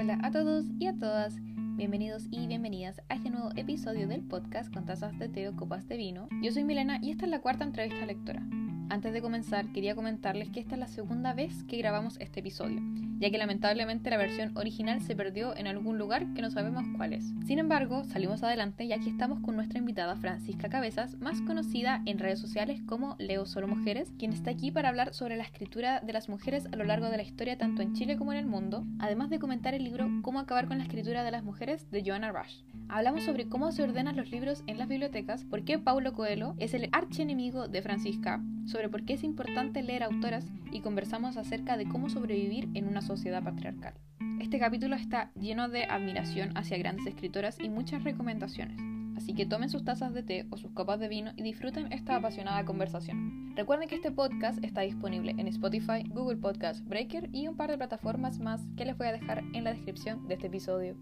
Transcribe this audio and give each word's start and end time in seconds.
Hola 0.00 0.18
a 0.22 0.30
todos 0.30 0.64
y 0.78 0.86
a 0.86 0.94
todas, 0.94 1.36
bienvenidos 1.76 2.24
y 2.30 2.46
bienvenidas 2.46 3.02
a 3.10 3.16
este 3.16 3.28
nuevo 3.28 3.50
episodio 3.54 4.08
del 4.08 4.22
podcast 4.22 4.72
con 4.72 4.86
tazas 4.86 5.18
de 5.18 5.28
té 5.28 5.46
o 5.46 5.54
copas 5.54 5.88
de 5.88 5.98
vino. 5.98 6.26
Yo 6.40 6.50
soy 6.52 6.64
Milena 6.64 6.98
y 7.02 7.10
esta 7.10 7.26
es 7.26 7.30
la 7.30 7.42
cuarta 7.42 7.64
entrevista 7.64 8.06
lectora. 8.06 8.42
Antes 8.88 9.12
de 9.12 9.20
comenzar, 9.20 9.70
quería 9.74 9.94
comentarles 9.94 10.48
que 10.48 10.60
esta 10.60 10.76
es 10.76 10.80
la 10.80 10.88
segunda 10.88 11.34
vez 11.34 11.64
que 11.64 11.76
grabamos 11.76 12.16
este 12.18 12.40
episodio, 12.40 12.80
ya 13.20 13.30
que 13.30 13.38
lamentablemente 13.38 14.10
la 14.10 14.16
versión 14.16 14.56
original 14.56 15.00
se 15.02 15.14
perdió 15.14 15.56
en 15.56 15.66
algún 15.66 15.98
lugar 15.98 16.26
que 16.34 16.42
no 16.42 16.50
sabemos 16.50 16.84
cuál 16.96 17.12
es. 17.12 17.24
Sin 17.46 17.58
embargo, 17.58 18.04
salimos 18.04 18.42
adelante 18.42 18.84
y 18.84 18.92
aquí 18.92 19.10
estamos 19.10 19.40
con 19.40 19.56
nuestra 19.56 19.78
invitada 19.78 20.16
Francisca 20.16 20.70
Cabezas, 20.70 21.16
más 21.20 21.40
conocida 21.42 22.02
en 22.06 22.18
redes 22.18 22.40
sociales 22.40 22.80
como 22.86 23.16
Leo 23.18 23.44
Solo 23.44 23.68
Mujeres, 23.68 24.10
quien 24.18 24.32
está 24.32 24.50
aquí 24.50 24.70
para 24.70 24.88
hablar 24.88 25.12
sobre 25.12 25.36
la 25.36 25.44
escritura 25.44 26.00
de 26.00 26.12
las 26.12 26.28
mujeres 26.28 26.66
a 26.72 26.76
lo 26.76 26.84
largo 26.84 27.10
de 27.10 27.18
la 27.18 27.22
historia 27.22 27.58
tanto 27.58 27.82
en 27.82 27.92
Chile 27.92 28.16
como 28.16 28.32
en 28.32 28.38
el 28.38 28.46
mundo, 28.46 28.84
además 28.98 29.28
de 29.28 29.38
comentar 29.38 29.74
el 29.74 29.84
libro 29.84 30.08
Cómo 30.22 30.40
acabar 30.40 30.66
con 30.66 30.78
la 30.78 30.84
escritura 30.84 31.22
de 31.22 31.30
las 31.30 31.44
mujeres 31.44 31.90
de 31.90 32.02
Joanna 32.04 32.32
Rush. 32.32 32.62
Hablamos 32.88 33.22
sobre 33.22 33.48
cómo 33.48 33.70
se 33.70 33.82
ordenan 33.82 34.16
los 34.16 34.30
libros 34.30 34.64
en 34.66 34.78
las 34.78 34.88
bibliotecas, 34.88 35.44
por 35.44 35.64
qué 35.64 35.78
Paulo 35.78 36.12
Coelho 36.12 36.54
es 36.58 36.74
el 36.74 36.88
archienemigo 36.90 37.68
de 37.68 37.82
Francisca, 37.82 38.42
sobre 38.66 38.88
por 38.88 39.04
qué 39.04 39.12
es 39.12 39.24
importante 39.24 39.82
leer 39.82 40.02
autoras 40.02 40.46
y 40.72 40.80
conversamos 40.80 41.36
acerca 41.36 41.76
de 41.76 41.86
cómo 41.86 42.08
sobrevivir 42.08 42.68
en 42.74 42.88
una 42.88 43.02
sociedad 43.02 43.42
patriarcal. 43.42 43.94
Este 44.40 44.58
capítulo 44.58 44.96
está 44.96 45.30
lleno 45.34 45.68
de 45.68 45.84
admiración 45.84 46.56
hacia 46.56 46.78
grandes 46.78 47.06
escritoras 47.06 47.58
y 47.60 47.68
muchas 47.68 48.04
recomendaciones, 48.04 48.80
así 49.16 49.34
que 49.34 49.46
tomen 49.46 49.68
sus 49.68 49.84
tazas 49.84 50.14
de 50.14 50.22
té 50.22 50.46
o 50.50 50.56
sus 50.56 50.72
copas 50.72 50.98
de 50.98 51.08
vino 51.08 51.32
y 51.36 51.42
disfruten 51.42 51.92
esta 51.92 52.16
apasionada 52.16 52.64
conversación. 52.64 53.54
Recuerden 53.54 53.88
que 53.88 53.96
este 53.96 54.10
podcast 54.10 54.64
está 54.64 54.80
disponible 54.80 55.34
en 55.36 55.46
Spotify, 55.48 56.04
Google 56.08 56.38
Podcast, 56.38 56.86
Breaker 56.86 57.28
y 57.32 57.48
un 57.48 57.56
par 57.56 57.70
de 57.70 57.76
plataformas 57.76 58.38
más 58.38 58.62
que 58.76 58.84
les 58.84 58.96
voy 58.96 59.08
a 59.08 59.12
dejar 59.12 59.44
en 59.52 59.64
la 59.64 59.74
descripción 59.74 60.26
de 60.26 60.34
este 60.34 60.46
episodio. 60.46 60.96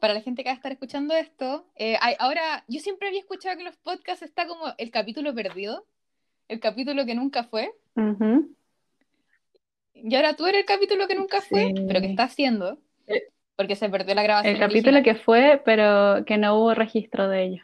Para 0.00 0.14
la 0.14 0.22
gente 0.22 0.42
que 0.42 0.48
va 0.48 0.54
a 0.54 0.56
estar 0.56 0.72
escuchando 0.72 1.14
esto, 1.14 1.66
eh, 1.76 1.96
ahora 2.18 2.64
yo 2.66 2.80
siempre 2.80 3.08
había 3.08 3.20
escuchado 3.20 3.56
que 3.56 3.64
los 3.64 3.76
podcasts 3.76 4.22
está 4.22 4.46
como 4.46 4.64
el 4.78 4.90
capítulo 4.90 5.34
perdido, 5.34 5.86
el 6.48 6.58
capítulo 6.58 7.06
que 7.06 7.14
nunca 7.14 7.44
fue. 7.44 7.72
Y 9.94 10.14
ahora 10.14 10.34
tú 10.34 10.46
eres 10.46 10.60
el 10.60 10.66
capítulo 10.66 11.06
que 11.06 11.14
nunca 11.14 11.40
fue, 11.42 11.72
pero 11.86 12.00
que 12.00 12.06
está 12.06 12.24
haciendo, 12.24 12.78
eh, 13.06 13.28
porque 13.56 13.76
se 13.76 13.88
perdió 13.90 14.14
la 14.14 14.22
grabación. 14.22 14.54
El 14.54 14.60
capítulo 14.60 15.02
que 15.02 15.14
fue, 15.14 15.60
pero 15.64 16.24
que 16.24 16.38
no 16.38 16.56
hubo 16.56 16.74
registro 16.74 17.28
de 17.28 17.44
ello. 17.44 17.62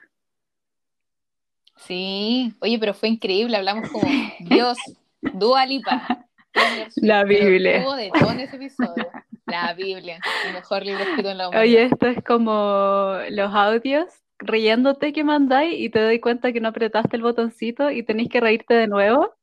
Sí, 1.79 2.55
oye, 2.61 2.79
pero 2.79 2.95
fue 2.95 3.09
increíble, 3.09 3.57
hablamos 3.57 3.89
como 3.91 4.07
Dios, 4.41 4.79
Dua 5.21 5.65
Lipa. 5.67 6.27
La 6.97 7.25
Biblia. 7.25 7.83
Hubo 7.85 7.97
de 7.97 8.11
todo 8.11 8.31
en 8.31 8.41
ese 8.41 8.57
episodio. 8.57 9.11
La 9.47 9.75
Biblia, 9.75 10.19
el 10.47 10.53
mejor 10.55 10.85
libro 10.85 11.03
escrito 11.03 11.31
en 11.31 11.39
la 11.39 11.49
humanidad. 11.49 11.63
Oye, 11.63 11.85
esto 11.85 12.07
es 12.07 12.23
como 12.25 13.17
los 13.31 13.55
audios 13.55 14.13
riéndote 14.39 15.13
que 15.13 15.25
mandáis 15.25 15.79
y 15.79 15.89
te 15.89 16.01
doy 16.01 16.21
cuenta 16.21 16.53
que 16.53 16.61
no 16.61 16.69
apretaste 16.69 17.17
el 17.17 17.23
botoncito 17.23 17.91
y 17.91 18.03
tenéis 18.03 18.29
que 18.29 18.41
reírte 18.41 18.75
de 18.75 18.89
nuevo. 18.89 19.35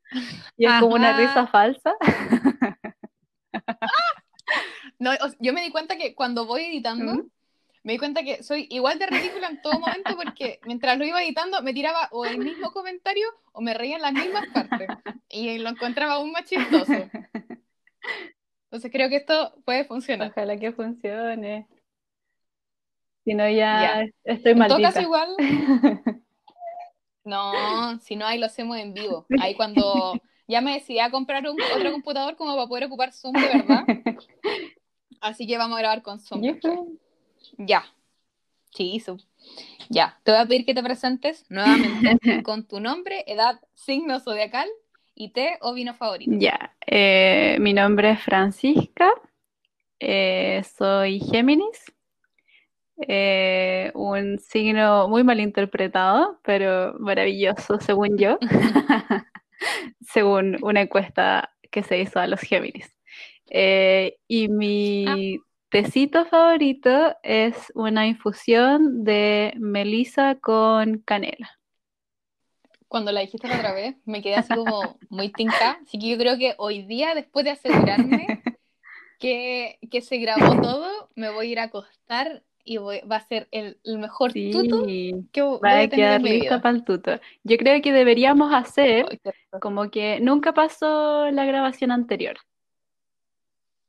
Y 0.58 0.66
es 0.66 0.74
como 0.80 0.96
una 0.96 1.18
risa 1.18 1.48
falsa. 1.48 1.96
No, 5.00 5.12
yo 5.40 5.54
me 5.54 5.64
di 5.64 5.72
cuenta 5.72 5.98
que 5.98 6.16
cuando 6.16 6.46
voy 6.46 6.64
editando, 6.64 7.26
me 7.84 7.94
di 7.94 7.98
cuenta 7.98 8.24
que 8.24 8.44
soy 8.44 8.68
igual 8.70 9.00
de 9.00 9.08
ridícula 9.08 9.48
en 9.48 9.62
todo 9.62 9.80
momento 9.80 10.16
porque 10.16 10.60
mientras 10.66 10.98
lo 10.98 11.06
iba 11.06 11.22
editando 11.22 11.62
me 11.62 11.74
tiraba 11.74 12.08
o 12.12 12.26
el 12.26 12.38
mismo 12.38 12.72
comentario 12.72 13.28
o 13.52 13.62
me 13.62 13.74
reía 13.74 13.98
en 13.98 14.02
las 14.02 14.14
mismas 14.14 14.48
partes 14.54 14.88
y 15.30 15.58
lo 15.58 15.70
encontraba 15.70 16.14
aún 16.14 16.32
más 16.32 16.46
chistoso. 16.46 16.94
Entonces 18.74 18.92
creo 18.92 19.08
que 19.08 19.18
esto 19.18 19.54
puede 19.66 19.86
funcionar. 19.86 20.32
Ojalá 20.32 20.58
que 20.58 20.72
funcione. 20.72 21.68
Si 23.24 23.36
no, 23.36 23.48
ya, 23.48 24.04
estoy 24.24 24.56
maldita. 24.56 24.92
Todo 24.92 25.02
igual. 25.02 25.30
No, 27.26 27.54
si 28.02 28.18
no, 28.18 28.26
ahí 28.26 28.38
lo 28.38 28.48
hacemos 28.48 28.76
en 28.76 28.94
vivo. 28.94 29.26
Ahí 29.40 29.56
cuando 29.56 30.14
ya 30.46 30.60
me 30.60 30.74
decidí 30.74 31.00
a 31.00 31.10
comprar 31.10 31.48
un, 31.50 31.56
otro 31.74 31.94
computador 31.94 32.36
como 32.36 32.54
para 32.54 32.68
poder 32.68 32.84
ocupar 32.84 33.14
Zoom 33.14 33.32
de 33.32 33.48
verdad. 33.48 33.86
Así 35.22 35.48
que 35.48 35.58
vamos 35.58 35.78
a 35.78 35.80
grabar 35.80 36.02
con 36.02 36.20
Zoom. 36.20 36.42
Ya. 37.58 37.86
Sí, 38.72 39.00
Zoom. 39.00 39.20
Ya. 39.90 40.20
Te 40.24 40.34
voy 40.34 40.42
a 40.42 40.46
pedir 40.46 40.66
que 40.66 40.74
te 40.74 40.84
presentes 40.84 41.46
nuevamente 41.50 42.44
con 42.44 42.68
tu 42.68 42.82
nombre, 42.82 43.24
edad, 43.26 43.62
signo 43.74 44.20
zodiacal 44.20 44.68
y 45.16 45.30
té 45.30 45.58
o 45.62 45.74
vino 45.74 45.94
favorito. 45.94 46.32
Ya. 46.38 46.76
Eh, 46.86 47.58
mi 47.60 47.74
nombre 47.74 48.12
es 48.12 48.22
Francisca. 48.22 49.12
Eh, 50.00 50.64
soy 50.78 51.20
Géminis. 51.20 51.94
Eh, 53.08 53.92
un 53.96 54.40
signo 54.40 55.08
muy 55.08 55.24
mal 55.24 55.40
interpretado, 55.40 56.40
pero 56.44 56.94
maravilloso 57.00 57.80
según 57.80 58.18
yo, 58.18 58.38
según 60.02 60.58
una 60.62 60.82
encuesta 60.82 61.54
que 61.72 61.84
se 61.84 62.00
hizo 62.00 62.20
a 62.20 62.28
los 62.28 62.42
Géminis. 62.42 62.90
Y 64.28 64.48
mi 64.50 65.06
ah. 65.08 65.44
tecito 65.70 66.26
favorito 66.26 67.16
es 67.24 67.72
una 67.76 68.08
infusión 68.08 69.04
de 69.04 69.54
melisa 69.58 70.36
con 70.36 71.00
canela. 71.00 71.60
Cuando 72.94 73.12
la 73.12 73.22
dijiste 73.22 73.48
la 73.48 73.56
otra 73.56 73.74
vez, 73.74 73.96
me 74.06 74.22
quedé 74.22 74.36
así 74.36 74.54
como 74.54 75.00
muy 75.10 75.30
tinca. 75.30 75.80
Así 75.82 75.98
que 75.98 76.10
yo 76.10 76.16
creo 76.16 76.38
que 76.38 76.54
hoy 76.60 76.84
día, 76.84 77.16
después 77.16 77.44
de 77.44 77.50
asegurarme 77.50 78.44
que, 79.20 79.80
que 79.90 80.02
se 80.02 80.18
grabó 80.20 80.62
todo, 80.62 81.10
me 81.16 81.32
voy 81.32 81.48
a 81.48 81.50
ir 81.50 81.60
a 81.60 81.64
acostar 81.64 82.44
y 82.64 82.78
va 82.78 83.16
a 83.16 83.20
ser 83.22 83.48
el, 83.50 83.80
mejor 83.98 84.32
tuto 84.32 84.86
que 84.86 85.42
va 85.42 85.80
a, 85.80 85.88
quedar 85.88 86.22
lista 86.22 86.62
para 86.62 86.76
el 86.76 86.84
tuto. 86.84 87.20
Yo 87.44 87.58
creo 87.58 87.82
que 87.82 87.92
deberíamos 87.92 88.54
hacer 88.54 89.20
como 89.60 89.90
que 89.90 90.20
nunca 90.20 90.54
pasó 90.54 91.32
la 91.32 91.46
grabación 91.46 91.90
anterior. 91.90 92.38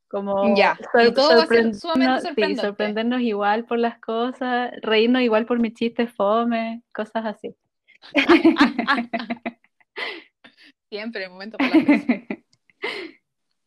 Como 0.09 0.57
ya, 0.57 0.79
sorprendernos 2.57 3.21
igual 3.21 3.67
por 3.67 3.79
las 3.79 3.99
cosas, 3.99 4.73
reírnos 4.81 5.21
igual 5.21 5.45
por 5.45 5.59
mis 5.59 5.75
chistes 5.75 6.11
fome, 6.11 6.81
cosas 6.91 7.27
así. 7.27 7.55
Siempre, 10.91 11.25
el 11.25 11.31
momento 11.31 11.59
para 11.59 11.75
la 11.75 11.85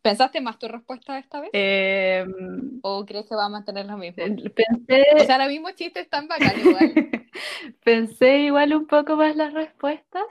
¿Pensaste 0.02 0.40
más 0.40 0.58
tu 0.58 0.70
respuesta 0.70 1.20
esta 1.20 1.42
vez? 1.42 1.50
Em, 1.52 2.80
¿O 2.82 3.06
crees 3.06 3.26
que 3.26 3.36
va 3.36 3.48
a 3.48 3.50
mantener 3.50 3.86
lo 3.88 3.98
mismo? 3.98 4.24
Pensé... 4.56 5.06
O 5.18 5.20
sea, 5.26 5.36
ahora 5.36 5.50
mismo 5.50 5.70
chistes 5.72 6.04
están 6.04 6.30
bacán 6.30 6.58
igual. 6.58 6.94
pensé 7.84 8.40
igual 8.40 8.74
un 8.74 8.88
poco 8.88 9.18
más 9.18 9.36
las 9.36 9.54
respuestas, 9.54 10.24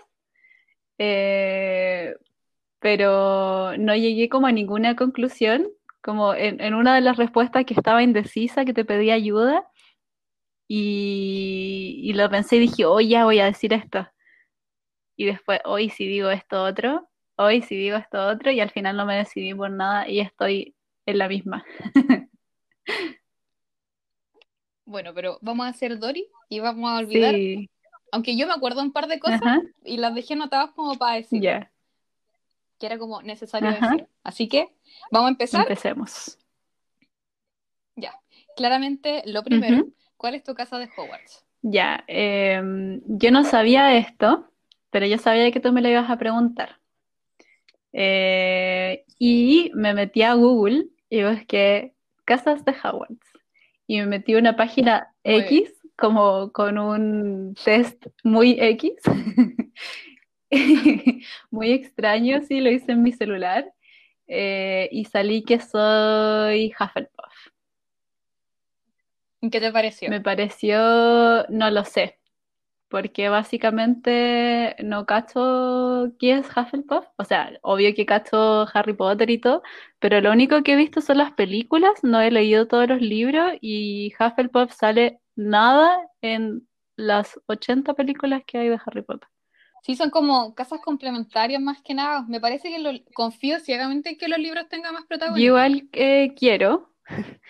eh, 0.97 2.17
pero 2.79 3.77
no 3.77 3.95
llegué 3.95 4.31
como 4.31 4.47
a 4.47 4.53
ninguna 4.53 4.97
conclusión. 4.97 5.69
Como 6.01 6.33
en, 6.35 6.73
una 6.73 6.95
de 6.95 7.01
las 7.03 7.19
respuestas 7.19 7.67
que 7.67 7.75
estaba 7.75 8.03
indecisa, 8.03 8.65
que 8.65 8.73
te 8.73 8.85
pedía 8.87 9.13
ayuda, 9.13 9.69
y, 10.69 12.01
y 12.03 12.13
lo 12.13 12.29
pensé 12.29 12.57
y 12.57 12.61
dije, 12.61 12.85
hoy 12.85 13.09
ya 13.09 13.25
voy 13.25 13.41
a 13.41 13.47
decir 13.47 13.73
esto. 13.73 14.07
Y 15.17 15.27
después, 15.27 15.61
hoy 15.65 15.91
si 15.91 16.07
digo 16.07 16.31
esto 16.31 16.63
otro, 16.63 17.09
hoy 17.37 17.63
si 17.63 17.77
digo 17.77 17.97
esto 17.97 18.27
otro 18.27 18.51
y 18.51 18.61
al 18.61 18.71
final 18.71 18.97
no 18.97 19.07
me 19.07 19.17
decidí 19.17 19.55
por 19.55 19.71
nada 19.71 20.09
y 20.09 20.21
estoy 20.21 20.75
en 21.07 21.19
la 21.19 21.29
misma. 21.29 21.65
bueno, 24.85 25.15
pero 25.15 25.39
vamos 25.41 25.67
a 25.67 25.71
hacer 25.71 25.99
Dory 25.99 26.29
y 26.49 26.61
vamos 26.61 26.91
a 26.91 26.99
olvidar. 26.99 27.35
Aunque 28.13 28.37
yo 28.37 28.47
me 28.47 28.53
acuerdo 28.53 28.83
un 28.83 28.93
par 28.93 29.09
de 29.09 29.19
cosas 29.19 29.61
y 29.85 29.97
las 29.97 30.15
dejé 30.15 30.35
anotadas 30.35 30.71
como 30.73 30.95
para 30.97 31.17
decir. 31.17 31.41
Que 32.79 32.87
era 32.87 32.99
como 32.99 33.23
necesario 33.23 33.71
decir. 33.71 34.07
Así 34.23 34.49
que, 34.49 34.75
¿vamos 35.11 35.29
a 35.29 35.31
empezar? 35.31 35.63
Empecemos. 35.63 36.39
Ya. 37.95 38.13
Claramente, 38.55 39.23
lo 39.27 39.43
primero, 39.43 39.87
¿cuál 40.17 40.35
es 40.35 40.45
tu 40.45 40.55
casa 40.55 40.79
de 40.79 40.89
Hogwarts? 40.97 41.45
Ya. 41.63 42.05
Em, 42.07 43.01
yo 43.07 43.31
no 43.31 43.45
sabía 43.45 43.97
esto, 43.97 44.51
pero 44.91 45.07
yo 45.07 45.19
sabía 45.19 45.51
que 45.51 45.61
tú 45.61 45.73
me 45.73 45.83
lo 45.83 45.89
ibas 45.89 46.11
a 46.11 46.19
preguntar. 46.19 46.79
Eh, 47.93 49.05
y 49.19 49.71
me 49.75 49.95
metí 49.95 50.23
a 50.23 50.35
Google 50.35 50.87
y 51.09 51.25
busqué 51.25 51.95
casas 52.25 52.65
de 52.65 52.73
Hogwarts. 52.73 53.27
Y 53.87 53.99
me 54.01 54.07
metí 54.07 54.35
una 54.35 54.57
página 54.57 55.15
X, 55.25 55.73
como 55.97 56.53
con 56.53 56.79
un 56.79 57.55
test 57.65 58.07
muy 58.23 58.57
X. 58.61 58.93
muy 61.51 61.73
extraño, 61.73 62.43
sí, 62.43 62.61
lo 62.61 62.71
hice 62.71 62.93
en 62.93 63.03
mi 63.03 63.13
celular. 63.13 63.73
Eh, 64.27 64.89
y 64.93 65.05
salí 65.05 65.43
que 65.43 65.61
soy 65.61 66.73
Hufflepuff. 66.79 67.16
¿Qué 69.41 69.61
te 69.61 69.73
pareció? 69.73 70.11
Me 70.11 70.21
pareció, 70.21 70.79
no 71.49 71.71
lo 71.71 71.85
sé. 71.85 72.19
porque 72.89 73.29
básicamente 73.29 74.77
no 74.85 75.07
cacho 75.07 76.13
quién 76.19 76.39
es 76.39 76.57
Hufflepuff. 76.57 77.05
O 77.17 77.25
sea, 77.25 77.53
obvio 77.63 77.95
que 77.95 78.07
cacho 78.07 78.67
Harry 78.73 78.95
Potter 78.95 79.29
y 79.31 79.39
todo, 79.39 79.63
pero 79.99 80.21
lo 80.21 80.31
único 80.33 80.63
que 80.63 80.75
he 80.75 80.77
visto 80.77 81.01
son 81.01 81.19
las 81.19 81.33
películas, 81.33 82.05
no 82.05 82.21
he 82.21 82.31
leído 82.31 82.69
todos 82.69 82.89
los 82.89 83.01
libros 83.01 83.55
y 83.61 84.13
Hufflepuff 84.21 84.73
sale 84.73 85.21
nada 85.35 85.99
en 86.21 86.67
las 86.97 87.39
80 87.47 87.95
películas 87.95 88.43
que 88.47 88.59
hay 88.59 88.69
de 88.69 88.79
Harry 88.85 89.03
Potter. 89.03 89.29
Sí, 89.83 89.95
son 89.95 90.11
como 90.11 90.55
casas 90.55 90.81
complementarias 90.81 91.63
más 91.63 91.81
que 91.81 91.95
nada. 91.95 92.23
Me 92.23 92.41
parece 92.41 92.71
que 92.71 92.79
lo, 92.81 92.91
confío 93.15 93.61
ciegamente 93.61 94.11
en 94.11 94.19
que 94.19 94.27
los 94.27 94.39
libros 94.39 94.69
tengan 94.69 94.95
más 94.95 95.05
protagonismo. 95.07 95.47
igual 95.47 95.89
eh, 95.93 96.35
quiero, 96.37 96.91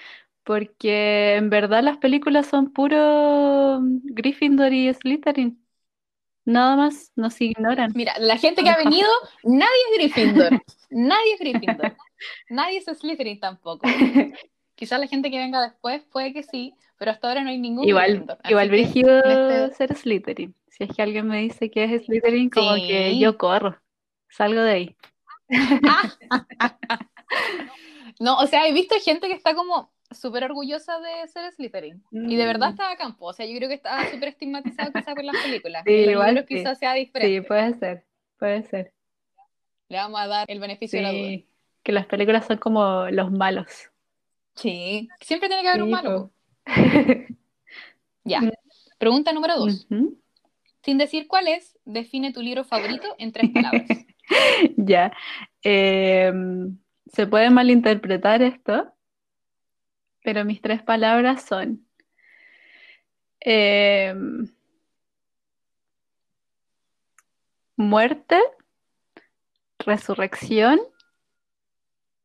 porque 0.47 1.35
en 1.35 1.51
verdad 1.51 1.83
las 1.83 1.99
películas 1.99 2.47
son 2.47 2.73
puro 2.73 3.81
Gryffindor 3.83 4.73
y 4.73 4.95
Slytherin. 4.95 5.61
Nada 6.45 6.77
más, 6.77 7.11
nos 7.17 7.41
ignoran. 7.41 7.91
Mira, 7.97 8.15
la 8.21 8.39
gente 8.39 8.63
que 8.63 8.71
ha 8.71 8.77
venido, 8.77 9.09
nadie 9.43 9.81
es 9.91 9.99
Gryffindor. 9.99 10.63
Nadie 10.91 11.35
es 11.35 11.41
Gryffindor. 11.41 11.97
Nadie 12.49 12.79
es 12.79 12.85
Slytherin 12.85 13.41
tampoco. 13.41 13.89
Quizás 14.77 15.01
la 15.01 15.09
gente 15.09 15.33
que 15.33 15.39
venga 15.39 15.61
después 15.61 16.05
puede 16.13 16.33
que 16.33 16.45
sí, 16.45 16.75
pero 16.97 17.11
hasta 17.11 17.27
ahora 17.27 17.43
no 17.43 17.51
hay 17.51 17.59
ningún 17.59 17.89
Igual, 17.89 18.11
Gryffindor. 18.11 18.39
Igual 18.49 18.69
brígido 18.71 19.19
este- 19.19 19.75
ser 19.75 19.97
Slytherin. 19.97 20.55
Si 20.69 20.85
es 20.85 20.95
que 20.95 21.03
alguien 21.03 21.27
me 21.27 21.39
dice 21.39 21.73
que 21.73 21.83
es 21.83 22.05
Slytherin, 22.05 22.51
como 22.51 22.77
que 22.77 23.19
yo 23.19 23.37
corro, 23.37 23.77
salgo 24.29 24.61
de 24.61 24.71
ahí. 24.71 24.97
No, 28.19 28.39
o 28.39 28.47
sea, 28.47 28.67
he 28.67 28.73
visto 28.73 28.95
gente 28.99 29.29
que 29.29 29.35
está 29.35 29.55
como 29.55 29.91
súper 30.19 30.45
orgullosa 30.45 30.99
de 31.01 31.29
ser 31.29 31.53
Slytherin. 31.53 32.03
Y 32.11 32.37
de 32.37 32.45
verdad 32.47 32.69
Mm. 32.69 32.71
está 32.71 32.91
a 32.91 32.97
campo. 32.97 33.27
O 33.27 33.33
sea, 33.33 33.47
yo 33.47 33.57
creo 33.57 33.69
que 33.69 33.75
está 33.75 34.11
súper 34.11 34.29
estigmatizado 34.31 34.93
quizás 34.93 35.15
por 35.15 35.25
las 35.25 35.37
películas. 35.43 35.83
Sí, 35.87 36.03
los 36.05 36.13
igual 36.13 36.39
sí. 36.49 36.55
quizás 36.57 36.79
sea 36.79 36.95
Sí, 36.95 37.01
diferente. 37.01 37.43
puede 37.43 37.75
ser, 37.75 38.05
puede 38.39 38.63
ser. 38.65 38.93
Le 39.89 39.99
vamos 39.99 40.21
a 40.21 40.27
dar 40.27 40.51
el 40.51 40.59
beneficio 40.61 40.99
de 40.99 41.03
la 41.05 41.13
duda. 41.13 41.29
Sí, 41.29 41.47
que 41.83 41.93
las 41.93 42.07
películas 42.07 42.47
son 42.47 42.59
como 42.59 43.09
los 43.11 43.31
malos. 43.31 43.91
Sí. 44.57 45.09
Siempre 45.21 45.49
tiene 45.49 45.63
que 45.63 45.69
haber 45.69 45.83
un 45.83 45.89
Sí, 45.89 45.95
malo. 45.95 46.31
Ya. 48.25 48.41
Pregunta 48.99 49.33
número 49.33 49.57
dos. 49.59 49.87
Sin 50.83 50.99
decir 50.99 51.27
cuál 51.29 51.49
es, 51.49 51.79
define 51.85 52.33
tu 52.33 52.41
libro 52.43 52.65
favorito 52.65 53.15
en 53.19 53.33
tres 53.33 53.51
palabras. 53.51 53.87
Ya. 54.77 55.13
Em, 55.63 56.79
se 57.13 57.29
puede 57.29 57.49
malinterpretar 57.51 58.43
esto, 58.43 58.93
pero 60.27 60.45
mis 60.45 60.61
tres 60.61 60.83
palabras 60.83 61.45
son 61.45 61.87
em, 63.41 64.49
muerte, 67.77 68.37
resurrección 69.79 70.81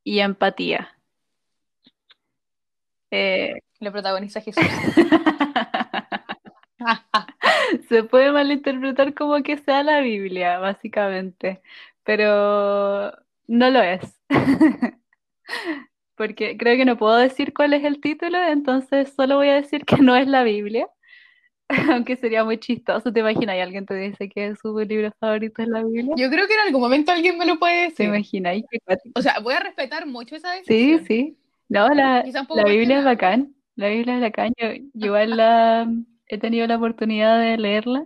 y 0.03 0.21
empatía. 0.21 0.97
Eh, 3.11 3.61
Lo 3.79 3.91
protagoniza 3.91 4.41
Jesús. 4.41 4.65
Se 7.87 8.03
puede 8.03 8.31
malinterpretar 8.31 9.13
como 9.13 9.43
que 9.43 9.59
sea 9.59 9.83
la 9.83 9.99
Biblia, 9.99 10.57
básicamente, 10.57 11.61
pero 12.03 13.11
no 13.45 13.69
lo 13.69 13.83
es. 13.83 14.19
Porque 16.21 16.55
creo 16.55 16.77
que 16.77 16.85
no 16.85 16.97
puedo 16.97 17.17
decir 17.17 17.51
cuál 17.51 17.73
es 17.73 17.83
el 17.83 17.99
título, 17.99 18.37
entonces 18.43 19.11
solo 19.15 19.37
voy 19.37 19.49
a 19.49 19.55
decir 19.55 19.85
que 19.85 19.97
no 19.97 20.15
es 20.15 20.27
la 20.27 20.43
Biblia, 20.43 20.87
aunque 21.91 22.15
sería 22.15 22.43
muy 22.43 22.59
chistoso. 22.59 23.11
¿Te 23.11 23.21
imaginas? 23.21 23.55
Y 23.55 23.59
alguien 23.59 23.87
te 23.87 23.95
dice 23.95 24.29
que 24.29 24.55
su 24.55 24.77
libro 24.79 25.11
favorito 25.19 25.63
es 25.63 25.67
la 25.69 25.83
Biblia. 25.83 26.13
Yo 26.15 26.29
creo 26.29 26.47
que 26.47 26.53
en 26.53 26.59
algún 26.67 26.81
momento 26.81 27.11
alguien 27.11 27.39
me 27.39 27.45
lo 27.47 27.57
puede 27.57 27.75
¿Te 27.75 27.89
decir. 27.89 28.05
imaginas? 28.05 28.57
Qué 28.69 28.79
cuático. 28.85 29.19
O 29.19 29.21
sea, 29.23 29.39
voy 29.39 29.55
a 29.55 29.61
respetar 29.61 30.05
mucho 30.05 30.35
esa 30.35 30.53
Sí, 30.63 30.91
decisión. 30.91 31.05
sí. 31.05 31.37
No, 31.69 31.87
la, 31.89 32.23
la 32.53 32.63
Biblia 32.65 32.99
es 32.99 33.05
bacán. 33.05 33.55
La 33.75 33.87
Biblia 33.87 34.15
es 34.15 34.21
bacán. 34.21 34.53
Yo, 34.57 34.67
yo 34.73 34.81
igual 35.07 35.37
la, 35.37 35.91
he 36.27 36.37
tenido 36.37 36.67
la 36.67 36.75
oportunidad 36.77 37.39
de 37.41 37.57
leerla 37.57 38.05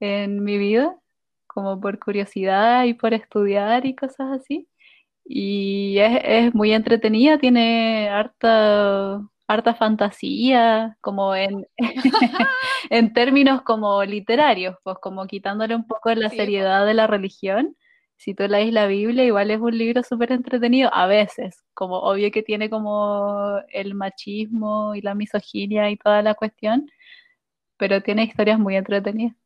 en 0.00 0.44
mi 0.44 0.58
vida, 0.58 0.96
como 1.46 1.80
por 1.80 1.98
curiosidad 1.98 2.84
y 2.84 2.94
por 2.94 3.14
estudiar 3.14 3.86
y 3.86 3.94
cosas 3.94 4.40
así. 4.40 4.66
Y 5.32 5.98
es, 6.00 6.20
es 6.24 6.54
muy 6.54 6.72
entretenida, 6.72 7.38
tiene 7.38 8.08
harta, 8.08 9.22
harta 9.46 9.74
fantasía, 9.74 10.96
como 11.00 11.36
en, 11.36 11.66
en 12.90 13.12
términos 13.12 13.62
como 13.62 14.02
literarios, 14.04 14.76
pues 14.82 14.98
como 15.00 15.26
quitándole 15.28 15.76
un 15.76 15.86
poco 15.86 16.12
la 16.14 16.30
Sí, 16.30 16.36
seriedad 16.36 16.84
de 16.84 16.94
la 16.94 17.06
religión. 17.06 17.76
Si 18.16 18.34
tú 18.34 18.48
lees 18.48 18.72
la 18.72 18.86
Biblia, 18.88 19.24
igual 19.24 19.52
es 19.52 19.60
un 19.60 19.78
libro 19.78 20.02
súper 20.02 20.32
entretenido, 20.32 20.90
a 20.92 21.06
veces, 21.06 21.62
como 21.74 21.98
obvio 22.00 22.30
que 22.32 22.42
tiene 22.42 22.68
como 22.68 23.58
el 23.72 23.94
machismo 23.94 24.96
y 24.96 25.00
la 25.00 25.14
misoginia 25.14 25.90
y 25.90 25.96
toda 25.96 26.22
la 26.22 26.34
cuestión, 26.34 26.90
pero 27.78 28.02
tiene 28.02 28.24
historias 28.24 28.58
muy 28.58 28.76
entretenidas. 28.76 29.36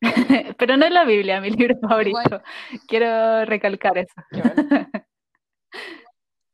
Pero 0.58 0.76
no 0.76 0.86
es 0.86 0.92
la 0.92 1.04
Biblia, 1.04 1.40
mi 1.40 1.50
libro 1.50 1.76
favorito. 1.80 2.20
Igual, 2.20 2.42
Quiero 2.86 3.44
recalcar 3.44 3.98
eso. 3.98 4.14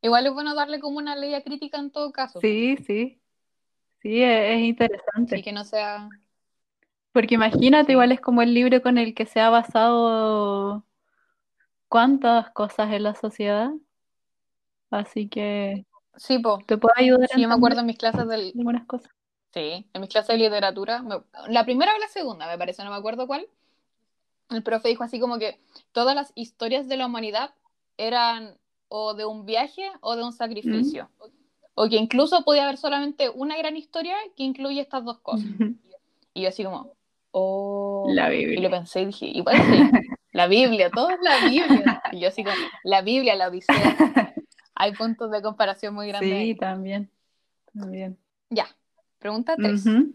Igual 0.02 0.26
es 0.26 0.32
bueno 0.32 0.54
darle 0.54 0.80
como 0.80 0.98
una 0.98 1.16
ley 1.16 1.40
crítica 1.42 1.78
en 1.78 1.90
todo 1.90 2.12
caso. 2.12 2.40
Sí, 2.40 2.76
sí, 2.86 3.20
sí, 4.02 4.22
es, 4.22 4.56
es 4.56 4.60
interesante. 4.60 5.42
que 5.42 5.52
no 5.52 5.64
sea. 5.64 6.08
Porque 7.12 7.36
imagínate, 7.36 7.92
igual 7.92 8.12
es 8.12 8.20
como 8.20 8.42
el 8.42 8.54
libro 8.54 8.82
con 8.82 8.98
el 8.98 9.14
que 9.14 9.26
se 9.26 9.40
ha 9.40 9.48
basado 9.50 10.84
cuántas 11.88 12.50
cosas 12.50 12.92
en 12.92 13.04
la 13.04 13.14
sociedad. 13.14 13.70
Así 14.90 15.28
que 15.28 15.86
Sí, 16.16 16.38
po. 16.38 16.58
te 16.66 16.76
puede 16.76 16.94
ayudar 16.96 17.24
a 17.24 17.34
Sí, 17.34 17.40
yo 17.40 17.48
me 17.48 17.54
acuerdo 17.54 17.80
en 17.80 17.86
mis 17.86 17.98
clases 17.98 18.28
del. 18.28 18.52
algunas 18.56 18.86
cosas. 18.86 19.10
Sí, 19.52 19.88
en 19.92 20.00
mis 20.00 20.10
clases 20.10 20.28
de 20.36 20.38
literatura. 20.38 21.02
me- 21.02 21.22
La 21.48 21.64
primera 21.64 21.92
o 21.94 21.98
la 21.98 22.08
segunda, 22.08 22.46
me 22.46 22.58
parece, 22.58 22.84
no 22.84 22.90
me 22.90 22.96
acuerdo 22.96 23.26
cuál. 23.26 23.46
El 24.50 24.62
profe 24.62 24.88
dijo 24.88 25.02
así 25.04 25.18
como 25.20 25.38
que 25.38 25.60
todas 25.92 26.14
las 26.14 26.32
historias 26.34 26.86
de 26.88 26.96
la 26.96 27.06
humanidad 27.06 27.54
eran 27.96 28.58
o 28.96 29.12
de 29.14 29.24
un 29.24 29.44
viaje 29.44 29.82
o 30.02 30.14
de 30.14 30.22
un 30.22 30.32
sacrificio. 30.32 31.10
O 31.74 31.88
que 31.88 31.96
incluso 31.96 32.44
podía 32.44 32.62
haber 32.62 32.76
solamente 32.76 33.28
una 33.28 33.56
gran 33.58 33.76
historia 33.76 34.14
que 34.36 34.44
incluye 34.44 34.80
estas 34.80 35.04
dos 35.04 35.18
cosas. 35.18 35.48
Y 36.32 36.42
yo 36.42 36.48
así 36.48 36.62
como, 36.62 36.92
oh. 37.32 38.06
La 38.08 38.32
Y 38.32 38.42
lo 38.44 38.50
Biblia. 38.50 38.70
pensé 38.70 39.00
y 39.00 39.06
dije, 39.06 39.26
igual 39.26 39.56
sí, 39.56 39.90
la 40.30 40.46
Biblia, 40.46 40.90
todo 40.90 41.10
es 41.10 41.18
la 41.22 41.48
Biblia. 41.48 42.02
Y 42.12 42.20
yo 42.20 42.28
así 42.28 42.44
como, 42.44 42.54
la 42.84 43.02
Biblia, 43.02 43.34
la 43.34 43.48
Odisea. 43.48 43.74
Hay 44.76 44.92
puntos 44.92 45.28
de 45.32 45.42
comparación 45.42 45.92
muy 45.92 46.06
grandes. 46.06 46.30
Sí, 46.30 46.36
ahí. 46.36 46.54
también. 46.54 47.10
También. 47.76 48.16
Ya, 48.50 48.68
pregunta 49.18 49.56
3. 49.56 49.86
Ujú. 49.86 50.14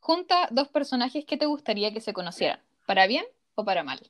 Junta 0.00 0.48
dos 0.50 0.68
personajes 0.68 1.26
que 1.26 1.36
te 1.36 1.44
gustaría 1.44 1.92
que 1.92 2.00
se 2.00 2.14
conocieran, 2.14 2.60
para 2.86 3.06
bien 3.06 3.26
o 3.54 3.66
para 3.66 3.82
mal. 3.84 4.00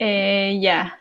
Eh, 0.00 0.58
ya. 0.60 0.98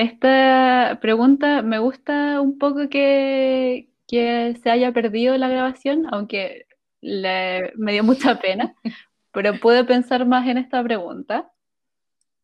Esta 0.00 0.98
pregunta 1.02 1.60
me 1.62 1.78
gusta 1.78 2.40
un 2.40 2.58
poco 2.58 2.88
que, 2.88 3.90
que 4.08 4.56
se 4.62 4.70
haya 4.70 4.92
perdido 4.92 5.36
la 5.36 5.48
grabación, 5.48 6.06
aunque 6.10 6.66
le- 7.02 7.72
me 7.76 7.92
dio 7.92 8.02
mucha 8.04 8.40
pena, 8.40 8.74
pero 9.32 9.60
pude 9.60 9.84
pensar 9.84 10.24
más 10.26 10.48
en 10.48 10.56
esta 10.58 10.82
pregunta. 10.82 11.52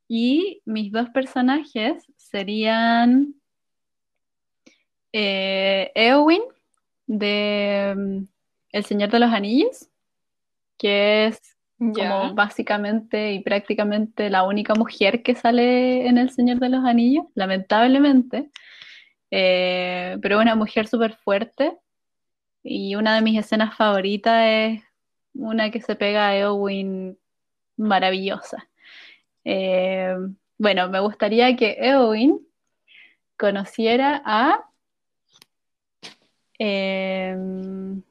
Y 0.09 0.63
mis 0.65 0.91
dos 0.91 1.11
personajes 1.11 2.05
serían 2.17 3.37
eh, 5.13 5.91
Eowyn 5.95 6.43
de 7.07 7.95
mm, 7.97 8.25
El 8.73 8.85
Señor 8.85 9.11
de 9.11 9.21
los 9.21 9.33
Anillos, 9.33 9.89
que 10.79 11.27
es 11.29 11.56
como 11.79 12.35
básicamente 12.35 13.33
y 13.33 13.41
prácticamente 13.41 14.31
la 14.31 14.45
única 14.45 14.75
mujer 14.75 15.23
que 15.23 15.35
sale 15.35 16.07
en 16.07 16.19
El 16.19 16.31
Señor 16.31 16.59
de 16.59 16.69
los 16.71 16.85
Anillos, 16.85 17.27
lamentablemente, 17.35 18.51
Eh, 19.31 20.17
pero 20.23 20.39
una 20.41 20.55
mujer 20.55 20.87
súper 20.87 21.17
fuerte 21.17 21.77
y 22.63 22.95
una 22.95 23.17
de 23.17 23.23
mis 23.23 23.39
escenas 23.39 23.75
favoritas 23.77 24.45
es 24.47 24.83
una 25.35 25.71
que 25.71 25.81
se 25.81 25.97
pega 25.97 26.29
a 26.29 26.37
Eowyn 26.37 27.19
maravillosa. 27.77 28.69
Eh, 29.45 30.17
bueno, 30.59 30.89
me 30.89 31.01
gustaría 31.01 31.57
que 31.57 31.77
Eowyn 31.81 32.39
conociera 33.37 34.23
a... 34.25 34.65
em, 36.59 38.03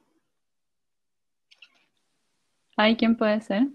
Ay, 2.76 2.96
¿quién 2.96 3.16
puede 3.16 3.40
ser? 3.40 3.68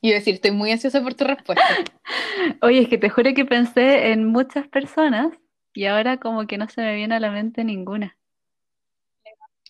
Y 0.00 0.10
decir, 0.10 0.34
estoy 0.34 0.50
muy 0.50 0.70
ansiosa 0.72 1.02
por 1.02 1.14
tu 1.14 1.24
respuesta. 1.24 1.64
Oye, 2.62 2.80
es 2.80 2.88
que 2.88 2.98
te 2.98 3.08
juro 3.08 3.34
que 3.34 3.44
pensé 3.44 4.12
en 4.12 4.26
muchas 4.26 4.66
personas 4.68 5.32
y 5.74 5.86
ahora 5.86 6.18
como 6.18 6.46
que 6.46 6.58
no 6.58 6.68
se 6.68 6.80
me 6.80 6.94
viene 6.94 7.14
a 7.14 7.20
la 7.20 7.30
mente 7.30 7.64
ninguna. 7.64 8.16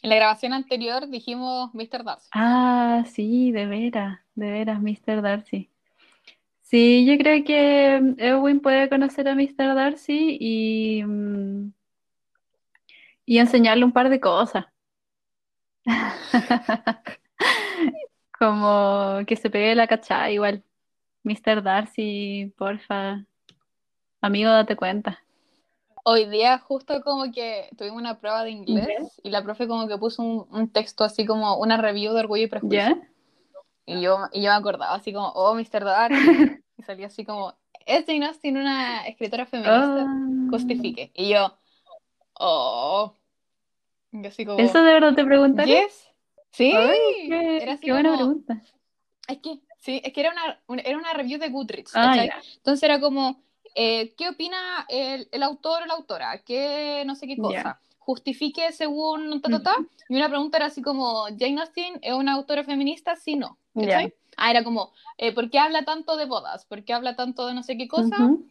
En 0.02 0.10
la 0.10 0.16
grabación 0.16 0.52
anterior 0.52 1.06
dijimos 1.08 1.72
Mr. 1.74 2.02
Darcy. 2.04 2.28
Ah, 2.32 3.04
sí, 3.06 3.52
de 3.52 3.66
veras. 3.66 4.20
de 4.34 4.50
veras, 4.50 4.80
Mr. 4.80 5.22
Darcy. 5.22 5.70
Sí, 6.62 7.04
yo 7.06 7.18
creo 7.18 7.44
que 7.44 8.14
Eowyn 8.16 8.60
puede 8.60 8.88
conocer 8.88 9.28
a 9.28 9.34
Mr. 9.34 9.74
Darcy 9.74 10.38
y, 10.40 11.04
mm, 11.04 11.72
y 13.26 13.38
enseñarle 13.38 13.84
un 13.84 13.92
par 13.92 14.08
de 14.08 14.20
cosas. 14.20 14.64
Como 18.42 19.24
que 19.24 19.36
se 19.36 19.50
pegue 19.50 19.76
la 19.76 19.86
cachada 19.86 20.28
igual. 20.32 20.64
Mr. 21.22 21.62
Darcy, 21.62 22.52
porfa. 22.58 23.24
Amigo, 24.20 24.50
date 24.50 24.74
cuenta. 24.74 25.22
Hoy 26.02 26.24
día 26.24 26.58
justo 26.58 27.04
como 27.04 27.30
que 27.30 27.68
tuvimos 27.78 28.00
una 28.00 28.18
prueba 28.18 28.42
de 28.42 28.50
inglés 28.50 29.20
y 29.22 29.30
la 29.30 29.44
profe 29.44 29.68
como 29.68 29.86
que 29.86 29.96
puso 29.96 30.24
un, 30.24 30.68
texto 30.72 31.04
así 31.04 31.24
como 31.24 31.56
una 31.58 31.76
review 31.76 32.14
de 32.14 32.18
Orgullo 32.18 32.42
y 32.42 32.48
Prejuicio. 32.48 33.00
Y 33.86 34.00
yo, 34.00 34.18
y 34.32 34.42
yo 34.42 34.50
me 34.50 34.56
acordaba 34.56 34.96
así 34.96 35.12
como, 35.12 35.28
oh, 35.28 35.54
Mr. 35.54 35.84
Darcy. 35.84 36.16
y 36.78 36.82
salía 36.82 37.06
así 37.06 37.24
como, 37.24 37.54
es 37.86 38.06
Jane 38.06 38.26
Austen 38.26 38.56
una 38.56 39.06
escritora 39.06 39.46
feminista, 39.46 40.04
Oh. 40.04 40.50
justifique. 40.50 41.12
Y 41.14 41.28
yo, 41.28 41.56
oh. 42.40 43.14
Y 44.10 44.26
así 44.26 44.44
como, 44.44 44.58
¿Eso 44.58 44.82
de 44.82 44.94
verdad 44.94 45.14
te 45.14 45.24
preguntaron? 45.24 45.72
yes. 45.72 46.11
Sí, 46.52 46.72
Ay, 46.76 46.98
qué, 47.28 47.62
era 47.62 47.72
así 47.74 47.86
qué 47.86 47.92
buena 47.92 48.10
como, 48.10 48.24
pregunta. 48.24 48.62
es 49.28 49.38
que, 49.38 49.60
sí, 49.78 50.00
es 50.04 50.12
que 50.12 50.20
era 50.20 50.32
una, 50.32 50.60
una- 50.66 50.82
era 50.82 50.98
una 50.98 51.12
review 51.14 51.38
de 51.38 51.48
Goodreads, 51.48 51.92
Ah. 51.94 52.14
Entonces 52.56 52.82
era 52.82 53.00
como, 53.00 53.42
eh, 53.74 54.14
¿qué 54.16 54.28
opina 54.28 54.86
el, 54.88 55.28
el 55.32 55.42
autor 55.42 55.82
o 55.82 55.86
la 55.86 55.94
autora? 55.94 56.38
¿Qué 56.44 57.04
no 57.06 57.14
sé 57.14 57.26
qué 57.26 57.38
cosa? 57.38 57.62
Ya. 57.62 57.78
Justifique 58.00 58.72
según 58.72 59.40
ta, 59.40 59.48
ta, 59.48 59.62
ta. 59.62 59.76
Y 60.08 60.16
una 60.16 60.28
pregunta 60.28 60.58
era 60.58 60.66
así 60.66 60.82
como, 60.82 61.24
¿Jane 61.38 61.60
Austen 61.60 61.98
es 62.02 62.12
una 62.12 62.32
autora 62.34 62.64
feminista? 62.64 63.16
Sí, 63.16 63.36
no. 63.36 63.56
Ya. 63.74 64.10
Ah, 64.36 64.50
era 64.50 64.64
como, 64.64 64.92
eh, 65.18 65.32
¿por 65.32 65.50
qué 65.50 65.58
habla 65.58 65.84
tanto 65.84 66.16
de 66.16 66.26
bodas? 66.26 66.64
¿Por 66.66 66.84
qué 66.84 66.92
habla 66.92 67.16
tanto 67.16 67.46
de 67.46 67.54
no 67.54 67.62
sé 67.62 67.76
qué 67.76 67.86
cosa? 67.88 68.16
Ujú. 68.16 68.46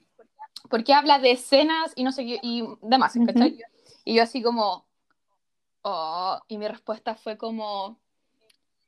¿Por 0.69 0.83
qué 0.83 0.93
habla 0.93 1.19
de 1.19 1.31
escenas 1.31 1.91
y 1.95 2.03
no 2.03 2.11
sé 2.11 2.25
qué, 2.25 2.39
y 2.41 2.63
demás, 2.81 3.15
Ujú. 3.15 3.25
¿cachai? 3.25 3.57
Y 4.05 4.15
yo 4.15 4.23
así 4.23 4.41
como, 4.41 4.85
oh, 5.83 6.39
y 6.47 6.57
mi 6.57 6.67
respuesta 6.67 7.15
fue 7.15 7.37
como, 7.37 7.99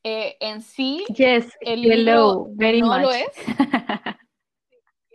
eh, 0.04 0.38
en 0.40 0.62
sí, 0.62 1.06
Yes, 1.16 1.52
el 1.62 1.82
libro 1.82 1.94
hello, 1.94 2.48
very 2.56 2.82
no 2.82 2.88
much. 2.88 3.02
lo 3.02 3.12
es. 3.12 3.28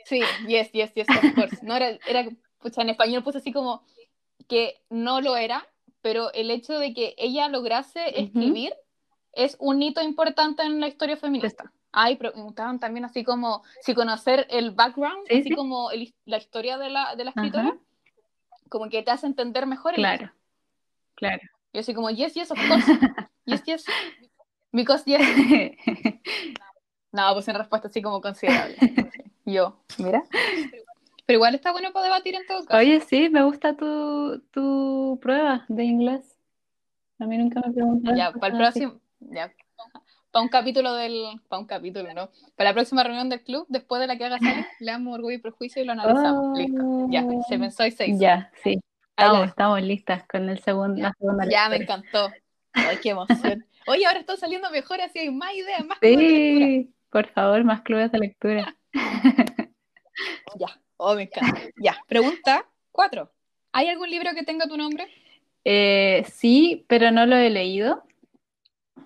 Sí, 0.04 0.22
yes, 0.46 0.72
yes, 0.72 0.94
yes, 0.94 1.08
of 1.10 1.34
course. 1.34 1.60
No 1.66 1.76
era, 1.76 1.90
era, 2.06 2.26
pucha, 2.62 2.80
en 2.80 2.88
español 2.88 3.22
puse 3.22 3.38
así 3.38 3.52
como 3.52 3.82
que 4.48 4.80
no 4.88 5.20
lo 5.20 5.36
era, 5.36 5.66
pero 6.00 6.32
el 6.32 6.50
hecho 6.50 6.78
de 6.78 6.94
que 6.94 7.14
ella 7.18 7.48
lograse 7.48 8.18
escribir 8.18 8.72
es 9.34 9.56
un 9.60 9.82
hito 9.82 10.00
importante 10.00 10.62
en 10.62 10.80
la 10.80 10.88
historia 10.88 11.18
feminista. 11.18 11.70
Ay, 11.92 12.16
preguntaban 12.16 12.80
también 12.80 13.04
así 13.04 13.22
como 13.22 13.62
si 13.82 13.94
conocer 13.94 14.46
el 14.48 14.70
background, 14.70 15.26
Sí, 15.28 15.40
así 15.40 15.48
sí. 15.50 15.54
como 15.54 15.90
el- 15.90 16.14
la 16.24 16.38
historia 16.38 16.78
de 16.78 16.88
la, 16.88 17.14
de 17.14 17.24
la 17.24 17.30
escritora, 17.30 17.68
Ajá, 17.68 17.78
como 18.70 18.88
que 18.88 19.02
te 19.02 19.10
hace 19.10 19.26
entender 19.26 19.66
mejor 19.66 19.94
el 19.94 20.02
libro. 20.02 20.32
claro, 21.16 21.42
claro. 21.70 21.72
Y 21.72 21.78
así 21.78 21.94
como, 21.94 22.10
yes, 22.10 22.34
yes, 22.34 22.50
of 22.50 22.58
course. 22.68 22.86
Yes, 23.44 23.62
yes. 23.64 23.84
Because 24.72 25.04
yes. 25.06 25.20
No, 27.12 27.32
pues 27.32 27.48
una 27.48 27.58
respuesta 27.58 27.88
así 27.88 28.02
como 28.02 28.20
considerable. 28.20 28.76
Yo, 29.46 29.80
mira. 29.98 30.22
Pero 31.24 31.36
igual 31.38 31.54
está 31.54 31.72
bueno 31.72 31.92
para 31.92 32.04
debatir 32.04 32.34
en 32.34 32.46
todo 32.46 32.64
caso. 32.64 32.78
Oye, 32.78 33.00
sí, 33.00 33.30
me 33.30 33.42
gusta 33.42 33.74
tu, 33.74 34.40
tu 34.50 35.18
prueba 35.20 35.64
de 35.68 35.84
inglés. 35.84 36.36
A 37.18 37.26
mí 37.26 37.38
nunca 37.38 37.60
me 37.64 37.72
preguntaron. 37.72 38.18
Ya, 38.18 38.32
para 38.32 38.54
el 38.54 38.58
próximo. 38.58 39.00
Ya. 39.20 39.52
Para 40.30 40.42
un 40.42 40.48
capítulo 40.48 40.94
del. 40.94 41.40
Para 41.48 41.60
un 41.60 41.66
capítulo, 41.66 42.12
¿no? 42.12 42.30
Para 42.56 42.70
la 42.70 42.74
próxima 42.74 43.02
reunión 43.02 43.28
del 43.28 43.42
club, 43.42 43.66
después 43.68 44.00
de 44.00 44.06
la 44.06 44.16
que 44.18 44.26
haga 44.26 44.38
Sally, 44.38 44.66
leamos 44.80 45.14
Orgullo 45.14 45.36
y 45.36 45.40
Prejuicio 45.40 45.82
y 45.82 45.86
lo 45.86 45.92
analizamos. 45.92 46.58
Listo. 46.58 47.06
Ya, 47.10 47.24
se 47.48 47.58
pensó 47.58 47.86
y 47.86 47.90
se 47.90 48.06
hizo. 48.06 48.20
Ya, 48.20 48.52
sí. 48.62 48.78
Estamos, 49.18 49.82
listas 49.82 50.24
con 50.28 50.48
el 50.48 50.60
segundo, 50.60 51.02
la 51.02 51.12
segunda 51.18 51.44
Ya, 51.50 51.68
me 51.68 51.76
encantó. 51.76 52.30
Ay, 52.72 52.98
qué 53.02 53.10
emoción. 53.10 53.66
Oye, 53.88 54.06
ahora 54.06 54.20
está 54.20 54.36
saliendo 54.36 54.70
mejor, 54.70 55.00
así 55.00 55.18
hay 55.18 55.30
más 55.30 55.52
ideas, 55.54 55.84
más 55.84 55.98
clubes 55.98 56.18
de 56.18 56.24
lectura. 56.24 56.66
Sí, 56.66 56.94
por 57.10 57.26
favor, 57.28 57.64
más 57.64 57.82
clubes 57.82 58.12
de 58.12 58.18
lectura. 58.18 58.76
Ya, 60.58 60.80
oh, 60.96 61.14
me 61.14 61.22
encanta. 61.22 61.60
Ya, 61.82 61.96
pregunta 62.06 62.66
cuatro. 62.92 63.32
¿Hay 63.72 63.88
algún 63.88 64.10
libro 64.10 64.30
que 64.34 64.44
tenga 64.44 64.66
tu 64.66 64.76
nombre? 64.76 65.06
Eh, 65.64 66.24
sí, 66.32 66.84
pero 66.88 67.10
no 67.10 67.26
lo 67.26 67.36
he 67.36 67.50
leído. 67.50 68.04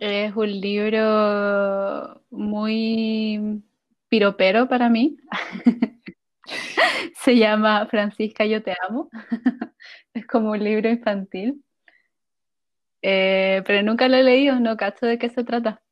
Es 0.00 0.35
un 0.35 0.61
libro 0.61 2.23
muy 2.31 3.62
piropero 4.09 4.69
para 4.69 4.88
mí. 4.88 5.16
Se 7.17 7.37
llama 7.37 7.87
Francisca, 7.87 8.45
yo 8.45 8.63
te 8.63 8.75
amo. 8.89 9.09
Es 10.15 10.27
como 10.27 10.51
un 10.51 10.63
libro 10.63 10.89
infantil. 10.89 11.65
Eh, 13.01 13.63
pero 13.67 13.83
nunca 13.83 14.09
lo 14.09 14.17
he 14.17 14.23
leído, 14.23 14.61
no 14.61 14.77
cacho 14.77 15.07
de 15.07 15.19
qué 15.19 15.29
se 15.29 15.43
trata. 15.43 15.83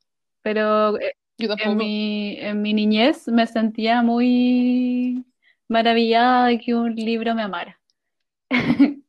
Pero 0.42 0.98
eh, 1.00 1.14
Yo 1.38 1.54
en 1.58 1.76
mi, 1.76 2.36
en 2.38 2.62
mi 2.62 2.74
niñez 2.74 3.26
me 3.28 3.46
sentía 3.46 4.02
muy 4.02 5.24
maravillada 5.68 6.46
de 6.46 6.58
que 6.58 6.74
un 6.74 6.94
libro 6.94 7.34
me 7.34 7.42
amara. 7.42 7.80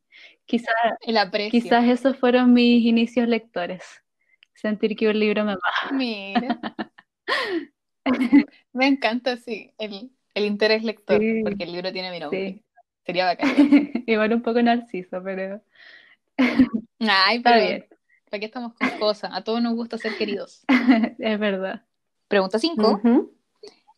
Quizás 0.46 0.74
El. 1.00 1.50
Quizás 1.50 1.84
esos 1.84 2.16
fueron 2.16 2.52
mis 2.52 2.84
inicios 2.84 3.28
lectores. 3.28 3.84
Sentir 4.54 4.96
que 4.96 5.08
un 5.08 5.18
libro 5.18 5.44
me 5.44 5.52
amaba. 5.52 5.92
Mira. 5.92 6.60
Me 8.72 8.86
encanta, 8.86 9.36
sí, 9.36 9.72
el, 9.78 10.10
el 10.34 10.44
interés 10.46 10.82
lector, 10.84 11.20
Sí. 11.20 11.42
porque 11.42 11.64
el 11.64 11.72
libro 11.72 11.92
tiene 11.92 12.10
mi 12.10 12.20
nombre. 12.20 12.52
Sí. 12.54 12.62
Sería 13.04 13.24
bacán. 13.26 13.50
Igual 14.06 14.32
un 14.34 14.42
poco 14.42 14.62
narciso, 14.62 15.22
pero 15.22 15.60
Ay, 17.00 17.36
está 17.38 17.52
pero 17.52 17.66
bien. 17.66 17.86
¿para 18.30 18.40
qué 18.40 18.46
estamos 18.46 18.72
con 18.74 18.88
cosas? 18.98 19.30
A 19.34 19.42
todos 19.44 19.60
nos 19.62 19.74
gusta 19.74 19.98
ser 19.98 20.16
queridos. 20.16 20.64
Es 21.18 21.38
verdad. 21.38 21.82
Pregunta 22.28 22.58
5. 22.58 22.92
Ujú. 22.92 23.32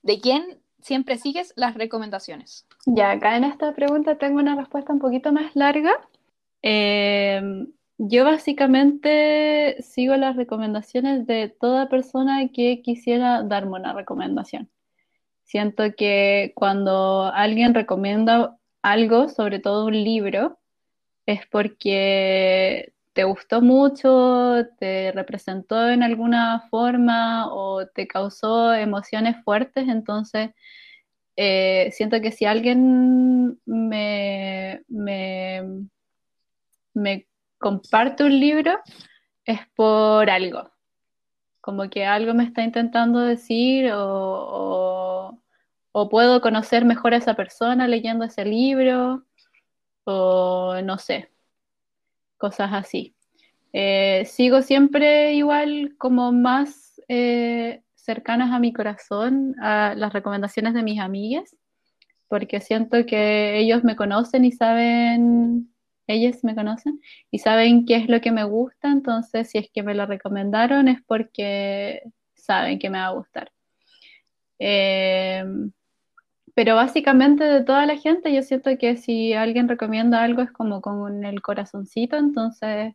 ¿De 0.03 0.21
quién 0.21 0.59
siempre 0.81 1.17
sigues 1.19 1.53
las 1.57 1.75
recomendaciones? 1.75 2.67
Ya, 2.87 3.13
acá 3.13 3.37
en 3.37 3.45
esta 3.45 3.73
pregunta 3.75 4.19
tengo 4.19 4.39
una 4.41 4.57
respuesta 4.57 4.93
un 4.93 4.99
poquito 4.99 5.33
más 5.33 5.55
larga. 5.55 5.93
Eh, 6.63 7.41
yo 7.99 8.25
básicamente 8.25 9.77
sigo 9.83 10.17
las 10.17 10.35
recomendaciones 10.37 11.27
de 11.27 11.49
toda 11.49 11.89
persona 11.89 12.49
que 12.49 12.83
quisiera 12.83 13.43
darme 13.43 13.79
una 13.79 13.93
recomendación. 13.93 14.69
Siento 15.45 15.85
que 15.97 16.53
cuando 16.55 17.31
alguien 17.33 17.75
recomienda 17.75 18.57
algo, 18.83 19.29
sobre 19.29 19.61
todo 19.61 19.87
un 19.87 19.93
libro, 20.05 20.59
es 21.27 21.47
porque 21.51 22.93
te 23.15 23.25
gustó 23.25 23.63
mucho, 23.63 24.67
te 24.79 25.13
representó 25.13 25.89
en 25.91 26.03
alguna 26.03 26.67
forma 26.71 27.53
o 27.53 27.87
te 27.87 28.09
causó 28.09 28.75
emociones 28.75 29.37
fuertes, 29.45 29.89
entonces 29.89 30.51
eh, 31.37 31.91
siento 31.93 32.21
que 32.21 32.33
si 32.33 32.45
alguien 32.45 33.59
me, 33.67 34.83
me, 34.89 35.63
comparte 37.59 38.25
un 38.25 38.39
libro 38.39 38.79
es 39.45 39.61
por 39.77 40.31
algo, 40.31 40.71
como 41.61 41.89
que 41.91 42.05
algo 42.07 42.35
me 42.35 42.45
está 42.45 42.63
intentando 42.63 43.21
decir 43.21 43.91
o- 43.93 45.14
o 45.97 46.09
puedo 46.09 46.41
conocer 46.41 46.85
mejor 46.85 47.15
a 47.15 47.19
esa 47.19 47.35
persona 47.35 47.87
leyendo 47.87 48.25
ese 48.25 48.45
libro 48.45 49.25
o 50.03 50.81
no 50.83 50.99
sé, 50.99 51.31
cosas 52.37 52.71
así. 52.73 53.15
Eh, 53.73 54.25
sigo 54.27 54.61
siempre 54.63 55.35
igual 55.35 55.95
como 55.97 56.33
más 56.33 57.01
eh, 57.07 57.83
cercanas 57.95 58.51
a 58.51 58.59
mi 58.59 58.73
corazón 58.73 59.55
a 59.63 59.95
las 59.97 60.13
recomendaciones 60.13 60.75
de 60.75 60.83
mis 60.83 60.99
amigas, 60.99 61.57
porque 62.27 62.61
siento 62.61 63.07
que 63.07 63.59
ellos 63.59 63.85
me 63.85 63.95
conocen 63.95 64.45
y 64.45 64.51
saben, 64.51 65.73
ellas 66.09 66.43
me 66.43 66.57
conocen 66.57 67.01
y 67.31 67.39
saben 67.39 67.87
qué 67.87 67.97
es 67.97 68.09
lo 68.09 68.21
que 68.21 68.33
me 68.33 68.43
gusta, 68.43 68.91
entonces 68.91 69.49
si 69.49 69.59
es 69.59 69.71
que 69.73 69.85
me 69.85 69.95
lo 69.95 70.07
recomendaron 70.07 70.89
es 70.89 71.01
porque 71.07 72.03
saben 72.35 72.81
que 72.81 72.91
me 72.91 72.99
va 72.99 73.07
a 73.07 73.13
gustar. 73.13 73.53
Eh, 74.59 75.45
pero 76.55 76.77
básicamente 76.77 77.45
de 77.45 77.65
toda 77.65 77.87
la 77.87 77.97
gente, 77.97 78.33
yo 78.35 78.43
siento 78.43 78.71
que 78.79 78.97
si 78.97 79.35
alguien 79.35 79.69
recomienda 79.69 80.23
algo 80.23 80.43
es 80.43 80.53
como 80.53 80.81
con 80.81 81.25
el 81.25 81.43
corazoncito, 81.43 82.17
entonces 82.17 82.95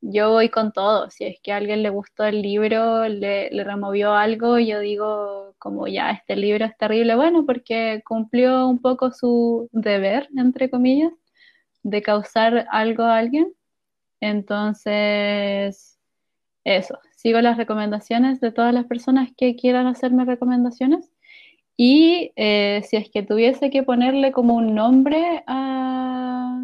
yo 0.00 0.30
voy 0.30 0.48
con 0.50 0.72
todo. 0.72 1.10
Si 1.10 1.24
es 1.24 1.38
que 1.42 1.52
alguien 1.52 1.82
le 1.82 1.90
gustó 1.90 2.24
el 2.24 2.42
libro, 2.42 3.08
le, 3.08 3.50
le 3.50 3.64
removió 3.64 4.14
algo, 4.14 4.58
yo 4.58 4.80
digo 4.80 5.54
como 5.58 5.86
ya, 5.88 6.10
este 6.12 6.36
libro 6.36 6.64
es 6.64 6.76
terrible, 6.78 7.16
bueno, 7.16 7.44
porque 7.46 8.02
cumplió 8.06 8.68
un 8.68 8.80
poco 8.80 9.12
su 9.12 9.68
deber, 9.72 10.28
entre 10.36 10.70
comillas, 10.70 11.12
de 11.82 12.02
causar 12.02 12.66
algo 12.70 13.04
a 13.04 13.18
alguien. 13.18 13.52
Entonces, 14.20 15.98
eso, 16.64 16.98
sigo 17.16 17.40
las 17.40 17.56
recomendaciones 17.56 18.40
de 18.40 18.52
todas 18.52 18.74
las 18.74 18.86
personas 18.86 19.30
que 19.36 19.56
quieran 19.56 19.86
hacerme 19.86 20.24
recomendaciones. 20.24 21.10
Y 21.80 22.32
eh, 22.34 22.82
si 22.88 22.96
es 22.96 23.08
que 23.08 23.22
tuviese 23.22 23.70
que 23.70 23.84
ponerle 23.84 24.32
como 24.32 24.56
un 24.56 24.74
nombre 24.74 25.44
a 25.46 26.60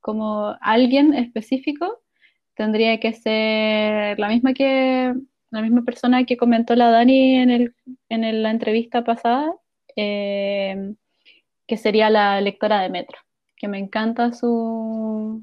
como 0.00 0.56
alguien 0.60 1.14
específico, 1.14 2.00
tendría 2.54 2.98
que 2.98 3.12
ser 3.12 4.18
la 4.18 4.28
misma 4.28 4.54
que 4.54 5.14
la 5.50 5.62
misma 5.62 5.82
persona 5.84 6.24
que 6.24 6.36
comentó 6.36 6.74
la 6.74 6.90
Dani 6.90 7.36
en, 7.36 7.50
el, 7.50 7.74
en 8.08 8.42
la 8.42 8.50
entrevista 8.50 9.04
pasada, 9.04 9.54
eh, 9.96 10.94
que 11.66 11.76
sería 11.76 12.10
la 12.10 12.40
lectora 12.40 12.80
de 12.82 12.90
Metro, 12.90 13.18
que 13.56 13.68
me 13.68 13.78
encanta 13.78 14.32
su, 14.32 15.42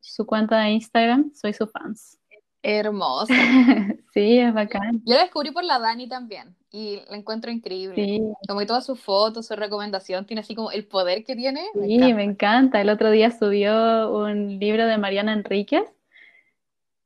su 0.00 0.26
cuenta 0.26 0.60
de 0.60 0.70
Instagram, 0.72 1.32
soy 1.34 1.54
su 1.54 1.66
fans. 1.66 2.19
Hermosa. 2.62 3.34
sí, 4.14 4.38
es 4.38 4.52
bacán. 4.52 5.02
Yo 5.04 5.14
la 5.14 5.22
descubrí 5.22 5.50
por 5.50 5.64
la 5.64 5.78
Dani 5.78 6.08
también 6.08 6.54
y 6.70 7.00
la 7.08 7.16
encuentro 7.16 7.50
increíble. 7.50 7.94
Sí. 7.96 8.20
Como 8.46 8.60
que 8.60 8.66
todas 8.66 8.86
sus 8.86 9.00
fotos, 9.00 9.46
su 9.46 9.56
recomendación, 9.56 10.26
tiene 10.26 10.40
así 10.40 10.54
como 10.54 10.70
el 10.70 10.86
poder 10.86 11.24
que 11.24 11.34
tiene. 11.34 11.62
Sí, 11.74 11.98
me 11.98 12.24
encanta. 12.24 12.80
El 12.80 12.90
otro 12.90 13.10
día 13.10 13.30
subió 13.30 14.12
un 14.12 14.58
libro 14.58 14.86
de 14.86 14.98
Mariana 14.98 15.32
Enríquez, 15.32 15.84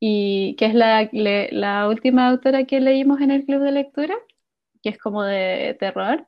y 0.00 0.54
que 0.56 0.66
es 0.66 0.74
la, 0.74 1.08
la 1.12 1.88
última 1.88 2.28
autora 2.28 2.64
que 2.64 2.80
leímos 2.80 3.20
en 3.20 3.30
el 3.30 3.46
club 3.46 3.62
de 3.62 3.72
lectura, 3.72 4.14
que 4.82 4.90
es 4.90 4.98
como 4.98 5.22
de 5.22 5.76
terror. 5.80 6.26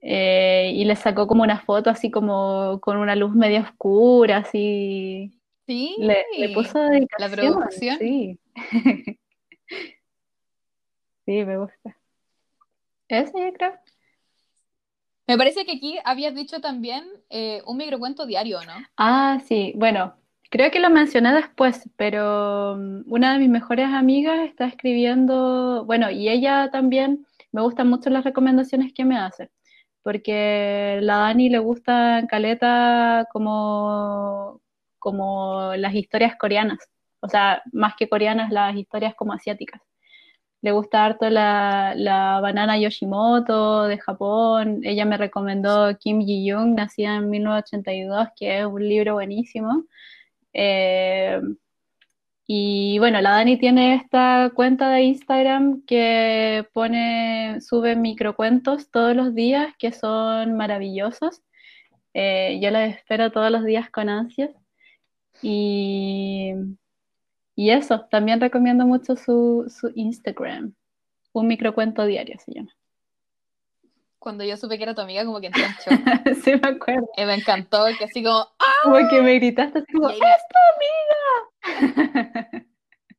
Eh, 0.00 0.72
y 0.74 0.84
le 0.84 0.94
sacó 0.94 1.26
como 1.26 1.42
una 1.42 1.60
foto 1.60 1.90
así 1.90 2.10
como 2.10 2.78
con 2.80 2.96
una 2.96 3.16
luz 3.16 3.34
medio 3.34 3.60
oscura, 3.60 4.38
así 4.38 5.35
Sí, 5.66 5.96
le, 5.98 6.48
puso 6.54 6.78
dedicación. 6.78 7.06
La 7.18 7.28
producción. 7.28 7.98
Sí. 7.98 8.38
sí, 11.26 11.44
me 11.44 11.58
gusta. 11.58 11.98
Eso 13.08 13.32
yo 13.38 13.52
creo. 13.52 13.72
Me 15.26 15.36
parece 15.36 15.64
que 15.64 15.72
aquí 15.72 15.98
habías 16.04 16.34
dicho 16.34 16.60
también 16.60 17.04
eh, 17.30 17.62
un 17.66 17.76
microcuento 17.78 18.26
diario, 18.26 18.60
¿no? 18.64 18.74
Ah, 18.96 19.40
sí. 19.44 19.72
Bueno, 19.74 20.14
creo 20.50 20.70
que 20.70 20.78
lo 20.78 20.88
mencioné 20.88 21.32
después, 21.34 21.90
pero 21.96 22.76
mm, 22.76 23.12
una 23.12 23.32
de 23.32 23.40
mis 23.40 23.48
mejores 23.48 23.88
amigas 23.88 24.38
está 24.46 24.66
escribiendo, 24.66 25.84
bueno, 25.84 26.10
y 26.10 26.28
ella 26.28 26.70
también 26.70 27.26
me 27.50 27.62
gustan 27.62 27.88
mucho 27.88 28.08
las 28.10 28.22
recomendaciones 28.22 28.92
que 28.92 29.04
me 29.04 29.18
hace, 29.18 29.50
porque 30.02 31.00
la 31.02 31.16
Dani 31.18 31.48
le 31.48 31.58
gusta 31.58 32.24
Caleta 32.28 33.26
como 33.32 34.60
como 34.98 35.74
las 35.76 35.94
historias 35.94 36.36
coreanas, 36.36 36.78
o 37.20 37.28
sea, 37.28 37.62
más 37.72 37.94
que 37.96 38.08
coreanas, 38.08 38.50
las 38.50 38.76
historias 38.76 39.14
como 39.14 39.32
asiáticas. 39.32 39.80
Le 40.62 40.72
gusta 40.72 41.04
harto 41.04 41.30
la, 41.30 41.94
la 41.96 42.40
banana 42.40 42.78
Yoshimoto 42.78 43.84
de 43.84 43.98
Japón. 43.98 44.80
Ella 44.84 45.04
me 45.04 45.16
recomendó 45.16 45.96
Kim 45.98 46.20
Ji-young, 46.20 46.74
nacida 46.74 47.16
en 47.16 47.30
1982, 47.30 48.28
que 48.36 48.60
es 48.60 48.66
un 48.66 48.88
libro 48.88 49.14
buenísimo. 49.14 49.84
Eh, 50.52 51.40
y 52.48 52.98
bueno, 53.00 53.20
la 53.20 53.30
Dani 53.32 53.58
tiene 53.58 53.96
esta 53.96 54.52
cuenta 54.54 54.90
de 54.90 55.02
Instagram 55.02 55.82
que 55.84 56.66
pone, 56.72 57.60
sube 57.60 57.96
microcuentos 57.96 58.90
todos 58.90 59.16
los 59.16 59.34
días 59.34 59.74
que 59.78 59.90
son 59.92 60.56
maravillosos. 60.56 61.42
Eh, 62.14 62.60
yo 62.62 62.70
las 62.70 62.96
espero 62.96 63.32
todos 63.32 63.50
los 63.50 63.64
días 63.64 63.90
con 63.90 64.08
ansias. 64.08 64.50
Y, 65.42 66.52
y 67.54 67.70
eso, 67.70 68.06
también 68.10 68.40
recomiendo 68.40 68.86
mucho 68.86 69.16
su, 69.16 69.72
su 69.74 69.90
Instagram. 69.94 70.74
Un 71.32 71.46
microcuento 71.46 72.04
diario 72.06 72.36
se 72.38 72.52
llama. 72.52 72.70
Cuando 74.18 74.42
yo 74.44 74.56
supe 74.56 74.76
que 74.76 74.82
era 74.82 74.94
tu 74.94 75.02
amiga, 75.02 75.24
como 75.24 75.40
que 75.40 75.46
entré 75.46 75.64
en 75.64 76.34
sí, 76.42 76.52
me 76.60 76.68
acuerdo. 76.68 77.08
Y 77.16 77.24
me 77.24 77.34
encantó, 77.34 77.84
que 77.98 78.04
así 78.04 78.22
como, 78.24 78.38
¡ah! 78.38 78.72
Como 78.82 79.08
que 79.08 79.22
me 79.22 79.34
gritaste 79.34 79.78
así 79.78 79.92
como, 79.92 80.10
¡es 80.10 80.18
tu 80.18 81.74
amiga! 81.74 82.65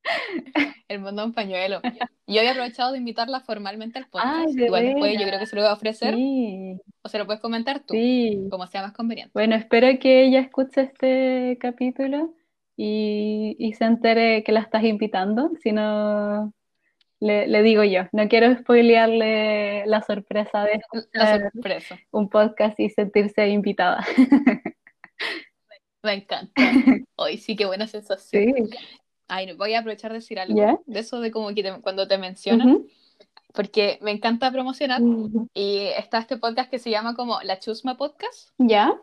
El 0.87 0.99
mundo 0.99 1.21
es 1.21 1.27
un 1.27 1.33
pañuelo. 1.33 1.81
Yo 2.27 2.39
había 2.39 2.51
aprovechado 2.51 2.93
de 2.93 2.97
invitarla 2.97 3.41
formalmente 3.41 3.99
al 3.99 4.07
podcast. 4.07 4.57
Igual 4.57 4.85
después 4.85 5.19
yo 5.19 5.27
creo 5.27 5.39
que 5.39 5.45
se 5.45 5.55
lo 5.55 5.61
voy 5.61 5.69
a 5.69 5.73
ofrecer. 5.73 6.15
O 7.01 7.09
se 7.09 7.17
lo 7.17 7.25
puedes 7.25 7.41
comentar 7.41 7.81
tú, 7.81 7.93
como 8.49 8.67
sea 8.67 8.83
más 8.83 8.93
conveniente. 8.93 9.31
Bueno, 9.33 9.55
espero 9.55 9.87
que 9.99 10.23
ella 10.23 10.39
escuche 10.39 10.81
este 10.81 11.57
capítulo 11.59 12.33
y, 12.77 13.55
y 13.59 13.73
se 13.73 13.85
entere 13.85 14.43
que 14.43 14.51
la 14.51 14.61
estás 14.61 14.83
invitando. 14.83 15.51
Si 15.61 15.71
no, 15.71 16.53
le, 17.19 17.47
le, 17.47 17.63
digo 17.63 17.83
yo. 17.83 18.03
No 18.11 18.27
quiero 18.29 18.55
spoilearle 18.55 19.85
la 19.87 20.01
sorpresa 20.01 20.63
de 20.63 20.79
la 21.13 21.41
sorpresa. 21.51 21.97
un 22.11 22.29
podcast 22.29 22.79
y 22.79 22.89
sentirse 22.89 23.49
invitada. 23.49 24.05
Me 26.03 26.13
encanta. 26.13 26.53
Hoy 27.15 27.37
sí, 27.37 27.55
qué 27.55 27.65
buena 27.65 27.87
sensación. 27.87 28.55
Sí. 28.55 28.77
Ay, 29.27 29.53
voy 29.53 29.73
a 29.73 29.79
aprovechar 29.79 30.11
de 30.11 30.19
decir 30.19 30.39
algo 30.39 30.83
de 30.85 30.99
eso 30.99 31.19
de 31.19 31.31
como 31.31 31.49
que 31.53 31.79
cuando 31.81 32.07
te 32.07 32.17
mencionan, 32.17 32.85
porque 33.53 33.99
me 34.01 34.11
encanta 34.11 34.51
promocionar 34.51 35.01
y 35.53 35.87
está 35.97 36.19
este 36.19 36.37
podcast 36.37 36.69
que 36.69 36.79
se 36.79 36.89
llama 36.89 37.15
como 37.15 37.41
La 37.41 37.59
Chusma 37.59 37.97
Podcast. 37.97 38.51
¿Ya? 38.57 38.95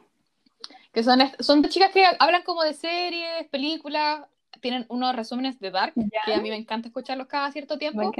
Que 0.92 1.02
son, 1.02 1.20
son 1.40 1.62
chicas 1.64 1.90
que 1.92 2.04
hablan 2.18 2.42
como 2.42 2.62
de 2.62 2.72
series, 2.72 3.48
películas, 3.50 4.26
tienen 4.60 4.86
unos 4.88 5.14
resúmenes 5.14 5.58
de 5.60 5.70
Dark, 5.70 5.92
que 6.24 6.34
a 6.34 6.40
mí 6.40 6.48
me 6.48 6.56
encanta 6.56 6.88
escucharlos 6.88 7.26
cada 7.26 7.50
cierto 7.52 7.78
tiempo. 7.78 8.12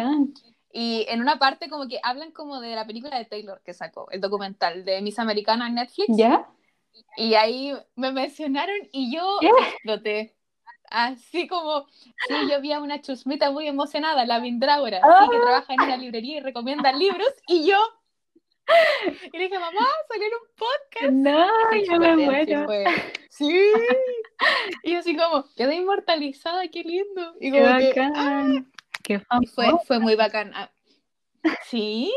Y 0.73 1.07
en 1.09 1.21
una 1.21 1.39
parte 1.39 1.71
como 1.71 1.87
que 1.87 2.01
hablan 2.03 2.33
como 2.33 2.61
de 2.61 2.75
la 2.75 2.85
película 2.85 3.17
de 3.17 3.25
Taylor 3.25 3.63
que 3.65 3.73
sacó, 3.73 4.11
el 4.11 4.21
documental 4.21 4.85
de 4.85 5.01
Miss 5.03 5.21
Americana 5.21 5.69
en 5.69 5.77
Netflix. 5.77 6.17
¿Ya? 6.17 6.49
Y 7.17 7.35
ahí 7.35 7.73
me 7.95 8.11
mencionaron 8.13 8.77
y 8.91 9.15
yo 9.15 9.39
exploté. 9.41 10.35
Así 10.91 11.47
como, 11.49 11.87
sí, 12.29 12.35
yo 12.51 12.61
vi 12.61 12.73
a 12.73 12.81
una 12.81 13.01
chusmita 13.01 13.51
muy 13.51 13.67
emocionada, 13.67 14.25
la 14.27 14.39
Vindraura, 14.39 14.99
sí, 14.99 15.31
que 15.31 15.37
ah. 15.37 15.41
trabaja 15.41 15.75
en 15.75 15.81
una 15.81 15.97
librería 15.97 16.39
y 16.39 16.41
recomienda 16.41 16.93
libros, 16.93 17.33
y 17.49 17.67
yo, 17.67 17.79
y 19.33 19.37
le 19.37 19.45
dije, 19.45 19.59
mamá, 19.59 19.87
salió 20.09 20.27
en 20.27 20.33
un 20.35 20.49
podcast. 20.57 21.13
No, 21.13 21.85
yo 21.85 21.99
me 21.99 22.17
muero. 22.17 22.67
Sí. 23.29 23.73
Y 24.83 24.95
así 24.95 25.17
como, 25.17 25.45
quedé 25.55 25.77
inmortalizada, 25.77 26.67
qué 26.69 26.83
lindo. 26.83 27.35
Y 27.41 27.51
como 27.51 27.79
qué 27.79 27.87
bacán. 27.89 28.13
Ah. 28.17 28.63
qué 29.03 29.21
fue, 29.55 29.67
fue 29.87 30.01
muy 30.01 30.17
bacán. 30.17 30.53
Ah, 30.55 30.71
sí. 31.63 32.13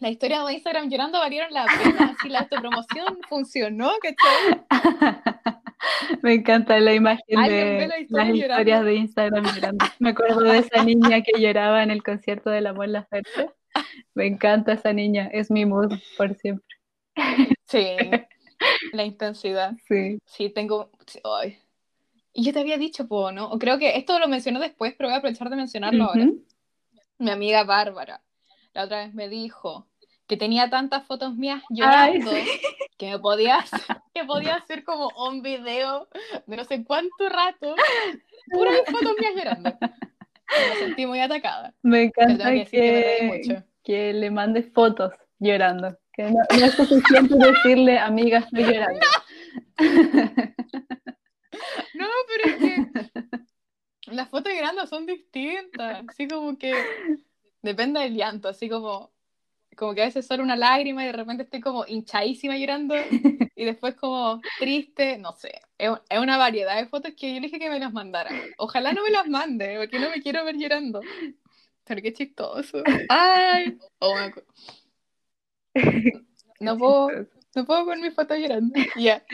La 0.00 0.08
historia 0.08 0.42
de 0.42 0.54
Instagram 0.54 0.88
llorando 0.88 1.18
valieron 1.18 1.52
la 1.52 1.66
pena. 1.66 2.14
Así 2.16 2.28
la 2.28 2.40
autopromoción 2.40 3.18
funcionó, 3.28 3.92
¿cachai? 4.00 4.64
Me 6.22 6.34
encanta 6.34 6.78
la 6.80 6.94
imagen 6.94 7.24
de 7.28 8.06
las 8.08 8.28
historias 8.28 8.84
de 8.84 8.94
Instagram 8.94 9.44
llorando. 9.54 9.86
Me 9.98 10.10
acuerdo 10.10 10.40
de 10.40 10.58
esa 10.58 10.84
niña 10.84 11.22
que 11.22 11.40
lloraba 11.40 11.82
en 11.82 11.90
el 11.90 12.02
concierto 12.02 12.50
de 12.50 12.60
La 12.60 12.72
Mon 12.72 12.92
Laferte. 12.92 13.50
Me 14.14 14.26
encanta 14.26 14.72
esa 14.72 14.92
niña, 14.92 15.28
es 15.32 15.50
mi 15.50 15.64
mood 15.64 15.92
por 16.16 16.34
siempre. 16.34 16.76
Sí, 17.66 17.96
la 18.92 19.04
intensidad. 19.04 19.72
Sí. 19.86 20.18
Sí, 20.26 20.50
tengo. 20.50 20.90
Y 22.32 22.44
yo 22.44 22.52
te 22.52 22.60
había 22.60 22.78
dicho, 22.78 23.06
¿no? 23.32 23.50
Creo 23.58 23.78
que 23.78 23.96
esto 23.96 24.18
lo 24.18 24.28
mencioné 24.28 24.60
después, 24.60 24.94
pero 24.96 25.08
voy 25.08 25.14
a 25.14 25.18
aprovechar 25.18 25.50
de 25.50 25.56
mencionarlo 25.56 26.04
ahora. 26.04 26.28
Mi 27.18 27.30
amiga 27.30 27.64
Bárbara, 27.64 28.22
la 28.72 28.84
otra 28.84 29.04
vez 29.04 29.14
me 29.14 29.28
dijo 29.28 29.88
que 30.26 30.36
tenía 30.36 30.70
tantas 30.70 31.06
fotos 31.06 31.34
mías 31.34 31.62
llorando 31.70 32.30
que 33.00 33.10
me 33.12 33.18
podía, 33.18 33.64
que 34.14 34.24
podía 34.24 34.56
hacer 34.56 34.84
como 34.84 35.08
un 35.26 35.40
video 35.40 36.06
de 36.46 36.56
no 36.56 36.64
sé 36.64 36.84
cuánto 36.84 37.30
rato, 37.30 37.74
puras 38.52 38.74
fotos 38.92 39.14
mías 39.18 39.32
llorando. 39.34 39.78
Me 39.80 40.76
sentí 40.78 41.06
muy 41.06 41.20
atacada. 41.20 41.72
Me 41.82 42.02
encanta 42.02 42.52
que, 42.52 43.64
que, 43.82 44.12
le 44.12 44.30
mande 44.30 44.64
fotos 44.64 45.14
llorando. 45.38 45.96
Que 46.12 46.24
no, 46.24 46.40
es 46.50 46.74
suficiente 46.74 47.36
decirle, 47.36 47.98
amiga, 47.98 48.38
estoy 48.38 48.64
llorando. 48.64 49.06
No. 51.94 52.06
pero 52.28 52.54
es 52.54 52.56
que 52.56 54.12
las 54.12 54.28
fotos 54.28 54.52
llorando 54.52 54.86
son 54.86 55.06
distintas. 55.06 56.04
Así 56.08 56.26
como 56.26 56.56
que 56.58 56.72
depende 57.60 58.00
del 58.00 58.14
llanto, 58.14 58.48
así 58.48 58.68
como 58.68 59.12
como 59.76 59.94
que 59.94 60.02
a 60.02 60.06
veces 60.06 60.26
solo 60.26 60.42
una 60.42 60.56
lágrima 60.56 61.02
y 61.02 61.06
de 61.06 61.12
repente 61.12 61.44
estoy 61.44 61.60
como 61.60 61.84
hinchadísima 61.86 62.56
llorando 62.56 62.94
y 63.56 63.64
después 63.64 63.94
como 63.94 64.40
triste, 64.58 65.18
no 65.18 65.32
sé. 65.32 65.60
Es, 65.78 65.90
una 66.18 66.36
variedad 66.36 66.76
de 66.76 66.86
fotos 66.86 67.12
que 67.16 67.34
yo 67.34 67.40
le 67.40 67.46
dije 67.46 67.58
que 67.58 67.70
me 67.70 67.78
las 67.78 67.92
mandara. 67.92 68.30
Ojalá 68.58 68.92
no 68.92 69.02
me 69.02 69.10
las 69.10 69.28
mande, 69.28 69.76
porque 69.78 69.98
no 69.98 70.10
me 70.10 70.20
quiero 70.20 70.44
ver 70.44 70.56
llorando. 70.56 71.00
Pero 71.84 72.02
qué 72.02 72.12
chistoso. 72.12 72.82
Ay, 73.08 73.78
oh, 73.98 74.16
no 76.60 76.76
puedo, 76.76 77.08
no 77.54 77.64
puedo 77.64 77.84
con 77.84 78.00
mi 78.00 78.10
foto 78.10 78.36
llorando. 78.36 78.74
Ya. 78.96 79.24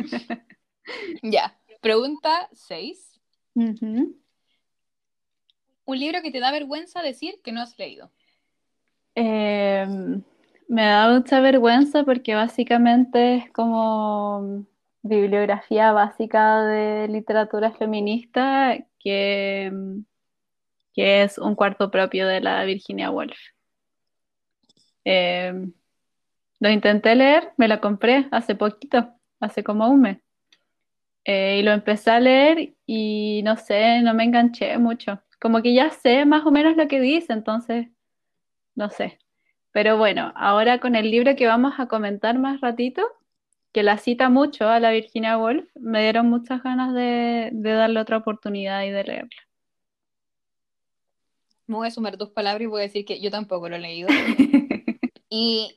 Ya. 1.23 1.59
Pregunta 1.81 2.49
6. 2.53 3.21
un 3.55 4.23
libro 5.87 6.23
que 6.23 6.31
te 6.31 6.41
da 6.41 6.53
vergüenza 6.53 7.03
decir 7.03 7.41
que 7.43 7.53
no 7.53 7.63
has 7.63 7.79
leído. 7.79 8.13
Em, 9.17 10.23
me 10.69 10.83
da 10.87 11.09
mucha 11.11 11.41
vergüenza 11.41 12.05
porque 12.05 12.35
básicamente 12.35 13.37
es 13.37 13.51
como 13.51 14.67
bibliografía 15.03 15.93
básica 15.93 16.63
de 16.65 17.09
literatura 17.09 17.73
feminista 17.73 18.77
que, 18.99 19.73
que 20.95 21.23
es 21.23 21.39
un 21.39 21.55
cuarto 21.55 21.91
propio 21.91 22.27
de 22.27 22.41
la 22.41 22.65
Virginia 22.65 23.11
Woolf. 23.11 23.39
Em, 25.05 25.73
lo 26.61 26.69
intenté 26.71 27.15
leer, 27.15 27.53
me 27.57 27.69
lo 27.69 27.81
compré 27.81 28.29
hace 28.33 28.55
poquito, 28.55 29.15
hace 29.41 29.65
como 29.65 29.89
un 29.89 30.01
mes. 30.03 30.19
Eh, 31.25 31.59
y 31.61 31.63
lo 31.63 31.73
empecé 31.73 32.11
a 32.11 32.21
leer 32.21 32.75
y 32.87 33.43
no 33.45 33.57
sé, 33.57 34.03
no 34.03 34.15
me 34.15 34.25
enganché 34.25 34.79
mucho. 34.79 35.23
Como 35.41 35.63
que 35.63 35.75
ya 35.75 35.91
sé 35.91 36.25
más 36.27 36.47
o 36.47 36.51
menos 36.51 36.77
lo 36.77 36.87
que 36.89 37.01
dice, 37.01 37.33
entonces, 37.33 37.89
no 38.77 38.89
sé. 38.91 39.19
Pero 39.73 39.99
bueno, 39.99 40.33
ahora 40.37 40.79
con 40.81 40.95
el 40.95 41.11
libro 41.11 41.35
que 41.37 41.47
vamos 41.47 41.75
a 41.79 41.87
comentar 41.89 42.39
más 42.39 42.61
ratito, 42.61 43.03
que 43.73 43.83
la 43.83 43.99
cita 43.99 44.31
mucho 44.31 44.69
a 44.69 44.81
la 44.81 44.91
Virginia 44.93 45.37
Woolf, 45.37 45.69
me 45.75 46.03
dieron 46.03 46.31
muchas 46.31 46.63
ganas 46.63 46.95
de, 46.95 47.51
de 47.53 47.73
darle 47.73 48.01
otra 48.01 48.19
oportunidad 48.19 48.85
y 48.85 48.91
de 48.91 49.05
leerla. 49.05 49.43
Me 51.67 51.77
voy 51.77 51.89
a 51.89 51.91
sumar 51.91 52.17
dos 52.17 52.31
palabras 52.31 52.63
y 52.63 52.67
voy 52.67 52.81
a 52.81 52.85
decir 52.85 53.05
que 53.05 53.21
yo 53.21 53.31
tampoco 53.31 53.69
lo 53.69 53.77
he 53.77 53.81
leído. 53.81 54.09
y 55.29 55.77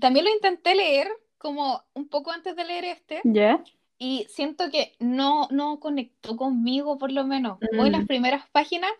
también 0.00 0.24
lo 0.24 0.32
intenté 0.32 0.74
leer 0.74 1.08
como 1.38 1.82
un 1.92 2.08
poco 2.08 2.32
antes 2.32 2.56
de 2.56 2.64
leer 2.64 2.84
este. 2.84 3.20
¿Ya? 3.24 3.62
Y 3.98 4.26
siento 4.28 4.70
que 4.70 4.94
no, 4.98 5.46
no 5.50 5.78
conectó 5.78 6.36
conmigo, 6.36 6.98
por 6.98 7.12
lo 7.12 7.24
menos. 7.24 7.58
Voy 7.76 7.90
las 7.90 8.02
Mm. 8.02 8.06
primeras 8.06 8.48
páginas 8.50 8.90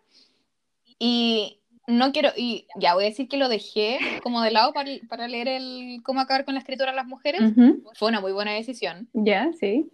y 0.98 1.58
no 1.86 2.12
quiero. 2.12 2.30
Y 2.36 2.66
ya 2.76 2.94
voy 2.94 3.04
a 3.04 3.08
decir 3.08 3.28
que 3.28 3.36
lo 3.36 3.48
dejé 3.48 3.98
como 4.22 4.40
de 4.42 4.50
lado 4.50 4.72
para, 4.72 4.90
para 5.08 5.28
leer 5.28 5.48
el 5.48 6.00
Cómo 6.02 6.20
acabar 6.20 6.44
con 6.44 6.54
la 6.54 6.60
escritura 6.60 6.90
de 6.90 6.96
las 6.96 7.06
mujeres. 7.06 7.40
Fue 7.94 8.08
una 8.08 8.20
muy 8.20 8.32
buena 8.32 8.52
decisión. 8.52 9.08
Ya, 9.12 9.50
sí. 9.58 9.90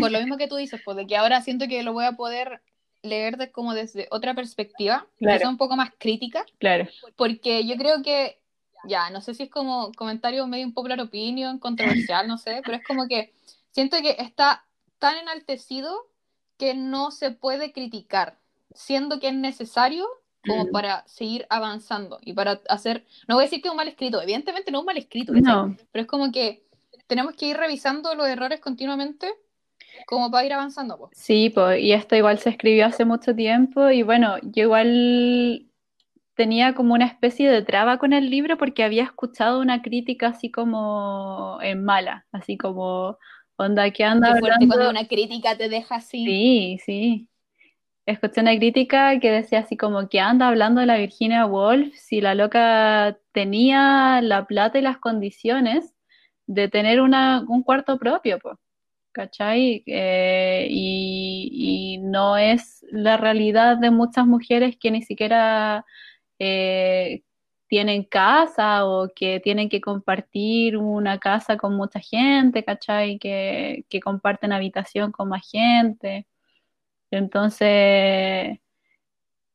Por 0.00 0.10
lo 0.10 0.18
mismo 0.18 0.36
que 0.36 0.48
tú 0.48 0.56
dices, 0.56 0.80
pues 0.84 0.96
de 0.96 1.06
que 1.06 1.16
ahora 1.16 1.40
siento 1.42 1.68
que 1.68 1.82
lo 1.82 1.92
voy 1.92 2.04
a 2.04 2.12
poder 2.12 2.60
leer 3.02 3.36
de, 3.36 3.50
como 3.50 3.72
desde 3.74 4.08
otra 4.10 4.34
perspectiva, 4.34 5.06
Claro. 5.18 5.38
quizá 5.38 5.48
un 5.48 5.56
poco 5.56 5.76
más 5.76 5.90
crítica, 5.98 6.44
Claro. 6.58 6.86
porque 7.16 7.64
yo 7.66 7.76
creo 7.76 8.02
que, 8.02 8.40
ya, 8.84 9.08
no 9.10 9.20
sé 9.20 9.32
si 9.34 9.44
es 9.44 9.50
como 9.50 9.92
comentario 9.92 10.46
medio 10.46 10.66
un 10.66 10.74
popular 10.74 11.00
opinion, 11.00 11.58
controversial, 11.58 12.26
no 12.28 12.36
sé, 12.36 12.60
pero 12.64 12.76
es 12.76 12.84
como 12.84 13.06
que 13.08 13.32
siento 13.70 13.96
que 14.02 14.16
está 14.18 14.64
tan 14.98 15.16
enaltecido 15.16 16.08
que 16.58 16.74
no 16.74 17.10
se 17.10 17.30
puede 17.30 17.72
criticar, 17.72 18.36
siendo 18.74 19.18
que 19.18 19.28
es 19.28 19.34
necesario 19.34 20.06
como 20.46 20.64
Mm. 20.64 20.72
para 20.72 21.06
seguir 21.06 21.46
avanzando 21.50 22.18
y 22.22 22.32
para 22.32 22.60
hacer, 22.68 23.04
no 23.28 23.34
voy 23.36 23.44
a 23.44 23.46
decir 23.46 23.60
que 23.62 23.68
es 23.68 23.72
un 23.72 23.76
mal 23.76 23.88
escrito, 23.88 24.20
evidentemente 24.22 24.70
no 24.70 24.78
es 24.78 24.80
un 24.82 24.86
mal 24.86 24.96
escrito. 24.96 25.32
No, 25.32 25.76
pero 25.92 26.02
es 26.02 26.08
como 26.08 26.32
que 26.32 26.62
tenemos 27.06 27.34
que 27.34 27.46
ir 27.46 27.56
revisando 27.56 28.14
los 28.14 28.26
errores 28.26 28.60
continuamente 28.60 29.28
como 30.06 30.30
para 30.30 30.46
ir 30.46 30.52
avanzando. 30.52 30.98
pues. 30.98 31.10
sí, 31.14 31.50
pues, 31.50 31.80
y 31.82 31.92
esto 31.92 32.16
igual 32.16 32.38
se 32.38 32.50
escribió 32.50 32.86
hace 32.86 33.04
mucho 33.04 33.34
tiempo 33.34 33.90
y 33.90 34.02
bueno, 34.02 34.36
yo 34.42 34.64
igual 34.64 35.66
tenía 36.34 36.74
como 36.74 36.94
una 36.94 37.06
especie 37.06 37.50
de 37.50 37.62
traba 37.62 37.98
con 37.98 38.12
el 38.14 38.30
libro 38.30 38.56
porque 38.56 38.82
había 38.84 39.04
escuchado 39.04 39.60
una 39.60 39.82
crítica 39.82 40.28
así 40.28 40.50
como 40.50 41.58
en 41.62 41.84
mala, 41.84 42.26
así 42.32 42.56
como, 42.56 43.18
onda, 43.56 43.90
que 43.90 44.04
anda 44.04 44.34
Qué 44.34 44.40
fuerte 44.40 44.54
hablando? 44.64 44.74
cuando 44.76 44.90
una 44.90 45.08
crítica 45.08 45.56
te 45.56 45.68
deja 45.68 45.96
así. 45.96 46.24
Sí, 46.24 46.78
sí. 46.86 47.29
Escuché 48.10 48.40
una 48.40 48.56
crítica 48.56 49.20
que 49.20 49.30
decía 49.30 49.60
así 49.60 49.76
como 49.76 50.08
que 50.08 50.18
anda 50.18 50.48
hablando 50.48 50.80
de 50.80 50.86
la 50.88 50.96
Virginia 50.96 51.46
Woolf 51.46 51.94
si 51.94 52.20
la 52.20 52.34
loca 52.34 53.16
tenía 53.32 54.20
la 54.20 54.46
plata 54.46 54.80
y 54.80 54.82
las 54.82 54.98
condiciones 54.98 55.94
de 56.46 56.68
tener 56.68 57.00
una, 57.00 57.44
un 57.48 57.62
cuarto 57.62 57.98
propio, 57.98 58.40
pues. 58.40 58.56
¿Cachai? 59.12 59.84
Eh, 59.86 60.66
y, 60.70 61.98
no 62.02 62.36
es 62.36 62.84
la 62.90 63.16
realidad 63.16 63.76
de 63.78 63.90
muchas 63.90 64.26
mujeres 64.26 64.76
que 64.80 64.90
ni 64.90 65.02
siquiera 65.02 65.84
eh, 66.40 67.22
tienen 67.68 68.04
casa 68.04 68.86
o 68.86 69.08
que 69.14 69.40
tienen 69.40 69.68
que 69.68 69.80
compartir 69.80 70.76
una 70.76 71.18
casa 71.18 71.56
con 71.56 71.76
mucha 71.76 72.00
gente, 72.00 72.64
¿cachai? 72.64 73.18
Que 73.18 73.84
comparten 74.02 74.52
habitación 74.52 75.12
con 75.12 75.28
más 75.28 75.48
gente. 75.50 76.26
Entonces, 77.10 78.58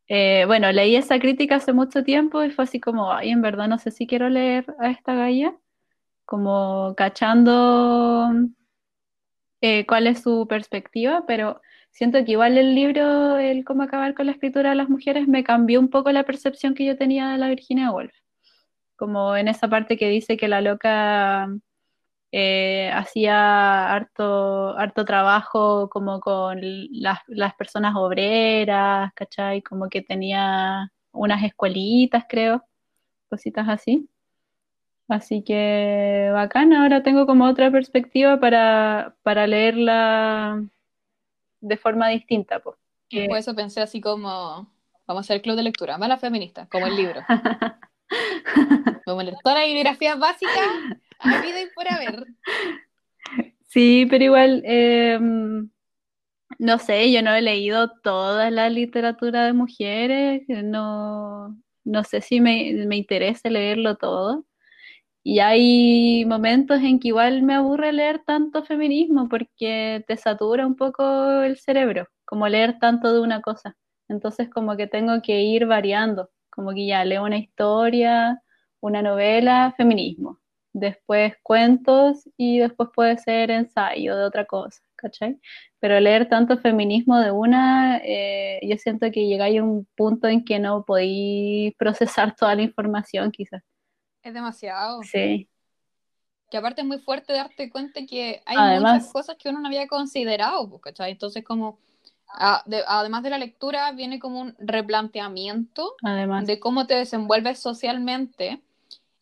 eh, 0.08 0.44
bueno, 0.48 0.72
leí 0.72 0.96
esa 0.96 1.20
crítica 1.20 1.56
hace 1.56 1.74
mucho 1.74 2.04
tiempo 2.04 2.44
y 2.44 2.52
fue 2.52 2.66
así 2.66 2.80
como, 2.80 3.12
ay, 3.12 3.32
en 3.32 3.42
verdad 3.42 3.68
no 3.68 3.80
sé 3.80 3.92
si 3.92 4.06
quiero 4.08 4.30
leer 4.30 4.66
a 4.80 4.90
esta 4.92 5.16
galla, 5.16 5.56
como 6.26 6.94
cachando 6.96 8.32
eh, 9.62 9.86
cuál 9.88 10.08
es 10.08 10.22
su 10.22 10.48
perspectiva, 10.48 11.26
pero 11.28 11.62
siento 11.92 12.24
que 12.26 12.34
igual 12.34 12.58
el 12.58 12.76
libro, 12.76 13.38
el 13.38 13.66
cómo 13.66 13.84
acabar 13.84 14.14
con 14.16 14.28
la 14.28 14.34
escritura 14.34 14.72
de 14.72 14.76
las 14.76 14.90
mujeres, 14.90 15.28
me 15.28 15.44
cambió 15.44 15.80
un 15.80 15.90
poco 15.90 16.12
la 16.12 16.24
percepción 16.24 16.76
que 16.76 16.86
yo 16.86 16.98
tenía 16.98 17.30
de 17.30 17.38
la 17.40 17.50
Virginia 17.50 17.92
Woolf, 17.92 18.14
como 18.96 19.36
en 19.36 19.48
esa 19.48 19.70
parte 19.70 19.98
que 19.98 20.10
dice 20.10 20.38
que 20.38 20.48
la 20.48 20.62
loca 20.62 21.50
eh, 22.38 22.92
hacía 22.94 23.94
harto, 23.94 24.78
harto 24.78 25.06
trabajo 25.06 25.90
como 25.90 26.20
con 26.20 26.60
las, 26.92 27.20
las 27.28 27.56
personas 27.56 27.96
obreras, 27.96 29.14
¿cachai? 29.14 29.62
Como 29.62 29.88
que 29.88 30.02
tenía 30.02 30.92
unas 31.14 31.44
escuelitas, 31.46 32.26
creo, 32.28 32.66
cositas 33.30 33.70
así. 33.70 34.10
Así 35.08 35.44
que 35.44 36.30
bacán, 36.34 36.74
ahora 36.74 37.04
tengo 37.04 37.26
como 37.26 37.46
otra 37.46 37.72
perspectiva 37.72 38.38
para, 38.38 39.16
para 39.24 39.48
leerla 39.48 40.62
de 41.62 41.78
forma 41.78 42.10
distinta, 42.10 42.60
pues. 42.60 42.76
Y 43.08 43.30
por 43.30 43.38
eso 43.38 43.56
pensé 43.56 43.80
así 43.80 44.02
como, 44.02 44.70
vamos 45.08 45.22
a 45.22 45.26
hacer 45.26 45.38
el 45.38 45.42
club 45.42 45.56
de 45.56 45.64
lectura, 45.64 45.98
mala 45.98 46.18
feminista, 46.18 46.68
como 46.70 46.86
el 46.86 46.98
libro. 46.98 47.22
Vamos 49.06 49.22
a 49.22 49.24
leer 49.24 49.38
toda 49.44 49.56
la 49.56 49.66
bibliografía 49.66 50.16
básica, 50.16 50.52
a 51.20 51.42
vida 51.42 51.62
y 51.62 51.70
por 51.76 51.88
haber. 51.88 52.26
Sí, 53.68 54.08
pero 54.10 54.24
igual, 54.24 54.62
eh, 54.66 55.20
no 56.60 56.80
sé, 56.80 57.12
yo 57.12 57.22
no 57.22 57.34
he 57.34 57.42
leído 57.42 57.92
toda 58.04 58.50
la 58.52 58.70
literatura 58.70 59.46
de 59.46 59.54
mujeres, 59.54 60.44
no, 60.48 61.58
no 61.84 62.04
sé 62.04 62.22
si 62.22 62.40
me, 62.42 62.86
me 62.88 62.98
interesa 62.98 63.50
leerlo 63.50 63.98
todo. 63.98 64.46
Y 65.24 65.40
hay 65.40 66.26
momentos 66.26 66.82
en 66.84 67.00
que 67.00 67.10
igual 67.10 67.44
me 67.44 67.56
aburre 67.56 67.94
leer 67.94 68.22
tanto 68.26 68.64
feminismo 68.64 69.30
porque 69.30 70.04
te 70.08 70.18
satura 70.18 70.68
un 70.68 70.76
poco 70.76 71.42
el 71.44 71.58
cerebro, 71.60 72.08
como 72.26 72.48
leer 72.48 72.80
tanto 72.80 73.14
de 73.14 73.22
una 73.22 73.42
cosa. 73.42 73.76
Entonces 74.10 74.50
como 74.50 74.78
que 74.78 74.88
tengo 74.88 75.22
que 75.24 75.42
ir 75.44 75.66
variando, 75.68 76.30
como 76.52 76.72
que 76.74 76.88
ya 76.88 77.06
leo 77.06 77.24
una 77.26 77.38
historia, 77.40 78.42
una 78.82 79.02
novela, 79.02 79.74
feminismo, 79.78 80.40
después 80.78 81.34
cuentos 81.42 82.28
y 82.36 82.60
después 82.60 82.90
puede 82.94 83.18
ser 83.18 83.50
ensayo 83.50 84.14
de 84.18 84.26
otra 84.26 84.44
cosa, 84.46 84.82
¿cachai? 84.98 85.40
Pero 85.80 85.98
leer 86.02 86.28
tanto 86.28 86.58
feminismo 86.58 87.18
de 87.20 87.32
una, 87.32 88.02
eh, 88.04 88.60
yo 88.62 88.76
siento 88.78 89.10
que 89.10 89.26
llegáis 89.26 89.62
a 89.62 89.64
un 89.64 89.88
punto 89.96 90.28
en 90.28 90.44
que 90.44 90.60
no 90.60 90.84
podéis 90.84 91.74
procesar 91.78 92.36
toda 92.36 92.56
la 92.56 92.64
información 92.64 93.32
quizás. 93.32 93.64
Es 94.22 94.34
demasiado. 94.34 95.02
Sí. 95.04 95.48
Que 96.52 96.58
aparte 96.58 96.82
es 96.82 96.88
muy 96.88 97.00
fuerte 97.00 97.32
darte 97.32 97.70
cuenta 97.70 98.02
que 98.06 98.42
hay 98.46 98.58
Además- 98.58 98.94
muchas 98.96 99.14
cosas 99.14 99.38
que 99.38 99.48
uno 99.48 99.62
no 99.62 99.68
había 99.68 99.88
considerado, 99.88 100.70
pues, 100.70 100.82
¿cachai? 100.82 101.12
Entonces 101.14 101.42
como, 101.46 101.80
a- 102.28 102.64
de- 102.66 102.84
además 102.86 103.24
de 103.24 103.30
la 103.30 103.38
lectura, 103.38 103.90
viene 103.94 104.20
como 104.20 104.42
un 104.42 104.56
replanteamiento 104.60 105.94
Además, 106.04 106.46
de 106.48 106.60
cómo 106.60 106.86
te 106.86 106.96
desenvuelves 106.96 107.60
socialmente. 107.60 108.62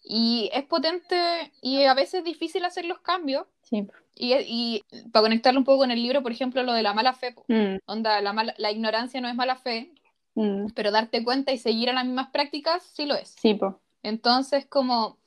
Y 0.03 0.49
es 0.53 0.63
potente 0.65 1.51
y 1.61 1.83
a 1.83 1.93
veces 1.93 2.23
difícil 2.23 2.65
hacer 2.65 2.85
los 2.85 2.99
cambios. 2.99 3.45
sí. 3.61 3.87
Y, 4.15 4.33
y 4.35 4.83
para 5.11 5.23
conectarlo 5.23 5.59
un 5.59 5.63
poco 5.65 5.79
con 5.79 5.91
el 5.91 6.03
libro, 6.03 6.21
por 6.21 6.31
ejemplo, 6.31 6.61
lo 6.61 6.73
de 6.73 6.83
la 6.83 6.93
mala 6.93 7.13
fe. 7.13 7.33
Mm, 7.47 7.77
onda, 7.87 8.21
la, 8.21 8.31
mala- 8.31 8.53
la 8.59 8.69
ignorancia 8.71 9.19
no 9.21 9.27
es 9.27 9.33
mala 9.33 9.55
fe, 9.55 9.91
mm, 10.35 10.67
pero 10.75 10.91
darte 10.91 11.23
cuenta 11.23 11.51
y 11.51 11.57
seguir 11.57 11.89
a 11.89 11.93
las 11.93 12.05
mismas 12.05 12.29
prácticas 12.29 12.83
sí 12.83 13.05
lo 13.07 13.15
es. 13.15 13.29
sí, 13.41 13.55
po. 13.55 13.81
Entonces, 14.03 14.67
como 14.67 15.17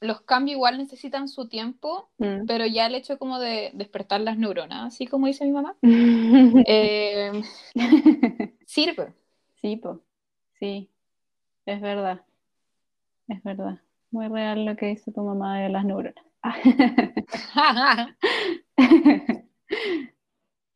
los 0.00 0.20
cambios 0.22 0.54
igual 0.56 0.78
necesitan 0.78 1.28
su 1.28 1.48
tiempo, 1.48 2.08
Mm. 2.18 2.46
pero 2.46 2.64
ya 2.64 2.86
el 2.86 2.94
hecho 2.94 3.18
como 3.18 3.38
de 3.40 3.72
despertar 3.74 4.20
las 4.22 4.38
neuronas, 4.38 4.86
así 4.94 5.06
como 5.06 5.26
dice 5.26 5.44
mi 5.44 5.50
mamá, 5.52 5.76
eh, 6.66 7.42
sirve. 8.64 9.12
Sí, 9.60 9.76
po. 9.76 10.00
Sí, 10.58 10.88
es 11.66 11.80
verdad. 11.82 12.24
Es 13.28 13.42
verdad. 13.42 13.80
Muy 14.10 14.28
real 14.28 14.64
lo 14.64 14.76
que 14.76 14.86
dice 14.86 15.12
tu 15.12 15.22
mamá 15.22 15.60
de 15.60 15.68
las 15.68 15.84
neuronas. 15.84 16.24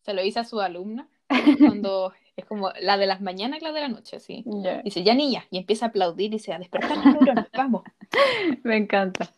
Se 0.03 0.13
lo 0.13 0.23
hice 0.25 0.41
a 0.41 0.45
su 0.45 0.61
alumna 0.61 1.09
cuando 1.59 2.13
Es 2.37 2.45
como 2.45 2.73
la 2.81 2.97
de 2.99 3.07
las 3.07 3.21
mañanas 3.21 3.61
y 3.61 3.65
la 3.65 3.73
de 3.73 3.81
la 3.81 3.89
noche, 3.89 4.21
sí. 4.21 4.45
Ya. 4.47 4.83
Dice, 4.83 5.03
ya 5.03 5.15
niña, 5.15 5.47
y 5.51 5.59
empieza 5.59 5.87
a 5.87 5.89
aplaudir 5.89 6.27
y 6.31 6.37
dice, 6.37 6.53
a 6.53 6.59
despertar 6.59 6.97
las 6.97 7.07
neuronas, 7.07 7.49
vamos. 7.53 7.83
Me 8.65 8.77
encanta. 8.77 9.33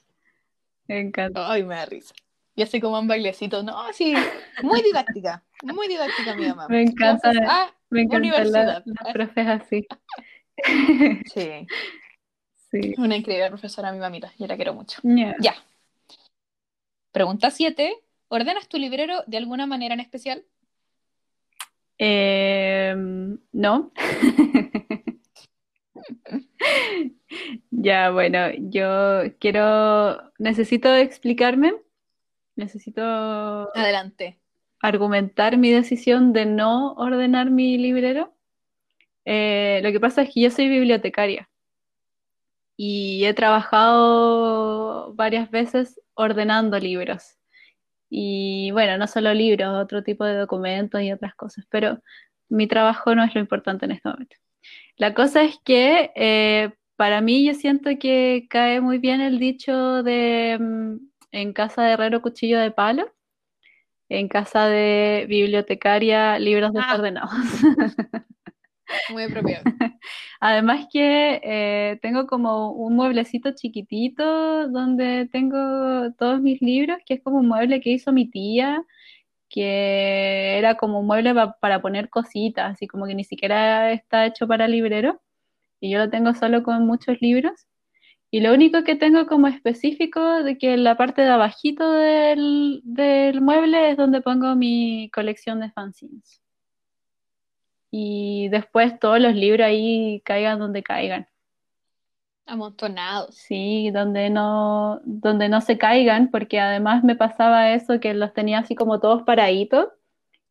Me 0.87 1.01
encanta. 1.01 1.51
Ay, 1.51 1.63
me 1.63 1.75
da 1.77 1.87
risa. 1.87 2.15
Y 2.57 2.63
así 2.63 2.81
como 2.81 2.99
un 2.99 3.09
bailecito, 3.09 3.63
no, 3.63 3.75
sí, 3.93 4.15
muy 4.63 4.83
didáctica, 4.83 5.43
muy 5.63 5.89
didáctica 5.89 6.37
mi 6.37 6.47
mamá. 6.47 6.69
Me 6.69 6.83
encanta, 6.83 7.31
Clases 7.33 7.49
a 7.49 7.75
Me 7.91 8.03
encanta 8.03 8.29
la, 8.29 8.37
universidad. 8.37 8.85
las 8.85 9.13
profes 9.13 9.47
así. 9.49 9.87
Sí, 11.35 11.67
Sí. 12.83 12.95
una 12.99 13.17
increíble 13.17 13.49
profesora 13.49 13.93
mi 13.93 13.99
mamita, 14.01 14.33
yo 14.37 14.49
la 14.49 14.57
quiero 14.57 14.75
mucho. 14.75 15.01
Ya. 15.05 15.37
Ya. 15.39 15.55
Pregunta 17.13 17.51
7. 17.51 17.95
¿Ordenas 18.27 18.69
tu 18.69 18.79
librero 18.79 19.23
de 19.29 19.37
alguna 19.37 19.67
manera 19.67 19.95
en 19.95 20.01
especial? 20.01 20.45
Em, 21.99 23.39
¿no? 23.53 23.93
Ya, 27.71 28.11
bueno, 28.11 28.51
yo 28.59 29.23
quiero, 29.39 30.33
necesito 30.39 30.95
explicarme, 30.95 31.75
necesito 32.57 33.03
Adelante. 33.03 34.39
argumentar 34.81 35.57
mi 35.57 35.71
decisión 35.71 36.33
de 36.33 36.47
no 36.47 36.93
ordenar 36.95 37.51
mi 37.51 37.77
librero. 37.79 38.35
Eh, 39.25 39.81
lo 39.83 39.93
que 39.93 40.01
pasa 40.01 40.23
es 40.23 40.33
que 40.33 40.43
yo 40.43 40.51
soy 40.51 40.69
bibliotecaria 40.69 41.49
y 42.77 43.25
he 43.25 43.35
trabajado 43.35 45.15
varias 45.15 45.51
veces 45.51 46.01
ordenando 46.15 46.79
libros. 46.79 47.37
Y 48.11 48.71
bueno, 48.73 48.99
no 48.99 49.07
solo 49.09 49.35
libros, 49.35 49.69
otro 49.83 50.03
tipo 50.05 50.25
de 50.25 50.37
documentos 50.37 51.03
y 51.03 51.13
otras 51.13 51.35
cosas, 51.35 51.67
pero 51.71 52.01
mi 52.49 52.67
trabajo 52.69 53.15
no 53.15 53.25
es 53.25 53.35
lo 53.35 53.41
importante 53.41 53.87
en 53.87 53.93
este 53.93 54.09
momento. 54.09 54.37
La 54.97 55.15
cosa 55.15 55.43
es 55.45 55.59
que 55.65 56.13
eh, 56.17 56.73
para 56.97 57.21
mí 57.21 57.47
yo 57.47 57.55
siento 57.55 57.91
que 58.01 58.47
cae 58.51 58.81
muy 58.81 58.99
bien 58.99 59.21
el 59.21 59.39
dicho 59.41 60.03
de 60.03 60.59
mm, 60.61 60.97
en 61.33 61.53
casa 61.53 61.83
de 61.85 61.93
herrero 61.95 62.23
cuchillo 62.23 62.61
de 62.61 62.71
palo, 62.73 63.13
en 64.09 64.29
casa 64.29 64.67
de 64.69 65.27
bibliotecaria 65.29 66.39
libros 66.39 66.73
Ah. 66.77 66.83
desordenados. 66.93 67.31
Muy 69.09 69.25
apropiado. 69.25 69.65
Además 70.41 70.87
que 70.93 71.41
eh, 71.43 71.99
tengo 72.03 72.27
como 72.27 72.73
un 72.73 72.97
mueblecito 72.97 73.53
chiquitito 73.55 74.69
donde 74.69 75.29
tengo 75.33 76.13
todos 76.19 76.41
mis 76.41 76.61
libros, 76.63 76.99
que 77.07 77.15
es 77.15 77.23
como 77.23 77.39
un 77.39 77.49
mueble 77.49 77.81
que 77.81 77.91
hizo 77.91 78.13
mi 78.13 78.31
tía, 78.31 78.83
que 79.51 80.59
era 80.59 80.77
como 80.77 81.01
un 81.01 81.07
mueble 81.07 81.35
pa- 81.35 81.59
para 81.61 81.83
poner 81.83 82.11
cositas, 82.11 82.73
así 82.75 82.87
como 82.89 83.07
que 83.07 83.15
ni 83.17 83.25
siquiera 83.25 83.93
está 83.93 84.27
hecho 84.27 84.47
para 84.49 84.69
librero, 84.69 85.23
y 85.81 85.91
yo 85.93 85.99
lo 86.01 86.11
tengo 86.11 86.35
solo 86.35 86.63
con 86.65 86.87
muchos 86.87 87.21
libros. 87.23 87.67
Y 88.33 88.41
lo 88.43 88.55
único 88.55 88.85
que 88.85 88.97
tengo 88.97 89.27
como 89.27 89.49
específico 89.49 90.45
de 90.45 90.59
que 90.59 90.77
la 90.79 90.97
parte 90.99 91.23
de 91.23 91.31
abajito 91.31 91.93
del, 91.93 92.83
del 92.85 93.41
mueble 93.43 93.93
es 93.93 93.99
donde 93.99 94.23
pongo 94.23 94.57
mi 94.57 95.11
colección 95.15 95.61
de 95.61 95.73
fanzines. 95.73 96.44
Y 97.97 98.49
después 98.49 98.99
todos 98.99 99.21
los 99.21 99.37
libros 99.37 99.65
ahí 99.65 100.21
caigan 100.25 100.59
donde 100.59 100.83
caigan. 100.83 101.29
Amontonados. 102.45 103.37
Sí, 103.37 103.93
donde 103.93 104.31
no, 104.31 105.01
donde 105.05 105.49
no 105.49 105.61
se 105.61 105.79
caigan, 105.79 106.29
porque 106.33 106.59
además 106.59 107.05
me 107.05 107.15
pasaba 107.15 107.71
eso 107.73 108.01
que 108.01 108.13
los 108.13 108.35
tenía 108.35 108.59
así 108.59 108.75
como 108.75 108.99
todos 108.99 109.23
paraditos 109.23 109.91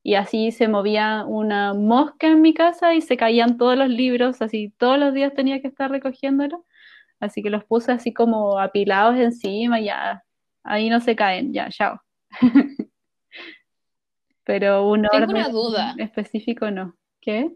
y 0.01 0.15
así 0.15 0.53
se 0.53 0.69
movía 0.69 1.25
una 1.27 1.73
mosca 1.73 2.27
en 2.27 2.41
mi 2.41 2.53
casa 2.53 2.93
y 2.93 3.01
se 3.01 3.17
caían 3.17 3.57
todos 3.57 3.77
los 3.77 3.89
libros, 3.89 4.41
así 4.41 4.73
todos 4.77 4.97
los 4.97 5.13
días 5.13 5.33
tenía 5.33 5.61
que 5.61 5.67
estar 5.67 5.91
recogiéndolos, 5.91 6.61
así 7.19 7.43
que 7.43 7.49
los 7.49 7.65
puse 7.65 7.91
así 7.91 8.13
como 8.13 8.57
apilados 8.57 9.17
encima, 9.17 9.81
y 9.81 9.85
ya, 9.87 10.23
ahí 10.63 10.89
no 10.89 11.01
se 11.01 11.13
caen, 11.17 11.51
ya, 11.51 11.67
chao. 11.69 11.99
Pero 14.45 14.87
un 14.87 15.01
Tengo 15.01 15.25
una 15.25 15.41
orden 15.41 15.51
duda. 15.51 15.95
específico 15.97 16.71
no. 16.71 16.95
¿Qué? 17.23 17.51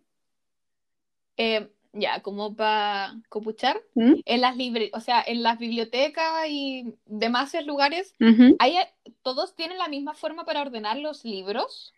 Eh, 1.36 1.70
ya, 1.94 2.22
como 2.22 2.56
para 2.56 3.16
copuchar, 3.30 3.78
¿Mm? 3.96 4.14
en 4.24 4.42
las 4.42 4.56
libre, 4.56 4.92
o 4.94 5.00
sea, 5.02 5.22
en 5.26 5.44
las 5.44 5.58
bibliotecas 5.60 6.48
y 6.48 6.94
demás 7.06 7.54
lugares. 7.66 8.16
¿hay, 8.60 8.76
¿todos 9.24 9.56
tienen 9.56 9.78
la 9.78 9.88
misma 9.90 10.14
forma 10.14 10.46
para 10.46 10.62
ordenar 10.62 10.98
los 10.98 11.26
libros? 11.26 11.94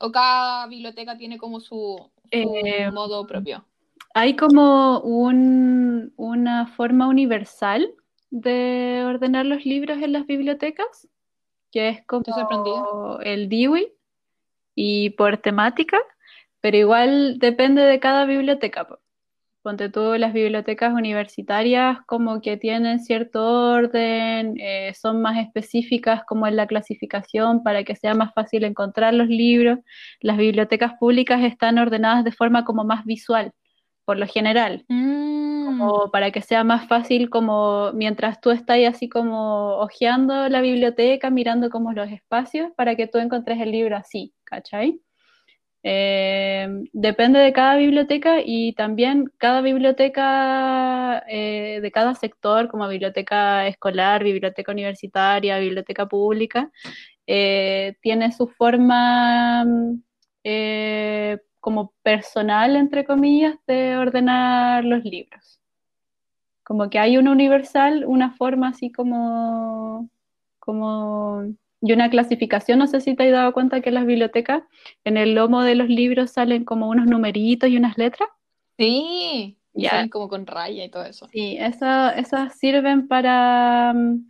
¿O 0.00 0.10
cada 0.10 0.66
biblioteca 0.66 1.16
tiene 1.16 1.38
como 1.38 1.60
su, 1.60 1.98
su 2.00 2.10
Eh, 2.30 2.90
modo 2.90 3.26
propio? 3.26 3.64
Hay 4.14 4.34
como 4.34 5.00
un- 5.00 6.12
una 6.16 6.66
forma 6.66 7.06
universal 7.08 7.94
de 8.30 9.04
ordenar 9.06 9.46
los 9.46 9.64
libros 9.64 10.02
en 10.02 10.12
las 10.12 10.26
bibliotecas, 10.26 11.08
que 11.70 11.90
es 11.90 12.06
como 12.06 13.18
el 13.22 13.48
Dewey 13.48 13.92
y 14.74 15.10
por 15.10 15.38
temática, 15.38 15.98
pero 16.60 16.76
igual 16.76 17.38
depende 17.38 17.82
de 17.82 18.00
cada 18.00 18.24
biblioteca. 18.24 18.86
po. 18.86 18.98
Ponte 19.62 19.90
tú, 19.90 20.14
las 20.16 20.32
bibliotecas 20.32 20.94
universitarias 20.94 21.98
como 22.06 22.40
que 22.40 22.56
tienen 22.56 23.00
cierto 23.00 23.72
orden, 23.72 24.54
eh, 24.60 24.94
son 24.94 25.20
más 25.20 25.38
específicas 25.38 26.22
como 26.24 26.46
en 26.46 26.56
la 26.56 26.66
clasificación 26.66 27.62
para 27.62 27.84
que 27.84 27.96
sea 27.96 28.14
más 28.14 28.32
fácil 28.34 28.64
encontrar 28.64 29.14
los 29.14 29.28
libros. 29.28 29.78
Las 30.20 30.38
bibliotecas 30.38 30.94
públicas 30.98 31.42
están 31.42 31.78
ordenadas 31.78 32.24
de 32.24 32.32
forma 32.32 32.64
como 32.64 32.84
más 32.84 33.04
visual, 33.04 33.52
por 34.04 34.18
lo 34.18 34.26
general 34.26 34.86
Mm, 35.68 35.80
o 35.82 36.10
para 36.10 36.30
que 36.30 36.40
sea 36.42 36.64
más 36.64 36.88
fácil 36.88 37.30
como 37.30 37.92
mientras 37.92 38.40
tú 38.40 38.50
estás 38.50 38.78
así 38.88 39.08
como 39.08 39.76
hojeando 39.78 40.48
la 40.48 40.60
biblioteca, 40.60 41.30
mirando 41.30 41.70
como 41.70 41.92
los 41.92 42.10
espacios, 42.10 42.72
para 42.76 42.96
que 42.96 43.06
tú 43.06 43.18
encontres 43.18 43.60
el 43.60 43.70
libro 43.72 43.96
así, 43.96 44.34
¿cachai? 44.44 45.00
Eh, 45.90 46.68
depende 46.92 47.38
de 47.38 47.54
cada 47.54 47.76
biblioteca 47.76 48.40
y 48.44 48.74
también 48.74 49.32
cada 49.38 49.62
biblioteca 49.62 51.24
eh, 51.28 51.80
de 51.80 51.90
cada 51.90 52.14
sector, 52.14 52.68
como 52.68 52.86
biblioteca 52.88 53.66
escolar, 53.66 54.22
biblioteca 54.22 54.70
universitaria, 54.70 55.58
biblioteca 55.58 56.04
pública, 56.06 56.70
eh, 57.26 57.96
tiene 58.02 58.32
su 58.32 58.48
forma 58.48 59.64
mm, 59.64 60.02
eh, 60.44 61.38
como 61.58 61.94
personal, 62.02 62.76
entre 62.76 63.06
comillas, 63.06 63.56
de 63.66 63.96
ordenar 63.96 64.84
los 64.84 65.02
libros. 65.04 65.58
Como 66.64 66.90
que 66.90 66.98
hay 66.98 67.16
una 67.16 67.32
universal, 67.32 68.04
una 68.06 68.32
forma 68.32 68.68
así 68.68 68.92
como, 68.92 70.10
como, 70.58 71.44
y 71.80 71.92
una 71.92 72.10
clasificación. 72.10 72.78
No 72.78 72.86
sé 72.86 73.00
si 73.00 73.14
te 73.14 73.24
has 73.24 73.32
dado 73.32 73.52
cuenta 73.52 73.80
que 73.80 73.88
en 73.90 73.94
las 73.96 74.06
bibliotecas, 74.06 74.62
en 75.04 75.16
el 75.16 75.34
lomo 75.34 75.62
de 75.62 75.74
los 75.74 75.88
libros 75.88 76.30
salen 76.32 76.64
como 76.64 76.88
unos 76.88 77.06
numeritos 77.06 77.68
y 77.70 77.76
unas 77.76 77.96
letras. 77.98 78.28
sí, 78.76 79.56
Ya. 79.74 79.90
salen 79.90 80.08
como 80.08 80.28
con 80.28 80.46
raya 80.46 80.84
y 80.84 80.88
todo 80.88 81.04
eso. 81.04 81.28
Sí, 81.28 81.56
esa- 81.58 82.10
esas 82.12 82.56
sirven 82.58 83.06
para, 83.08 83.92
mm, 83.94 84.26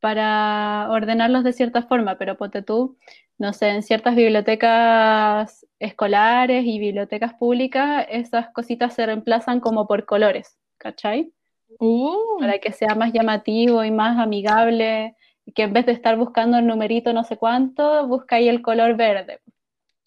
para 0.00 0.88
ordenarlos 0.90 1.44
de 1.44 1.52
cierta 1.52 1.82
forma, 1.82 2.16
pero 2.18 2.36
ponte 2.36 2.62
tú, 2.62 2.96
no 3.38 3.52
sé, 3.52 3.70
en 3.70 3.82
ciertas 3.82 4.14
bibliotecas 4.16 5.66
escolares 5.78 6.64
y 6.64 6.78
bibliotecas 6.78 7.34
públicas, 7.34 8.06
esas 8.10 8.48
cositas 8.52 8.94
se 8.94 9.06
reemplazan 9.06 9.60
como 9.60 9.86
por 9.86 10.04
colores, 10.04 10.58
¿cachai? 10.78 11.32
Uh, 11.80 12.38
Para 12.38 12.58
que 12.58 12.72
sea 12.72 12.94
más 12.94 13.12
llamativo 13.12 13.84
y 13.84 13.90
más 13.90 14.18
amigable, 14.18 15.16
que 15.54 15.62
en 15.62 15.72
vez 15.72 15.86
de 15.86 15.92
estar 15.92 16.16
buscando 16.16 16.58
el 16.58 16.66
numerito 16.66 17.12
no 17.12 17.24
sé 17.24 17.36
cuánto, 17.36 18.06
busca 18.06 18.36
ahí 18.36 18.48
el 18.48 18.62
color 18.62 18.96
verde, 18.96 19.40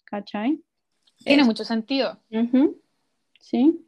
¿cachai? 0.04 0.62
tiene 1.24 1.44
mucho 1.44 1.64
sentido. 1.64 2.18
Sí. 3.40 3.86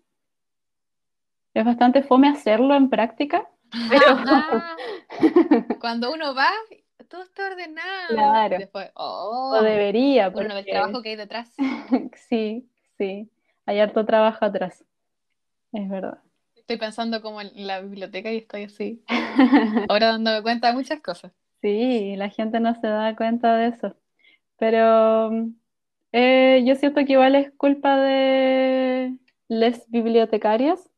Es 1.54 1.64
bastante 1.64 2.02
fome 2.02 2.28
hacerlo 2.28 2.74
en 2.74 2.88
práctica, 2.88 3.48
pero 3.90 4.06
Ajá. 4.08 4.76
Cuando 5.80 6.12
uno 6.12 6.34
va, 6.34 6.50
todo 7.08 7.22
está 7.22 7.46
ordenado. 7.46 8.08
Claro. 8.08 8.58
Después, 8.58 8.90
o 8.94 9.52
oh, 9.54 9.62
debería, 9.62 10.28
uno 10.28 10.48
no 10.48 10.54
ve 10.54 10.60
el 10.60 10.64
porque 10.64 10.72
trabajo 10.72 11.02
que 11.02 11.08
hay 11.10 11.16
detrás. 11.16 11.52
sí, 12.28 12.68
sí, 12.96 13.30
hay 13.66 13.80
harto 13.80 14.04
trabajo 14.06 14.44
atrás, 14.44 14.84
es 15.72 15.88
verdad. 15.88 16.18
Estoy 16.54 16.78
pensando 16.78 17.20
como 17.20 17.40
en 17.40 17.66
la 17.66 17.80
biblioteca 17.80 18.32
y 18.32 18.38
estoy 18.38 18.64
así. 18.64 19.04
Ahora 19.88 20.06
dándome 20.06 20.42
cuenta 20.42 20.68
de 20.68 20.74
muchas 20.74 21.00
cosas. 21.00 21.32
Sí, 21.62 22.16
la 22.16 22.28
gente 22.30 22.58
no 22.60 22.74
se 22.80 22.88
da 22.88 23.14
cuenta 23.16 23.54
de 23.56 23.68
eso, 23.68 23.96
pero 24.58 25.30
eh, 26.12 26.62
yo 26.66 26.76
siento 26.76 27.04
que 27.06 27.12
igual 27.14 27.36
es 27.36 27.52
culpa 27.56 27.96
de 27.98 29.16
les 29.48 29.88
bibliotecarias, 29.90 30.90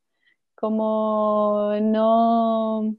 como 0.56 1.72
no, 1.82 2.96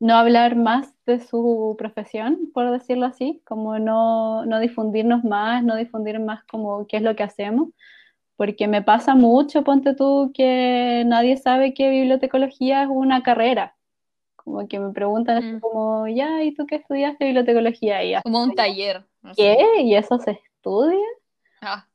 no 0.00 0.14
hablar 0.16 0.56
más 0.56 0.94
de 1.06 1.20
su 1.20 1.76
profesión, 1.78 2.50
por 2.54 2.70
decirlo 2.72 3.06
así, 3.06 3.42
como 3.46 3.78
no, 3.78 4.46
no 4.46 4.60
difundirnos 4.60 5.24
más, 5.24 5.64
no 5.64 5.76
difundir 5.76 6.20
más 6.20 6.44
como 6.46 6.86
qué 6.86 6.98
es 6.98 7.02
lo 7.02 7.16
que 7.16 7.24
hacemos, 7.24 7.70
porque 8.36 8.68
me 8.68 8.82
pasa 8.82 9.14
mucho, 9.16 9.64
ponte 9.64 9.94
tú, 9.94 10.32
que 10.34 11.04
nadie 11.06 11.36
sabe 11.38 11.74
que 11.74 11.90
bibliotecología 11.90 12.84
es 12.84 12.88
una 12.90 13.22
carrera. 13.24 13.76
Como 14.44 14.66
que 14.68 14.78
me 14.80 14.92
preguntan 14.92 15.38
así 15.38 15.52
Mm. 15.52 15.60
como, 15.60 16.08
ya, 16.08 16.42
¿y 16.42 16.54
tú 16.54 16.66
qué 16.66 16.76
estudiaste 16.76 17.24
bibliotecología? 17.26 18.02
Y 18.04 18.14
Como 18.22 18.42
un 18.42 18.54
taller. 18.54 19.04
no 19.22 19.34
sé. 19.34 19.42
¿Qué? 19.76 19.82
¿Y 19.82 19.94
eso 19.94 20.18
se 20.18 20.32
estudia? 20.32 20.98
Ah, 21.60 21.86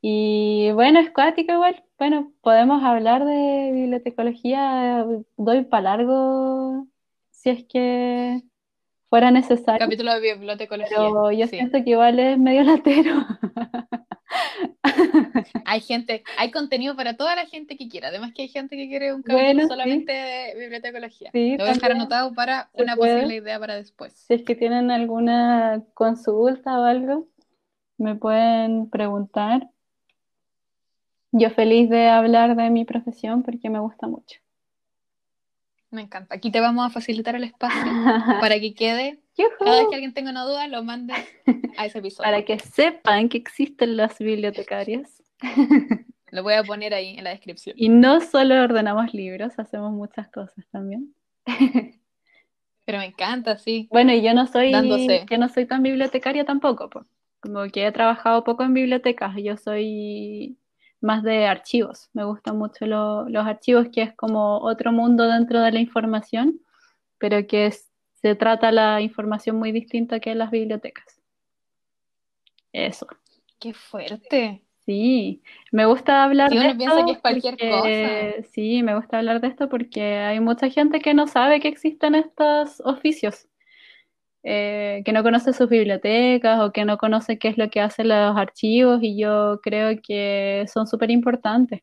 Y 0.00 0.70
bueno, 0.72 1.00
es 1.00 1.10
cuático 1.10 1.52
igual. 1.54 1.82
Bueno, 1.98 2.32
podemos 2.42 2.82
hablar 2.82 3.24
de 3.24 3.70
bibliotecología, 3.72 5.06
doy 5.36 5.64
para 5.64 5.82
largo 5.96 6.86
si 7.30 7.50
es 7.50 7.64
que 7.64 8.42
fuera 9.08 9.30
necesario, 9.30 9.78
capítulo 9.86 10.12
de 10.14 10.20
bibliotecología. 10.34 10.96
pero 10.96 11.30
yo 11.32 11.46
sí. 11.46 11.56
siento 11.56 11.82
que 11.84 11.90
igual 11.90 12.18
es 12.18 12.38
medio 12.38 12.64
latero. 12.64 13.14
Hay 15.64 15.80
gente, 15.80 16.22
hay 16.38 16.50
contenido 16.50 16.94
para 16.96 17.16
toda 17.16 17.34
la 17.36 17.46
gente 17.46 17.76
que 17.76 17.88
quiera. 17.88 18.08
Además 18.08 18.32
que 18.34 18.42
hay 18.42 18.48
gente 18.48 18.76
que 18.76 18.88
quiere 18.88 19.14
un 19.14 19.22
capítulo 19.22 19.44
Bueno, 19.44 19.62
sí. 19.62 19.68
solamente 19.68 20.12
de 20.12 20.54
bibliotecología. 20.58 21.30
Sí, 21.32 21.52
Lo 21.52 21.64
voy 21.64 21.70
a 21.70 21.74
dejar 21.74 21.92
anotado 21.92 22.32
para 22.34 22.68
una 22.74 22.96
puede. 22.96 23.14
posible 23.14 23.36
idea 23.36 23.58
para 23.58 23.76
después. 23.76 24.12
Si 24.12 24.34
es 24.34 24.42
que 24.42 24.54
tienen 24.54 24.90
alguna 24.90 25.82
consulta 25.94 26.78
o 26.78 26.84
algo, 26.84 27.28
me 27.98 28.14
pueden 28.14 28.88
preguntar. 28.90 29.68
Yo 31.32 31.50
feliz 31.50 31.88
de 31.90 32.08
hablar 32.08 32.54
de 32.56 32.70
mi 32.70 32.84
profesión 32.84 33.42
porque 33.42 33.70
me 33.70 33.80
gusta 33.80 34.06
mucho. 34.06 34.40
Me 35.90 36.02
encanta. 36.02 36.34
Aquí 36.34 36.50
te 36.50 36.60
vamos 36.60 36.86
a 36.86 36.90
facilitar 36.90 37.34
el 37.36 37.44
espacio 37.44 37.80
para 38.40 38.58
que 38.60 38.74
quede. 38.74 39.20
Cada 39.58 39.78
vez 39.78 39.86
que 39.88 39.94
alguien 39.96 40.14
tenga 40.14 40.30
una 40.30 40.44
duda, 40.44 40.68
lo 40.68 40.82
mandes 40.84 41.16
a 41.76 41.86
ese 41.86 41.98
episodio. 41.98 42.24
Para 42.30 42.44
que 42.44 42.58
sepan 42.58 43.28
que 43.28 43.38
existen 43.38 43.96
las 43.96 44.18
bibliotecarias. 44.18 45.22
Lo 46.30 46.42
voy 46.42 46.54
a 46.54 46.64
poner 46.64 46.94
ahí 46.94 47.16
en 47.16 47.22
la 47.24 47.30
descripción. 47.30 47.76
Y 47.78 47.88
no 47.88 48.20
solo 48.20 48.60
ordenamos 48.60 49.14
libros, 49.14 49.56
hacemos 49.58 49.92
muchas 49.92 50.28
cosas 50.30 50.66
también. 50.72 51.14
Pero 52.86 52.98
me 52.98 53.06
encanta, 53.06 53.56
sí. 53.56 53.88
Bueno, 53.90 54.12
y 54.12 54.20
yo 54.22 54.34
no 54.34 54.46
soy, 54.46 54.72
Dándose. 54.72 55.24
yo 55.30 55.38
no 55.38 55.48
soy 55.48 55.64
tan 55.66 55.82
bibliotecaria 55.82 56.44
tampoco, 56.44 56.90
po. 56.90 57.06
Como 57.40 57.64
que 57.68 57.86
he 57.86 57.92
trabajado 57.92 58.42
poco 58.42 58.62
en 58.64 58.74
bibliotecas, 58.74 59.34
yo 59.36 59.56
soy 59.56 60.58
más 61.00 61.22
de 61.22 61.46
archivos. 61.46 62.10
Me 62.14 62.24
gustan 62.24 62.58
mucho 62.58 62.84
lo- 62.86 63.28
los 63.28 63.46
archivos, 63.46 63.88
que 63.92 64.02
es 64.02 64.14
como 64.14 64.58
otro 64.58 64.90
mundo 64.92 65.28
dentro 65.28 65.60
de 65.60 65.70
la 65.72 65.78
información, 65.80 66.60
pero 67.18 67.46
que 67.46 67.66
es- 67.66 67.90
se 68.24 68.34
trata 68.34 68.72
la 68.72 69.02
información 69.02 69.56
muy 69.56 69.70
distinta 69.70 70.18
que 70.18 70.30
en 70.30 70.38
las 70.38 70.50
bibliotecas. 70.50 71.20
Eso. 72.72 73.06
Qué 73.60 73.74
fuerte. 73.74 74.62
Sí, 74.86 75.42
me 75.70 75.84
gusta 75.84 76.24
hablar 76.24 76.48
Sí, 76.50 76.56
de 76.56 76.64
uno 76.64 76.76
piensa 76.78 76.94
esto 77.00 77.06
que 77.06 77.12
es 77.12 77.20
cualquier 77.20 77.56
porque- 77.58 78.46
sí, 78.50 78.82
me 78.82 78.94
gusta 78.96 79.18
hablar 79.18 79.42
de 79.42 79.48
esto 79.48 79.68
porque 79.68 80.02
hay 80.02 80.40
mucha 80.40 80.70
gente 80.70 81.00
que 81.00 81.12
no 81.12 81.26
sabe 81.26 81.60
que 81.60 81.68
existen 81.68 82.14
estos 82.14 82.80
oficios, 82.86 83.46
eh, 84.42 85.02
que 85.04 85.12
no 85.12 85.22
conoce 85.22 85.52
sus 85.52 85.68
bibliotecas 85.68 86.60
o 86.60 86.72
que 86.72 86.86
no 86.86 86.96
conoce 86.96 87.38
qué 87.38 87.48
es 87.48 87.58
lo 87.58 87.68
que 87.68 87.82
hacen 87.82 88.08
los 88.08 88.38
archivos 88.38 89.00
y 89.02 89.18
yo 89.18 89.60
creo 89.62 90.00
que 90.02 90.64
son 90.72 90.86
súper 90.86 91.10
importantes. 91.10 91.82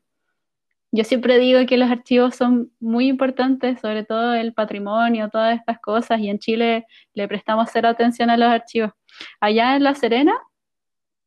Yo 0.94 1.04
siempre 1.04 1.38
digo 1.38 1.64
que 1.66 1.78
los 1.78 1.90
archivos 1.90 2.36
son 2.36 2.70
muy 2.78 3.08
importantes, 3.08 3.80
sobre 3.80 4.04
todo 4.04 4.34
el 4.34 4.52
patrimonio, 4.52 5.30
todas 5.30 5.58
estas 5.58 5.80
cosas, 5.80 6.20
y 6.20 6.28
en 6.28 6.38
Chile 6.38 6.86
le 7.14 7.26
prestamos 7.28 7.70
cero 7.72 7.88
atención 7.88 8.28
a 8.28 8.36
los 8.36 8.48
archivos. 8.48 8.92
Allá 9.40 9.76
en 9.76 9.84
La 9.84 9.94
Serena, 9.94 10.34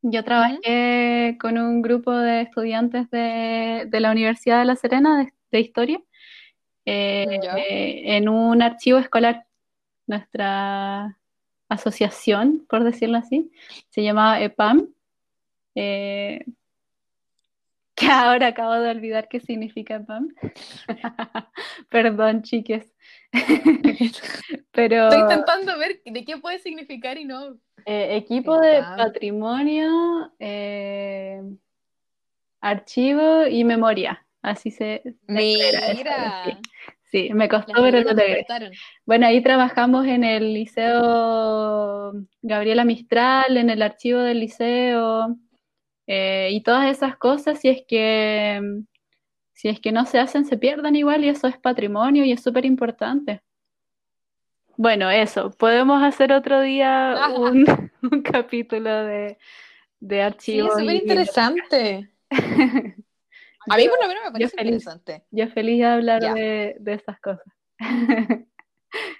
yo 0.03 0.23
trabajé 0.23 1.37
con 1.41 1.57
un 1.57 1.81
grupo 1.81 2.11
de 2.15 2.41
estudiantes 2.41 3.09
de, 3.09 3.87
de 3.87 3.99
la 3.99 4.11
Universidad 4.11 4.59
de 4.59 4.65
La 4.65 4.75
Serena 4.75 5.17
de, 5.17 5.33
de 5.51 5.59
Historia 5.59 5.99
eh, 6.85 7.39
eh, 7.57 8.17
en 8.17 8.29
un 8.29 8.61
archivo 8.61 8.99
escolar. 8.99 9.47
Nuestra 10.07 11.17
asociación, 11.69 12.65
por 12.69 12.83
decirlo 12.83 13.17
así, 13.17 13.51
se 13.89 14.03
llamaba 14.03 14.39
EPAM, 14.41 14.93
eh, 15.73 16.45
que 18.05 18.11
ahora 18.11 18.47
acabo 18.47 18.73
de 18.75 18.89
olvidar 18.91 19.27
qué 19.27 19.39
significa 19.39 19.95
EPAM. 19.95 20.27
Perdón, 21.89 22.41
chiques. 22.43 22.93
Pero 24.71 25.03
Estoy 25.09 25.21
intentando 25.21 25.77
ver 25.77 26.01
de 26.05 26.25
qué 26.25 26.37
puede 26.37 26.59
significar 26.59 27.17
y 27.17 27.25
no. 27.25 27.55
eh, 27.85 28.15
equipo 28.17 28.59
de 28.59 28.77
EPAM. 28.77 28.97
patrimonio, 28.97 30.33
eh, 30.39 31.41
archivo 32.61 33.47
y 33.47 33.63
memoria. 33.63 34.25
Así 34.41 34.69
se, 34.71 35.01
espera 35.27 35.93
Mira. 35.93 36.43
sí. 36.45 36.57
Sí, 37.11 37.29
me 37.33 37.47
costó, 37.47 37.71
Las 37.71 37.81
pero 37.83 38.01
logré. 38.01 38.25
despertaron. 38.25 38.71
Bueno, 39.05 39.27
ahí 39.27 39.41
trabajamos 39.41 40.05
en 40.05 40.23
el 40.25 40.53
Liceo 40.53 42.13
Gabriela 42.41 42.83
Mistral, 42.83 43.55
en 43.57 43.69
el 43.69 43.81
archivo 43.81 44.19
del 44.19 44.41
liceo, 44.41 45.37
eh, 46.07 46.49
y 46.51 46.61
todas 46.61 46.89
esas 46.89 47.17
cosas, 47.17 47.59
si 47.59 47.69
es 47.69 47.83
que, 47.87 48.61
si 49.53 49.69
es 49.69 49.79
que 49.79 49.91
no 49.91 50.05
se 50.05 50.19
hacen, 50.19 50.45
se 50.45 50.57
pierden 50.57 50.95
igual, 50.95 51.23
y 51.23 51.29
eso 51.29 51.47
es 51.47 51.57
patrimonio 51.57 52.25
y 52.25 52.31
es 52.31 52.41
súper 52.43 52.65
importante. 52.65 53.41
Bueno, 54.77 55.09
eso, 55.09 55.51
podemos 55.51 56.03
hacer 56.03 56.33
otro 56.33 56.61
día 56.61 57.15
un, 57.37 57.65
un 58.01 58.21
capítulo 58.21 58.89
de, 59.05 59.37
de 59.99 60.15
Sí, 60.37 60.59
es 60.59 60.65
archivos 60.65 60.73
súper 60.73 60.95
y 60.95 60.97
interesante. 60.97 62.11
A 63.67 63.77
mí 63.77 63.89
por 63.89 63.99
lo 63.99 64.07
menos 64.07 64.23
me 64.25 64.31
parece 64.31 64.55
feliz. 64.55 64.73
interesante. 64.75 65.25
yo 65.31 65.47
feliz 65.47 65.79
de 65.79 65.85
hablar 65.85 66.21
de, 66.21 66.75
de 66.79 66.93
esas 66.93 67.19
cosas. 67.19 67.45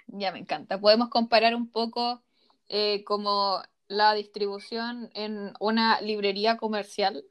Ya 0.06 0.32
me 0.32 0.38
encanta. 0.38 0.80
Podemos 0.80 1.08
comparar 1.08 1.54
un 1.54 1.70
poco 1.70 2.22
eh, 2.68 3.02
como 3.04 3.60
la 3.88 4.14
distribución 4.14 5.10
en 5.14 5.52
una 5.60 6.00
librería 6.00 6.56
comercial 6.56 7.24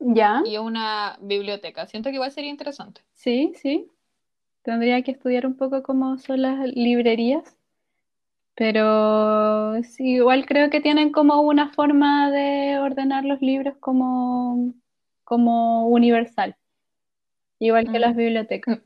¿Ya? 0.00 0.42
y 0.44 0.58
una 0.58 1.18
biblioteca. 1.20 1.86
Siento 1.88 2.10
que 2.10 2.14
igual 2.16 2.30
sería 2.32 2.50
interesante. 2.50 3.00
Sí, 3.14 3.54
sí. 3.60 3.90
Tendría 4.62 5.02
que 5.02 5.12
estudiar 5.12 5.46
un 5.46 5.56
poco 5.56 5.82
cómo 5.82 6.18
son 6.18 6.42
las 6.42 6.68
librerías, 6.68 7.58
pero 8.54 9.82
sí, 9.84 10.14
igual 10.16 10.46
creo 10.46 10.70
que 10.70 10.80
tienen 10.80 11.12
como 11.12 11.40
una 11.42 11.72
forma 11.72 12.30
de 12.30 12.78
ordenar 12.78 13.24
los 13.24 13.40
libros 13.40 13.76
como, 13.80 14.74
como 15.24 15.88
universal, 15.88 16.56
igual 17.58 17.90
que 17.90 17.98
Mm. 17.98 18.00
las 18.00 18.14
bibliotecas. 18.16 18.78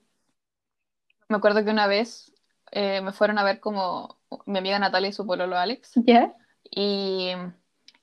Me 1.29 1.37
acuerdo 1.37 1.65
que 1.65 1.71
una 1.71 1.87
vez 1.87 2.33
eh, 2.73 3.01
me 3.03 3.13
fueron 3.13 3.39
a 3.39 3.45
ver 3.45 3.61
como 3.61 4.19
mi 4.47 4.59
amiga 4.59 4.79
Natalia 4.79 5.11
y 5.11 5.13
su 5.13 5.27
pololo 5.27 5.57
Alex 5.59 5.93
¿Ya? 5.97 6.35
Y 6.65 7.31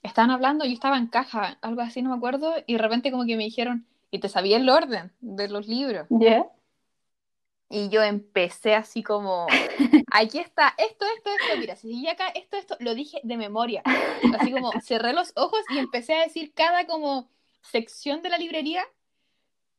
estaban 0.04 0.32
hablando, 0.32 0.66
yo 0.66 0.74
estaba 0.74 0.98
en 0.98 1.08
caja, 1.08 1.58
algo 1.62 1.82
así, 1.82 2.02
no 2.02 2.10
me 2.10 2.16
acuerdo, 2.16 2.54
y 2.66 2.74
de 2.74 2.80
repente 2.80 3.12
como 3.12 3.26
que 3.26 3.38
me 3.38 3.44
dijeron, 3.44 3.86
y 4.12 4.20
te 4.20 4.30
sabía 4.30 4.58
el 4.58 4.70
orden 4.70 5.12
de 5.20 5.48
los 5.50 5.68
libros. 5.68 6.08
Y 7.70 7.90
yo 7.90 8.04
empecé 8.04 8.76
así 8.76 9.02
como, 9.02 9.48
aquí 10.12 10.40
está, 10.40 10.74
esto, 10.78 11.06
esto, 11.18 11.30
esto, 11.32 11.60
mira, 11.60 11.76
si 11.76 11.90
sigue 11.90 12.10
acá, 12.10 12.28
esto, 12.30 12.58
esto, 12.58 12.78
lo 12.80 12.94
dije 12.94 13.20
de 13.24 13.38
memoria. 13.38 13.82
Así 14.40 14.52
como 14.52 14.72
cerré 14.82 15.14
los 15.14 15.34
ojos 15.36 15.60
y 15.70 15.80
empecé 15.80 16.14
a 16.14 16.24
decir 16.24 16.54
cada 16.54 16.86
como 16.86 17.30
sección 17.62 18.22
de 18.22 18.30
la 18.30 18.38
librería 18.38 18.84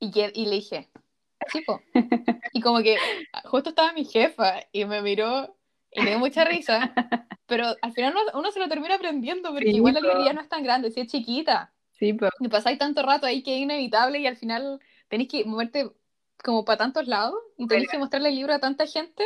y, 0.01 0.13
y 0.35 0.47
le 0.47 0.57
dije, 0.57 0.91
po. 1.67 1.81
Y 2.53 2.61
como 2.61 2.79
que 2.79 2.97
justo 3.45 3.71
estaba 3.71 3.93
mi 3.93 4.05
jefa 4.05 4.61
y 4.73 4.85
me 4.87 5.03
miró 5.03 5.56
y 5.97 6.03
le 6.03 6.11
dio 6.11 6.19
mucha 6.19 6.45
risa, 6.45 6.93
pero 7.47 7.67
al 7.83 7.93
final 7.93 8.15
uno, 8.15 8.39
uno 8.39 8.51
se 8.53 8.59
lo 8.61 8.69
termina 8.69 8.97
aprendiendo 8.97 9.51
porque 9.51 9.71
Sí, 9.71 9.77
igual 9.77 9.95
la 9.95 10.01
librería 10.01 10.33
no 10.33 10.41
es 10.43 10.49
tan 10.49 10.63
grande, 10.63 10.91
sí 10.91 11.01
es 11.01 11.09
chiquita. 11.09 11.73
Sí, 11.93 12.13
pues. 12.13 12.31
Y 12.41 12.49
pasáis 12.49 12.79
tanto 12.79 13.03
rato 13.03 13.27
ahí 13.27 13.43
que 13.43 13.55
es 13.57 13.61
inevitable 13.63 14.19
y 14.19 14.27
al 14.27 14.37
final 14.37 14.81
tenéis 15.09 15.31
que 15.31 15.45
moverte 15.45 15.91
como 16.45 16.65
para 16.65 16.79
tantos 16.79 17.07
lados 17.07 17.35
y 17.57 17.67
tenéis 17.67 17.91
que 17.91 17.99
mostrarle 17.99 18.29
el 18.29 18.35
libro 18.37 18.53
a 18.55 18.59
tanta 18.59 18.87
gente 18.87 19.25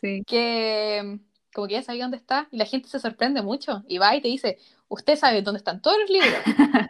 Sí. 0.00 0.22
que 0.26 1.18
como 1.54 1.66
que 1.66 1.74
ya 1.74 1.82
sabía 1.82 2.04
dónde 2.04 2.16
está 2.18 2.48
y 2.50 2.56
la 2.56 2.66
gente 2.66 2.88
se 2.88 2.98
sorprende 2.98 3.42
mucho 3.42 3.84
y 3.88 3.98
va 3.98 4.14
y 4.14 4.20
te 4.20 4.28
dice, 4.28 4.58
¿usted 4.88 5.16
sabe 5.16 5.42
dónde 5.42 5.58
están 5.58 5.82
todos 5.82 5.96
los 6.00 6.10
libros? 6.10 6.40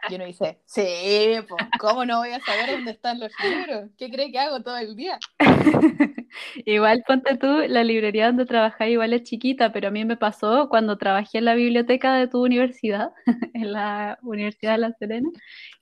Y 0.08 0.14
uno 0.14 0.24
dice, 0.24 0.58
sí, 0.64 1.36
pues, 1.48 1.64
¿cómo 1.78 2.04
no 2.04 2.18
voy 2.18 2.30
a 2.30 2.40
saber 2.40 2.72
dónde 2.72 2.92
están 2.92 3.20
los 3.20 3.32
libros? 3.42 3.90
¿Qué 3.96 4.10
cree 4.10 4.30
que 4.32 4.38
hago 4.38 4.62
todo 4.62 4.76
el 4.78 4.96
día? 4.96 5.18
Igual 6.64 7.02
ponte 7.06 7.36
tú, 7.36 7.46
la 7.68 7.84
librería 7.84 8.26
donde 8.26 8.46
trabajás 8.46 8.88
igual 8.88 9.12
es 9.12 9.22
chiquita, 9.22 9.72
pero 9.72 9.88
a 9.88 9.90
mí 9.90 10.04
me 10.04 10.16
pasó 10.16 10.68
cuando 10.68 10.98
trabajé 10.98 11.38
en 11.38 11.46
la 11.46 11.54
biblioteca 11.54 12.14
de 12.14 12.28
tu 12.28 12.44
universidad, 12.44 13.10
en 13.54 13.72
la 13.72 14.18
Universidad 14.22 14.72
de 14.72 14.78
La 14.78 14.92
Serena, 14.92 15.28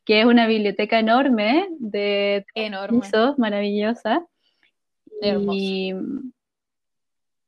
que 0.05 0.20
es 0.20 0.27
una 0.27 0.47
biblioteca 0.47 0.99
enorme 0.99 1.68
de 1.79 2.47
Enorme. 2.55 3.01
pisos, 3.01 3.39
maravillosa. 3.39 4.24
Hermosa. 5.20 5.59
Y 5.59 5.95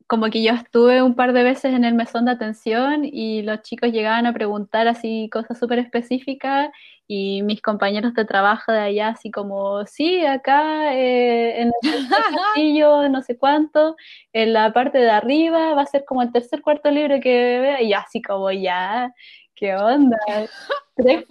como 0.09 0.31
que 0.31 0.43
yo 0.43 0.55
estuve 0.55 1.03
un 1.03 1.15
par 1.15 1.35
de 1.35 1.43
veces 1.43 1.75
en 1.75 1.85
el 1.85 1.95
mesón 1.95 2.25
de 2.25 2.31
atención 2.33 3.05
y 3.05 3.43
los 3.43 3.61
chicos 3.61 3.93
llegaban 3.93 4.25
a 4.25 4.33
preguntar 4.33 4.89
así 4.89 5.29
cosas 5.31 5.59
súper 5.59 5.79
específicas 5.79 6.71
y 7.07 7.43
mis 7.43 7.61
compañeros 7.61 8.15
de 8.15 8.25
trabajo 8.25 8.73
de 8.73 8.81
allá 8.81 9.09
así 9.09 9.31
como, 9.31 9.85
sí, 9.85 10.25
acá 10.25 10.95
eh, 10.95 11.61
en 11.61 11.69
el 11.69 11.73
castillo, 12.57 13.09
no 13.11 13.23
sé 13.23 13.37
cuánto, 13.37 13.97
en 14.33 14.55
la 14.55 14.73
parte 14.73 14.97
de 14.97 15.11
arriba 15.11 15.75
va 15.75 15.83
a 15.83 15.87
ser 15.87 16.07
como 16.07 16.23
el 16.23 16.33
tercer 16.33 16.63
cuarto 16.63 16.91
libro 16.91 17.21
que 17.21 17.61
vea 17.61 17.83
y 17.83 17.93
así 17.93 18.23
como 18.23 18.51
ya, 18.51 19.13
¿qué 19.55 19.77
onda? 19.77 20.17
Tres 20.97 21.27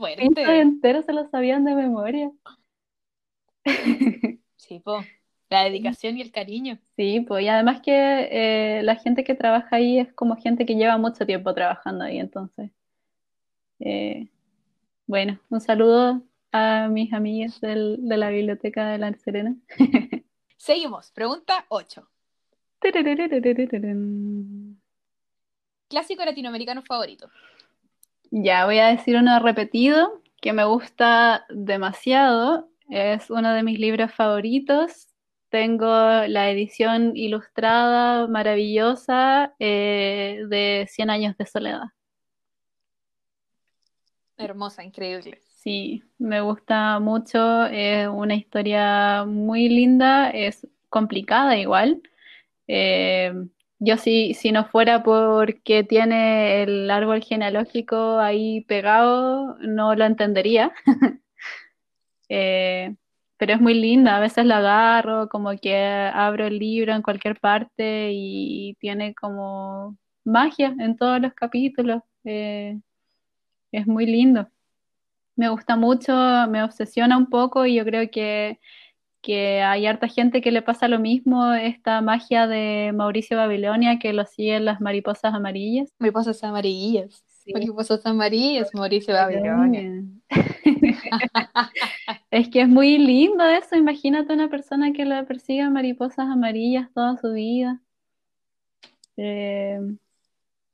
enteros 0.48 1.06
se 1.06 1.14
lo 1.14 1.28
sabían 1.30 1.66
de 1.66 1.74
memoria. 1.74 2.32
Sí, 4.56 4.80
po. 4.80 5.02
La 5.50 5.64
dedicación 5.64 6.18
y 6.18 6.22
el 6.22 6.32
cariño. 6.32 6.78
Sí, 6.98 7.22
pues 7.22 7.46
y 7.46 7.48
además 7.48 7.82
que 7.82 7.92
eh, 8.32 8.84
la 8.84 8.96
gente 8.98 9.24
que 9.24 9.34
trabaja 9.34 9.78
ahí 9.78 10.00
es 10.00 10.12
como 10.14 10.36
gente 10.36 10.66
que 10.66 10.76
lleva 10.76 10.98
mucho 10.98 11.26
tiempo 11.26 11.54
trabajando 11.54 12.04
ahí, 12.04 12.20
entonces. 12.20 12.72
Eh, 13.80 14.28
bueno, 15.06 15.40
un 15.50 15.62
saludo 15.62 16.22
a 16.52 16.90
mis 16.90 17.14
amigas 17.14 17.62
de 17.62 18.18
la 18.18 18.30
biblioteca 18.30 18.90
de 18.90 18.98
La 18.98 19.14
Serena. 19.14 19.56
Seguimos, 20.58 21.12
pregunta 21.12 21.66
8. 21.70 22.10
Clásico 25.88 26.26
latinoamericano 26.26 26.82
favorito. 26.82 27.30
Ya, 28.32 28.66
voy 28.66 28.80
a 28.80 28.88
decir 28.88 29.16
uno 29.16 29.40
repetido 29.40 30.22
que 30.42 30.52
me 30.52 30.66
gusta 30.66 31.46
demasiado. 31.50 32.70
Es 32.90 33.30
uno 33.30 33.54
de 33.54 33.64
mis 33.64 33.80
libros 33.80 34.14
favoritos 34.14 35.08
tengo 35.50 35.88
la 35.88 36.50
edición 36.50 37.16
ilustrada 37.16 38.28
maravillosa 38.28 39.54
eh, 39.60 40.44
de 40.50 40.88
Cien 40.90 41.10
años 41.10 41.38
de 41.38 41.46
soledad. 41.46 41.84
Hermosa, 44.38 44.84
increíble. 44.84 45.42
Sí, 45.48 46.04
me 46.20 46.42
gusta 46.42 47.00
mucho, 47.00 47.66
es 47.66 48.08
una 48.08 48.36
historia 48.36 49.26
muy 49.26 49.68
linda, 49.68 50.30
es 50.30 50.68
complicada 50.90 51.58
igual. 51.58 52.02
Eh, 52.68 53.34
yo 53.80 53.98
si, 53.98 54.34
si 54.34 54.52
no 54.52 54.66
fuera 54.66 55.04
porque 55.04 55.84
tiene 55.84 56.64
el 56.64 56.90
árbol 56.90 57.24
genealógico 57.24 58.20
ahí 58.20 58.62
pegado, 58.62 59.58
no 59.60 59.96
lo 59.96 60.06
entendería. 60.06 60.72
eh, 62.30 62.96
pero 63.38 63.54
es 63.54 63.62
muy 63.62 63.74
linda, 63.76 64.18
a 64.18 64.20
veces 64.20 64.46
la 64.46 64.58
agarro, 64.58 65.30
como 65.30 65.52
que 65.58 65.76
abro 66.14 66.48
el 66.48 66.60
libro 66.60 66.94
en 66.94 67.02
cualquier 67.04 67.40
parte 67.40 68.12
y 68.14 68.76
tiene 68.80 69.14
como 69.16 69.98
magia 70.24 70.76
en 70.80 70.98
todos 70.98 71.22
los 71.22 71.34
capítulos. 71.34 72.02
Eh, 72.26 72.80
es 73.72 73.88
muy 73.88 74.06
lindo. 74.06 74.50
Me 75.36 75.50
gusta 75.50 75.76
mucho, 75.76 76.14
me 76.50 76.64
obsesiona 76.64 77.18
un 77.18 77.30
poco 77.30 77.66
y 77.66 77.76
yo 77.76 77.86
creo 77.86 78.10
que, 78.12 78.60
que 79.22 79.62
hay 79.62 79.86
harta 79.88 80.08
gente 80.08 80.42
que 80.42 80.52
le 80.52 80.62
pasa 80.64 80.88
lo 80.88 81.00
mismo, 81.00 81.54
esta 81.54 82.02
magia 82.02 82.48
de 82.48 82.92
Mauricio 82.96 83.38
Babilonia 83.38 84.00
que 84.00 84.14
lo 84.14 84.26
siguen 84.26 84.66
las 84.66 84.82
mariposas 84.82 85.34
amarillas. 85.34 85.94
Mariposas 86.00 86.44
amarillas. 86.44 87.24
Mariposas 87.54 88.06
amarillas, 88.06 88.70
Mauricio 88.74 89.14
Babilonia. 89.14 90.04
es 92.32 92.50
que 92.50 92.62
es 92.62 92.68
muy 92.68 92.98
lindo 92.98 93.44
eso. 93.46 93.76
Imagínate 93.76 94.34
una 94.34 94.50
persona 94.50 94.94
que 94.94 95.06
la 95.06 95.26
persiga 95.26 95.70
mariposas 95.70 96.28
amarillas 96.28 96.92
toda 96.94 97.18
su 97.18 97.34
vida. 97.34 97.82
Eh, 99.18 99.80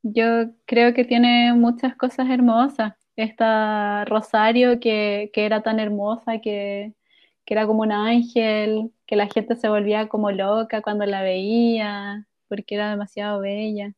yo 0.02 0.50
creo 0.66 0.94
que 0.94 1.04
tiene 1.04 1.52
muchas 1.54 1.96
cosas 1.96 2.28
hermosas. 2.30 2.94
Esta 3.16 4.04
Rosario 4.06 4.80
que, 4.80 5.30
era 5.34 5.62
tan 5.62 5.80
hermosa, 5.80 6.40
que, 6.40 6.94
que 7.44 7.54
era 7.54 7.66
como 7.66 7.82
un 7.82 7.92
ángel, 7.92 8.92
que 9.06 9.16
la 9.16 9.28
gente 9.28 9.56
se 9.56 9.68
volvía 9.68 10.08
como 10.08 10.30
loca 10.32 10.82
cuando 10.82 11.06
la 11.06 11.22
veía, 11.22 12.26
porque 12.48 12.74
era 12.76 12.90
demasiado 12.90 13.40
bella. 13.40 13.94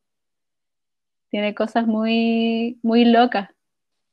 Tiene 1.37 1.55
cosas 1.55 1.87
muy, 1.87 2.80
muy 2.82 3.05
locas 3.05 3.51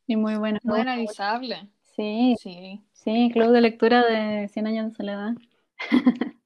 y 0.06 0.18
muy 0.18 0.36
buenas. 0.36 0.60
Muy 0.66 0.82
analizable. 0.82 1.70
Sí, 1.96 2.36
sí. 2.38 2.82
Sí, 2.92 3.30
club 3.32 3.54
de 3.54 3.62
lectura 3.62 4.06
de 4.06 4.50
100 4.50 4.68
años 4.68 4.90
de 4.90 4.98
soledad. 4.98 5.32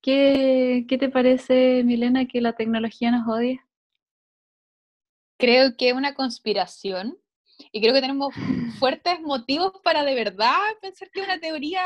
¿Qué, 0.00 0.86
¿Qué 0.88 0.98
te 0.98 1.08
parece, 1.08 1.82
Milena, 1.82 2.26
que 2.26 2.40
la 2.40 2.52
tecnología 2.52 3.10
nos 3.10 3.26
odia? 3.26 3.66
Creo 5.36 5.76
que 5.76 5.88
es 5.88 5.94
una 5.96 6.14
conspiración 6.14 7.18
y 7.72 7.80
creo 7.80 7.92
que 7.92 8.02
tenemos 8.02 8.32
fuertes 8.78 9.20
motivos 9.20 9.72
para 9.82 10.04
de 10.04 10.14
verdad 10.14 10.54
pensar 10.80 11.10
que 11.10 11.22
es 11.22 11.26
una 11.26 11.40
teoría 11.40 11.82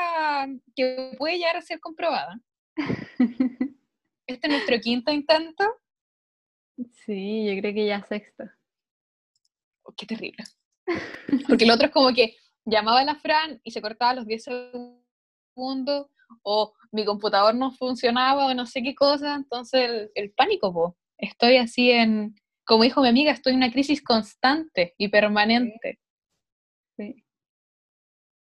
que 0.76 1.14
puede 1.16 1.38
llegar 1.38 1.57
a 1.57 1.62
ser 1.62 1.80
comprobada. 1.80 2.38
Este 4.26 4.46
es 4.46 4.53
nuestro 4.53 4.78
quinto 4.80 5.11
intento. 5.11 5.81
Sí, 6.90 7.46
yo 7.46 7.60
creo 7.60 7.74
que 7.74 7.86
ya 7.86 8.02
sexto. 8.02 8.44
Oh, 9.84 9.92
qué 9.96 10.06
terrible. 10.06 10.44
Porque 11.48 11.64
el 11.64 11.70
otro 11.70 11.86
es 11.86 11.92
como 11.92 12.12
que 12.12 12.36
llamaba 12.64 13.00
a 13.00 13.04
la 13.04 13.16
Fran 13.16 13.60
y 13.64 13.70
se 13.70 13.82
cortaba 13.82 14.14
los 14.14 14.26
10 14.26 14.44
segundos, 15.54 16.06
o 16.42 16.72
mi 16.92 17.04
computador 17.04 17.54
no 17.54 17.72
funcionaba, 17.72 18.46
o 18.46 18.54
no 18.54 18.66
sé 18.66 18.82
qué 18.82 18.94
cosa, 18.94 19.34
entonces 19.34 20.10
el, 20.14 20.32
pánico, 20.32 20.72
po. 20.72 20.96
estoy 21.18 21.56
así 21.56 21.90
en, 21.90 22.34
como 22.64 22.84
dijo 22.84 23.02
mi 23.02 23.08
amiga, 23.08 23.32
estoy 23.32 23.52
en 23.52 23.58
una 23.58 23.72
crisis 23.72 24.02
constante 24.02 24.94
y 24.98 25.08
permanente. 25.08 25.98
Sí. 26.96 27.24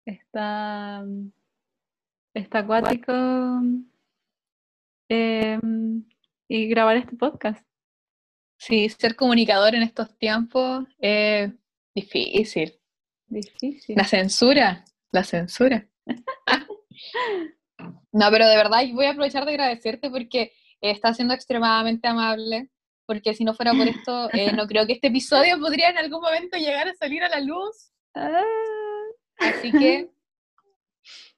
Está, 0.05 1.03
está 2.33 2.59
acuático 2.59 3.11
em, 5.09 6.05
y 6.47 6.67
grabar 6.67 6.97
este 6.97 7.15
podcast. 7.15 7.70
Sí, 8.61 8.87
ser 8.89 9.15
comunicador 9.15 9.73
en 9.73 9.81
estos 9.81 10.15
tiempos 10.19 10.85
es 10.99 11.51
Difícil. 11.95 12.79
Difícil. 13.25 13.95
La 13.95 14.03
censura, 14.03 14.85
la 15.11 15.23
censura. 15.23 15.89
no, 18.11 18.29
pero 18.29 18.47
de 18.47 18.55
verdad 18.55 18.83
voy 18.93 19.05
a 19.05 19.09
aprovechar 19.09 19.45
de 19.45 19.51
agradecerte 19.53 20.11
porque 20.11 20.53
estás 20.79 21.15
siendo 21.15 21.33
extremadamente 21.33 22.07
amable, 22.07 22.69
porque 23.07 23.33
si 23.33 23.43
no 23.43 23.55
fuera 23.55 23.73
por 23.73 23.87
esto, 23.87 24.29
eh, 24.31 24.53
no 24.53 24.67
creo 24.67 24.85
que 24.85 24.93
este 24.93 25.07
episodio 25.07 25.59
podría 25.59 25.89
en 25.89 25.97
algún 25.97 26.21
momento 26.21 26.55
llegar 26.57 26.87
a 26.87 26.93
salir 26.93 27.23
a 27.23 27.29
la 27.29 27.39
luz. 27.39 27.91
Ah. 28.13 28.43
Así 29.39 29.71
que 29.71 30.11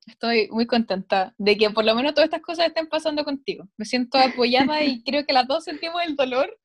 estoy 0.07 0.49
muy 0.51 0.67
contenta 0.67 1.33
de 1.37 1.57
que 1.57 1.69
por 1.69 1.85
lo 1.85 1.95
menos 1.95 2.13
todas 2.13 2.27
estas 2.27 2.41
cosas 2.41 2.67
estén 2.67 2.87
pasando 2.87 3.23
contigo. 3.23 3.69
Me 3.77 3.85
siento 3.85 4.17
apoyada 4.17 4.83
y 4.83 5.01
creo 5.03 5.25
que 5.25 5.31
las 5.31 5.47
dos 5.47 5.63
sentimos 5.63 6.01
el 6.05 6.17
dolor 6.17 6.59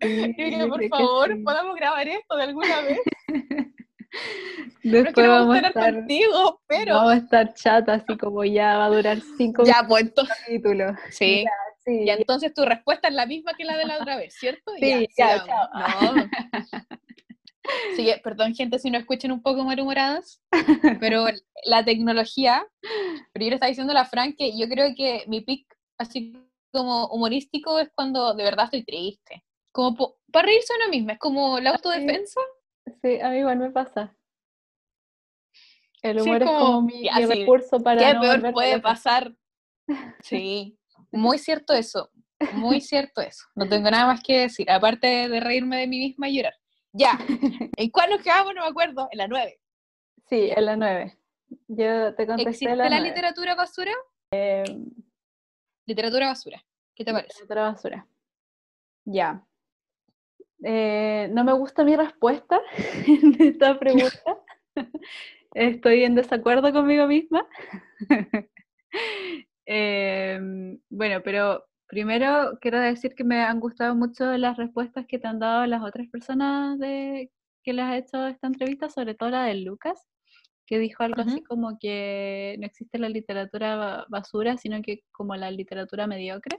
yo 0.00 0.68
por 0.68 0.88
favor, 0.88 1.42
podamos 1.44 1.76
grabar 1.76 2.08
esto 2.08 2.36
de 2.36 2.42
alguna 2.42 2.80
vez. 2.82 3.00
Después 4.82 5.26
vamos 5.26 5.56
a 5.56 5.68
estar 5.68 5.94
contigo, 5.94 6.60
pero. 6.66 6.94
Vamos 6.94 7.12
a 7.12 7.16
estar 7.16 7.54
chat, 7.54 7.88
así 7.88 8.16
como 8.16 8.44
ya 8.44 8.76
va 8.76 8.86
a 8.86 8.90
durar 8.90 9.18
cinco 9.36 9.64
ya, 9.64 9.84
pues, 9.86 10.12
capítulos. 10.14 10.96
Sí. 11.10 11.44
Y 11.86 12.08
entonces 12.08 12.54
tu 12.54 12.64
respuesta 12.64 13.08
es 13.08 13.14
la 13.14 13.26
misma 13.26 13.52
que 13.52 13.64
la 13.64 13.76
de 13.76 13.84
la 13.84 13.98
otra 13.98 14.16
vez, 14.16 14.34
¿cierto? 14.34 14.72
Sí, 14.80 15.06
ya, 15.18 15.44
chao. 15.44 16.16
No. 16.16 16.28
Sí, 17.94 18.10
perdón, 18.22 18.54
gente, 18.54 18.78
si 18.78 18.90
no 18.90 18.98
escuchan 18.98 19.32
un 19.32 19.42
poco 19.42 19.64
malhumoradas, 19.64 20.42
pero 21.00 21.26
la 21.64 21.84
tecnología, 21.84 22.66
pero 23.32 23.44
yo 23.44 23.50
le 23.50 23.54
estaba 23.56 23.68
diciendo 23.68 23.92
a 23.92 23.94
la 23.94 24.04
Fran 24.04 24.34
que 24.34 24.56
yo 24.56 24.66
creo 24.68 24.94
que 24.96 25.24
mi 25.26 25.42
pick, 25.42 25.66
así 25.98 26.34
como 26.72 27.06
humorístico, 27.08 27.78
es 27.78 27.90
cuando 27.94 28.34
de 28.34 28.44
verdad 28.44 28.66
estoy 28.66 28.84
triste. 28.84 29.43
Como 29.74 30.16
para 30.30 30.46
reírse 30.46 30.72
uno 30.78 30.88
mismo, 30.88 31.10
es 31.10 31.18
como 31.18 31.58
la 31.58 31.70
autodefensa. 31.70 32.40
Sí, 33.02 33.20
a 33.20 33.30
mí 33.30 33.38
igual 33.38 33.58
me 33.58 33.72
pasa. 33.72 34.14
El 36.00 36.20
humor 36.20 36.42
es 36.42 36.48
como, 36.48 36.82
mi, 36.82 37.08
recurso 37.08 37.80
para. 37.80 38.00
¿Qué 38.00 38.20
peor 38.20 38.52
puede 38.52 38.80
pasar? 38.80 39.34
Sí, 40.22 40.78
muy 41.10 41.38
cierto 41.38 41.74
eso. 41.74 42.10
Muy 42.52 42.80
cierto 42.80 43.20
eso. 43.20 43.44
No 43.54 43.68
tengo 43.68 43.90
nada 43.90 44.06
más 44.06 44.22
que 44.22 44.42
decir, 44.42 44.70
aparte 44.70 45.28
de 45.28 45.40
reírme 45.40 45.80
de 45.80 45.88
mí 45.88 45.98
misma 45.98 46.28
y 46.28 46.36
llorar. 46.36 46.54
Ya. 46.92 47.18
¿En 47.76 47.90
cuál 47.90 48.10
nos 48.10 48.22
quedamos? 48.22 48.54
No 48.54 48.62
me 48.62 48.68
acuerdo. 48.68 49.08
En 49.10 49.18
la 49.18 49.28
9. 49.28 49.60
Sí, 50.30 50.50
en 50.56 50.64
la 50.64 50.76
9. 50.76 51.18
Yo 51.66 52.14
te 52.14 52.26
contesté 52.26 52.50
¿Existe 52.50 52.76
la, 52.76 52.88
la 52.88 53.00
literatura 53.00 53.54
basura? 53.54 53.92
Em, 54.30 54.86
literatura 55.84 56.28
basura. 56.28 56.64
¿Qué 56.94 57.04
te 57.04 57.12
parece? 57.12 57.42
Literatura 57.42 57.72
basura. 57.72 58.08
Ya. 59.04 59.44
Eh, 60.66 61.28
no 61.32 61.44
me 61.44 61.52
gusta 61.52 61.84
mi 61.84 61.94
respuesta 61.94 62.58
en 63.06 63.36
esta 63.38 63.78
pregunta. 63.78 64.38
Estoy 65.52 66.04
en 66.04 66.14
desacuerdo 66.14 66.72
conmigo 66.72 67.06
misma. 67.06 67.46
Em, 69.66 70.78
bueno, 70.90 71.22
pero 71.24 71.64
primero 71.86 72.58
quiero 72.60 72.78
decir 72.78 73.14
que 73.14 73.24
me 73.24 73.42
han 73.42 73.60
gustado 73.60 73.94
mucho 73.94 74.36
las 74.36 74.58
respuestas 74.58 75.06
que 75.06 75.18
te 75.18 75.26
han 75.26 75.38
dado 75.38 75.64
las 75.66 75.82
otras 75.82 76.06
personas 76.08 76.78
de, 76.78 77.30
que 77.62 77.72
les 77.72 77.84
ha 77.86 77.96
hecho 77.96 78.26
esta 78.26 78.46
entrevista, 78.46 78.90
sobre 78.90 79.14
todo 79.14 79.30
la 79.30 79.46
de 79.46 79.54
Lucas, 79.54 80.06
que 80.66 80.78
dijo 80.78 81.02
algo 81.02 81.22
así 81.22 81.42
como 81.42 81.78
que 81.78 82.56
no 82.60 82.66
existe 82.66 82.98
la 82.98 83.08
literatura 83.08 84.04
basura, 84.08 84.58
sino 84.58 84.82
que 84.82 85.00
como 85.12 85.34
la 85.34 85.50
literatura 85.50 86.06
mediocre. 86.06 86.58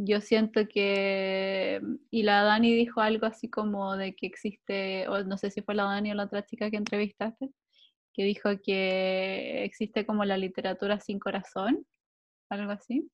Yo 0.00 0.20
siento 0.20 0.60
que, 0.68 1.80
y 2.10 2.22
la 2.22 2.44
Dani 2.44 2.72
dijo 2.72 3.00
algo 3.00 3.26
así 3.26 3.50
como 3.50 3.96
de 3.96 4.14
que 4.14 4.26
existe, 4.26 5.08
o 5.08 5.24
no 5.24 5.36
sé 5.36 5.50
si 5.50 5.60
fue 5.60 5.74
la 5.74 5.84
Dani 5.84 6.12
o 6.12 6.14
la 6.14 6.24
otra 6.24 6.46
chica 6.46 6.70
que 6.70 6.76
entrevistaste, 6.76 7.50
que 8.14 8.22
dijo 8.22 8.50
que 8.62 9.64
existe 9.64 10.06
como 10.06 10.24
la 10.24 10.36
literatura 10.36 11.00
sin 11.00 11.18
corazón, 11.18 11.84
algo 12.48 12.70
así. 12.70 13.10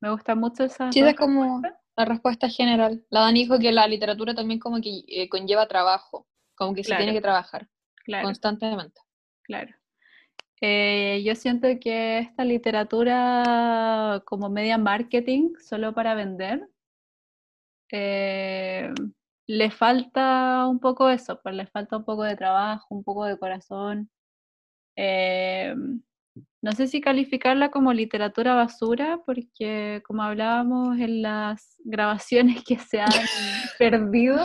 Me 0.00 0.10
gusta 0.10 0.34
mucho 0.34 0.64
esa. 0.64 0.92
Sí, 0.92 1.00
es 1.00 1.16
como 1.16 1.62
la 1.96 2.04
respuesta 2.04 2.50
general. 2.50 3.02
La 3.08 3.20
Dani 3.20 3.40
dijo 3.44 3.58
que 3.58 3.72
la 3.72 3.88
literatura 3.88 4.34
también 4.34 4.60
como 4.60 4.82
que 4.82 5.04
eh, 5.08 5.30
conlleva 5.30 5.66
trabajo, 5.66 6.26
como 6.54 6.74
que 6.74 6.84
se 6.84 6.94
tiene 6.94 7.14
que 7.14 7.22
trabajar 7.22 7.68
constantemente. 8.22 9.00
Claro. 9.44 9.74
Eh, 10.60 11.22
yo 11.24 11.34
siento 11.36 11.68
que 11.80 12.18
esta 12.18 12.44
literatura 12.44 14.22
como 14.26 14.50
media 14.50 14.78
marketing, 14.78 15.52
solo 15.60 15.94
para 15.94 16.14
vender, 16.14 16.68
eh, 17.92 18.92
le 19.46 19.70
falta 19.70 20.66
un 20.68 20.78
poco 20.80 21.08
eso, 21.08 21.40
pues 21.42 21.54
le 21.54 21.66
falta 21.66 21.96
un 21.96 22.04
poco 22.04 22.24
de 22.24 22.36
trabajo, 22.36 22.86
un 22.94 23.04
poco 23.04 23.24
de 23.24 23.38
corazón. 23.38 24.10
Eh, 24.96 25.74
no 26.60 26.72
sé 26.72 26.88
si 26.88 27.00
calificarla 27.00 27.70
como 27.70 27.92
literatura 27.92 28.54
basura, 28.54 29.20
porque 29.24 30.02
como 30.06 30.22
hablábamos 30.22 30.98
en 30.98 31.22
las 31.22 31.76
grabaciones 31.84 32.64
que 32.64 32.78
se 32.78 33.00
han 33.00 33.08
perdido, 33.78 34.44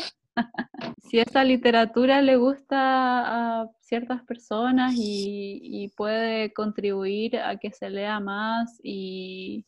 si 1.04 1.20
esa 1.20 1.44
literatura 1.44 2.22
le 2.22 2.36
gusta 2.38 3.62
a 3.62 3.70
ciertas 3.82 4.24
personas 4.24 4.94
y, 4.98 5.92
puede 5.96 6.54
contribuir 6.54 7.38
a 7.38 7.58
que 7.58 7.72
se 7.72 7.90
lea 7.90 8.20
más 8.20 8.80
y, 8.84 9.66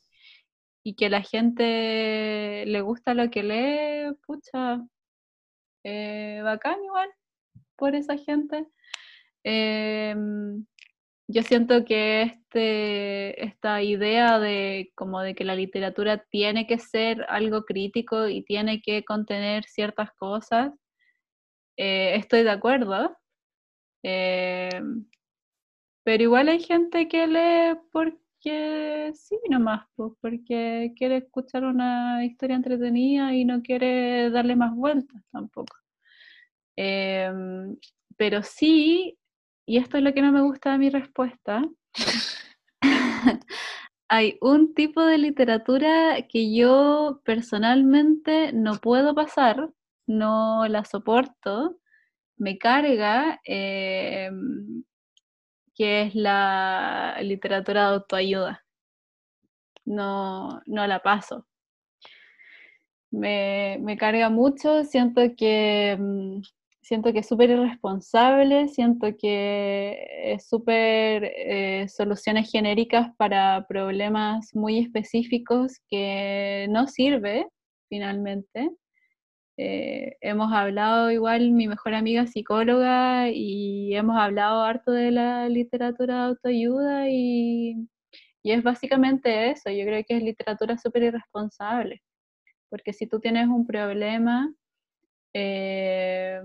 que 0.98 1.10
la 1.10 1.22
gente 1.22 2.64
le 2.68 2.82
gusta 2.82 3.14
lo 3.14 3.30
que 3.32 3.44
lee, 3.44 4.16
pucha, 4.26 4.82
eh, 5.84 6.42
bacán 6.44 6.84
igual 6.84 7.10
por 7.76 7.96
esa 7.96 8.18
gente. 8.18 8.68
Em, 9.44 10.66
yo 11.28 11.44
siento 11.44 11.86
que 11.86 12.22
este, 12.22 13.44
esta 13.46 13.82
idea 13.82 14.40
de 14.40 14.92
como 14.96 15.22
de 15.22 15.36
que 15.36 15.44
la 15.44 15.56
literatura 15.56 16.24
tiene 16.30 16.68
que 16.68 16.78
ser 16.80 17.26
algo 17.30 17.66
crítico 17.66 18.28
y 18.28 18.44
tiene 18.44 18.82
que 18.82 19.04
contener 19.04 19.66
ciertas 19.66 20.12
cosas, 20.14 20.72
eh, 21.78 22.16
estoy 22.16 22.44
de 22.44 22.52
acuerdo. 22.52 23.18
Eh, 24.04 24.70
pero 26.04 26.24
igual 26.24 26.50
hay 26.50 26.60
gente 26.60 27.08
que 27.08 27.28
lee 27.28 27.80
porque 27.92 29.12
sí, 29.16 29.40
nomás, 29.50 29.88
pues, 29.96 30.14
porque 30.22 30.94
quiere 30.96 31.18
escuchar 31.18 31.64
una 31.66 32.24
historia 32.24 32.56
entretenida 32.56 33.34
y 33.34 33.46
no 33.46 33.62
quiere 33.64 34.30
darle 34.30 34.56
más 34.56 34.76
vueltas 34.76 35.24
tampoco. 35.32 35.76
Em, 36.78 37.78
pero 38.18 38.44
sí 38.44 39.18
y 39.66 39.78
esto 39.78 39.98
es 39.98 40.04
lo 40.04 40.14
que 40.14 40.22
no 40.22 40.32
me 40.32 40.42
gusta 40.42 40.72
de 40.72 40.78
mi 40.78 40.90
respuesta, 40.90 41.64
hay 44.08 44.38
un 44.42 44.74
tipo 44.74 45.02
de 45.02 45.18
literatura 45.18 46.18
que 46.30 46.56
yo 46.56 47.22
personalmente 47.26 48.54
no 48.54 48.76
puedo 48.76 49.16
pasar, 49.16 49.72
no 50.08 50.68
la 50.68 50.86
soporto, 50.86 51.78
me 52.38 52.58
carga, 52.58 53.40
em, 53.46 54.84
que 55.76 56.04
es 56.04 56.16
la 56.16 57.18
literatura 57.22 57.90
de 57.90 57.96
autoayuda. 57.96 58.66
No, 59.86 60.62
no 60.66 60.88
la 60.88 61.00
paso. 61.02 61.46
Me, 63.12 63.78
me 63.82 63.98
carga 63.98 64.30
mucho, 64.30 64.84
siento 64.84 65.22
que 65.38 65.92
em, 65.92 66.42
siento 66.86 67.12
que 67.12 67.20
es 67.20 67.28
súper 67.28 67.50
irresponsable, 67.50 68.68
siento 68.68 69.08
que 69.18 70.34
es 70.36 70.48
súper 70.48 71.24
eh, 71.24 71.88
soluciones 71.90 72.52
genéricas 72.52 73.10
para 73.18 73.66
problemas 73.68 74.54
muy 74.54 74.78
específicos 74.80 75.80
que 75.90 76.68
no 76.70 76.86
sirve 76.88 77.48
finalmente. 77.90 78.70
Eh, 79.58 80.16
hemos 80.22 80.54
hablado 80.54 81.10
igual, 81.10 81.52
mi 81.54 81.68
mejor 81.68 81.96
amiga 81.96 82.28
psicóloga, 82.28 83.30
y 83.32 83.96
hemos 83.96 84.18
hablado 84.18 84.62
harto 84.62 84.92
de 84.92 85.12
la 85.12 85.50
literatura 85.50 86.16
de 86.16 86.22
autoayuda 86.30 87.10
y, 87.10 87.88
y 88.44 88.52
es 88.52 88.62
básicamente 88.64 89.52
eso, 89.52 89.72
yo 89.72 89.86
creo 89.86 90.04
que 90.08 90.18
es 90.18 90.24
literatura 90.24 90.78
súper 90.78 91.04
irresponsable, 91.04 92.04
porque 92.70 92.94
si 92.94 93.08
tú 93.08 93.20
tienes 93.20 93.48
un 93.48 93.66
problema, 93.66 94.54
eh, 95.34 96.42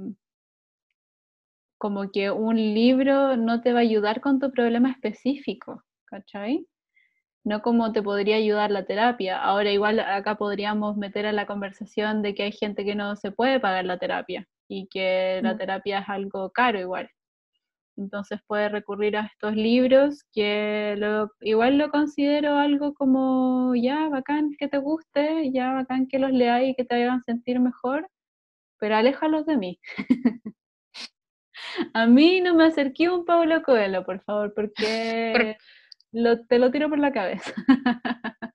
como 1.80 2.12
que 2.12 2.30
un 2.30 2.56
libro 2.56 3.38
no 3.38 3.62
te 3.62 3.72
va 3.72 3.78
a 3.78 3.82
ayudar 3.82 4.20
con 4.20 4.38
tu 4.38 4.52
problema 4.52 4.90
específico, 4.90 5.82
¿cachai? 6.04 6.66
No 7.42 7.62
como 7.62 7.90
te 7.92 8.02
podría 8.02 8.36
ayudar 8.36 8.70
la 8.70 8.84
terapia. 8.84 9.42
Ahora 9.42 9.72
igual 9.72 9.98
acá 9.98 10.36
podríamos 10.36 10.98
meter 10.98 11.24
a 11.24 11.32
la 11.32 11.46
conversación 11.46 12.20
de 12.20 12.34
que 12.34 12.42
hay 12.44 12.52
gente 12.52 12.84
que 12.84 12.94
no 12.94 13.16
se 13.16 13.32
puede 13.32 13.60
pagar 13.60 13.86
la 13.86 13.98
terapia 13.98 14.46
y 14.68 14.88
que 14.88 15.40
la 15.42 15.54
mm. 15.54 15.58
terapia 15.58 15.98
es 16.00 16.08
algo 16.10 16.50
caro 16.50 16.78
igual. 16.78 17.08
Entonces 17.96 18.40
puede 18.46 18.68
recurrir 18.68 19.16
a 19.16 19.26
estos 19.26 19.56
libros 19.56 20.24
que 20.34 20.98
igual 21.40 21.78
lo 21.78 21.90
considero 21.90 22.56
algo 22.58 22.92
como 22.92 23.74
ya 23.74 24.10
bacán 24.10 24.50
que 24.58 24.68
te 24.68 24.76
guste, 24.76 25.50
ya 25.50 25.72
bacán 25.72 26.08
que 26.08 26.18
los 26.18 26.32
leáis 26.32 26.72
y 26.72 26.74
que 26.74 26.84
te 26.84 27.02
hagan 27.02 27.22
sentir 27.24 27.58
mejor, 27.58 28.06
pero 28.78 28.96
aléjalos 28.96 29.46
de 29.46 29.56
mí. 29.56 29.80
A 31.94 32.06
mí 32.06 32.40
no 32.40 32.54
me 32.54 32.64
acerqué 32.64 33.08
un 33.08 33.24
Pablo 33.24 33.62
Coelho, 33.62 34.04
por 34.04 34.20
favor, 34.22 34.52
porque 34.54 35.56
te 36.48 36.58
lo 36.58 36.70
tiro 36.70 36.88
por 36.88 36.98
la 36.98 37.12
cabeza. 37.12 37.52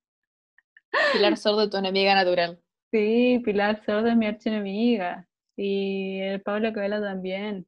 Pilar 1.13 1.37
Sordo, 1.37 1.69
tu 1.69 1.77
enemiga 1.77 2.15
natural. 2.15 2.59
Sí, 2.91 3.41
Pilar 3.43 3.83
Sordo 3.85 4.07
es 4.07 4.17
mi 4.17 4.27
archienemiga. 4.27 5.27
Y 5.57 6.19
el 6.19 6.41
Pablo 6.41 6.73
Coelho 6.73 7.01
también. 7.01 7.65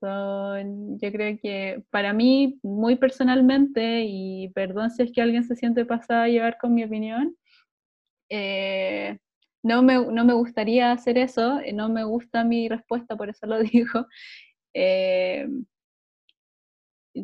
Son, 0.00 0.98
yo 0.98 1.12
creo 1.12 1.38
que 1.40 1.84
para 1.90 2.12
mí, 2.12 2.58
muy 2.62 2.96
personalmente, 2.96 4.04
y 4.04 4.48
perdón 4.48 4.90
si 4.90 5.04
es 5.04 5.12
que 5.12 5.22
alguien 5.22 5.44
se 5.44 5.54
siente 5.54 5.84
pasada 5.84 6.24
a 6.24 6.28
llevar 6.28 6.58
con 6.58 6.74
mi 6.74 6.82
opinión, 6.82 7.36
eh, 8.28 9.18
no 9.62 9.82
me, 9.82 9.94
no 9.94 10.24
me 10.24 10.32
gustaría 10.34 10.92
hacer 10.92 11.18
eso, 11.18 11.60
eh, 11.60 11.72
no 11.72 11.88
me 11.88 12.04
gusta 12.04 12.44
mi 12.44 12.68
respuesta, 12.68 13.16
por 13.16 13.28
eso 13.30 13.46
lo 13.46 13.58
digo. 13.62 14.06
Eh, 14.74 15.46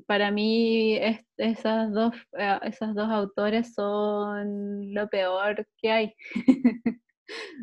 para 0.07 0.31
mí 0.31 0.99
esas, 1.37 1.93
dos, 1.93 2.15
eh, 2.39 2.59
esas 2.65 2.95
dos 2.95 3.09
autores 3.11 3.75
son 3.75 4.93
lo 4.95 5.09
peor 5.09 5.67
que 5.79 5.91
hay 5.91 6.15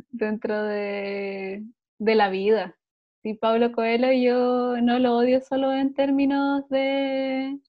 dentro 0.09 0.63
de, 0.63 1.63
de, 1.99 2.15
la 2.15 2.29
vida. 2.29 2.75
Y 3.23 3.35
Pablo 3.35 3.71
Coelho 3.71 4.11
yo 4.11 4.81
no 4.81 4.99
lo 4.99 5.17
odio 5.17 5.41
solo 5.41 5.73
en 5.73 5.93
términos 5.93 6.67
de, 6.69 7.59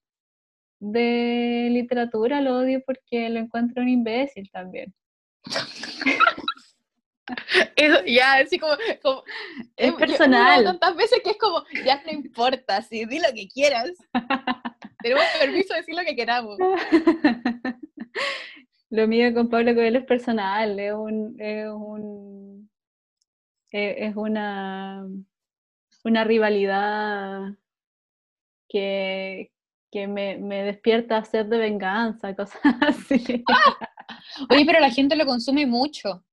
de 0.81 1.69
literatura, 1.71 2.41
lo 2.41 2.59
odio 2.59 2.83
porque 2.87 3.29
lo 3.31 3.41
encuentro 3.41 3.83
un 3.83 3.89
imbécil 3.89 4.51
también. 4.51 4.95
ya, 8.07 8.35
así 8.35 8.59
como, 8.59 8.75
es 9.77 9.93
personal. 9.95 10.65
tantas 10.65 10.97
veces 10.97 11.21
que 11.23 11.31
es 11.31 11.39
como, 11.39 11.65
ya 11.85 12.03
no 12.05 12.13
importa, 12.13 12.83
si 12.83 13.05
di 13.05 13.19
lo 13.19 13.33
que 13.35 13.49
quieras. 13.49 13.91
Tenemos 15.03 15.25
permiso 15.39 15.75
de 15.75 15.81
decir 15.81 15.95
lo 15.95 16.03
que 16.03 16.17
queramos. 16.17 16.59
Lo 18.89 19.09
mío 19.09 19.35
con 19.35 19.51
Pablo 19.51 19.75
Coelho 19.75 19.99
es 19.99 20.05
personal, 20.05 20.79
es 20.79 20.93
un, 20.95 21.35
es 21.41 21.67
un 21.69 22.71
es 23.73 24.15
una 24.15 25.05
una 26.07 26.25
rivalidad 26.25 27.53
que, 28.69 29.51
que 29.91 30.07
me, 30.07 30.39
me 30.39 30.63
despierta 30.63 31.19
a 31.19 31.25
ser 31.25 31.47
de 31.47 31.59
venganza, 31.59 32.35
cosas 32.35 32.61
así. 32.81 33.45
Oye, 34.51 34.65
pero 34.65 34.81
la 34.81 34.91
gente 34.91 35.17
lo 35.17 35.27
consume 35.27 35.67
mucho. 35.67 36.25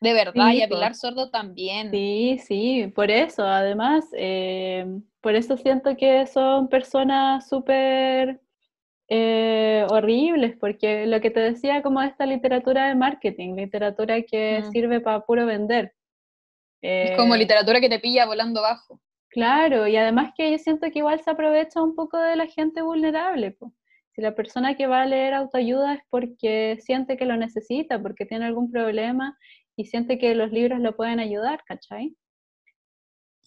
De 0.00 0.12
verdad, 0.14 0.52
y 0.52 0.62
a 0.62 0.68
Pilar 0.68 0.94
Sordo 0.94 1.30
también. 1.30 1.90
Sí, 1.90 2.40
sí, 2.46 2.92
por 2.94 3.10
eso, 3.10 3.44
además, 3.44 4.06
eh, 4.16 4.86
por 5.20 5.34
eso 5.34 5.56
siento 5.56 5.96
que 5.96 6.26
son 6.26 6.68
personas 6.68 7.48
súper 7.48 8.40
eh, 9.08 9.84
horribles, 9.90 10.56
porque 10.58 11.04
lo 11.06 11.20
que 11.20 11.30
te 11.30 11.40
decía 11.40 11.82
como 11.82 12.00
esta 12.00 12.26
literatura 12.26 12.86
de 12.88 12.94
marketing, 12.94 13.56
literatura 13.56 14.22
que 14.22 14.62
Mm. 14.62 14.70
sirve 14.72 15.00
para 15.00 15.20
puro 15.20 15.46
vender. 15.46 15.92
Es 16.82 17.16
como 17.16 17.34
Eh, 17.34 17.38
literatura 17.38 17.80
que 17.80 17.88
te 17.88 17.98
pilla 17.98 18.24
volando 18.26 18.62
bajo. 18.62 19.00
Claro, 19.28 19.86
y 19.86 19.96
además 19.96 20.32
que 20.36 20.50
yo 20.50 20.58
siento 20.58 20.90
que 20.90 21.00
igual 21.00 21.20
se 21.20 21.30
aprovecha 21.30 21.82
un 21.82 21.94
poco 21.94 22.18
de 22.18 22.36
la 22.36 22.46
gente 22.46 22.82
vulnerable. 22.82 23.50
po. 23.52 23.72
Si 24.14 24.20
la 24.22 24.34
persona 24.34 24.76
que 24.76 24.86
va 24.86 25.02
a 25.02 25.06
leer 25.06 25.34
autoayuda 25.34 25.94
es 25.94 26.02
porque 26.10 26.78
siente 26.80 27.16
que 27.16 27.24
lo 27.26 27.36
necesita, 27.36 28.00
porque 28.02 28.26
tiene 28.26 28.46
algún 28.46 28.70
problema 28.70 29.36
y 29.76 29.86
siente 29.86 30.18
que 30.18 30.34
los 30.34 30.52
libros 30.52 30.80
lo 30.80 30.96
pueden 30.96 31.20
ayudar, 31.20 31.62
¿cachai? 31.64 32.16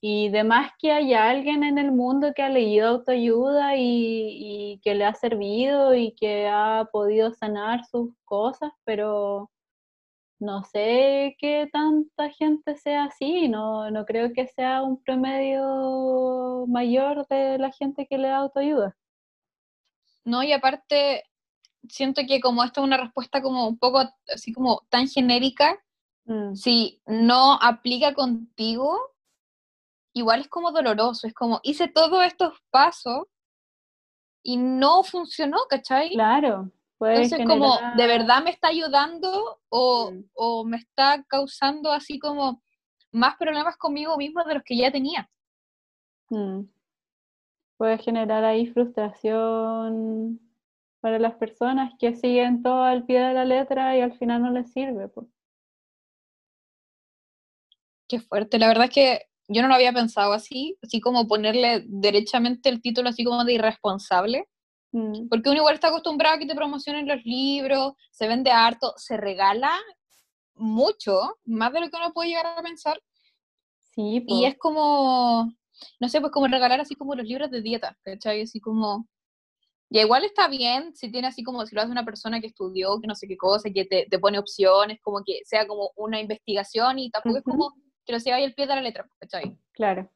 Y 0.01 0.29
demás 0.29 0.71
que 0.79 0.91
haya 0.91 1.29
alguien 1.29 1.63
en 1.63 1.77
el 1.77 1.91
mundo 1.91 2.33
que 2.35 2.43
ha 2.43 2.49
leído 2.49 2.89
autoayuda 2.89 3.77
y, 3.77 4.81
que 4.83 4.95
le 4.95 5.05
ha 5.05 5.15
servido 5.15 5.95
y 5.95 6.13
que 6.15 6.47
ha 6.49 6.89
podido 6.91 7.33
sanar 7.33 7.85
sus 7.85 8.13
cosas, 8.25 8.71
pero 8.83 9.49
no 10.39 10.63
sé 10.65 11.35
que 11.39 11.69
tanta 11.71 12.29
gente 12.31 12.75
sea 12.75 13.05
así, 13.05 13.47
no, 13.47 13.89
no 13.91 14.05
creo 14.05 14.33
que 14.33 14.47
sea 14.47 14.83
un 14.83 15.01
promedio 15.01 16.65
mayor 16.67 17.25
de 17.27 17.57
la 17.57 17.71
gente 17.71 18.05
que 18.07 18.17
le 18.17 18.27
da 18.27 18.37
autoayuda. 18.39 18.97
No, 20.25 20.43
y 20.43 20.51
aparte, 20.53 21.23
siento 21.89 22.21
que 22.27 22.39
como 22.39 22.63
esta 22.63 22.81
es 22.81 22.85
una 22.87 22.97
respuesta 22.97 23.41
como 23.41 23.67
un 23.67 23.77
poco 23.77 24.03
así 24.33 24.53
como 24.53 24.81
tan 24.89 25.07
genérica, 25.07 25.82
si 26.55 27.01
no 27.05 27.53
aplica 27.61 28.13
contigo, 28.13 28.97
igual 30.13 30.41
es 30.41 30.47
como 30.47 30.71
doloroso, 30.71 31.27
es 31.27 31.33
como 31.33 31.59
hice 31.63 31.87
todos 31.87 32.23
estos 32.25 32.53
pasos 32.69 33.25
y 34.43 34.57
no 34.57 35.03
funcionó, 35.03 35.57
¿cachai? 35.69 36.09
Claro, 36.11 36.71
puede 36.97 37.23
Entonces, 37.23 37.45
como, 37.47 37.73
¿de 37.75 37.79
generar- 37.81 38.07
verdad 38.07 38.43
me 38.43 38.51
está 38.51 38.67
ayudando 38.69 39.59
o, 39.69 40.11
Mm. 40.11 40.23
o 40.33 40.63
me 40.65 40.77
está 40.77 41.23
causando 41.27 41.91
así 41.91 42.19
como 42.19 42.61
más 43.11 43.35
problemas 43.37 43.77
conmigo 43.77 44.17
mismo 44.17 44.43
de 44.43 44.53
los 44.55 44.63
que 44.63 44.77
ya 44.77 44.91
tenía? 44.91 45.29
Mm. 46.29 46.61
Puede 47.77 47.97
generar 47.97 48.43
ahí 48.45 48.67
frustración 48.67 50.39
para 51.01 51.19
las 51.19 51.35
personas 51.35 51.93
que 51.99 52.15
siguen 52.15 52.61
todo 52.63 52.83
al 52.83 53.03
pie 53.05 53.19
de 53.19 53.33
la 53.33 53.43
letra 53.45 53.97
y 53.97 54.01
al 54.01 54.13
final 54.17 54.41
no 54.41 54.51
les 54.51 54.71
sirve. 54.71 55.07
pues. 55.09 55.27
Qué 58.13 58.19
fuerte, 58.19 58.59
la 58.59 58.67
verdad 58.67 58.85
es 58.85 58.91
que 58.91 59.21
yo 59.47 59.63
no 59.63 59.67
lo 59.67 59.73
había 59.73 59.91
pensado 59.91 60.33
así, 60.33 60.77
así 60.83 61.01
como 61.01 61.27
ponerle 61.27 61.83
derechamente 61.87 62.69
el 62.69 62.79
título 62.79 63.09
así 63.09 63.23
como 63.23 63.43
de 63.43 63.53
irresponsable, 63.53 64.47
Mm, 64.91 65.27
porque 65.29 65.49
uno 65.49 65.57
igual 65.57 65.73
está 65.73 65.87
acostumbrado 65.87 66.35
a 66.35 66.37
que 66.37 66.45
te 66.45 66.53
promocionen 66.53 67.07
los 67.07 67.25
libros, 67.25 67.93
se 68.11 68.27
vende 68.27 68.51
harto, 68.51 68.93
se 68.97 69.17
regala 69.17 69.71
mucho, 70.53 71.39
más 71.45 71.73
de 71.73 71.79
lo 71.79 71.89
que 71.89 71.97
uno 71.97 72.13
puede 72.13 72.29
llegar 72.29 72.45
a 72.45 72.61
pensar, 72.61 73.01
Sí, 73.95 74.23
y 74.27 74.45
es 74.45 74.59
como, 74.59 75.51
no 75.99 76.07
sé, 76.07 76.21
pues 76.21 76.31
como 76.31 76.45
regalar 76.45 76.79
así 76.79 76.93
como 76.93 77.15
los 77.15 77.25
libros 77.25 77.49
de 77.49 77.63
dieta, 77.63 77.97
¿cachai? 78.03 78.43
Así 78.43 78.59
como, 78.59 79.07
y 79.89 79.99
igual 79.99 80.23
está 80.23 80.47
bien 80.47 80.95
si 80.95 81.09
tiene 81.11 81.29
así 81.29 81.41
como, 81.41 81.65
si 81.65 81.73
lo 81.73 81.81
hace 81.81 81.91
una 81.91 82.05
persona 82.05 82.39
que 82.39 82.47
estudió, 82.47 83.01
que 83.01 83.07
no 83.07 83.15
sé 83.15 83.27
qué 83.27 83.37
cosa, 83.37 83.71
que 83.73 83.85
te, 83.85 84.05
te 84.07 84.19
pone 84.19 84.37
opciones, 84.37 84.99
como 85.01 85.23
que 85.25 85.39
sea 85.45 85.65
como 85.65 85.89
una 85.95 86.21
investigación 86.21 86.99
y 86.99 87.09
tampoco 87.09 87.37
es 87.39 87.43
Ujú. 87.47 87.51
como 87.57 87.73
que 88.05 88.13
lo 88.13 88.19
siga 88.19 88.37
ahí 88.37 88.43
al 88.43 88.53
pie 88.53 88.67
de 88.67 88.75
la 88.75 88.81
letra, 88.81 89.07
¿cachai? 89.19 89.57
claro. 89.73 90.09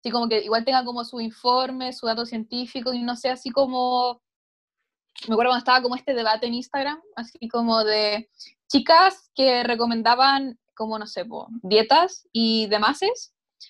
Así 0.00 0.10
como 0.10 0.28
que 0.28 0.42
igual 0.42 0.64
tenga 0.64 0.84
como 0.84 1.04
su 1.04 1.20
informe, 1.20 1.92
su 1.92 2.06
dato 2.06 2.26
científico 2.26 2.92
y 2.92 3.02
no 3.02 3.14
sé, 3.14 3.28
así 3.28 3.50
como, 3.50 4.20
me 5.28 5.34
acuerdo 5.34 5.50
cuando 5.50 5.58
estaba 5.58 5.80
como 5.80 5.94
este 5.94 6.12
debate 6.12 6.48
en 6.48 6.54
Instagram, 6.54 7.00
así 7.14 7.48
como 7.48 7.84
de 7.84 8.28
chicas 8.68 9.30
que 9.32 9.62
recomendaban 9.62 10.58
como, 10.74 10.98
no 10.98 11.06
sé, 11.06 11.24
po, 11.24 11.46
dietas 11.62 12.28
y 12.32 12.66
demás 12.66 12.98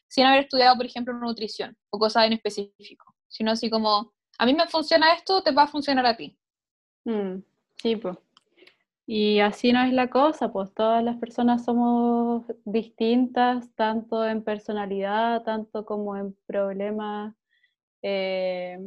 sin 0.09 0.25
haber 0.25 0.45
estudiado, 0.45 0.75
por 0.77 0.87
ejemplo, 0.87 1.13
nutrición 1.13 1.77
o 1.91 1.99
cosas 1.99 2.27
en 2.27 2.33
específico, 2.33 3.15
sino 3.29 3.51
así 3.51 3.69
como, 3.69 4.15
a 4.39 4.47
mí 4.47 4.55
me 4.55 4.67
funciona 4.69 5.13
esto, 5.13 5.43
te 5.43 5.51
va 5.51 5.65
a 5.65 5.69
funcionar 5.69 6.07
a 6.07 6.17
ti. 6.17 6.39
Mm, 7.05 7.43
sí, 7.77 7.97
pues. 7.97 8.17
Y 9.15 9.41
así 9.41 9.75
no 9.75 9.83
es 9.83 9.93
la 9.93 10.09
cosa, 10.09 10.53
pues 10.53 10.73
todas 10.73 11.05
las 11.05 11.19
personas 11.19 11.67
somos 11.67 12.47
distintas, 12.65 13.71
tanto 13.75 14.27
en 14.27 14.43
personalidad, 14.43 15.43
tanto 15.43 15.85
como 15.85 16.17
en 16.17 16.35
problemas 16.47 17.35
eh, 18.01 18.79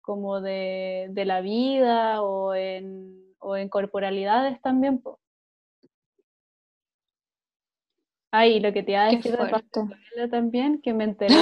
como 0.00 0.40
de, 0.40 1.08
de 1.10 1.24
la 1.24 1.40
vida 1.40 2.22
o 2.22 2.54
en, 2.54 3.34
o 3.40 3.56
en 3.56 3.68
corporalidades 3.68 4.62
también. 4.62 5.00
pues. 5.00 5.16
Ay, 8.30 8.60
lo 8.60 8.72
que 8.72 8.84
te 8.84 8.92
iba 8.92 9.06
a 9.06 9.10
Qué 9.10 9.16
decir 9.16 9.36
de 9.36 10.28
también, 10.28 10.80
que 10.80 10.94
me 10.94 11.02
enteré, 11.10 11.34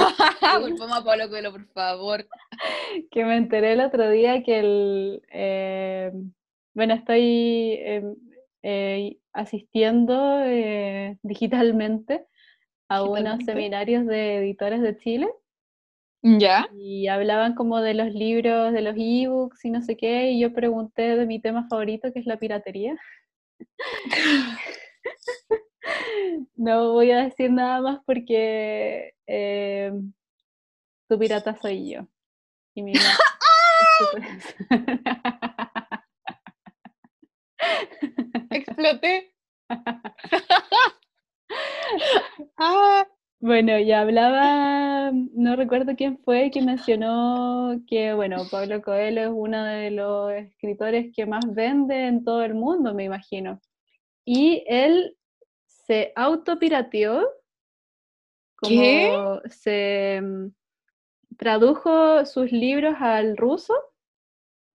Volvamos 0.59 0.97
a 0.97 1.03
Pablo 1.03 1.29
Coelho, 1.29 1.51
por 1.51 1.67
favor. 1.67 2.27
que 3.11 3.23
me 3.23 3.37
enteré 3.37 3.73
el 3.73 3.81
otro 3.81 4.09
día 4.09 4.41
que 4.41 4.57
el, 4.59 5.21
eh, 5.31 6.11
bueno, 6.73 6.93
estoy 6.93 7.79
em, 7.81 8.15
eh, 8.61 9.17
asistiendo 9.33 10.41
eh, 10.43 11.17
digitalmente 11.21 12.25
a 12.89 13.03
unos 13.03 13.43
seminarios 13.45 14.05
de 14.05 14.37
editores 14.37 14.81
de 14.81 14.97
Chile 14.97 15.29
¿Ya? 16.21 16.67
y 16.73 17.07
hablaban 17.07 17.55
como 17.55 17.81
de 17.81 17.93
los 17.93 18.13
libros, 18.13 18.71
de 18.73 18.81
los 18.81 18.95
ebooks 18.97 19.65
y 19.65 19.71
no 19.71 19.81
sé 19.81 19.97
qué, 19.97 20.31
y 20.31 20.39
yo 20.39 20.53
pregunté 20.53 21.17
de 21.17 21.25
mi 21.25 21.39
tema 21.41 21.67
favorito, 21.67 22.13
que 22.13 22.19
es 22.19 22.25
la 22.25 22.37
piratería. 22.37 22.95
No 26.55 26.93
voy 26.93 27.11
a 27.11 27.23
decir 27.23 27.51
nada 27.51 27.81
más 27.81 27.99
porque 28.05 29.13
eh, 29.27 29.91
tu 31.09 31.19
pirata 31.19 31.55
soy 31.55 31.91
yo. 31.91 32.07
Y 32.73 32.83
mi 32.83 32.93
tu 33.99 34.05
Exploté. 38.51 39.33
ah, 42.57 43.05
Bueno, 43.43 43.77
ya 43.77 43.99
hablaba, 43.99 45.11
no 45.11 45.57
recuerdo 45.57 45.97
quién 45.97 46.17
fue 46.19 46.49
que 46.49 46.61
mencionó 46.61 47.75
que, 47.89 48.13
bueno, 48.13 48.37
Pablo 48.49 48.81
Coelho 48.81 49.21
es 49.21 49.31
uno 49.33 49.65
de 49.65 49.91
los 49.91 50.31
escritores 50.31 51.11
que 51.13 51.25
más 51.25 51.43
vende 51.53 52.07
en 52.07 52.23
todo 52.23 52.41
el 52.43 52.53
mundo, 52.53 52.93
me 52.93 53.03
imagino. 53.03 53.59
Y 54.23 54.63
él 54.65 55.17
se 55.67 56.13
autopirateó, 56.15 57.27
como 58.55 58.71
¿Qué? 58.71 59.41
se 59.49 60.21
mm, 60.21 60.47
tradujo 61.35 62.25
sus 62.25 62.49
libros 62.49 62.95
al 62.97 63.35
ruso 63.35 63.73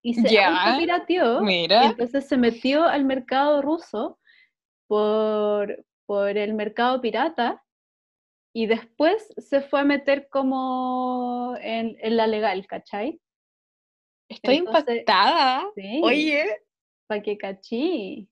y 0.08 0.14
se 0.14 0.32
Ya, 0.32 0.48
autopirateó 0.64 1.42
y 1.48 1.66
entonces 1.70 2.26
se 2.26 2.38
metió 2.38 2.84
al 2.84 3.04
mercado 3.04 3.60
ruso 3.60 4.18
por, 4.86 5.84
por 6.06 6.38
el 6.38 6.54
mercado 6.54 7.00
pirata 7.02 7.62
y 8.54 8.66
después 8.66 9.28
se 9.36 9.60
fue 9.60 9.80
a 9.80 9.84
meter 9.84 10.28
como 10.30 11.54
en, 11.60 11.98
en 12.00 12.16
la 12.16 12.26
legal, 12.26 12.66
¿cachai? 12.66 13.20
Estoy 14.30 14.56
Entonces, 14.56 14.88
impactada. 14.88 15.66
Sí, 15.74 16.00
Oye, 16.02 16.46
para 17.06 17.22
que 17.22 17.36
cachí. 17.36 18.28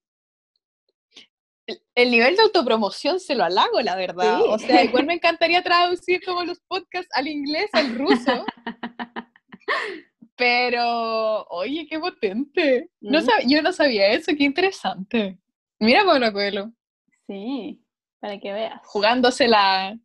el, 1.67 1.83
el 1.95 2.11
nivel 2.11 2.37
de 2.37 2.43
autopromoción 2.43 3.21
se 3.21 3.35
lo 3.35 3.45
halago, 3.45 3.83
la 3.83 3.97
verdad. 3.97 4.39
Sí. 4.39 4.45
O 4.49 4.59
sea, 4.59 4.83
igual 4.83 5.05
me 5.05 5.15
encantaría 5.21 5.63
traducir 5.63 6.25
como 6.25 6.43
los 6.45 6.59
podcasts 6.61 7.15
al 7.15 7.29
inglés, 7.29 7.69
al 7.75 7.95
ruso. 7.97 8.45
Pero, 10.37 11.45
oye, 11.49 11.87
qué 11.89 11.99
potente. 11.99 12.91
No 13.01 13.21
sab- 13.21 13.45
yo 13.47 13.63
no 13.63 13.73
sabía 13.73 14.09
eso, 14.09 14.33
qué 14.37 14.45
interesante. 14.45 15.39
Mira 15.79 16.05
Pablo 16.05 16.33
Coelho, 16.33 16.73
Sí, 17.27 17.83
para 18.21 18.39
que 18.39 18.53
veas. 18.53 18.81
jugándose 18.85 19.49
la... 19.49 19.99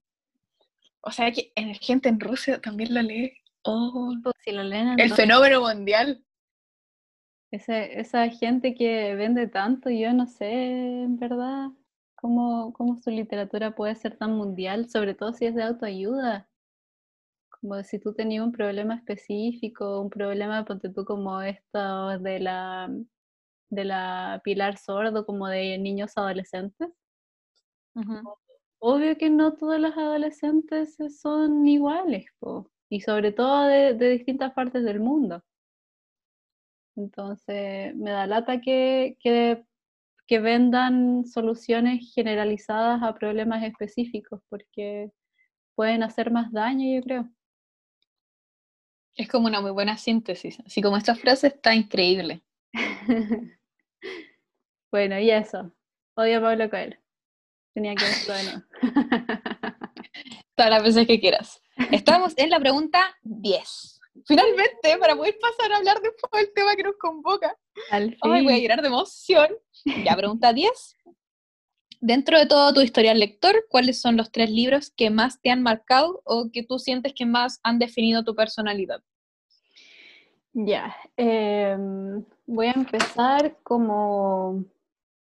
O 1.01 1.11
sea 1.11 1.31
que 1.31 1.51
en 1.55 1.73
gente 1.75 2.09
en 2.09 2.19
Rusia 2.19 2.61
también 2.61 2.93
lo 2.93 3.01
lee. 3.01 3.33
Oh, 3.63 4.13
Pues, 4.23 4.35
Si 4.43 4.51
lo 4.51 4.63
leen 4.63 4.89
en 4.89 4.99
el 4.99 5.13
fenómeno 5.13 5.61
mundial. 5.61 6.23
ese- 7.51 7.99
esa 7.99 8.29
gente 8.29 8.73
que 8.73 9.15
vende 9.15 9.47
tanto, 9.47 9.89
yo 9.89 10.13
no 10.13 10.25
sé, 10.27 10.51
en 11.03 11.17
verdad, 11.17 11.67
cómo, 12.15 12.71
cómo 12.73 13.01
su 13.01 13.09
literatura 13.09 13.75
puede 13.75 13.95
ser 13.95 14.17
tan 14.17 14.31
mundial, 14.35 14.89
sobre 14.89 15.13
todo 15.15 15.33
si 15.33 15.45
es 15.45 15.55
de 15.55 15.63
autoayuda. 15.63 16.47
Como 17.61 17.83
si 17.83 17.99
tú 17.99 18.13
tenías 18.13 18.43
un 18.43 18.51
problema 18.51 18.95
específico, 18.95 20.01
un 20.01 20.09
problema, 20.09 20.65
ponte 20.65 20.89
tú 20.89 21.05
como 21.05 21.41
esto 21.41 22.17
de 22.19 22.39
la, 22.39 22.89
de 23.69 23.85
la 23.85 24.41
pilar 24.43 24.77
sordo, 24.77 25.25
como 25.25 25.47
de 25.47 25.77
niños 25.77 26.17
adolescentes. 26.17 26.89
Obvio 28.79 29.15
que 29.17 29.29
no 29.29 29.53
todos 29.53 29.79
los 29.79 29.95
adolescentes 29.95 30.97
son 31.21 31.67
iguales, 31.67 32.25
po, 32.39 32.71
y 32.89 33.01
sobre 33.01 33.31
todo 33.31 33.65
de, 33.65 33.93
de 33.93 34.09
distintas 34.09 34.53
partes 34.53 34.83
del 34.83 34.99
mundo. 34.99 35.43
Entonces, 36.95 37.95
me 37.95 38.11
da 38.11 38.25
lata 38.27 38.59
que, 38.59 39.17
que, 39.19 39.63
que 40.27 40.39
vendan 40.39 41.25
soluciones 41.25 42.11
generalizadas 42.13 43.03
a 43.03 43.13
problemas 43.13 43.63
específicos, 43.63 44.41
porque 44.49 45.11
pueden 45.75 46.03
hacer 46.03 46.31
más 46.31 46.51
daño, 46.51 46.95
yo 46.95 47.03
creo. 47.03 47.29
Es 49.15 49.27
como 49.27 49.47
una 49.47 49.61
muy 49.61 49.71
buena 49.71 49.97
síntesis. 49.97 50.59
Así 50.65 50.81
como 50.81 50.97
esta 50.97 51.15
frase 51.15 51.47
está 51.47 51.75
increíble. 51.75 52.41
bueno, 54.91 55.19
y 55.19 55.31
eso. 55.31 55.71
Odio 56.15 56.39
a 56.39 56.41
Pablo 56.41 56.69
Coelho. 56.69 56.97
Tenía 57.73 57.95
que 57.95 58.05
decirlo 58.05 58.35
de 58.35 58.43
nuevo. 58.43 58.61
Todas 60.55 60.71
las 60.71 60.83
veces 60.83 61.07
que 61.07 61.19
quieras. 61.19 61.61
Estamos 61.91 62.33
en 62.37 62.49
la 62.49 62.59
pregunta 62.59 63.17
10. 63.23 63.99
Finalmente, 64.25 64.97
para 64.99 65.15
poder 65.15 65.37
pasar 65.39 65.71
a 65.71 65.77
hablar 65.77 66.01
después 66.01 66.43
del 66.43 66.53
tema 66.53 66.75
que 66.75 66.83
nos 66.83 66.97
convoca. 66.97 67.55
Al 67.89 68.17
Ay, 68.21 68.43
voy 68.43 68.53
a 68.53 68.55
fin. 68.55 68.61
llorar 68.63 68.81
de 68.81 68.87
emoción. 68.89 69.49
Ya, 70.05 70.15
pregunta 70.15 70.53
10. 70.53 70.97
Dentro 72.01 72.39
de 72.39 72.47
todo 72.47 72.73
tu 72.73 72.81
historial 72.81 73.19
lector, 73.19 73.63
¿cuáles 73.69 74.01
son 74.01 74.17
los 74.17 74.31
tres 74.31 74.49
libros 74.49 74.89
que 74.89 75.11
más 75.11 75.39
te 75.39 75.51
han 75.51 75.61
marcado 75.61 76.21
o 76.25 76.49
que 76.51 76.63
tú 76.63 76.79
sientes 76.79 77.13
que 77.13 77.27
más 77.27 77.59
han 77.63 77.77
definido 77.77 78.23
tu 78.23 78.35
personalidad? 78.35 79.01
Ya, 80.53 80.95
em, 81.15 82.25
voy 82.47 82.67
a 82.67 82.71
empezar 82.73 83.55
como, 83.63 84.65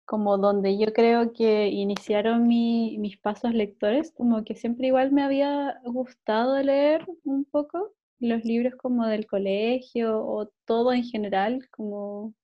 como 0.06 0.38
donde 0.38 0.78
yo 0.78 0.92
creo 0.92 1.32
que 1.32 1.68
iniciaron 1.68 2.48
mi- 2.48 2.96
mis 2.98 3.18
pasos 3.18 3.54
lectores, 3.54 4.12
como 4.12 4.42
que 4.44 4.54
siempre 4.56 4.88
igual 4.88 5.12
me 5.12 5.22
había 5.22 5.78
gustado 5.84 6.60
leer 6.62 7.06
un 7.24 7.44
poco 7.44 7.92
los 8.18 8.44
libros 8.44 8.74
como 8.76 9.06
del 9.06 9.26
colegio 9.26 10.24
o 10.26 10.48
todo 10.64 10.92
en 10.92 11.04
general, 11.04 11.68
como 11.70 12.34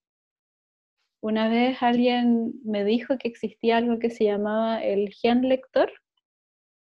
una 1.20 1.48
vez 1.48 1.82
alguien 1.82 2.52
me 2.64 2.84
dijo 2.84 3.18
que 3.18 3.28
existía 3.28 3.76
algo 3.78 3.98
que 3.98 4.10
se 4.10 4.24
llamaba 4.24 4.82
el 4.82 5.10
gen 5.12 5.48
lector, 5.48 5.90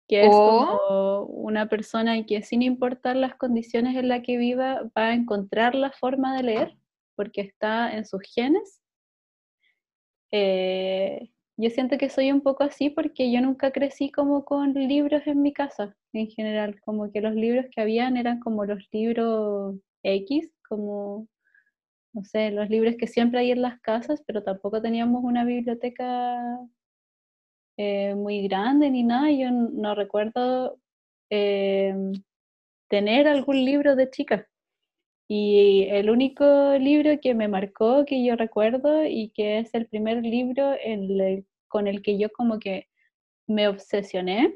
que 0.08 0.22
es 0.22 0.30
Oh. 0.32 0.78
como 0.88 1.26
una 1.44 1.68
persona 1.70 2.24
que 2.26 2.42
sin 2.44 2.62
importar 2.62 3.16
las 3.16 3.36
condiciones 3.36 3.96
en 3.98 4.08
las 4.10 4.22
que 4.24 4.38
viva 4.38 4.84
va 4.98 5.08
a 5.10 5.14
encontrar 5.14 5.76
la 5.76 5.92
forma 5.92 6.36
de 6.38 6.44
leer 6.44 6.78
porque 7.16 7.42
está 7.42 7.96
en 7.96 8.06
sus 8.06 8.22
genes. 8.36 8.82
Eh, 10.32 11.30
yo 11.58 11.70
siento 11.70 11.98
que 11.98 12.10
soy 12.10 12.32
un 12.32 12.42
poco 12.42 12.64
así 12.64 12.90
porque 12.90 13.32
yo 13.32 13.42
nunca 13.42 13.72
crecí 13.72 14.12
como 14.12 14.44
con 14.44 14.74
libros 14.74 15.22
en 15.26 15.42
mi 15.42 15.54
casa 15.54 15.96
en 16.14 16.28
general, 16.28 16.80
como 16.82 17.12
que 17.12 17.22
los 17.22 17.34
libros 17.36 17.66
que 17.74 17.82
habían 17.82 18.18
eran 18.18 18.40
como 18.40 18.66
los 18.66 18.84
libros 18.92 19.76
X, 20.04 20.52
como, 20.68 21.28
no 22.16 22.24
sé, 22.26 22.52
los 22.52 22.70
libros 22.70 22.96
que 23.00 23.08
siempre 23.08 23.42
hay 23.42 23.52
en 23.52 23.62
las 23.62 23.80
casas, 23.82 24.24
pero 24.28 24.44
tampoco 24.44 24.82
teníamos 24.82 25.24
una 25.24 25.46
biblioteca 25.46 26.38
eh, 27.78 28.16
muy 28.16 28.48
grande 28.48 28.90
ni 28.90 29.04
nada. 29.04 29.32
Yo 29.32 29.52
no 29.52 29.96
recuerdo 29.96 30.80
eh, 31.30 31.94
tener 32.90 33.28
algún 33.28 33.66
libro 33.66 33.96
de 33.96 34.10
chica. 34.10 34.48
Y 35.30 35.86
el 35.92 36.10
único 36.12 36.46
libro 36.80 37.20
que 37.22 37.36
me 37.36 37.48
marcó, 37.50 38.06
que 38.06 38.26
yo 38.26 38.36
recuerdo, 38.36 39.06
y 39.06 39.32
que 39.36 39.60
es 39.60 39.74
el 39.76 39.88
primer 39.88 40.24
libro 40.24 40.74
en 40.84 41.20
el- 41.22 41.48
con 41.70 41.88
el 41.88 42.02
que 42.04 42.20
yo 42.20 42.30
como 42.32 42.60
que 42.60 42.88
me 43.48 43.68
obsesioné 43.70 44.56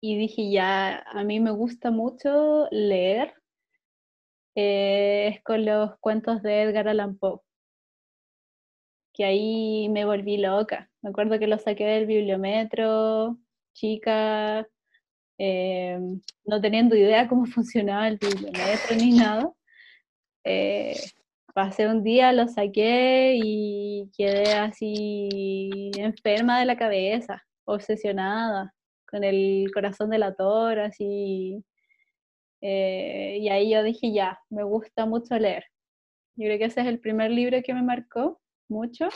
y 0.00 0.16
dije, 0.18 0.50
ya, 0.50 0.98
a 1.00 1.24
mí 1.24 1.40
me 1.40 1.50
gusta 1.50 1.90
mucho 1.90 2.68
leer, 2.70 3.34
eh, 4.54 5.28
es 5.34 5.42
con 5.42 5.64
los 5.64 5.98
cuentos 6.00 6.42
de 6.42 6.62
Edgar 6.62 6.88
Allan 6.88 7.16
Poe, 7.18 7.40
que 9.12 9.24
ahí 9.24 9.88
me 9.90 10.04
volví 10.04 10.36
loca. 10.38 10.90
Me 11.02 11.10
acuerdo 11.10 11.38
que 11.38 11.46
lo 11.46 11.58
saqué 11.58 11.84
del 11.84 12.06
bibliometro, 12.06 13.38
chica, 13.74 14.66
eh, 15.38 15.98
no 16.44 16.60
teniendo 16.60 16.96
idea 16.96 17.28
cómo 17.28 17.46
funcionaba 17.46 18.08
el 18.08 18.18
bibliometro 18.18 18.96
ni 18.96 19.12
nada. 19.12 19.52
Eh, 20.44 20.96
pasé 21.54 21.88
un 21.88 22.02
día, 22.02 22.32
lo 22.32 22.48
saqué 22.48 23.34
y 23.42 24.10
quedé 24.16 24.52
así 24.54 25.90
enferma 25.96 26.60
de 26.60 26.66
la 26.66 26.76
cabeza, 26.76 27.42
obsesionada, 27.64 28.74
con 29.08 29.24
el 29.24 29.70
corazón 29.72 30.10
de 30.10 30.18
la 30.18 30.34
tora, 30.34 30.86
así. 30.86 31.64
Eh, 32.66 33.40
y 33.42 33.50
ahí 33.50 33.70
yo 33.70 33.82
dije, 33.82 34.10
ya, 34.10 34.40
me 34.48 34.62
gusta 34.64 35.04
mucho 35.04 35.38
leer. 35.38 35.66
Yo 36.34 36.46
creo 36.46 36.58
que 36.58 36.64
ese 36.64 36.80
es 36.80 36.86
el 36.86 36.98
primer 36.98 37.30
libro 37.30 37.62
que 37.62 37.74
me 37.74 37.82
marcó 37.82 38.40
mucho. 38.68 39.08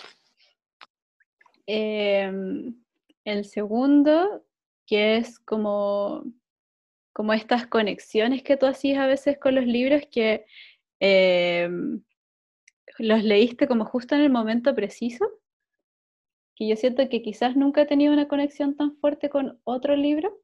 Em, 1.67 2.75
el 3.25 3.45
segundo, 3.47 4.45
que 4.87 5.17
es 5.17 5.39
como, 5.39 6.25
como 7.15 7.33
estas 7.33 7.67
conexiones 7.67 8.43
que 8.43 8.59
tú 8.59 8.67
hacías 8.67 8.99
a 8.99 9.07
veces 9.07 9.39
con 9.39 9.55
los 9.55 9.65
libros 9.65 10.03
que 10.11 10.45
em, 11.01 12.03
los 12.99 13.25
leíste 13.25 13.67
como 13.67 13.87
justo 13.87 14.15
en 14.15 14.21
el 14.23 14.31
momento 14.31 14.75
preciso, 14.75 15.27
que 16.55 16.69
yo 16.69 16.77
siento 16.77 17.09
que 17.09 17.23
quizás 17.23 17.57
nunca 17.57 17.83
he 17.83 17.87
tenido 17.87 18.13
una 18.13 18.29
conexión 18.29 18.77
tan 18.77 18.95
fuerte 18.99 19.31
con 19.31 19.59
otro 19.65 19.97
libro, 19.97 20.39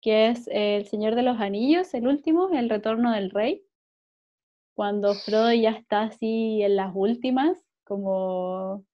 que 0.00 0.28
es 0.28 0.48
El 0.48 0.86
Señor 0.86 1.14
de 1.14 1.22
los 1.22 1.40
Anillos, 1.40 1.92
el 1.94 2.06
último, 2.06 2.50
El 2.50 2.70
Retorno 2.70 3.12
del 3.12 3.30
Rey, 3.30 3.62
cuando 4.74 5.14
Frodo 5.14 5.52
ya 5.52 5.70
está 5.70 6.02
así 6.02 6.62
en 6.62 6.76
las 6.76 6.92
últimas, 6.94 7.58
como 7.84 8.84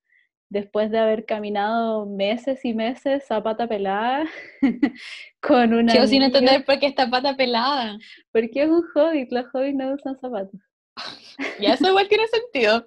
después 0.49 0.91
de 0.91 0.99
haber 0.99 1.27
caminado 1.27 2.07
meses 2.07 2.65
y 2.65 2.73
meses 2.73 3.31
a 3.31 3.43
pata 3.43 3.67
pelada 3.67 4.25
con 5.41 5.75
una 5.75 5.93
Sigo 5.93 6.07
sin 6.07 6.23
entender 6.23 6.65
por 6.65 6.79
qué 6.79 6.87
está 6.87 7.11
pata 7.11 7.37
pelada. 7.37 7.99
porque 8.33 8.63
es 8.63 8.69
un 8.69 8.85
hobbit, 8.95 9.31
los 9.33 9.47
hobbits 9.53 9.77
no 9.77 9.95
usan 9.95 10.19
zapatos. 10.19 10.61
Ya 11.61 11.75
eso 11.75 11.89
igual 11.89 12.09
tiene 12.09 12.27
sentido, 12.29 12.87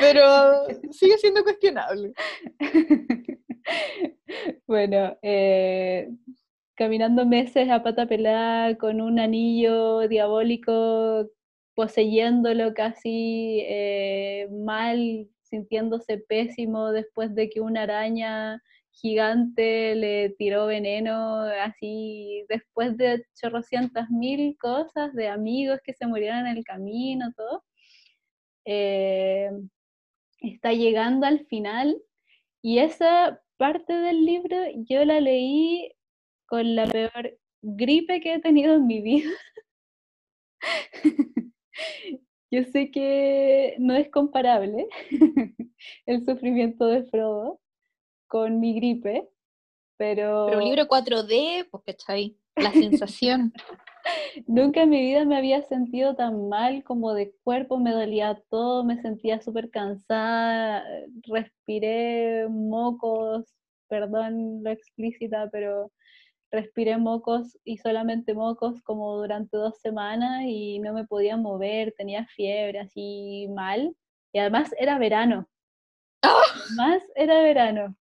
pero 0.00 0.66
sigue 0.90 1.18
siendo 1.18 1.42
cuestionable. 1.44 2.14
bueno, 4.66 5.18
eh, 5.20 6.08
caminando 6.74 7.26
meses 7.26 7.68
a 7.70 7.82
pata 7.82 8.06
pelada 8.06 8.76
con 8.76 9.00
un 9.00 9.18
anillo 9.18 10.08
diabólico 10.08 11.28
poseyéndolo 11.74 12.74
casi 12.74 13.60
eh, 13.66 14.48
mal, 14.50 15.28
sintiéndose 15.42 16.18
pésimo 16.18 16.92
después 16.92 17.34
de 17.34 17.48
que 17.50 17.60
una 17.60 17.82
araña 17.82 18.62
gigante 18.92 19.94
le 19.94 20.30
tiró 20.30 20.66
veneno, 20.66 21.40
así 21.40 22.44
después 22.48 22.96
de 22.98 23.24
chorrocientas 23.34 24.10
mil 24.10 24.56
cosas, 24.58 25.14
de 25.14 25.28
amigos 25.28 25.80
que 25.84 25.94
se 25.94 26.06
murieron 26.06 26.46
en 26.46 26.58
el 26.58 26.64
camino, 26.64 27.32
todo. 27.36 27.64
Eh, 28.64 29.50
está 30.40 30.72
llegando 30.72 31.26
al 31.26 31.46
final 31.46 31.96
y 32.62 32.78
esa 32.78 33.40
parte 33.56 33.92
del 33.92 34.24
libro 34.24 34.56
yo 34.88 35.04
la 35.04 35.20
leí 35.20 35.92
con 36.52 36.76
la 36.76 36.86
peor 36.86 37.38
gripe 37.62 38.20
que 38.20 38.34
he 38.34 38.38
tenido 38.38 38.74
en 38.74 38.86
mi 38.86 39.00
vida. 39.00 39.30
Yo 42.50 42.64
sé 42.64 42.90
que 42.90 43.74
no 43.78 43.94
es 43.94 44.10
comparable 44.10 44.86
el 46.06 46.26
sufrimiento 46.26 46.88
de 46.88 47.04
Frodo 47.04 47.58
con 48.26 48.60
mi 48.60 48.74
gripe, 48.74 49.30
pero, 49.96 50.44
Pero 50.44 50.58
un 50.58 50.64
libro 50.64 50.86
4D, 50.88 51.68
pues 51.70 51.84
cachai, 51.86 52.36
la 52.56 52.70
sensación. 52.72 53.54
nunca 54.46 54.82
en 54.82 54.90
mi 54.90 55.00
vida 55.00 55.24
me 55.24 55.38
había 55.38 55.62
sentido 55.62 56.14
tan 56.16 56.50
mal 56.50 56.84
como 56.84 57.14
de 57.14 57.34
cuerpo, 57.44 57.78
me 57.78 57.92
dolía 57.92 58.42
todo, 58.50 58.84
me 58.84 59.00
sentía 59.00 59.40
súper 59.40 59.70
cansada, 59.70 60.84
respiré 61.22 62.46
mocos, 62.50 63.46
perdón 63.88 64.62
lo 64.62 64.68
explícita, 64.68 65.48
pero 65.50 65.90
respiré 66.52 66.98
mocos 66.98 67.58
y 67.64 67.78
solamente 67.78 68.34
mocos 68.34 68.82
como 68.82 69.16
durante 69.18 69.56
dos 69.56 69.78
semanas 69.80 70.42
y 70.46 70.78
no 70.80 70.92
me 70.92 71.06
podía 71.06 71.36
mover, 71.36 71.94
tenía 71.96 72.26
fiebre 72.26 72.80
así 72.80 73.48
mal. 73.54 73.96
Y 74.32 74.38
además 74.38 74.74
era 74.78 74.98
verano. 74.98 75.48
Además 76.22 77.02
era 77.16 77.42
verano. 77.42 77.96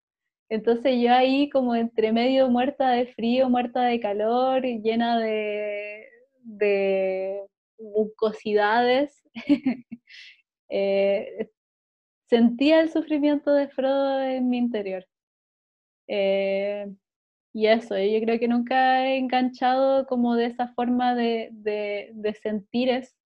Entonces 0.50 1.00
yo 1.00 1.12
ahí 1.14 1.48
como 1.50 1.76
entre 1.76 2.12
medio 2.12 2.48
muerta 2.50 2.90
de 2.90 3.06
frío, 3.06 3.48
muerta 3.48 3.82
de 3.84 4.00
calor, 4.00 4.62
llena 4.64 5.18
de, 5.20 6.06
de 6.42 7.42
mucosidades, 7.78 9.22
eh, 10.70 11.50
sentía 12.28 12.80
el 12.80 12.90
sufrimiento 12.90 13.52
de 13.54 13.68
Frodo 13.68 14.22
en 14.22 14.48
mi 14.48 14.58
interior. 14.58 15.06
Eh, 16.08 16.86
y 17.52 17.66
eso, 17.66 17.98
yo 17.98 18.20
creo 18.20 18.38
que 18.38 18.48
nunca 18.48 19.06
he 19.06 19.18
enganchado 19.18 20.06
como 20.06 20.36
de 20.36 20.46
esa 20.46 20.68
forma 20.74 21.14
de, 21.14 21.48
de, 21.52 22.10
de 22.14 22.34
sentires 22.34 23.16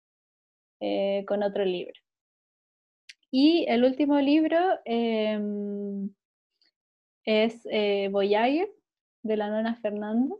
eh, 0.80 1.24
con 1.26 1.42
otro 1.42 1.64
libro. 1.64 1.94
Y 3.30 3.66
el 3.68 3.84
último 3.84 4.20
libro 4.20 4.58
em, 4.84 6.08
es 7.24 7.60
eh, 7.70 8.08
Voyager, 8.10 8.70
de 9.22 9.36
la 9.36 9.48
Nona 9.50 9.74
Fernández. 9.76 10.38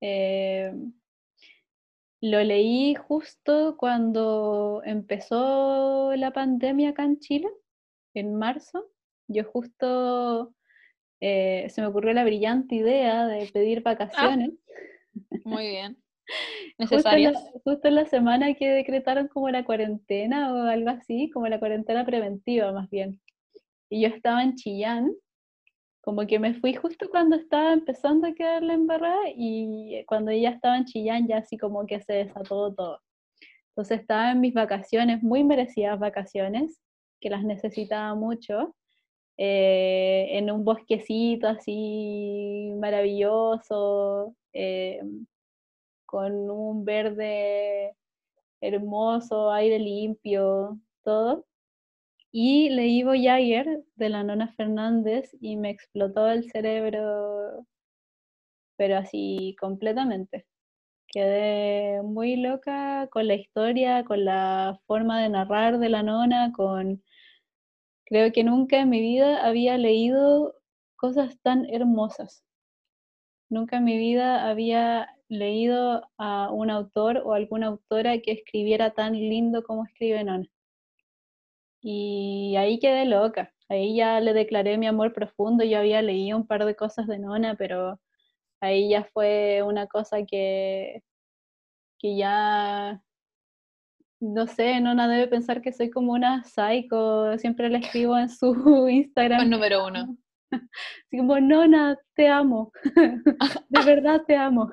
Em, 0.00 0.92
lo 2.20 2.42
leí 2.42 2.94
justo 2.94 3.76
cuando 3.76 4.82
empezó 4.84 6.14
la 6.16 6.32
pandemia 6.32 6.90
acá 6.90 7.04
en 7.04 7.18
Chile, 7.20 7.48
en 8.14 8.34
marzo. 8.36 8.90
Yo 9.28 9.44
justo 9.44 10.54
eh, 11.20 11.66
se 11.70 11.80
me 11.80 11.86
ocurrió 11.88 12.12
la 12.12 12.24
brillante 12.24 12.74
idea 12.76 13.26
de 13.26 13.46
pedir 13.52 13.78
Ah. 13.78 13.82
vacaciones. 13.84 14.52
Muy 15.44 15.68
bien. 15.68 15.96
Justo 16.78 16.96
en, 16.96 17.02
la, 17.02 17.30
Necesarias. 17.30 17.50
justo 17.64 17.88
en 17.88 17.94
la 17.94 18.04
semana 18.04 18.54
que 18.54 18.68
decretaron 18.68 19.28
como 19.28 19.48
la 19.50 19.64
cuarentena 19.64 20.52
o 20.52 20.58
algo 20.64 20.90
así, 20.90 21.30
como 21.30 21.48
la 21.48 21.58
cuarentena 21.58 22.04
preventiva 22.04 22.70
más 22.72 22.88
bien. 22.90 23.18
Y 23.90 24.02
yo 24.02 24.08
estaba 24.08 24.42
en 24.42 24.54
Chillán, 24.54 25.10
como 26.02 26.26
que 26.26 26.38
me 26.38 26.54
fui 26.54 26.74
justo 26.74 27.08
cuando 27.10 27.36
estaba 27.36 27.72
empezando 27.72 28.26
a 28.28 28.32
quedar 28.34 28.62
la 28.62 28.74
embarrada 28.74 29.22
y 29.34 30.04
cuando 30.06 30.30
ya 30.32 30.50
estaba 30.50 30.76
en 30.76 30.84
Chillán 30.84 31.26
ya 31.26 31.38
así 31.38 31.56
como 31.56 31.86
que 31.86 31.98
se 32.00 32.12
desató 32.12 32.74
todo. 32.74 33.00
Entonces 33.70 34.00
estaba 34.00 34.32
en 34.32 34.40
mis 34.40 34.52
vacaciones, 34.54 35.22
muy 35.22 35.44
merecidas 35.44 35.98
vacaciones, 35.98 36.78
que 37.20 37.30
las 37.30 37.42
necesitaba 37.42 38.14
mucho, 38.14 38.76
eh, 39.38 40.28
en 40.38 40.50
un 40.50 40.64
bosquecito 40.64 41.48
así 41.48 42.72
maravilloso, 42.78 44.34
eh, 44.52 45.00
con 46.06 46.50
un 46.50 46.84
verde 46.84 47.94
hermoso, 48.60 49.52
aire 49.52 49.78
limpio, 49.78 50.78
todo. 51.04 51.46
Y 52.32 52.70
leí 52.70 53.02
Voyager 53.04 53.84
de 53.96 54.08
la 54.10 54.24
Nona 54.24 54.48
Fernández 54.54 55.30
y 55.40 55.56
me 55.56 55.70
explotó 55.70 56.28
el 56.30 56.50
cerebro, 56.50 57.66
pero 58.76 58.96
así 58.98 59.56
completamente. 59.60 60.46
Quedé 61.08 62.02
muy 62.02 62.36
loca 62.36 63.08
con 63.10 63.28
la 63.28 63.34
historia, 63.34 64.04
con 64.04 64.24
la 64.24 64.80
forma 64.86 65.22
de 65.22 65.30
narrar 65.30 65.78
de 65.78 65.88
la 65.90 66.02
nona, 66.02 66.52
con... 66.52 67.02
Creo 68.08 68.32
que 68.32 68.42
nunca 68.42 68.80
en 68.80 68.88
mi 68.88 69.00
vida 69.02 69.46
había 69.46 69.76
leído 69.76 70.54
cosas 70.96 71.38
tan 71.42 71.66
hermosas. 71.66 72.42
Nunca 73.50 73.76
en 73.76 73.84
mi 73.84 73.98
vida 73.98 74.48
había 74.48 75.08
leído 75.28 76.08
a 76.16 76.50
un 76.50 76.70
autor 76.70 77.18
o 77.22 77.34
alguna 77.34 77.66
autora 77.66 78.18
que 78.20 78.32
escribiera 78.32 78.94
tan 78.94 79.12
lindo 79.12 79.62
como 79.62 79.84
escribe 79.84 80.24
Nona. 80.24 80.48
Y 81.82 82.56
ahí 82.56 82.78
quedé 82.78 83.04
loca. 83.04 83.52
Ahí 83.68 83.94
ya 83.96 84.20
le 84.20 84.32
declaré 84.32 84.78
mi 84.78 84.86
amor 84.86 85.12
profundo. 85.12 85.62
Yo 85.64 85.78
había 85.78 86.00
leído 86.00 86.38
un 86.38 86.46
par 86.46 86.64
de 86.64 86.74
cosas 86.76 87.06
de 87.08 87.18
Nona, 87.18 87.56
pero 87.56 88.00
ahí 88.60 88.88
ya 88.90 89.04
fue 89.12 89.62
una 89.62 89.86
cosa 89.86 90.24
que, 90.24 91.02
que 91.98 92.16
ya, 92.16 93.02
no 94.20 94.46
sé, 94.46 94.80
Nona 94.80 95.08
debe 95.08 95.28
pensar 95.28 95.62
que 95.62 95.72
soy 95.72 95.90
como 95.90 96.12
una 96.12 96.44
psycho. 96.44 97.38
Siempre 97.38 97.68
le 97.68 97.78
escribo 97.78 98.18
en 98.18 98.28
su 98.28 98.88
Instagram. 98.88 99.40
Con 99.40 99.50
número 99.50 99.86
uno. 99.86 100.16
Así 100.50 101.18
como, 101.18 101.38
Nona, 101.40 101.96
te 102.14 102.28
amo. 102.28 102.72
De 103.68 103.84
verdad 103.84 104.22
te 104.26 104.36
amo. 104.36 104.70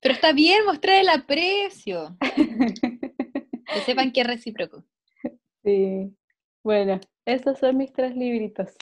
Pero 0.00 0.14
está 0.14 0.32
bien 0.32 0.64
mostrar 0.64 1.00
el 1.00 1.08
aprecio. 1.08 2.16
Que 2.20 3.80
sepan 3.84 4.12
que 4.12 4.20
es 4.20 4.26
recíproco. 4.26 4.84
Sí. 5.64 6.14
Bueno, 6.62 7.00
esos 7.24 7.58
son 7.58 7.76
mis 7.76 7.92
tres 7.92 8.14
libritos. 8.16 8.76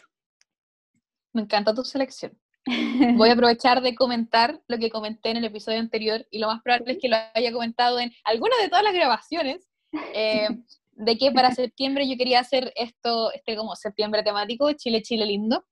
Me 1.32 1.42
encanta 1.42 1.74
tu 1.74 1.84
selección. 1.84 2.38
Voy 2.66 3.28
a 3.28 3.32
aprovechar 3.34 3.82
de 3.82 3.94
comentar 3.94 4.60
lo 4.68 4.78
que 4.78 4.90
comenté 4.90 5.30
en 5.30 5.38
el 5.38 5.44
episodio 5.44 5.78
anterior 5.78 6.26
y 6.30 6.38
lo 6.38 6.48
más 6.48 6.62
probable 6.62 6.92
es 6.92 6.98
que 7.00 7.08
lo 7.08 7.16
haya 7.34 7.52
comentado 7.52 7.98
en 7.98 8.12
alguna 8.24 8.56
de 8.60 8.68
todas 8.68 8.84
las 8.84 8.94
grabaciones. 8.94 9.68
eh, 10.14 10.48
de 11.00 11.16
que 11.16 11.32
para 11.32 11.54
septiembre 11.54 12.08
yo 12.08 12.16
quería 12.16 12.40
hacer 12.40 12.72
esto, 12.76 13.32
este 13.32 13.56
como 13.56 13.74
septiembre 13.74 14.22
temático, 14.22 14.70
Chile, 14.74 15.02
Chile 15.02 15.24
lindo. 15.24 15.64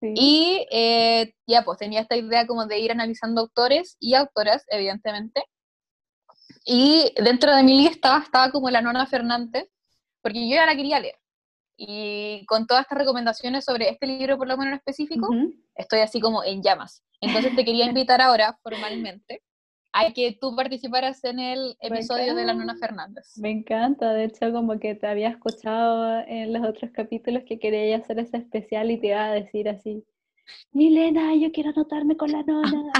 Sí. 0.00 0.12
Y 0.14 0.66
eh, 0.70 1.34
ya, 1.46 1.62
pues 1.62 1.78
tenía 1.78 2.00
esta 2.00 2.16
idea 2.16 2.46
como 2.46 2.66
de 2.66 2.78
ir 2.78 2.90
analizando 2.90 3.42
autores 3.42 3.96
y 4.00 4.14
autoras, 4.14 4.64
evidentemente. 4.68 5.44
Y 6.64 7.12
dentro 7.16 7.54
de 7.54 7.62
mi 7.62 7.82
lista 7.82 8.22
estaba 8.24 8.50
como 8.50 8.70
la 8.70 8.80
Nona 8.80 9.06
Fernández, 9.06 9.68
porque 10.22 10.48
yo 10.48 10.54
ya 10.54 10.66
la 10.66 10.76
quería 10.76 11.00
leer. 11.00 11.16
Y 11.76 12.44
con 12.46 12.66
todas 12.66 12.82
estas 12.82 12.98
recomendaciones 12.98 13.64
sobre 13.64 13.88
este 13.88 14.06
libro, 14.06 14.36
por 14.38 14.46
lo 14.46 14.56
menos 14.56 14.72
en 14.72 14.78
específico, 14.78 15.28
estoy 15.74 16.00
así 16.00 16.20
como 16.20 16.44
en 16.44 16.62
llamas. 16.62 17.02
Entonces 17.20 17.54
te 17.56 17.64
quería 17.64 17.86
invitar 17.86 18.20
ahora 18.20 18.58
formalmente 18.62 19.42
a 19.92 20.12
que 20.12 20.36
tú 20.40 20.56
participaras 20.56 21.22
en 21.24 21.38
el 21.38 21.76
episodio 21.80 22.34
de 22.34 22.44
la 22.44 22.54
Nona. 22.54 22.76
Fernández. 22.76 23.36
Me 23.36 23.50
encanta, 23.50 24.12
de 24.12 24.24
hecho, 24.24 24.50
como 24.52 24.78
que 24.78 24.94
te 24.94 25.06
había 25.06 25.28
escuchado 25.28 26.24
en 26.26 26.52
los 26.52 26.66
otros 26.66 26.90
capítulos 26.92 27.42
que 27.46 27.58
quería 27.58 27.98
hacer 27.98 28.18
ese 28.18 28.38
especial 28.38 28.90
y 28.90 28.98
te 28.98 29.08
iba 29.08 29.24
a 29.24 29.32
decir 29.32 29.68
así, 29.68 30.04
Milena, 30.72 31.34
yo 31.36 31.52
quiero 31.52 31.70
anotarme 31.70 32.16
con 32.16 32.32
la 32.32 32.42
nona, 32.42 32.92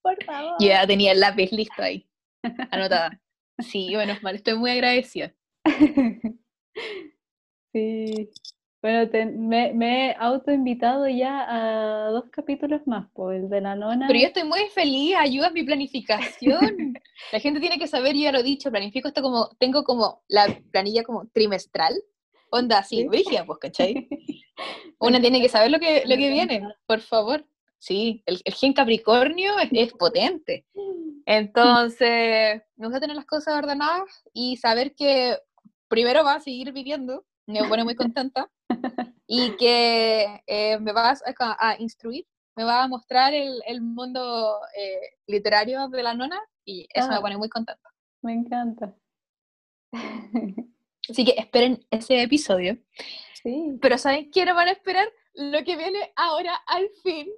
por 0.00 0.22
favor. 0.24 0.56
Yo 0.58 0.68
ya 0.68 0.86
tenía 0.86 1.12
el 1.12 1.20
lápiz 1.20 1.52
listo 1.52 1.82
ahí, 1.82 2.08
anotada. 2.70 3.20
Sí, 3.58 3.94
bueno, 3.94 4.14
mal, 4.22 4.34
estoy 4.34 4.58
muy 4.58 4.70
agradecida. 4.70 5.34
Sí. 7.72 8.30
Bueno, 8.82 9.08
te- 9.08 9.26
me, 9.26 9.72
me 9.72 10.10
he 10.10 10.16
autoinvitado 10.18 11.08
ya 11.08 11.46
a 11.48 12.10
dos 12.10 12.24
capítulos 12.30 12.80
más, 12.86 13.08
pues 13.14 13.40
el 13.42 13.48
de 13.48 13.60
la 13.60 13.76
nona. 13.76 14.06
Pero 14.08 14.18
yo 14.18 14.26
estoy 14.26 14.42
muy 14.44 14.60
feliz, 14.74 15.14
ayuda 15.16 15.48
en 15.48 15.54
mi 15.54 15.62
planificación. 15.62 16.98
La 17.32 17.38
gente 17.38 17.60
tiene 17.60 17.78
que 17.78 17.86
saber, 17.86 18.14
yo 18.16 18.22
ya 18.24 18.32
lo 18.32 18.40
he 18.40 18.42
dicho, 18.42 18.70
planifico 18.70 19.06
esto 19.08 19.22
como, 19.22 19.50
tengo 19.58 19.84
como 19.84 20.22
la 20.28 20.46
planilla 20.72 21.04
como 21.04 21.26
trimestral. 21.28 21.94
Onda 22.50 22.78
así, 22.78 22.96
Sí. 23.02 23.04
brígida, 23.08 23.46
pues, 23.46 23.58
¿cachai? 23.60 24.08
Una 24.98 25.20
tiene 25.20 25.40
que 25.40 25.48
saber 25.48 25.70
lo 25.70 25.78
que, 25.78 26.02
lo 26.04 26.16
que 26.16 26.30
viene, 26.30 26.62
por 26.86 27.00
favor. 27.00 27.46
Sí, 27.78 28.22
el, 28.26 28.40
el 28.44 28.52
gen 28.54 28.72
Capricornio 28.74 29.58
es, 29.60 29.68
es 29.72 29.92
potente. 29.94 30.66
Entonces, 31.24 32.62
me 32.76 32.86
gusta 32.86 33.00
tener 33.00 33.16
las 33.16 33.24
cosas 33.26 33.56
ordenadas 33.56 34.24
y 34.34 34.56
saber 34.56 34.94
que 34.94 35.38
primero 35.88 36.24
va 36.24 36.34
a 36.34 36.40
seguir 36.40 36.72
viviendo, 36.72 37.24
me 37.46 37.64
pone 37.68 37.84
muy 37.84 37.94
contenta, 37.94 38.50
y 39.26 39.56
que 39.56 40.42
eh, 40.46 40.78
me 40.78 40.92
vas 40.92 41.22
a, 41.38 41.56
a 41.70 41.80
instruir, 41.80 42.26
me 42.56 42.64
va 42.64 42.82
a 42.84 42.88
mostrar 42.88 43.34
el, 43.34 43.60
el 43.66 43.80
mundo 43.82 44.58
eh, 44.76 45.16
literario 45.26 45.88
de 45.88 46.02
la 46.02 46.14
nona, 46.14 46.40
y 46.64 46.86
eso 46.92 47.08
me 47.08 47.16
Ah. 47.16 47.20
pone 47.20 47.36
muy 47.36 47.48
contenta. 47.48 47.88
Me 48.22 48.32
encanta. 48.34 48.94
Así 51.08 51.24
que 51.24 51.34
esperen 51.36 51.84
ese 51.90 52.22
episodio. 52.22 52.78
Sí. 53.42 53.78
Pero 53.80 53.98
¿saben 53.98 54.30
qué 54.30 54.44
no 54.44 54.54
van 54.54 54.68
a 54.68 54.72
esperar? 54.72 55.08
Lo 55.34 55.64
que 55.64 55.76
viene 55.76 56.12
ahora 56.14 56.54
al 56.66 56.88
fin, 57.02 57.28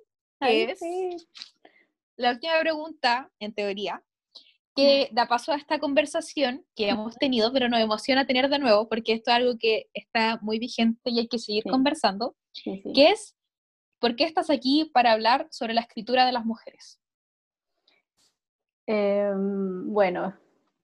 Ay, 0.40 0.62
es 0.62 0.78
sí. 0.80 1.16
la 2.16 2.32
última 2.32 2.59
pregunta, 2.61 3.30
en 3.38 3.55
teoría, 3.55 4.02
que 4.75 5.09
da 5.12 5.27
paso 5.29 5.53
a 5.53 5.57
esta 5.57 5.79
conversación 5.79 6.64
que 6.75 6.89
hemos 6.89 7.16
tenido, 7.16 7.53
pero 7.53 7.68
nos 7.68 7.81
emociona 7.81 8.27
tener 8.27 8.49
de 8.49 8.59
nuevo, 8.59 8.89
porque 8.89 9.12
esto 9.12 9.31
es 9.31 9.37
algo 9.37 9.59
que 9.59 9.89
está 9.95 10.39
muy 10.43 10.59
vigente 10.59 11.11
y 11.11 11.20
hay 11.20 11.29
que 11.29 11.39
seguir 11.39 11.62
Sí. 11.62 11.68
conversando, 11.70 12.35
Sí, 12.53 12.81
sí. 12.83 12.93
que 12.93 13.11
es, 13.11 13.37
¿por 14.01 14.16
qué 14.16 14.25
estás 14.25 14.51
aquí 14.51 14.91
para 14.93 15.12
hablar 15.12 15.47
sobre 15.51 15.75
la 15.75 15.81
escritura 15.83 16.27
de 16.27 16.33
las 16.33 16.45
mujeres? 16.45 16.99
Em, 18.87 19.93
bueno, 19.93 20.35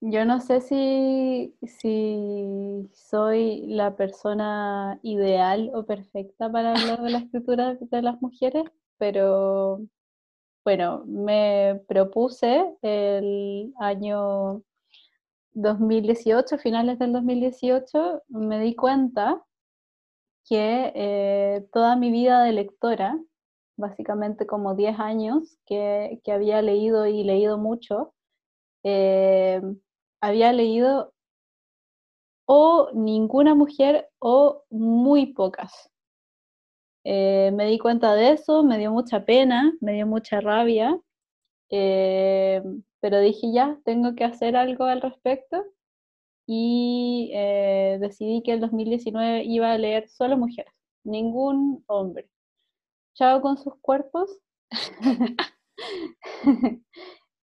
yo 0.01 0.25
no 0.25 0.41
sé 0.41 0.61
si, 0.63 1.55
si 1.63 2.89
soy 2.95 3.67
la 3.67 3.95
persona 3.97 4.99
ideal 5.03 5.71
o 5.75 5.85
perfecta 5.85 6.51
para 6.51 6.73
hablar 6.75 7.03
de 7.03 7.11
la 7.11 7.19
escritura 7.19 7.75
de 7.75 8.03
las 8.03 8.23
mujeres, 8.23 8.65
pero 8.97 9.81
bueno, 10.71 11.03
me 11.05 11.83
propuse 11.89 12.65
el 12.83 13.75
año 13.81 14.63
2018, 15.55 16.59
finales 16.59 16.97
del 17.01 17.13
2018, 17.13 18.23
me 18.29 18.61
di 18.61 18.77
cuenta 18.77 19.45
que 20.49 20.93
eh, 20.95 21.67
toda 21.73 21.97
mi 21.97 22.13
vida 22.13 22.45
de 22.45 22.53
lectora, 22.53 23.19
básicamente 23.77 24.47
como 24.47 24.77
10 24.77 25.01
años 25.01 25.59
que, 25.67 26.21
había 26.29 26.63
leído 26.63 27.05
y 27.05 27.25
leído 27.25 27.59
mucho, 27.59 28.15
eh, 28.85 29.61
había 30.21 30.53
leído 30.53 31.13
o 32.47 32.91
ninguna 32.95 33.57
mujer 33.57 34.09
o 34.21 34.63
muy 34.71 35.35
pocas. 35.35 35.91
Eh, 37.05 37.51
me 37.55 37.67
di 37.67 37.79
cuenta 37.79 38.15
de 38.15 38.33
eso, 38.33 38.63
me 38.63 38.79
dio 38.79 38.91
mucha 38.93 39.25
pena, 39.25 39.73
me 39.81 39.93
dio 39.95 40.07
mucha 40.07 40.41
rabia, 40.41 40.99
eh, 41.71 42.63
pero 43.01 43.21
dije 43.21 43.53
ya, 43.53 43.79
tengo 43.85 44.15
que 44.15 44.25
hacer 44.25 44.57
algo 44.57 44.85
al 44.85 45.01
respecto. 45.03 45.65
y 46.47 47.31
eh, 47.35 47.99
decidí 48.01 48.43
que 48.43 48.53
el 48.55 48.61
2019 48.61 49.45
iba 49.45 49.73
a 49.73 49.79
leer 49.79 50.09
solo 50.09 50.37
mujeres, 50.39 50.73
ningún 51.05 51.85
hombre. 51.87 52.29
Chao 53.15 53.41
con 53.43 53.57
sus 53.59 53.75
cuerpos. 53.81 54.31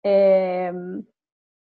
Em, 0.04 1.06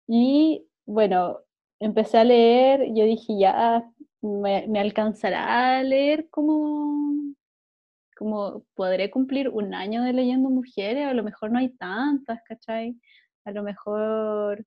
y 0.08 0.68
bueno, 0.86 1.40
empecé 1.80 2.18
a 2.20 2.24
leer, 2.24 2.94
yo 2.96 3.06
dije, 3.06 3.38
ya, 3.40 3.90
me, 4.22 4.68
me 4.68 4.80
alcanzará 4.80 5.80
a 5.80 5.84
leer 5.84 6.30
como, 6.30 7.34
como 8.26 8.66
podré 8.74 9.12
cumplir 9.12 9.50
un 9.50 9.76
año 9.76 10.02
de 10.02 10.12
leyendo 10.12 10.50
mujeres, 10.50 11.06
a 11.06 11.14
lo 11.14 11.22
mejor 11.22 11.52
no 11.52 11.60
hay 11.60 11.70
tantas, 11.70 12.42
¿cachai? 12.44 13.00
A 13.44 13.52
lo 13.52 13.62
mejor 13.62 14.66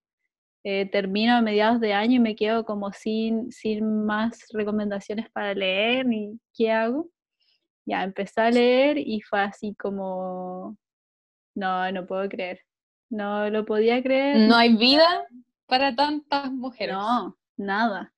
eh, 0.62 0.88
termino 0.88 1.34
a 1.34 1.42
mediados 1.42 1.80
de 1.80 1.92
año 1.92 2.14
y 2.14 2.20
me 2.20 2.36
quedo 2.36 2.64
como 2.64 2.92
sin, 2.92 3.50
sin 3.50 4.04
más 4.06 4.46
recomendaciones 4.52 5.28
para 5.30 5.54
leer, 5.54 6.06
ni 6.06 6.38
qué 6.54 6.70
hago. 6.70 7.10
Ya 7.84 8.04
empecé 8.04 8.40
a 8.42 8.50
leer 8.52 8.96
y 8.96 9.22
fue 9.22 9.40
así 9.40 9.74
como, 9.74 10.76
no, 11.56 11.90
no 11.90 12.06
puedo 12.06 12.28
creer. 12.28 12.60
No 13.10 13.50
lo 13.50 13.64
podía 13.64 14.00
creer. 14.00 14.48
No 14.48 14.54
hay 14.54 14.76
vida 14.76 15.26
para 15.66 15.96
tantas 15.96 16.52
mujeres. 16.52 16.94
No, 16.94 17.36
nada. 17.56 18.14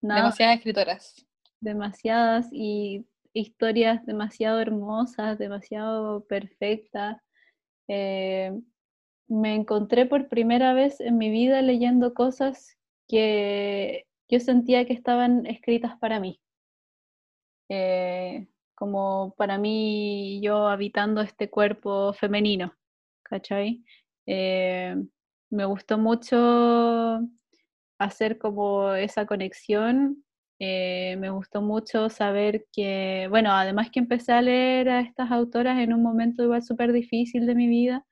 nada. 0.00 0.20
Demasiadas 0.20 0.58
escritoras. 0.58 1.26
Demasiadas 1.58 2.46
y 2.52 3.04
historias 3.34 4.06
demasiado 4.06 4.60
hermosas, 4.60 5.38
demasiado 5.38 6.24
perfectas. 6.24 7.18
Eh, 7.88 8.52
me 9.28 9.54
encontré 9.54 10.06
por 10.06 10.28
primera 10.28 10.72
vez 10.72 11.00
en 11.00 11.18
mi 11.18 11.30
vida 11.30 11.60
leyendo 11.62 12.14
cosas 12.14 12.78
que 13.08 14.06
yo 14.28 14.40
sentía 14.40 14.86
que 14.86 14.94
estaban 14.94 15.46
escritas 15.46 15.98
para 15.98 16.20
mí. 16.20 16.40
Eh, 17.68 18.46
como 18.74 19.34
para 19.36 19.58
mí 19.58 20.40
yo 20.42 20.68
habitando 20.68 21.20
este 21.20 21.50
cuerpo 21.50 22.12
femenino, 22.12 22.74
¿cachai? 23.22 23.84
Eh, 24.26 24.96
me 25.50 25.64
gustó 25.64 25.98
mucho 25.98 27.20
hacer 27.98 28.38
como 28.38 28.92
esa 28.94 29.26
conexión. 29.26 30.23
Eh, 30.60 31.16
me 31.18 31.30
gustó 31.30 31.62
mucho 31.62 32.08
saber 32.08 32.66
que, 32.72 33.26
bueno, 33.30 33.50
además 33.52 33.90
que 33.90 33.98
empecé 34.00 34.32
a 34.32 34.42
leer 34.42 34.88
a 34.88 35.00
estas 35.00 35.30
autoras 35.32 35.78
en 35.80 35.92
un 35.92 36.02
momento 36.02 36.44
igual 36.44 36.62
súper 36.62 36.92
difícil 36.92 37.46
de 37.46 37.54
mi 37.54 37.66
vida, 37.66 38.04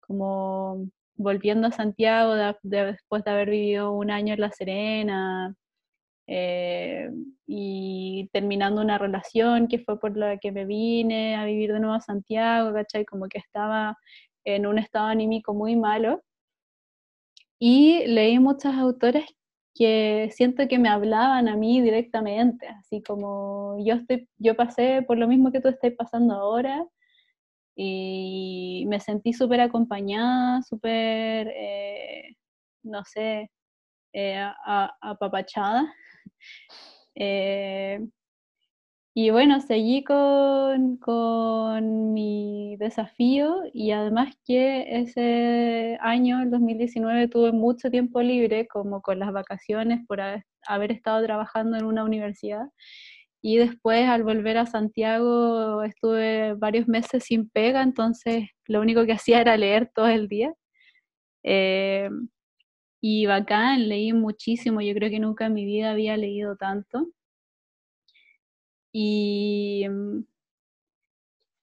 como 0.00 0.88
volviendo 1.16 1.68
a 1.68 1.72
Santiago 1.72 2.34
después 2.62 3.24
de 3.24 3.30
haber 3.30 3.50
vivido 3.50 3.92
un 3.92 4.10
año 4.10 4.34
en 4.34 4.40
La 4.40 4.50
Serena 4.52 5.54
eh, 6.26 7.10
y 7.46 8.28
terminando 8.32 8.80
una 8.82 8.98
relación 8.98 9.68
que 9.68 9.78
fue 9.78 10.00
por 10.00 10.16
la 10.16 10.38
que 10.38 10.52
me 10.52 10.64
vine 10.64 11.36
a 11.36 11.44
vivir 11.44 11.72
de 11.72 11.80
nuevo 11.80 11.94
a 11.94 12.00
Santiago, 12.00 12.72
¿cachai? 12.72 13.04
Como 13.04 13.28
que 13.28 13.38
estaba 13.38 13.96
en 14.44 14.66
un 14.66 14.78
estado 14.78 15.06
anímico 15.06 15.54
muy 15.54 15.76
malo. 15.76 16.22
Y 17.58 18.06
leí 18.06 18.38
muchas 18.38 18.74
autores 18.74 19.24
que 19.74 20.30
siento 20.32 20.68
que 20.68 20.78
me 20.78 20.88
hablaban 20.88 21.48
a 21.48 21.56
mí 21.56 21.80
directamente, 21.80 22.68
así 22.68 23.02
como 23.02 23.76
yo, 23.84 23.94
estoy, 23.96 24.28
yo 24.38 24.56
pasé 24.56 25.02
por 25.02 25.18
lo 25.18 25.28
mismo 25.28 25.50
que 25.52 25.60
tú 25.60 25.68
estás 25.68 25.92
pasando 25.98 26.34
ahora 26.34 26.86
y 27.76 28.84
me 28.88 29.00
sentí 29.00 29.32
súper 29.32 29.60
acompañada, 29.60 30.62
súper, 30.62 31.48
eh, 31.56 32.36
no 32.84 33.04
sé, 33.04 33.50
eh, 34.12 34.44
apapachada. 35.00 35.92
Eh, 37.16 38.00
y 39.16 39.30
bueno, 39.30 39.60
seguí 39.60 40.02
con, 40.02 40.96
con, 40.96 42.12
mi 42.12 42.76
desafío 42.78 43.62
y 43.72 43.92
además 43.92 44.36
que 44.44 44.86
ese 45.02 45.96
año, 46.00 46.42
el 46.42 46.50
2019, 46.50 47.28
tuve 47.28 47.52
mucho 47.52 47.90
tiempo 47.90 48.20
libre, 48.22 48.66
como 48.66 49.02
con 49.02 49.20
las 49.20 49.32
vacaciones 49.32 50.04
por 50.08 50.20
haber 50.66 50.92
estado 50.92 51.24
trabajando 51.24 51.76
en 51.76 51.84
una 51.84 52.04
universidad. 52.04 52.66
Y 53.42 53.58
después 53.58 54.08
al 54.08 54.24
volver 54.24 54.58
a 54.58 54.66
Santiago 54.66 55.82
estuve 55.84 56.54
varios 56.54 56.88
meses 56.88 57.24
sin 57.24 57.48
pega, 57.50 57.82
entonces 57.82 58.48
lo 58.66 58.80
único 58.80 59.06
que 59.06 59.12
hacía 59.12 59.40
era 59.40 59.56
leer 59.56 59.90
todo 59.94 60.08
el 60.08 60.28
día. 60.28 60.52
Eh, 61.44 62.10
y 63.00 63.26
bacán, 63.26 63.88
leí 63.88 64.12
muchísimo, 64.12 64.80
yo 64.80 64.94
creo 64.94 65.10
que 65.10 65.20
nunca 65.20 65.46
en 65.46 65.54
mi 65.54 65.64
vida 65.66 65.92
había 65.92 66.16
leído 66.16 66.56
tanto. 66.56 67.08
Y 68.94 69.86
mm, 69.90 70.24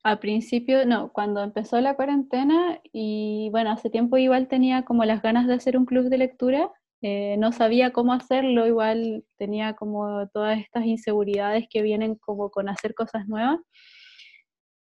al 0.03 0.19
principio, 0.19 0.85
no, 0.85 1.11
cuando 1.13 1.41
empezó 1.43 1.81
la 1.81 1.95
cuarentena 1.95 2.79
y 2.93 3.49
bueno, 3.51 3.71
hace 3.71 3.89
tiempo 3.89 4.17
igual 4.17 4.47
tenía 4.47 4.83
como 4.83 5.05
las 5.05 5.23
ganas 5.23 5.47
de 5.47 5.55
hacer 5.55 5.77
un 5.77 5.85
club 5.85 6.09
de 6.09 6.19
lectura 6.19 6.71
eh, 7.03 7.35
no 7.39 7.51
sabía 7.51 7.91
cómo 7.91 8.13
hacerlo, 8.13 8.67
igual 8.67 9.25
tenía 9.37 9.73
como 9.75 10.27
todas 10.29 10.59
estas 10.59 10.85
inseguridades 10.85 11.65
que 11.69 11.81
vienen 11.81 12.15
como 12.15 12.51
con 12.51 12.69
hacer 12.69 12.93
cosas 12.93 13.27
nuevas. 13.27 13.59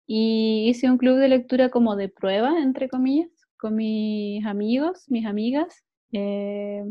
Y 0.07 0.69
hice 0.69 0.91
un 0.91 0.99
club 0.99 1.19
de 1.19 1.29
lectura 1.29 1.69
como 1.71 1.95
de 1.95 2.09
prueba, 2.09 2.61
entre 2.61 2.89
comillas, 2.89 3.29
con 3.59 3.77
mis 3.77 4.45
amigos, 4.47 5.05
mis 5.09 5.27
amigas. 5.27 5.85
Eh, 6.13 6.83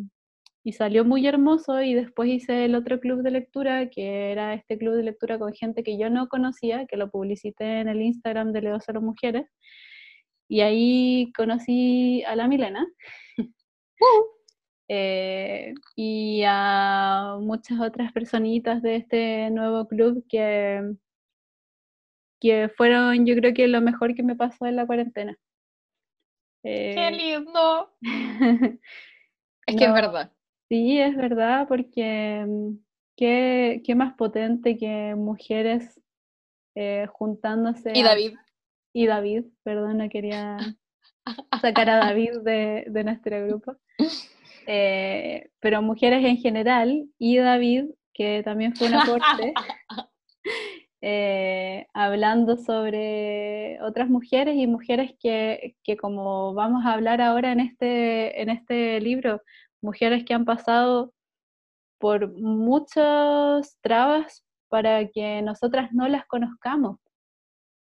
y 0.67 0.73
salió 0.73 1.05
muy 1.05 1.25
hermoso 1.25 1.81
y 1.81 1.93
después 1.93 2.27
hice 2.27 2.65
el 2.65 2.75
otro 2.75 2.99
club 2.99 3.21
de 3.21 3.31
lectura, 3.31 3.89
que 3.89 4.33
era 4.33 4.53
este 4.53 4.77
club 4.77 4.95
de 4.95 5.03
lectura 5.03 5.39
con 5.39 5.53
gente 5.53 5.81
que 5.81 5.97
yo 5.97 6.09
no 6.09 6.27
conocía, 6.27 6.85
que 6.87 6.97
lo 6.97 7.09
publicité 7.09 7.79
en 7.79 7.87
el 7.87 8.01
Instagram 8.01 8.51
de 8.51 8.61
Leo 8.63 8.77
Cero 8.85 8.99
Mujeres. 8.99 9.45
Y 10.49 10.59
ahí 10.59 11.31
conocí 11.37 12.21
a 12.25 12.35
la 12.35 12.49
Milena. 12.49 12.85
Eh, 14.89 15.73
y 15.97 16.43
a 16.47 17.35
muchas 17.41 17.81
otras 17.81 18.13
personitas 18.13 18.81
de 18.81 18.95
este 18.95 19.49
nuevo 19.49 19.85
club 19.85 20.23
que, 20.29 20.81
que 22.39 22.69
fueron, 22.69 23.25
yo 23.25 23.35
creo 23.35 23.53
que 23.53 23.67
lo 23.67 23.81
mejor 23.81 24.15
que 24.15 24.23
me 24.23 24.37
pasó 24.37 24.65
en 24.65 24.77
la 24.77 24.87
cuarentena. 24.87 25.37
¡Qué 26.63 27.07
eh, 27.07 27.11
lindo! 27.11 27.97
es 29.67 29.75
que 29.75 29.83
es 29.83 29.93
verdad. 29.93 30.31
Sí, 30.69 30.99
es 30.99 31.15
verdad, 31.15 31.67
porque 31.67 32.45
mm, 32.47 32.77
qué, 33.15 33.81
qué 33.85 33.95
más 33.95 34.13
potente 34.15 34.77
que 34.77 35.15
mujeres 35.15 35.99
eh, 36.75 37.07
juntándose. 37.11 37.91
Y 37.95 38.03
David. 38.03 38.33
Y 38.93 39.07
David, 39.07 39.45
perdón, 39.63 39.97
no 39.97 40.09
quería 40.09 40.57
sacar 41.61 41.89
a 41.89 41.97
David 42.05 42.39
de, 42.43 42.85
de 42.87 43.03
nuestro 43.03 43.47
grupo. 43.47 43.75
Eh, 44.67 45.49
pero 45.59 45.81
mujeres 45.81 46.25
en 46.25 46.37
general, 46.37 47.07
y 47.17 47.37
David, 47.37 47.85
que 48.13 48.41
también 48.43 48.75
fue 48.75 48.87
un 48.87 48.95
aporte, 48.95 49.53
eh, 51.01 51.87
hablando 51.93 52.57
sobre 52.57 53.81
otras 53.81 54.09
mujeres 54.09 54.55
y 54.57 54.67
mujeres 54.67 55.13
que, 55.19 55.77
que, 55.83 55.95
como 55.95 56.53
vamos 56.53 56.85
a 56.85 56.93
hablar 56.93 57.21
ahora 57.21 57.53
en 57.53 57.61
este, 57.61 58.41
en 58.41 58.49
este 58.49 58.99
libro, 58.99 59.41
mujeres 59.81 60.25
que 60.25 60.33
han 60.33 60.45
pasado 60.45 61.13
por 61.99 62.31
muchas 62.33 63.77
trabas 63.81 64.43
para 64.69 65.07
que 65.07 65.41
nosotras 65.41 65.91
no 65.93 66.07
las 66.07 66.25
conozcamos, 66.25 66.99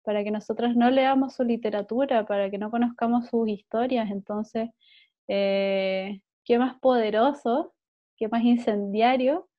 para 0.03 0.23
que 0.23 0.32
nosotras 0.32 0.75
no 0.75 0.89
leamos 0.89 1.36
su 1.36 1.43
literatura, 1.43 2.25
para 2.25 2.49
que 2.49 2.57
no 2.57 2.71
conozcamos 2.71 3.28
sus 3.28 3.47
historias. 3.49 4.09
Entonces, 4.11 4.69
eh, 5.28 6.21
qué 6.45 6.59
más 6.59 6.80
poderoso, 6.80 7.73
qué 8.17 8.28
más 8.28 8.43
incendiario 8.43 9.49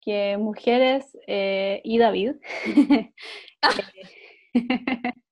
que 0.00 0.36
mujeres 0.38 1.16
eh, 1.26 1.80
y 1.84 1.98
David 1.98 2.34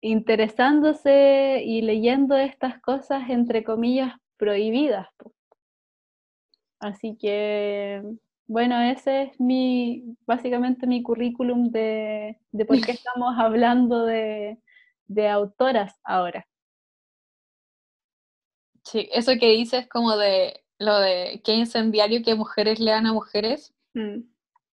interesándose 0.00 1.62
y 1.64 1.82
leyendo 1.82 2.36
estas 2.36 2.80
cosas 2.80 3.28
entre 3.30 3.64
comillas 3.64 4.12
prohibidas. 4.38 5.08
Así 6.80 7.16
que, 7.20 8.02
bueno, 8.46 8.80
ese 8.80 9.22
es 9.22 9.40
mi, 9.40 10.16
básicamente 10.26 10.86
mi 10.86 11.02
currículum 11.02 11.70
de, 11.70 12.38
de 12.52 12.64
por 12.64 12.80
qué 12.80 12.92
estamos 13.02 13.34
hablando 13.36 14.04
de, 14.04 14.58
de 15.06 15.28
autoras 15.28 15.94
ahora. 16.04 16.46
Sí, 18.84 19.08
eso 19.12 19.32
que 19.38 19.50
dices 19.50 19.86
como 19.88 20.16
de 20.16 20.64
lo 20.78 20.98
de 20.98 21.42
qué 21.44 21.54
incendiario 21.54 22.22
que 22.22 22.34
mujeres 22.34 22.78
lean 22.78 23.06
a 23.06 23.12
mujeres, 23.12 23.74
mm. 23.94 24.20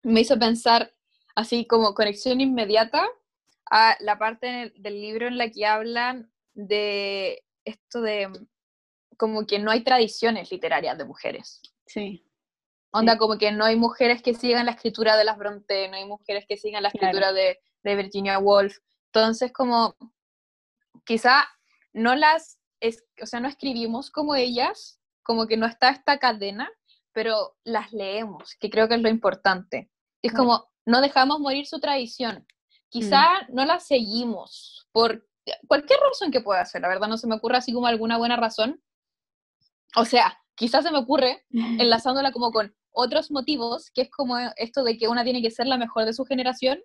me 0.04 0.22
hizo 0.22 0.40
pensar 0.40 0.94
así 1.36 1.66
como 1.66 1.94
conexión 1.94 2.42
inmediata 2.42 3.06
a 3.70 3.98
la 4.00 4.18
parte 4.18 4.74
del 4.78 5.02
libro 5.02 5.28
en 5.28 5.38
la 5.38 5.50
que 5.52 5.66
hablan 5.66 6.32
de 6.54 7.44
esto 7.66 8.02
de 8.02 8.30
como 9.20 9.46
que 9.46 9.60
no 9.60 9.70
hay 9.70 9.84
tradiciones 9.84 10.50
literarias 10.50 10.98
de 10.98 11.04
mujeres. 11.04 11.62
Sí. 11.86 12.26
Onda, 12.92 13.18
como 13.18 13.38
que 13.38 13.52
no 13.52 13.66
hay 13.66 13.76
mujeres 13.76 14.24
que 14.24 14.34
sigan 14.34 14.66
la 14.66 14.72
escritura 14.72 15.18
de 15.18 15.26
las 15.26 15.38
Bronte, 15.38 15.90
no 15.90 15.98
hay 15.98 16.06
mujeres 16.06 16.46
que 16.48 16.56
sigan 16.56 16.84
la 16.84 16.88
escritura 16.90 17.34
de, 17.34 17.60
de, 17.84 17.96
Virginia 17.98 18.40
Woolf. 18.40 18.78
Entonces, 19.08 19.52
como 19.52 19.98
quizá 21.06 21.46
no 21.92 22.16
las, 22.16 22.60
es, 22.80 23.04
o 23.22 23.26
sea, 23.26 23.42
no 23.42 23.50
escribimos 23.50 24.10
como 24.10 24.36
ellas, 24.36 25.02
como 25.22 25.48
que 25.48 25.58
no 25.58 25.68
está 25.68 25.90
esta 25.90 26.18
cadena, 26.18 26.72
pero 27.12 27.58
las 27.66 27.92
leemos, 27.92 28.56
que 28.56 28.70
creo 28.70 28.88
que 28.88 28.96
es 28.96 29.02
lo 29.02 29.10
importante. 29.10 29.92
Es 30.22 30.32
como, 30.32 30.66
no 30.86 31.02
dejamos 31.02 31.42
morir 31.42 31.68
su 31.68 31.82
tradición. 31.82 32.48
Quizá 32.88 33.42
mm. 33.50 33.54
no 33.54 33.66
la 33.66 33.82
seguimos 33.82 34.88
por 34.94 35.28
cualquier 35.68 36.00
razón 36.00 36.32
que 36.32 36.42
pueda 36.42 36.64
ser, 36.64 36.82
la 36.82 36.88
verdad 36.88 37.10
no 37.10 37.18
se 37.18 37.28
me 37.28 37.36
ocurre 37.36 37.58
así 37.58 37.74
como 37.74 37.88
alguna 37.88 38.18
buena 38.18 38.38
razón. 38.38 38.82
O 39.96 40.06
sea, 40.06 40.38
quizás 40.56 40.84
se 40.84 40.92
me 40.92 41.00
ocurre 41.00 41.46
enlazándola 41.52 42.32
como 42.32 42.52
con 42.52 42.76
otros 42.92 43.32
motivos, 43.32 43.92
que 43.92 44.02
es 44.02 44.12
como 44.12 44.38
esto 44.58 44.84
de 44.84 44.98
que 44.98 45.08
una 45.08 45.24
tiene 45.24 45.42
que 45.42 45.52
ser 45.52 45.68
la 45.68 45.78
mejor 45.78 46.06
de 46.06 46.14
su 46.14 46.26
generación, 46.26 46.80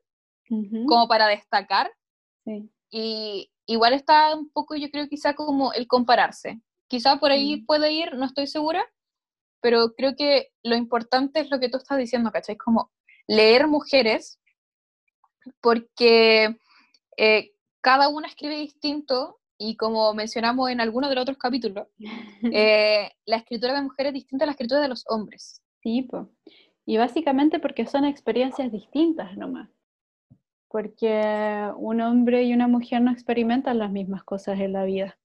como 0.87 1.09
para 1.09 1.27
destacar. 1.27 1.91
Y 2.91 3.51
igual 3.67 3.95
está 3.95 4.35
un 4.37 4.51
poco, 4.51 4.77
yo 4.77 4.91
creo, 4.91 5.09
quizá 5.09 5.35
como 5.35 5.73
el 5.73 5.89
compararse. 5.89 6.61
Quizá 6.87 7.17
por 7.17 7.31
ahí 7.31 7.63
puede 7.63 7.93
ir, 7.93 8.15
no 8.15 8.27
estoy 8.27 8.47
segura, 8.47 8.85
pero 9.61 9.95
creo 9.95 10.15
que 10.15 10.53
lo 10.63 10.77
importante 10.77 11.41
es 11.41 11.51
lo 11.51 11.59
que 11.59 11.71
tú 11.71 11.79
estás 11.79 11.99
diciendo, 11.99 12.31
¿cachai? 12.31 12.57
Como 12.57 12.93
leer 13.27 13.67
mujeres, 13.67 14.39
porque 15.61 16.57
eh, 17.17 17.53
cada 17.81 18.09
una 18.09 18.29
escribe 18.29 18.57
distinto 18.57 19.41
y 19.59 19.77
como 19.77 20.13
mencionamos 20.15 20.71
en 20.71 20.81
algunos 20.81 21.11
de 21.11 21.17
los 21.17 21.23
otros 21.23 21.39
capítulos, 21.39 21.87
eh, 22.53 23.11
la 23.27 23.37
escritura 23.37 23.75
de 23.75 23.83
mujeres 23.83 24.11
es 24.11 24.15
distinta 24.15 24.45
a 24.45 24.47
la 24.47 24.53
escritura 24.53 24.81
de 24.81 24.89
los 24.89 25.05
hombres. 25.09 25.63
Sí, 25.83 26.03
pues. 26.03 26.27
Y 26.87 26.97
básicamente 26.97 27.61
porque 27.61 27.87
son 27.87 28.05
experiencias 28.05 28.71
distintas 28.71 29.37
nomás. 29.37 29.69
Porque 30.69 31.71
un 31.77 32.01
hombre 32.01 32.45
y 32.45 32.53
una 32.53 32.69
mujer 32.69 33.01
no 33.01 33.13
experimentan 33.13 33.79
las 33.79 33.93
mismas 33.93 34.25
cosas 34.25 34.59
en 34.61 34.73
la 34.73 34.85
vida. 34.85 35.17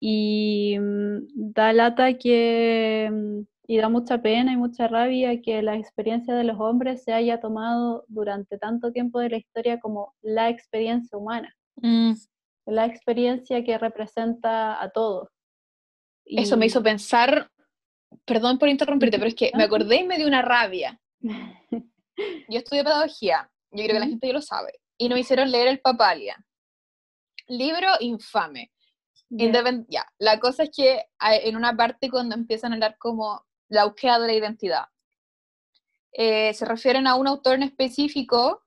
Y 0.00 0.76
mm, 0.78 1.26
da 1.34 1.72
lata 1.72 2.14
que, 2.16 3.10
mm, 3.12 3.40
y 3.66 3.76
da 3.76 3.88
mucha 3.88 4.22
pena 4.22 4.52
y 4.52 4.56
mucha 4.56 4.88
rabia 4.88 5.42
que 5.42 5.60
la 5.62 5.76
experiencia 5.76 6.34
de 6.34 6.44
los 6.44 6.58
hombres 6.60 7.02
se 7.02 7.12
haya 7.12 7.40
tomado 7.40 8.04
durante 8.08 8.56
tanto 8.56 8.92
tiempo 8.92 9.18
de 9.18 9.30
la 9.30 9.36
historia 9.36 9.80
como 9.80 10.14
la 10.22 10.48
experiencia 10.48 11.18
humana. 11.18 11.54
Mm. 11.76 12.12
La 12.68 12.86
experiencia 12.86 13.64
que 13.64 13.78
representa 13.78 14.82
a 14.82 14.90
todos. 14.90 15.28
Eso 16.24 16.56
me 16.56 16.66
hizo 16.66 16.82
pensar 16.82 17.50
Perdón 18.24 18.58
por 18.58 18.68
interrumpirte, 18.68 19.18
pero 19.18 19.28
es 19.28 19.34
que 19.34 19.50
me 19.54 19.64
acordé 19.64 19.96
y 19.96 20.04
me 20.04 20.16
dio 20.16 20.26
una 20.26 20.42
rabia. 20.42 21.00
Yo 22.48 22.58
estudié 22.58 22.82
pedagogía, 22.82 23.48
yo 23.70 23.84
creo 23.84 23.94
que 23.94 24.00
la 24.00 24.06
gente 24.06 24.26
ya 24.26 24.32
lo 24.32 24.42
sabe, 24.42 24.72
y 24.96 25.08
nos 25.08 25.20
hicieron 25.20 25.52
leer 25.52 25.68
El 25.68 25.78
Papalia. 25.78 26.44
Libro 27.46 27.86
infame. 28.00 28.72
Ya, 29.30 30.04
la 30.18 30.40
cosa 30.40 30.64
es 30.64 30.70
que 30.74 31.04
en 31.20 31.54
una 31.54 31.76
parte 31.76 32.10
cuando 32.10 32.34
empiezan 32.34 32.72
a 32.72 32.74
hablar 32.74 32.96
como 32.98 33.46
la 33.68 33.84
búsqueda 33.84 34.18
de 34.18 34.26
la 34.26 34.32
identidad, 34.32 34.86
eh, 36.12 36.52
se 36.54 36.64
refieren 36.64 37.06
a 37.06 37.14
un 37.14 37.28
autor 37.28 37.54
en 37.54 37.62
específico 37.62 38.64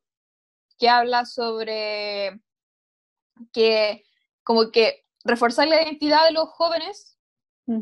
que 0.78 0.88
habla 0.88 1.26
sobre 1.26 2.40
que 3.52 4.04
como 4.44 4.72
que 4.72 5.06
reforzar 5.24 5.68
la 5.68 5.82
identidad 5.82 6.26
de 6.26 6.34
los 6.34 6.50
jóvenes 6.50 7.18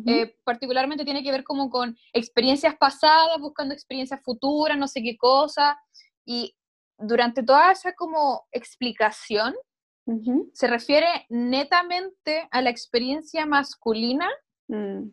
eh, 0.06 0.36
particularmente 0.44 1.04
tiene 1.04 1.24
que 1.24 1.32
ver 1.32 1.44
como 1.44 1.70
con 1.70 1.98
experiencias 2.14 2.76
pasadas, 2.78 3.40
buscando 3.40 3.74
experiencias 3.74 4.22
futuras, 4.24 4.78
no 4.78 4.88
sé 4.88 5.02
qué 5.02 5.18
cosa, 5.18 5.80
y 6.26 6.56
durante 6.98 7.42
toda 7.42 7.72
esa 7.72 7.94
como 7.94 8.46
explicación 8.52 9.56
se 10.54 10.66
refiere 10.66 11.08
netamente 11.30 12.48
a 12.50 12.64
la 12.64 12.72
experiencia 12.72 13.46
masculina 13.46 14.28
mm. 14.68 15.04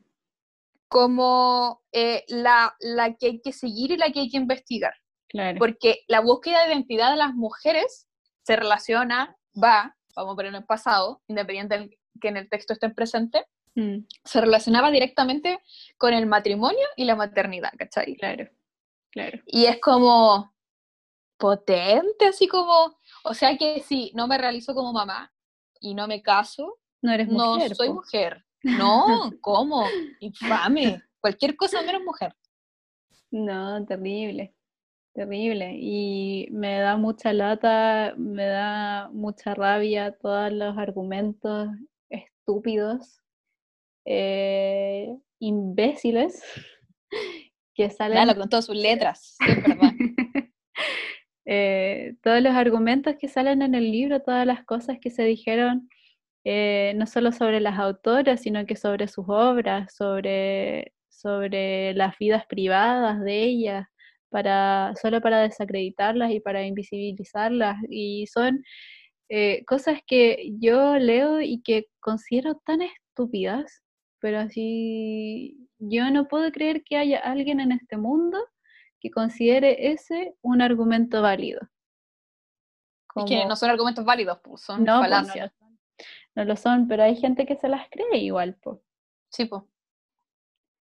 como 0.88 1.82
eh, 1.92 2.24
la, 2.28 2.74
la, 2.80 3.14
que 3.14 3.26
hay 3.26 3.40
que 3.42 3.52
seguir 3.52 3.90
y 3.90 3.98
la 3.98 4.10
que 4.10 4.20
hay 4.20 4.30
que 4.30 4.38
investigar. 4.38 4.94
Porque 5.58 6.00
la 6.08 6.20
búsqueda 6.20 6.62
de 6.62 6.72
identidad 6.72 7.10
de 7.10 7.18
las 7.18 7.34
mujeres 7.34 8.08
se 8.42 8.56
relaciona, 8.56 9.36
va, 9.62 9.94
vamos 10.16 10.32
a 10.32 10.36
ponerlo 10.36 10.58
en 10.58 10.66
pasado, 10.66 11.22
independiente 11.28 11.78
de 11.78 11.98
que 12.20 12.28
en 12.28 12.36
el 12.38 12.48
texto 12.48 12.72
esté 12.72 12.90
presente, 12.90 13.46
Mm. 13.76 14.06
se 14.24 14.40
relacionaba 14.40 14.90
directamente 14.90 15.60
con 15.98 16.14
el 16.14 16.24
matrimonio 16.24 16.86
y 16.96 17.04
la 17.04 17.14
maternidad, 17.14 17.72
¿cachai? 17.78 18.16
Claro, 18.16 18.48
claro. 19.10 19.38
Y 19.44 19.66
es 19.66 19.78
como 19.80 20.54
potente, 21.36 22.26
así 22.26 22.48
como, 22.48 22.98
o 23.24 23.34
sea 23.34 23.56
que 23.58 23.82
si 23.82 24.12
no 24.14 24.26
me 24.26 24.38
realizo 24.38 24.74
como 24.74 24.94
mamá 24.94 25.30
y 25.78 25.94
no 25.94 26.08
me 26.08 26.22
caso, 26.22 26.78
no 27.02 27.12
eres 27.12 27.28
mujer. 27.28 27.68
No 27.70 27.74
soy 27.76 27.92
mujer. 27.92 28.42
No, 28.62 29.30
¿cómo? 29.42 29.86
Infame. 30.18 31.00
Cualquier 31.20 31.54
cosa 31.54 31.82
menos 31.82 32.02
mujer. 32.02 32.34
No, 33.30 33.84
terrible, 33.86 34.55
terrible. 35.16 35.72
Y 35.80 36.48
me 36.52 36.78
da 36.78 36.96
mucha 36.96 37.32
lata, 37.32 38.14
me 38.16 38.44
da 38.44 39.08
mucha 39.12 39.54
rabia 39.54 40.12
todos 40.12 40.52
los 40.52 40.76
argumentos 40.76 41.70
estúpidos 42.10 43.20
eh, 44.04 45.16
imbéciles 45.40 46.42
que 47.74 47.90
salen... 47.90 48.22
Claro, 48.22 48.38
con 48.38 48.48
todas 48.48 48.66
sus 48.66 48.76
letras, 48.76 49.36
sí. 49.38 49.46
Eh, 51.48 52.16
todos 52.24 52.42
los 52.42 52.52
argumentos 52.56 53.14
que 53.20 53.28
salen 53.28 53.62
en 53.62 53.76
el 53.76 53.92
libro, 53.92 54.20
todas 54.20 54.44
las 54.44 54.64
cosas 54.64 54.98
que 55.00 55.10
se 55.12 55.22
dijeron, 55.22 55.88
eh, 56.42 56.92
no 56.96 57.06
solo 57.06 57.30
sobre 57.30 57.60
las 57.60 57.78
autoras, 57.78 58.40
sino 58.40 58.66
que 58.66 58.74
sobre 58.74 59.06
sus 59.06 59.26
obras, 59.28 59.94
sobre, 59.94 60.92
sobre 61.08 61.94
las 61.94 62.18
vidas 62.18 62.46
privadas 62.46 63.20
de 63.20 63.44
ellas, 63.44 63.86
para, 64.30 64.92
solo 65.00 65.20
para 65.20 65.42
desacreditarlas 65.42 66.30
y 66.32 66.40
para 66.40 66.66
invisibilizarlas. 66.66 67.76
Y 67.88 68.26
son 68.26 68.62
cosas 69.66 70.00
que 70.06 70.52
yo 70.60 70.98
leo 70.98 71.40
y 71.40 71.60
que 71.62 71.86
considero 72.00 72.54
tan 72.64 72.82
estúpidas 72.82 73.82
pero 74.26 74.40
así 74.40 75.68
yo 75.78 76.10
no 76.10 76.26
puedo 76.26 76.50
creer 76.50 76.82
que 76.84 76.96
haya 76.96 77.20
alguien 77.20 77.60
en 77.60 77.72
este 77.72 77.96
mundo 77.96 78.38
que 79.00 79.10
considere 79.10 79.92
ese 79.92 80.34
un 80.42 80.62
argumento 80.62 81.22
válido. 81.22 81.60
Es 83.14 83.24
que 83.24 83.46
no 83.46 83.56
son 83.56 83.70
argumentos 83.70 84.04
válidos, 84.04 84.40
pues, 84.42 84.62
son 84.62 84.84
no, 84.84 84.98
pues, 84.98 85.10
falacias. 85.10 85.52
no, 86.34 86.44
lo 86.44 86.56
son, 86.56 86.86
pero 86.86 87.02
hay 87.02 87.16
gente 87.16 87.46
que 87.46 87.56
se 87.56 87.68
las 87.68 87.88
cree 87.88 88.18
igual, 88.18 88.56
pues. 88.60 88.78
Sí, 89.30 89.46
pues. 89.46 89.62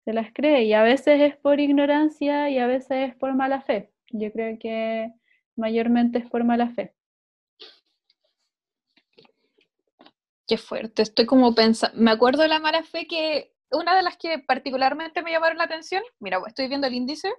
Se 0.04 0.12
las 0.12 0.32
cree 0.32 0.64
y 0.64 0.74
a 0.74 0.82
veces 0.82 1.20
es 1.20 1.36
por 1.36 1.60
ignorancia 1.60 2.50
y 2.50 2.58
a 2.58 2.66
veces 2.66 3.10
es 3.10 3.16
por 3.16 3.34
mala 3.34 3.62
fe. 3.62 3.90
Yo 4.10 4.30
creo 4.32 4.58
que 4.58 5.10
mayormente 5.56 6.18
es 6.18 6.28
por 6.28 6.44
mala 6.44 6.70
fe. 6.70 6.94
Qué 10.46 10.58
fuerte, 10.58 11.02
estoy 11.02 11.24
como 11.24 11.54
pensando, 11.54 11.98
me 11.98 12.10
acuerdo 12.10 12.42
de 12.42 12.48
la 12.48 12.60
mala 12.60 12.82
fe 12.82 13.06
que 13.06 13.54
una 13.70 13.96
de 13.96 14.02
las 14.02 14.18
que 14.18 14.38
particularmente 14.38 15.22
me 15.22 15.32
llamaron 15.32 15.56
la 15.56 15.64
atención, 15.64 16.02
mira, 16.20 16.38
estoy 16.46 16.68
viendo 16.68 16.86
el 16.86 16.94
índice. 16.94 17.32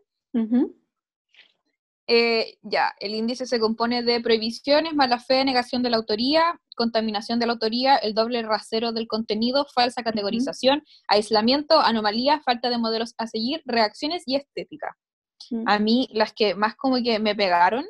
Eh, 2.08 2.58
ya, 2.62 2.94
el 3.00 3.16
índice 3.16 3.48
se 3.48 3.60
compone 3.60 4.04
de 4.04 4.22
prohibiciones, 4.22 4.94
mala 4.94 5.20
fe, 5.20 5.44
negación 5.44 5.82
de 5.82 5.90
la 5.90 5.98
autoría, 5.98 6.62
contaminación 6.76 7.40
de 7.40 7.48
la 7.48 7.54
autoría, 7.54 7.96
el 7.96 8.14
doble 8.14 8.44
rasero 8.44 8.92
del 8.92 9.08
contenido, 9.08 9.66
falsa 9.74 10.04
categorización, 10.04 10.84
aislamiento, 11.08 11.80
anomalía, 11.80 12.42
falta 12.42 12.70
de 12.70 12.78
modelos 12.78 13.16
a 13.18 13.26
seguir, 13.26 13.64
reacciones 13.66 14.24
y 14.28 14.36
estética. 14.36 14.96
A 15.66 15.80
mí 15.80 16.08
las 16.12 16.34
que 16.34 16.56
más 16.56 16.76
como 16.76 16.98
que 17.04 17.20
me 17.20 17.36
pegaron 17.36 17.86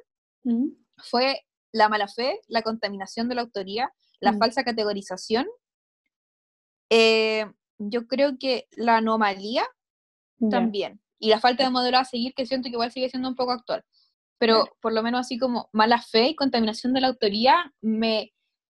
fue 0.97 1.41
la 1.71 1.89
mala 1.89 2.07
fe, 2.07 2.39
la 2.47 2.61
contaminación 2.61 3.27
de 3.27 3.35
la 3.35 3.41
autoría, 3.41 3.91
la 4.19 4.33
falsa 4.33 4.63
categorización. 4.63 5.45
Eh, 6.89 7.45
yo 7.77 8.07
creo 8.07 8.37
que 8.39 8.67
la 8.71 8.97
anomalía 8.97 9.67
también. 10.49 11.01
Y 11.17 11.29
la 11.29 11.39
falta 11.39 11.63
de 11.63 11.69
modelo 11.69 11.97
a 11.97 12.05
seguir, 12.05 12.33
que 12.33 12.45
siento 12.45 12.67
que 12.67 12.73
igual 12.73 12.91
sigue 12.91 13.09
siendo 13.09 13.29
un 13.29 13.35
poco 13.35 13.51
actual. 13.51 13.83
Pero 14.37 14.65
por 14.81 14.93
lo 14.93 15.01
menos 15.01 15.21
así 15.21 15.37
como 15.37 15.69
mala 15.71 16.01
fe 16.01 16.29
y 16.29 16.35
contaminación 16.35 16.93
de 16.93 17.01
la 17.01 17.07
autoría, 17.07 17.73
me, 17.81 18.33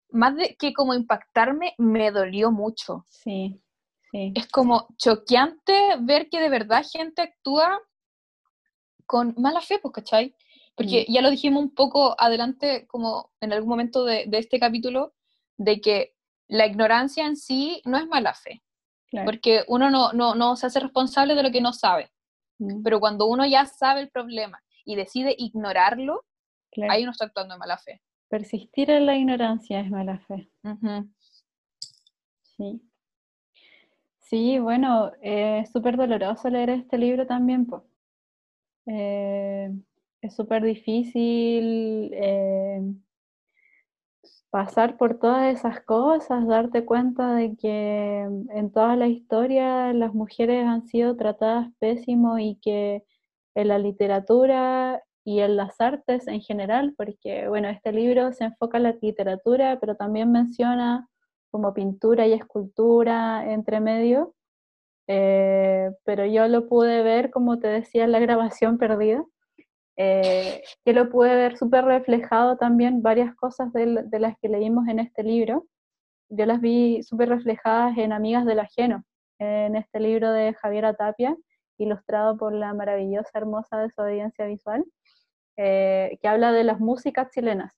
más 0.10 0.36
de 0.36 0.56
que 0.56 0.74
como 0.74 0.94
impactarme, 0.94 1.74
me 1.78 2.12
dolió 2.12 2.52
mucho. 2.52 3.06
Sí, 3.10 3.60
sí. 4.12 4.34
Es 4.36 4.48
como 4.48 4.88
choqueante 4.98 5.74
ver 6.02 6.30
que 6.30 6.40
de 6.40 6.50
verdad 6.50 6.86
gente 6.90 7.22
actúa 7.22 7.82
con 9.06 9.34
mala 9.38 9.62
fe, 9.62 9.80
pues, 9.80 9.94
¿cachai? 9.94 10.36
Porque 10.76 11.06
mm. 11.08 11.12
ya 11.12 11.22
lo 11.22 11.32
dijimos 11.32 11.64
un 11.64 11.74
poco 11.74 12.16
adelante, 12.20 12.86
como 12.88 13.32
en 13.42 13.54
algún 13.54 13.70
momento 13.70 14.06
de, 14.06 14.26
de 14.28 14.38
este 14.38 14.60
capítulo, 14.60 15.14
de 15.58 15.82
que 15.82 16.14
la 16.48 16.66
ignorancia 16.66 17.26
en 17.26 17.36
sí 17.36 17.82
no 17.86 17.98
es 17.98 18.08
mala 18.08 18.34
fe, 18.34 18.64
porque 19.26 19.64
uno 19.68 19.90
no, 19.90 20.14
no, 20.14 20.36
no, 20.36 20.56
se 20.56 20.68
hace 20.68 20.80
responsable 20.80 21.36
de 21.36 21.44
lo 21.44 21.52
que 21.52 21.62
no 21.62 21.74
sabe. 21.74 22.12
Mm, 22.60 22.84
Pero 22.84 23.00
cuando 23.00 23.26
uno 23.26 23.46
ya 23.46 23.66
sabe 23.66 24.02
el 24.02 24.10
problema 24.10 24.62
y 24.88 24.96
decide 24.96 25.36
ignorarlo, 25.38 26.24
claro. 26.72 26.94
ahí 26.94 27.04
uno 27.04 27.12
está 27.12 27.26
actuando 27.26 27.54
de 27.54 27.60
mala 27.60 27.78
fe. 27.78 28.02
Persistir 28.30 28.90
en 28.90 29.06
la 29.06 29.18
ignorancia 29.18 29.82
es 29.82 29.92
mala 29.92 30.20
fe. 30.20 30.50
Sí. 32.42 32.82
Sí, 34.22 34.60
bueno, 34.60 35.12
eh, 35.22 35.60
es 35.64 35.72
súper 35.72 35.98
doloroso 35.98 36.50
leer 36.50 36.70
este 36.70 36.98
libro 36.98 37.28
también, 37.28 37.66
pues. 37.66 37.84
es 38.86 40.36
súper 40.36 40.64
difícil 40.64 42.12
eh, 42.14 42.82
pasar 44.50 44.98
por 44.98 45.20
todas 45.20 45.54
esas 45.54 45.82
cosas, 45.82 46.48
darte 46.48 46.86
cuenta 46.86 47.36
de 47.36 47.58
que 47.58 48.20
en 48.22 48.72
toda 48.72 48.96
la 48.96 49.08
historia 49.08 49.92
las 49.94 50.14
mujeres 50.14 50.66
han 50.66 50.88
sido 50.88 51.18
tratadas 51.18 51.70
pésimo 51.80 52.40
y 52.40 52.56
que 52.56 53.04
en 53.58 53.70
la 53.70 53.80
literatura 53.80 55.02
y 55.26 55.40
en 55.40 55.58
las 55.58 55.82
artes 55.82 56.28
en 56.28 56.42
general, 56.42 56.94
porque 56.96 57.48
bueno, 57.48 57.70
este 57.70 57.92
libro 57.92 58.32
se 58.32 58.46
enfoca 58.46 58.78
en 58.78 58.84
la 58.84 58.96
literatura, 59.02 59.80
pero 59.80 59.96
también 59.96 60.32
menciona 60.32 61.10
como 61.50 61.74
pintura 61.74 62.28
y 62.28 62.34
escultura 62.34 63.52
entre 63.52 63.80
medio, 63.80 64.36
eh, 65.08 65.90
pero 66.04 66.24
yo 66.28 66.48
lo 66.48 66.68
pude 66.68 67.02
ver, 67.02 67.32
como 67.32 67.58
te 67.58 67.68
decía, 67.68 68.04
en 68.04 68.12
la 68.12 68.20
grabación 68.20 68.78
perdida, 68.78 69.26
eh, 69.98 70.62
que 70.86 70.94
lo 70.94 71.10
pude 71.10 71.36
ver 71.36 71.58
súper 71.58 71.84
reflejado 71.86 72.58
también 72.58 73.02
varias 73.02 73.34
cosas 73.36 73.74
de, 73.74 74.04
de, 74.06 74.20
las 74.20 74.38
que 74.40 74.50
leímos 74.50 74.88
en 74.88 75.00
este 75.00 75.24
libro. 75.24 75.66
Yo 76.30 76.46
las 76.46 76.62
vi 76.62 77.02
súper 77.02 77.30
reflejadas 77.30 77.98
en 77.98 78.14
Amigas 78.14 78.46
del 78.46 78.60
Ajeno, 78.60 79.04
en 79.40 79.76
este 79.76 80.00
libro 80.00 80.32
de 80.32 80.54
Javiera 80.54 80.94
Tapia, 80.94 81.36
ilustrado 81.78 82.38
por 82.38 82.54
la 82.54 82.74
maravillosa, 82.74 83.30
hermosa 83.36 83.78
desobediencia 83.80 84.46
visual, 84.46 84.86
eh, 85.58 86.18
que 86.22 86.28
habla 86.28 86.52
de 86.52 86.64
las 86.64 86.80
músicas 86.80 87.30
chilenas 87.32 87.74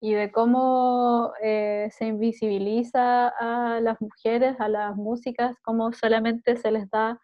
y 0.00 0.14
de 0.14 0.30
cómo 0.30 1.32
eh, 1.42 1.88
se 1.92 2.06
invisibiliza 2.06 3.28
a 3.28 3.80
las 3.80 4.00
mujeres, 4.00 4.60
a 4.60 4.68
las 4.68 4.96
músicas, 4.96 5.56
cómo 5.62 5.92
solamente 5.92 6.56
se 6.56 6.70
les 6.70 6.88
da 6.90 7.20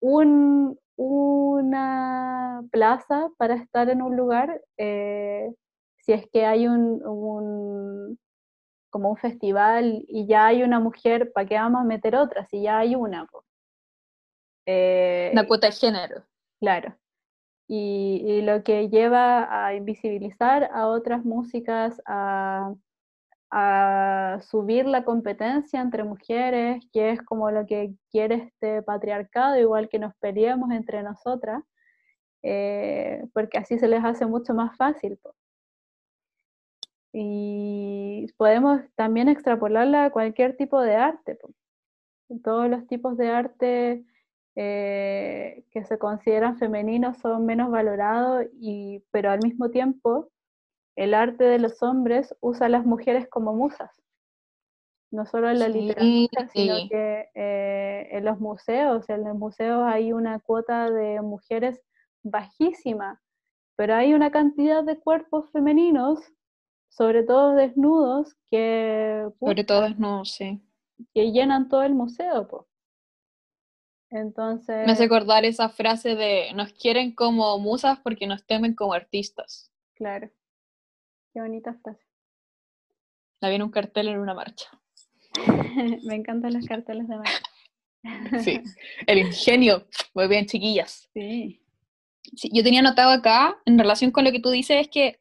un, 0.00 0.78
una 0.96 2.62
plaza 2.70 3.28
para 3.38 3.54
estar 3.54 3.88
en 3.90 4.02
un 4.02 4.16
lugar, 4.16 4.60
eh, 4.76 5.52
si 5.98 6.12
es 6.12 6.26
que 6.32 6.46
hay 6.46 6.68
un, 6.68 7.00
como 8.90 9.10
un 9.10 9.16
festival 9.16 10.04
y 10.08 10.26
ya 10.26 10.46
hay 10.46 10.62
una 10.62 10.80
mujer, 10.80 11.32
¿para 11.32 11.46
qué 11.46 11.54
vamos 11.56 11.80
a 11.80 11.84
meter 11.84 12.16
otra? 12.16 12.46
Si 12.46 12.62
ya 12.62 12.78
hay 12.78 12.94
una. 12.94 13.26
Eh, 14.66 15.30
una 15.32 15.46
cuota 15.46 15.68
de 15.68 15.72
género. 15.72 16.24
Claro. 16.60 16.96
Y, 17.68 18.22
y, 18.24 18.42
lo 18.42 18.62
que 18.62 18.88
lleva 18.88 19.66
a 19.66 19.74
invisibilizar 19.74 20.70
a 20.72 20.86
otras 20.86 21.24
músicas, 21.24 22.00
a, 22.06 22.74
a, 23.50 24.38
subir 24.42 24.86
la 24.86 25.04
competencia 25.04 25.80
entre 25.80 26.04
mujeres, 26.04 26.84
que 26.92 27.10
es 27.10 27.22
como 27.22 27.50
lo 27.50 27.66
que 27.66 27.94
quiere 28.10 28.34
este 28.36 28.82
patriarcado, 28.82 29.58
igual 29.58 29.88
que 29.88 29.98
nos 29.98 30.14
peleemos 30.16 30.70
entre 30.70 31.02
nosotras, 31.02 31.62
eh, 32.42 33.24
porque 33.32 33.58
así 33.58 33.78
se 33.78 33.88
les 33.88 34.04
hace 34.04 34.26
mucho 34.26 34.54
más 34.54 34.76
fácil. 34.76 35.18
Y 37.12 38.26
podemos 38.36 38.82
también 38.94 39.28
extrapolarla 39.28 40.06
a 40.06 40.10
cualquier 40.10 40.56
tipo 40.56 40.80
de 40.82 40.96
arte. 40.96 41.38
Todos 42.44 42.68
los 42.68 42.86
tipos 42.86 43.16
de 43.16 43.28
arte 43.30 44.04
eh, 44.56 45.64
que 45.70 45.84
se 45.84 45.98
consideran 45.98 46.58
femeninos 46.58 47.18
son 47.18 47.46
menos 47.46 47.70
valorados, 47.70 48.46
y, 48.60 49.04
pero 49.10 49.30
al 49.30 49.40
mismo 49.42 49.70
tiempo 49.70 50.30
el 50.96 51.12
arte 51.14 51.44
de 51.44 51.58
los 51.58 51.82
hombres 51.82 52.34
usa 52.40 52.66
a 52.66 52.70
las 52.70 52.86
mujeres 52.86 53.28
como 53.28 53.54
musas. 53.54 53.90
No 55.12 55.24
solo 55.26 55.50
en 55.50 55.58
la 55.60 55.66
Sí, 55.66 55.72
literatura, 55.72 56.48
sino 56.52 56.76
sí. 56.76 56.88
que 56.90 57.28
eh, 57.34 58.08
en 58.12 58.24
los 58.24 58.40
museos, 58.40 59.08
en 59.08 59.24
los 59.24 59.36
museos 59.36 59.82
hay 59.86 60.12
una 60.12 60.40
cuota 60.40 60.90
de 60.90 61.20
mujeres 61.20 61.80
bajísima, 62.24 63.20
pero 63.76 63.94
hay 63.94 64.14
una 64.14 64.30
cantidad 64.30 64.82
de 64.82 64.98
cuerpos 64.98 65.50
femeninos, 65.52 66.18
sobre 66.88 67.22
todo 67.24 67.54
desnudos, 67.54 68.34
que, 68.50 69.28
Sobre 69.38 69.64
todo 69.64 69.88
no 69.98 70.24
sé. 70.24 70.60
que 71.14 71.30
llenan 71.30 71.68
todo 71.68 71.82
el 71.82 71.94
museo. 71.94 72.48
po. 72.48 72.66
Entonces, 74.10 74.86
Me 74.86 74.92
hace 74.92 75.04
acordar 75.04 75.44
esa 75.44 75.68
frase 75.68 76.14
de 76.14 76.52
nos 76.54 76.72
quieren 76.72 77.14
como 77.14 77.58
musas 77.58 77.98
porque 78.00 78.26
nos 78.26 78.44
temen 78.46 78.74
como 78.74 78.92
artistas. 78.92 79.70
claro, 79.94 80.30
qué 81.32 81.40
bonita 81.40 81.74
frase. 81.82 82.04
La 83.40 83.48
vi 83.48 83.56
en 83.56 83.62
un 83.62 83.70
cartel 83.70 84.08
en 84.08 84.18
una 84.18 84.34
marcha. 84.34 84.68
Me 86.04 86.14
encantan 86.14 86.54
los 86.54 86.66
carteles 86.66 87.08
de 87.08 87.16
marca. 87.16 87.30
Sí. 88.44 88.60
El 89.08 89.18
ingenio. 89.18 89.84
Muy 90.14 90.28
bien, 90.28 90.46
chiquillas. 90.46 91.08
Sí, 91.12 91.60
Sí, 92.36 92.50
yo 92.52 92.62
tenía 92.62 92.82
notado 92.82 93.10
acá, 93.10 93.56
en 93.66 93.78
relación 93.78 94.10
con 94.10 94.24
lo 94.24 94.32
que 94.32 94.40
tú 94.40 94.50
dices, 94.50 94.78
es 94.80 94.88
que 94.88 95.20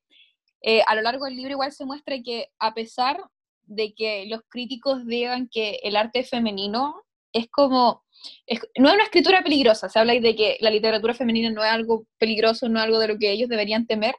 eh, 0.61 0.81
a 0.87 0.95
lo 0.95 1.01
largo 1.01 1.25
del 1.25 1.35
libro 1.35 1.51
igual 1.51 1.71
se 1.71 1.85
muestra 1.85 2.21
que 2.23 2.49
a 2.59 2.73
pesar 2.73 3.19
de 3.63 3.93
que 3.93 4.25
los 4.27 4.41
críticos 4.49 5.05
digan 5.05 5.47
que 5.47 5.79
el 5.83 5.95
arte 5.95 6.23
femenino 6.23 7.03
es 7.31 7.47
como, 7.49 8.04
es- 8.45 8.61
no 8.77 8.89
es 8.89 8.95
una 8.95 9.03
escritura 9.03 9.41
peligrosa, 9.43 9.89
se 9.89 9.99
habla 9.99 10.13
de 10.13 10.35
que 10.35 10.57
la 10.61 10.69
literatura 10.69 11.13
femenina 11.13 11.49
no 11.51 11.63
es 11.63 11.71
algo 11.71 12.05
peligroso, 12.17 12.69
no 12.69 12.79
es 12.79 12.85
algo 12.85 12.99
de 12.99 13.07
lo 13.09 13.17
que 13.17 13.31
ellos 13.31 13.49
deberían 13.49 13.85
temer, 13.87 14.15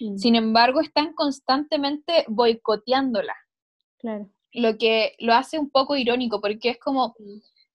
Mm, 0.00 0.16
sin 0.16 0.34
embargo 0.34 0.80
están 0.80 1.12
constantemente 1.12 2.24
boicoteándola, 2.28 3.34
claro. 3.98 4.30
lo 4.52 4.78
que 4.78 5.14
lo 5.18 5.34
hace 5.34 5.58
un 5.58 5.68
poco 5.68 5.94
irónico, 5.96 6.40
porque 6.40 6.70
es 6.70 6.78
como, 6.78 7.14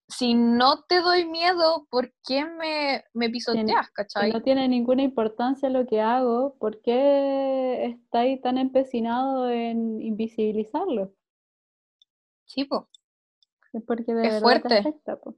si 0.07 0.33
no 0.33 0.83
te 0.85 1.01
doy 1.01 1.25
miedo, 1.25 1.85
¿por 1.91 2.11
qué 2.27 2.45
me, 2.45 3.03
me 3.13 3.29
pisoteas, 3.29 3.91
cachai? 3.91 4.31
no 4.31 4.41
tiene 4.41 4.67
ninguna 4.67 5.03
importancia 5.03 5.69
lo 5.69 5.85
que 5.85 6.01
hago, 6.01 6.55
¿por 6.57 6.81
qué 6.81 7.85
estáis 7.85 8.41
tan 8.41 8.57
empecinado 8.57 9.51
en 9.51 10.01
invisibilizarlo? 10.01 11.13
Sí, 12.45 12.63
po. 12.65 12.89
Es 13.71 13.83
porque 13.83 14.15
de 14.15 14.21
Es 14.27 14.33
verdad 14.33 14.41
fuerte. 14.41 14.67
te 14.69 14.77
afecta, 14.79 15.15
po. 15.17 15.35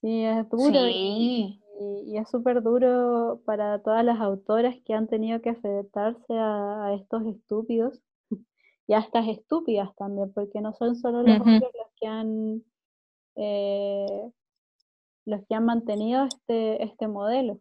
Sí. 0.00 0.24
Es 0.24 0.48
duro 0.50 0.88
y, 0.88 0.94
Sí. 0.94 1.60
y- 1.80 2.12
y 2.14 2.18
es 2.18 2.28
súper 2.30 2.62
duro 2.62 3.40
para 3.44 3.80
todas 3.82 4.04
las 4.04 4.20
autoras 4.20 4.76
que 4.84 4.94
han 4.94 5.08
tenido 5.08 5.40
que 5.40 5.50
enfrentarse 5.50 6.34
a, 6.38 6.86
a 6.86 6.94
estos 6.94 7.26
estúpidos 7.26 8.00
y 8.86 8.94
a 8.94 8.98
estas 9.00 9.28
estúpidas 9.28 9.94
también, 9.96 10.32
porque 10.32 10.60
no 10.60 10.72
son 10.74 10.96
solo 10.96 11.22
los 11.22 11.40
Ujú. 11.40 11.40
hombres 11.40 11.70
los 11.74 11.88
que 12.00 12.06
han 12.06 12.62
eh, 13.36 14.30
los 15.26 15.46
que 15.46 15.54
han 15.54 15.64
mantenido 15.64 16.24
este, 16.24 16.82
este 16.82 17.06
modelo. 17.06 17.60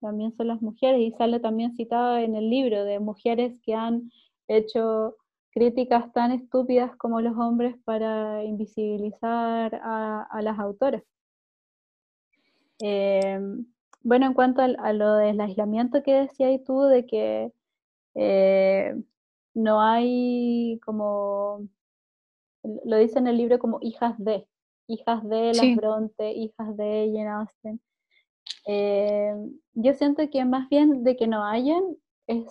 También 0.00 0.34
son 0.36 0.48
las 0.48 0.60
mujeres, 0.62 1.00
y 1.00 1.12
sale 1.12 1.38
también 1.40 1.74
citado 1.76 2.16
en 2.18 2.34
el 2.36 2.50
libro 2.50 2.84
de 2.84 2.98
mujeres 3.00 3.54
que 3.62 3.74
han 3.74 4.10
hecho 4.48 5.16
críticas 5.52 6.12
tan 6.12 6.32
estúpidas 6.32 6.96
como 6.96 7.20
los 7.20 7.36
hombres 7.36 7.76
para 7.84 8.44
invisibilizar 8.44 9.74
a, 9.82 10.22
a 10.30 10.42
las 10.42 10.58
autoras. 10.58 11.02
Eh, 12.80 13.40
bueno, 14.02 14.26
en 14.26 14.34
cuanto 14.34 14.62
al- 14.62 14.76
a, 14.80 14.92
lo 14.92 15.14
del 15.16 15.40
aislamiento 15.40 16.02
que 16.02 16.14
decías 16.14 16.62
tú, 16.64 16.82
de 16.82 17.06
que 17.06 17.52
eh, 18.14 18.94
no 19.54 19.80
hay 19.80 20.78
como, 20.84 21.68
lo 22.84 22.96
dice 22.96 23.18
en 23.18 23.26
el 23.26 23.36
libro 23.36 23.58
como 23.58 23.78
hijas 23.82 24.14
de, 24.18 24.46
hijas 24.86 25.22
de 25.28 25.46
las 25.48 25.56
Sí. 25.58 25.74
Bronte, 25.76 26.32
hijas 26.32 26.76
de 26.76 27.10
Jane 27.14 27.28
Austen. 27.28 27.80
Eh, 28.66 29.34
yo 29.74 29.94
siento 29.94 30.28
que 30.30 30.44
más 30.44 30.68
bien 30.68 31.02
de 31.04 31.16
que 31.16 31.26
no 31.26 31.44
hayan 31.44 31.82
es 32.26 32.44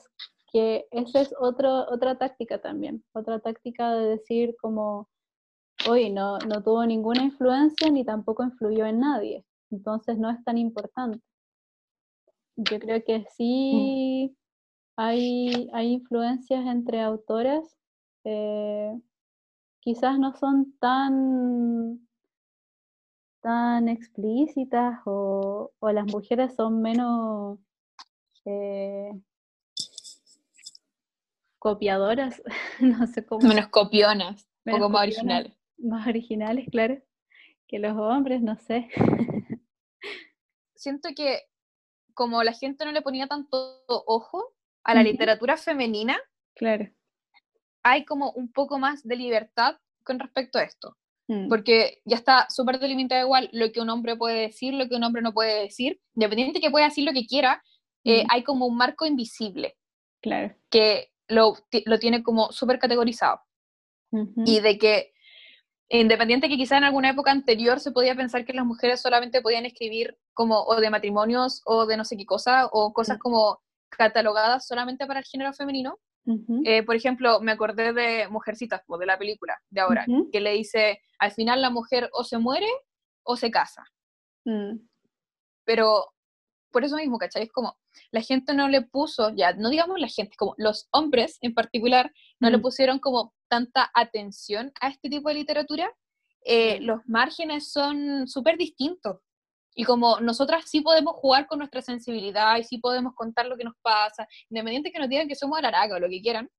que 0.52 0.88
esa 0.92 1.22
es 1.22 1.34
otro, 1.40 1.86
otra 1.92 2.18
táctica 2.18 2.60
también, 2.62 3.04
otra 3.14 3.40
táctica 3.40 3.94
de 3.94 4.10
decir 4.10 4.56
como, 4.62 5.10
hoy 5.90 6.10
no, 6.10 6.38
no 6.40 6.64
tuvo 6.64 6.86
ninguna 6.86 7.24
influencia 7.24 7.90
ni 7.92 8.04
tampoco 8.06 8.44
influyó 8.44 8.86
en 8.86 9.00
nadie, 9.00 9.46
entonces 9.72 10.18
no 10.18 10.30
es 10.30 10.44
tan 10.44 10.58
importante. 10.58 11.20
Yo 12.56 12.80
creo 12.80 13.04
que 13.04 13.26
sí 13.36 14.36
hay, 14.96 15.70
hay 15.74 15.94
influencias 15.94 16.66
entre 16.66 17.02
autoras, 17.02 17.78
eh, 18.24 19.00
quizás 19.80 20.18
no 20.20 20.36
son 20.36 20.74
tan 20.80 22.08
tan 23.42 23.88
explícitas 23.88 25.00
o, 25.06 25.72
o 25.80 25.92
las 25.92 26.06
mujeres 26.08 26.56
son 26.56 26.82
menos 26.82 27.60
eh, 28.46 29.12
copiadoras, 31.60 32.42
no 32.82 33.06
sé 33.08 33.26
cómo, 33.26 33.48
Menos 33.48 33.68
copionas, 33.68 34.48
un 34.66 34.74
poco 34.74 34.90
más 34.90 35.04
originales. 35.04 35.54
más 35.78 36.08
originales, 36.08 36.68
claro, 36.72 36.98
que 37.68 37.80
los 37.80 37.96
hombres, 37.98 38.42
no 38.42 38.58
sé. 38.58 38.90
siento 40.78 41.10
que 41.16 41.42
como 42.14 42.44
la 42.44 42.54
gente 42.54 42.86
no 42.86 42.92
le 42.92 43.02
ponía 43.02 43.28
tanto 43.28 43.84
ojo 43.88 44.54
a 44.84 44.94
la 44.96 45.04
literatura 45.04 45.58
femenina, 45.58 46.18
claro. 46.56 46.88
hay 47.84 48.06
como 48.06 48.32
un 48.32 48.52
poco 48.52 48.80
más 48.80 49.04
de 49.04 49.16
libertad 49.16 49.78
con 50.04 50.20
respecto 50.20 50.58
a 50.60 50.64
esto. 50.64 50.98
Mm. 51.28 51.50
Porque 51.50 52.02
ya 52.06 52.16
está 52.16 52.48
súper 52.50 52.80
delimitado 52.80 53.22
igual 53.26 53.50
lo 53.52 53.70
que 53.72 53.82
un 53.82 53.90
hombre 53.90 54.16
puede 54.16 54.42
decir, 54.44 54.74
lo 54.74 54.88
que 54.88 54.96
un 54.96 55.04
hombre 55.04 55.22
no 55.22 55.34
puede 55.34 55.62
decir. 55.64 56.00
Independiente 56.16 56.62
que 56.62 56.72
pueda 56.72 56.86
decir 56.86 57.04
lo 57.06 57.12
que 57.12 57.26
quiera, 57.26 57.62
eh, 58.06 58.24
Mm. 58.24 58.28
hay 58.30 58.44
como 58.44 58.66
un 58.66 58.78
marco 58.78 59.06
invisible 59.06 59.78
Claro. 60.22 60.56
que 60.70 61.12
lo, 61.28 61.56
lo 61.86 62.00
tiene 62.00 62.24
como 62.24 62.52
súper 62.54 62.80
categorizado. 62.80 63.42
Y 64.46 64.62
de 64.62 64.78
que, 64.78 65.12
independiente 65.90 66.50
que 66.50 66.58
quizá 66.58 66.78
en 66.78 66.84
alguna 66.84 67.10
época 67.10 67.32
anterior 67.32 67.80
se 67.80 67.92
podía 67.92 68.16
pensar 68.16 68.44
que 68.46 68.54
las 68.54 68.66
mujeres 68.66 69.02
solamente 69.02 69.42
podían 69.42 69.66
escribir 69.66 70.18
como 70.34 70.64
o 70.64 70.76
de 70.82 70.90
matrimonios 70.90 71.62
o 71.66 71.86
de 71.86 71.96
no 71.98 72.04
sé 72.06 72.18
qué 72.18 72.26
cosa, 72.26 72.68
o 72.72 72.92
cosas 72.94 73.18
Mm. 73.18 73.20
como 73.22 73.60
catalogadas 73.90 74.68
solamente 74.68 75.06
para 75.08 75.20
el 75.20 75.26
género 75.26 75.54
femenino. 75.54 75.98
Eh, 76.66 76.84
por 76.84 76.98
ejemplo, 76.98 77.40
me 77.40 77.54
acordé 77.54 77.94
de 77.94 78.28
Mujercitas, 78.28 78.82
pues, 78.86 79.00
de 79.00 79.06
la 79.06 79.18
película 79.18 79.56
de 79.70 79.80
ahora, 79.80 80.06
que 80.30 80.42
le 80.42 80.52
dice, 80.52 81.00
al 81.20 81.32
final 81.32 81.62
la 81.62 81.70
mujer 81.70 82.10
o 82.12 82.26
se 82.26 82.38
muere 82.38 82.68
o 83.24 83.38
se 83.38 83.50
casa. 83.50 83.86
Mm. 84.44 84.74
Pero 85.64 86.08
por 86.70 86.84
eso 86.84 86.98
mismo, 86.98 87.18
¿cachai? 87.18 87.44
Es 87.44 87.52
como, 87.54 87.78
la 88.12 88.20
gente 88.22 88.54
no 88.54 88.68
le 88.68 88.82
puso, 88.82 89.30
ya, 89.38 89.54
no 89.54 89.70
digamos 89.70 90.02
la 90.02 90.10
gente, 90.10 90.36
como 90.38 90.54
los 90.58 90.90
hombres 90.92 91.38
en 91.42 91.54
particular, 91.54 92.12
no 92.42 92.50
le 92.50 92.58
Mm. 92.58 92.62
pusieron 92.62 93.00
como 93.00 93.34
tanta 93.48 93.90
atención 93.94 94.72
a 94.82 94.90
este 94.90 95.10
tipo 95.10 95.30
de 95.30 95.36
literatura. 95.36 95.92
Eh. 96.44 96.80
Los 96.82 97.02
márgenes 97.08 97.72
son 97.72 98.28
súper 98.28 98.58
distintos. 98.58 99.18
Y 99.76 99.84
como 99.84 100.20
nosotras 100.20 100.64
sí 100.68 100.82
podemos 100.82 101.14
jugar 101.18 101.46
con 101.46 101.60
nuestra 101.60 101.82
sensibilidad 101.84 102.58
y 102.58 102.64
sí 102.64 102.80
podemos 102.80 103.14
contar 103.14 103.46
lo 103.46 103.56
que 103.58 103.64
nos 103.64 103.76
pasa, 103.82 104.28
independiente 104.50 104.92
que 104.92 104.98
nos 105.00 105.08
digan 105.10 105.28
que 105.28 105.36
somos 105.36 105.60
alaraca 105.60 105.96
o 105.96 106.00
lo 106.00 106.10
que 106.10 106.20
quieran, 106.22 106.50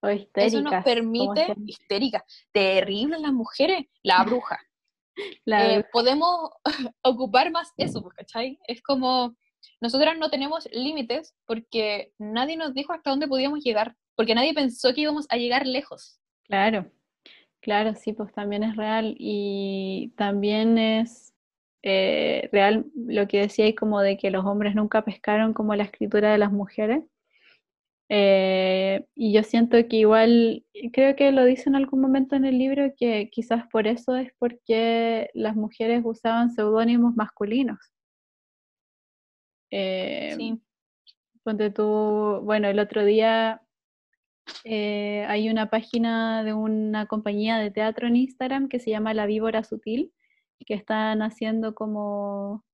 O 0.00 0.06
eso 0.08 0.22
histéricas. 0.22 0.62
nos 0.62 0.84
permite, 0.84 1.46
se- 1.46 1.54
histérica, 1.66 2.24
terribles 2.52 3.20
las 3.20 3.32
mujeres, 3.32 3.86
la 4.04 4.22
bruja. 4.24 4.60
la- 5.44 5.74
Eh, 5.74 5.84
podemos 5.92 6.50
ocupar 7.02 7.50
más 7.50 7.72
eso, 7.76 8.00
pues, 8.00 8.14
¿cachai? 8.16 8.58
Es 8.68 8.80
como, 8.82 9.34
nosotras 9.80 10.16
no 10.16 10.30
tenemos 10.30 10.68
límites 10.72 11.34
porque 11.46 12.12
nadie 12.18 12.56
nos 12.56 12.74
dijo 12.74 12.92
hasta 12.92 13.10
dónde 13.10 13.26
podíamos 13.26 13.58
llegar, 13.64 13.96
porque 14.14 14.36
nadie 14.36 14.54
pensó 14.54 14.94
que 14.94 15.00
íbamos 15.00 15.26
a 15.30 15.36
llegar 15.36 15.66
lejos. 15.66 16.20
Claro, 16.44 16.90
claro, 17.60 17.94
sí, 17.94 18.12
pues 18.12 18.32
también 18.32 18.64
es 18.64 18.76
real 18.76 19.14
y 19.18 20.12
también 20.16 20.78
es 20.78 21.34
eh, 21.82 22.48
real 22.52 22.86
lo 22.96 23.28
que 23.28 23.40
decíais 23.40 23.76
como 23.76 24.00
de 24.00 24.18
que 24.18 24.30
los 24.30 24.44
hombres 24.44 24.74
nunca 24.74 25.04
pescaron 25.04 25.54
como 25.54 25.74
la 25.76 25.84
escritura 25.84 26.32
de 26.32 26.38
las 26.38 26.52
mujeres. 26.52 27.04
Eh, 28.08 29.06
y 29.14 29.32
yo 29.32 29.42
siento 29.42 29.76
que 29.88 29.96
igual, 29.96 30.64
creo 30.92 31.16
que 31.16 31.32
lo 31.32 31.44
dice 31.44 31.68
en 31.70 31.76
algún 31.76 32.00
momento 32.00 32.36
en 32.36 32.44
el 32.44 32.58
libro, 32.58 32.92
que 32.96 33.30
quizás 33.30 33.66
por 33.68 33.86
eso 33.86 34.16
es 34.16 34.32
porque 34.38 35.30
las 35.34 35.56
mujeres 35.56 36.02
usaban 36.04 36.50
seudónimos 36.50 37.14
masculinos. 37.16 37.78
Eh, 39.70 40.34
Sí. 40.36 40.60
Ponte 41.44 41.70
tú, 41.70 42.40
bueno, 42.44 42.68
el 42.68 42.78
otro 42.78 43.04
día 43.04 43.62
eh, 44.64 45.24
hay 45.28 45.48
una 45.48 45.70
página 45.70 46.44
de 46.44 46.52
una 46.52 47.06
compañía 47.06 47.58
de 47.58 47.70
teatro 47.70 48.06
en 48.06 48.16
Instagram 48.16 48.68
que 48.68 48.80
se 48.80 48.90
llama 48.90 49.14
La 49.14 49.26
Víbora 49.26 49.64
Sutil, 49.64 50.12
que 50.64 50.74
están 50.74 51.22
haciendo 51.22 51.74
como, 51.74 52.64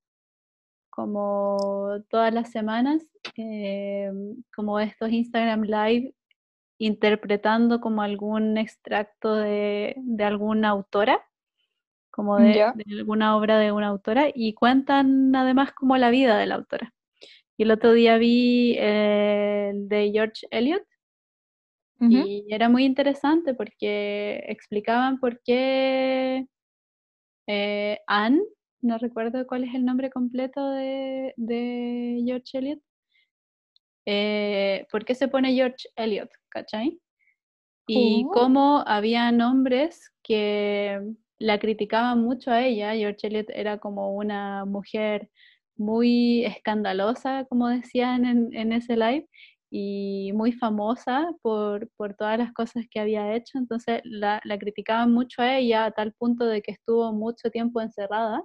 como 0.90 2.03
todas 2.09 2.32
las 2.32 2.51
semanas, 2.51 3.03
eh, 3.36 4.11
como 4.55 4.81
estos 4.81 5.11
Instagram 5.11 5.62
Live, 5.62 6.15
interpretando 6.78 7.81
como 7.81 8.03
algún 8.03 8.57
extracto 8.57 9.35
de, 9.35 9.95
de 9.97 10.24
alguna 10.24 10.69
autora, 10.69 11.24
como 12.11 12.36
de, 12.39 12.73
de 12.74 12.99
alguna 12.99 13.36
obra 13.36 13.59
de 13.59 13.73
una 13.73 13.89
autora, 13.89 14.27
y 14.35 14.55
cuentan 14.55 15.35
además 15.35 15.73
como 15.73 15.97
la 15.97 16.11
vida 16.11 16.36
de 16.39 16.47
la 16.47 16.57
autora. 16.57 16.93
Y 17.57 17.65
el 17.65 17.73
otro 17.73 17.93
día 17.93 18.19
vi 18.19 18.77
eh, 18.78 19.70
el 19.70 19.89
de 19.89 20.11
George 20.12 20.47
Eliot, 20.51 20.85
Y 22.00 22.46
era 22.48 22.68
muy 22.68 22.84
interesante 22.84 23.54
porque 23.54 24.44
explicaban 24.48 25.18
por 25.18 25.40
qué 25.42 26.46
eh, 27.48 27.98
Anne, 28.06 28.42
no 28.80 28.98
recuerdo 28.98 29.46
cuál 29.46 29.64
es 29.64 29.74
el 29.74 29.84
nombre 29.84 30.10
completo 30.10 30.70
de, 30.70 31.34
de 31.36 32.22
George 32.24 32.58
Eliot, 32.58 32.80
eh, 34.06 34.86
por 34.90 35.04
qué 35.04 35.14
se 35.14 35.28
pone 35.28 35.54
George 35.54 35.88
Eliot, 35.96 36.30
¿cachai? 36.48 37.00
Y 37.86 38.24
Oh. 38.26 38.30
cómo 38.32 38.84
había 38.86 39.30
hombres 39.30 40.12
que 40.22 41.00
la 41.38 41.58
criticaban 41.58 42.22
mucho 42.22 42.50
a 42.50 42.64
ella. 42.64 42.94
George 42.94 43.26
Eliot 43.26 43.50
era 43.50 43.78
como 43.78 44.14
una 44.14 44.64
mujer 44.66 45.30
muy 45.76 46.44
escandalosa, 46.44 47.46
como 47.46 47.68
decían 47.68 48.24
en, 48.24 48.54
en 48.54 48.72
ese 48.72 48.96
live, 48.96 49.28
y 49.70 50.32
muy 50.35 50.53
famosa 50.53 51.31
por, 51.43 51.89
por 51.97 52.15
todas 52.15 52.39
las 52.39 52.53
cosas 52.53 52.85
que 52.90 53.01
había 53.01 53.35
hecho. 53.35 53.59
Entonces 53.59 54.01
la, 54.05 54.40
la 54.45 54.59
criticaban 54.59 55.12
mucho 55.12 55.43
a 55.43 55.57
ella 55.59 55.85
a 55.86 55.90
tal 55.90 56.12
punto 56.15 56.47
de 56.47 56.62
que 56.62 56.73
estuvo 56.73 57.12
mucho 57.12 57.51
tiempo 57.51 57.81
encerrada. 57.81 58.43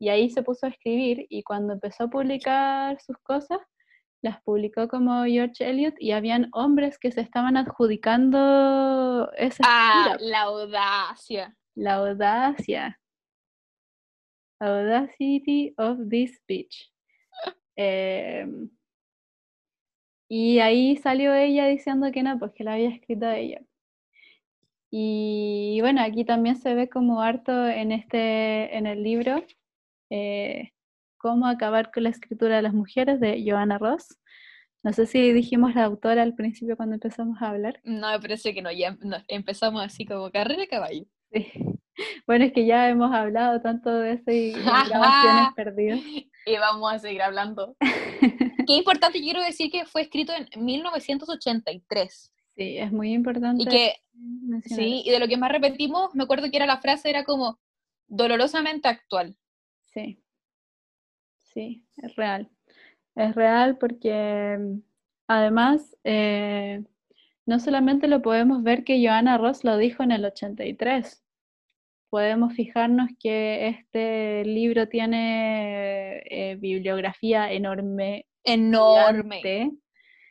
Y 0.00 0.10
ahí 0.10 0.30
se 0.30 0.42
puso 0.44 0.66
a 0.66 0.68
escribir 0.70 1.26
y 1.28 1.42
cuando 1.42 1.72
empezó 1.72 2.04
a 2.04 2.08
publicar 2.10 3.00
sus 3.00 3.16
cosas, 3.18 3.58
las 4.22 4.40
publicó 4.42 4.86
como 4.88 5.24
George 5.24 5.68
Eliot 5.68 5.94
y 5.98 6.12
habían 6.12 6.48
hombres 6.52 6.98
que 6.98 7.10
se 7.12 7.20
estaban 7.20 7.56
adjudicando 7.56 9.30
esa 9.36 9.62
Ah, 9.66 10.04
escritura. 10.06 10.30
la 10.30 10.40
audacia. 10.42 11.56
La 11.74 11.94
audacia. 11.94 12.98
Audacity 14.60 15.74
of 15.78 15.98
this 16.08 16.38
bitch. 16.48 16.90
Em, 17.76 18.68
y 20.28 20.58
ahí 20.60 20.96
salió 20.96 21.34
ella 21.34 21.66
diciendo 21.66 22.12
que 22.12 22.22
no, 22.22 22.38
pues 22.38 22.52
que 22.52 22.64
la 22.64 22.74
había 22.74 22.90
escrito 22.90 23.30
ella. 23.30 23.60
Y 24.90 25.78
bueno, 25.80 26.02
aquí 26.02 26.24
también 26.24 26.56
se 26.56 26.74
ve 26.74 26.88
como 26.88 27.20
harto 27.20 27.66
en 27.68 27.92
este, 27.92 28.76
en 28.76 28.86
el 28.86 29.02
libro, 29.02 29.44
eh, 30.10 30.70
cómo 31.18 31.46
acabar 31.46 31.90
con 31.92 32.04
la 32.04 32.08
escritura 32.10 32.56
de 32.56 32.62
las 32.62 32.72
mujeres 32.72 33.20
de 33.20 33.44
Joanna 33.46 33.78
Ross. 33.78 34.18
No 34.82 34.92
sé 34.92 35.06
si 35.06 35.32
dijimos 35.32 35.74
la 35.74 35.84
autora 35.84 36.22
al 36.22 36.34
principio 36.34 36.76
cuando 36.76 36.94
empezamos 36.94 37.42
a 37.42 37.50
hablar. 37.50 37.80
No, 37.84 38.10
me 38.10 38.20
parece 38.20 38.54
que 38.54 38.62
no, 38.62 38.70
ya 38.70 38.88
em- 38.88 38.98
no, 39.02 39.18
empezamos 39.28 39.82
así 39.82 40.06
como 40.06 40.30
carrera 40.30 40.66
caballo. 40.66 41.04
Sí. 41.32 41.46
Bueno, 42.28 42.44
es 42.44 42.52
que 42.52 42.64
ya 42.64 42.88
hemos 42.88 43.12
hablado 43.12 43.60
tanto 43.60 43.90
de 43.92 44.12
eso 44.12 44.30
y 44.30 44.52
grabaciones 44.88 45.52
perdidas. 45.56 45.98
Y 46.46 46.56
vamos 46.56 46.92
a 46.92 46.98
seguir 47.00 47.22
hablando. 47.22 47.76
Qué 48.68 48.74
importante, 48.74 49.18
quiero 49.22 49.40
decir 49.40 49.70
que 49.70 49.86
fue 49.86 50.02
escrito 50.02 50.34
en 50.34 50.62
1983. 50.62 52.32
Sí, 52.54 52.76
es 52.76 52.92
muy 52.92 53.14
importante 53.14 53.62
Y 53.62 53.66
que, 53.66 53.94
mencionar 54.12 54.84
sí, 54.84 55.02
y 55.06 55.10
de 55.10 55.18
lo 55.18 55.26
que 55.26 55.38
más 55.38 55.50
repetimos, 55.50 56.14
me 56.14 56.24
acuerdo 56.24 56.50
que 56.50 56.58
era 56.58 56.66
la 56.66 56.76
frase, 56.76 57.08
era 57.08 57.24
como 57.24 57.58
dolorosamente 58.08 58.86
actual. 58.86 59.34
Sí, 59.84 60.22
sí, 61.44 61.86
es 61.96 62.14
real. 62.16 62.50
Es 63.14 63.34
real 63.34 63.78
porque 63.78 64.58
además 65.26 65.96
eh, 66.04 66.84
no 67.46 67.60
solamente 67.60 68.06
lo 68.06 68.20
podemos 68.20 68.62
ver 68.62 68.84
que 68.84 69.02
Joanna 69.02 69.38
Ross 69.38 69.64
lo 69.64 69.78
dijo 69.78 70.02
en 70.02 70.12
el 70.12 70.26
83, 70.26 71.24
podemos 72.10 72.52
fijarnos 72.52 73.08
que 73.18 73.68
este 73.68 74.44
libro 74.44 74.88
tiene 74.88 76.18
eh, 76.26 76.56
bibliografía 76.56 77.50
enorme, 77.50 78.26
Enorme. 78.52 79.36
gigante, 79.36 79.76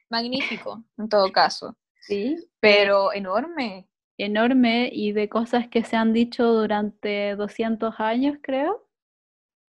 Magnífico, 0.09 0.83
en 0.97 1.09
todo 1.09 1.31
caso. 1.31 1.77
sí, 2.01 2.35
Pero 2.59 3.13
enorme. 3.13 3.87
enorme 4.17 4.89
y 4.91 5.11
de 5.11 5.29
cosas 5.29 5.67
que 5.67 5.83
se 5.83 5.95
han 5.95 6.13
dicho 6.13 6.45
durante 6.53 7.35
200 7.35 7.99
años, 7.99 8.37
creo, 8.41 8.87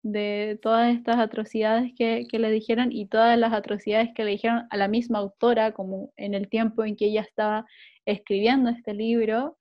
de 0.02 0.58
todas 0.62 0.94
estas 0.94 1.18
atrocidades 1.18 1.92
que, 1.96 2.26
que 2.30 2.38
le 2.38 2.50
dijeron 2.50 2.92
y 2.92 3.06
todas 3.08 3.36
las 3.36 3.52
atrocidades 3.52 4.10
que 4.14 4.22
le 4.24 4.32
dijeron 4.32 4.66
a 4.70 4.76
la 4.76 4.86
misma 4.86 5.18
autora, 5.18 5.72
como 5.72 6.12
en 6.16 6.34
el 6.34 6.48
tiempo 6.48 6.84
en 6.84 6.94
que 6.96 7.06
ella 7.06 7.22
estaba 7.22 7.66
escribiendo 8.04 8.70
este 8.70 8.94
libro. 8.94 9.58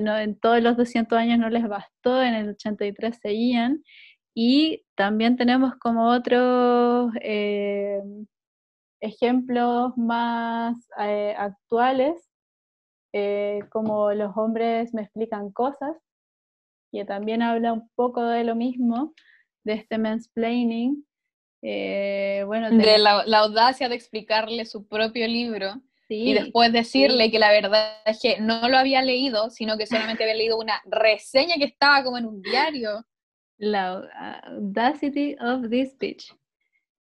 No, 0.00 0.16
en 0.16 0.38
todos 0.38 0.62
los 0.62 0.76
200 0.76 1.18
años 1.18 1.40
no 1.40 1.48
les 1.50 1.66
bastó, 1.66 2.22
en 2.22 2.34
el 2.34 2.50
83 2.50 3.18
seguían. 3.20 3.82
Y 4.38 4.84
también 4.96 5.38
tenemos 5.38 5.76
como 5.76 6.10
otros 6.10 7.10
eh, 7.22 8.02
ejemplos 9.00 9.96
más 9.96 10.76
eh, 10.98 11.34
actuales, 11.38 12.22
eh, 13.14 13.60
como 13.70 14.12
los 14.12 14.36
hombres 14.36 14.92
me 14.92 15.00
explican 15.00 15.50
cosas, 15.52 15.96
que 16.92 17.06
también 17.06 17.40
habla 17.40 17.72
un 17.72 17.88
poco 17.94 18.22
de 18.24 18.44
lo 18.44 18.54
mismo, 18.54 19.14
de 19.64 19.72
este 19.72 19.96
mansplaining. 19.96 21.06
Bueno, 21.62 22.70
De 22.70 22.98
la, 22.98 23.24
la 23.24 23.38
audacia 23.38 23.88
de 23.88 23.94
explicarle 23.94 24.66
su 24.66 24.86
propio 24.86 25.26
libro 25.26 25.80
sí, 26.08 26.28
y 26.28 26.34
después 26.34 26.74
decirle 26.74 27.30
que 27.30 27.38
la 27.38 27.52
verdad 27.52 28.02
es 28.04 28.20
que 28.20 28.38
no 28.38 28.68
lo 28.68 28.76
había 28.76 29.00
leído, 29.00 29.48
sino 29.48 29.78
que 29.78 29.86
solamente 29.86 30.24
había 30.24 30.36
leído 30.36 30.58
una 30.58 30.82
reseña 30.84 31.54
que 31.56 31.64
estaba 31.64 32.04
como 32.04 32.18
en 32.18 32.26
un 32.26 32.42
diario. 32.42 33.02
La 33.58 34.40
audacity 34.44 35.36
of 35.40 35.68
this 35.70 35.96
bitch. 35.98 36.34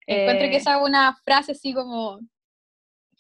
Encuentro 0.07 0.47
Eh, 0.47 0.51
que 0.51 0.57
esa 0.57 0.77
es 0.77 0.83
una 0.83 1.15
frase 1.25 1.53
así 1.53 1.73
como... 1.73 2.21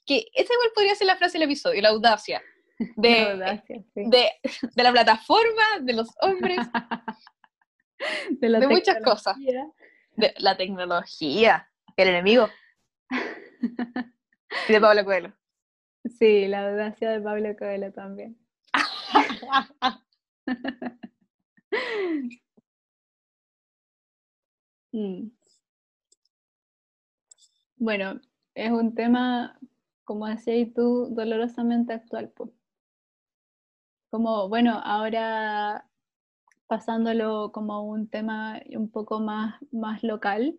Que 0.06 0.26
esa 0.34 0.52
igual 0.52 0.70
podría 0.74 0.94
ser 0.94 1.06
la 1.06 1.16
frase 1.16 1.38
del 1.38 1.48
episodio, 1.48 1.80
la 1.82 1.90
audacia. 1.90 2.42
De, 2.96 3.10
la 3.10 3.32
audacia, 3.32 3.84
sí. 3.94 4.04
de, 4.06 4.30
de 4.74 4.82
la 4.82 4.90
plataforma, 4.90 5.62
de 5.82 5.92
los 5.92 6.08
hombres, 6.22 6.58
de, 8.30 8.48
la 8.48 8.58
de 8.58 8.66
muchas 8.66 9.02
cosas. 9.04 9.36
de 10.16 10.34
la 10.38 10.56
tecnología, 10.56 11.70
el 11.96 12.08
enemigo. 12.08 12.48
Y 14.68 14.72
de 14.72 14.80
Pablo 14.80 15.04
Coelho. 15.04 15.32
Sí, 16.18 16.48
la 16.48 16.68
audacia 16.68 17.10
de 17.10 17.20
Pablo 17.20 17.54
Coelho 17.56 17.92
también. 17.92 18.36
Mm. 24.92 25.30
Bueno, 27.76 28.20
es 28.54 28.70
un 28.70 28.94
tema, 28.94 29.58
como 30.04 30.26
decías 30.26 30.68
tú, 30.74 31.08
dolorosamente 31.10 31.92
actual. 31.94 32.30
po. 32.30 32.52
Como, 34.10 34.48
bueno, 34.48 34.80
ahora 34.84 35.86
pasándolo 36.70 37.50
como 37.52 37.82
un 37.82 38.08
tema 38.08 38.60
un 38.70 38.90
poco 38.90 39.18
más, 39.18 39.56
más 39.72 40.04
local, 40.04 40.56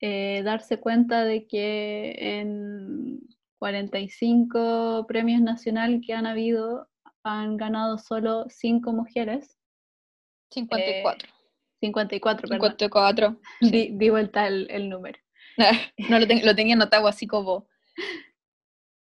eh, 0.00 0.42
darse 0.44 0.80
cuenta 0.80 1.24
de 1.24 1.46
que 1.46 2.40
en 2.40 3.20
45 3.58 5.04
premios 5.06 5.42
nacional 5.42 6.00
que 6.00 6.14
han 6.14 6.24
habido, 6.24 6.88
han 7.22 7.58
ganado 7.58 7.98
solo 7.98 8.46
5 8.48 8.92
mujeres, 8.92 9.58
54. 10.52 11.35
54, 11.80 12.48
perdón. 12.48 12.70
54. 12.70 13.40
Di, 13.60 13.90
di 13.92 14.10
vuelta 14.10 14.46
el, 14.46 14.66
el 14.70 14.88
número. 14.88 15.18
No 16.10 16.18
lo, 16.18 16.26
ten- 16.26 16.44
lo 16.44 16.54
tenía 16.54 16.74
anotado 16.74 17.06
así 17.08 17.26
como. 17.26 17.66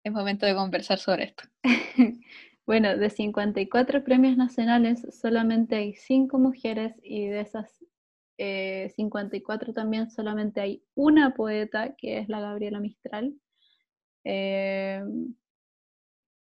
Es 0.05 0.13
momento 0.13 0.47
de 0.47 0.55
conversar 0.55 0.99
sobre 0.99 1.25
esto. 1.25 1.45
Bueno, 2.65 2.97
de 2.97 3.11
54 3.11 4.05
premios 4.05 4.37
nacionales, 4.37 5.05
solamente 5.21 5.75
hay 5.75 5.95
5 5.95 6.39
mujeres 6.39 6.95
y 7.03 7.27
de 7.27 7.41
esas 7.41 7.85
eh, 8.39 8.93
54 8.95 9.73
también 9.75 10.09
solamente 10.13 10.61
hay 10.61 10.85
una 10.95 11.35
poeta, 11.35 11.97
que 11.97 12.19
es 12.19 12.29
la 12.29 12.41
Gabriela 12.41 12.79
Mistral, 12.79 13.35
eh, 14.25 15.03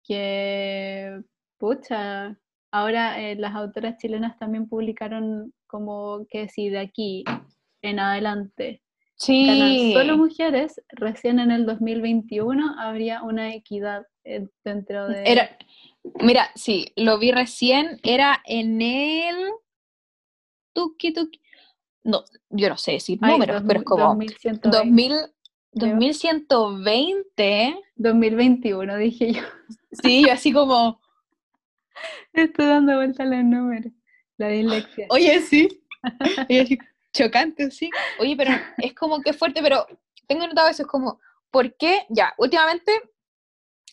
que, 0.07 1.21
pucha, 1.59 2.39
ahora 2.71 3.21
eh, 3.21 3.35
las 3.37 3.55
autoras 3.55 3.97
chilenas 3.99 4.39
también 4.39 4.69
publicaron 4.69 5.53
como 5.75 6.25
que 6.31 6.49
si 6.49 6.69
de 6.69 6.79
aquí 6.79 7.25
en 7.83 7.99
adelante 7.99 8.81
ganan 9.27 9.77
Sí. 9.77 9.93
solo 9.93 10.17
mujeres, 10.17 10.81
recién 10.91 11.41
en 11.41 11.51
el 11.51 11.67
2021 11.67 12.79
habría 12.79 13.25
una 13.25 13.53
equidad 13.53 14.07
eh, 14.23 14.47
dentro 14.63 15.09
de... 15.09 15.25
Era, 15.25 15.59
mira, 16.23 16.49
sí, 16.55 16.93
lo 16.95 17.19
vi 17.19 17.33
recién. 17.33 17.99
Era 18.05 18.41
en 18.45 18.81
el. 18.83 19.35
Tuki 20.75 21.13
tuki. 21.13 21.41
No, 22.05 22.23
yo 22.51 22.69
no 22.69 22.77
sé 22.77 22.93
decir 22.93 23.19
Ay, 23.21 23.33
números, 23.33 23.65
pero 23.67 23.81
es 23.81 23.85
2000, 23.85 23.85
como 23.85 24.15
2120, 24.15 24.69
2000, 24.71 25.09
creo. 25.11 25.97
2120. 25.99 27.83
2021, 27.97 28.97
dije 28.99 29.33
yo. 29.33 29.43
Sí, 29.91 30.25
yo 30.25 30.33
así 30.35 30.53
como. 30.53 31.01
Estoy 32.33 32.67
dando 32.67 32.95
vuelta 32.95 33.25
a 33.25 33.27
los 33.27 33.43
números. 33.43 33.93
La 34.37 34.49
dislexia. 34.49 35.07
Oye, 35.11 35.41
sí. 35.41 35.69
Chocante, 37.13 37.71
sí. 37.71 37.91
Oye, 38.19 38.37
pero 38.37 38.51
es 38.79 38.93
como 38.95 39.21
que 39.21 39.33
fuerte, 39.33 39.63
pero 39.63 39.87
tengo 40.27 40.47
notado 40.47 40.69
eso, 40.69 40.83
es 40.83 40.89
como, 40.89 41.21
¿por 41.51 41.77
qué? 41.77 42.07
Ya, 42.09 42.35
últimamente, 42.39 42.93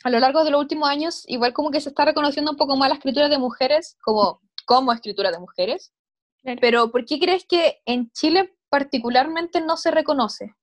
a 0.03 0.09
lo 0.09 0.19
largo 0.19 0.43
de 0.43 0.51
los 0.51 0.59
últimos 0.61 0.89
años, 0.89 1.23
igual 1.27 1.53
como 1.53 1.69
que 1.71 1.79
se 1.81 1.89
está 1.89 2.05
reconociendo 2.05 2.51
un 2.51 2.57
poco 2.57 2.75
más 2.75 2.89
la 2.89 2.95
escritura 2.95 3.29
de 3.29 3.37
mujeres, 3.37 3.97
como, 4.03 4.41
como 4.65 4.91
escritura 4.93 5.31
de 5.31 5.39
mujeres, 5.39 5.93
Claro. 6.41 6.57
pero 6.59 6.91
¿por 6.91 7.05
qué 7.05 7.19
crees 7.19 7.45
que 7.45 7.81
en 7.85 8.09
Chile 8.11 8.55
particularmente 8.69 9.61
no 9.61 9.77
se 9.77 9.91
reconoce? 9.91 10.55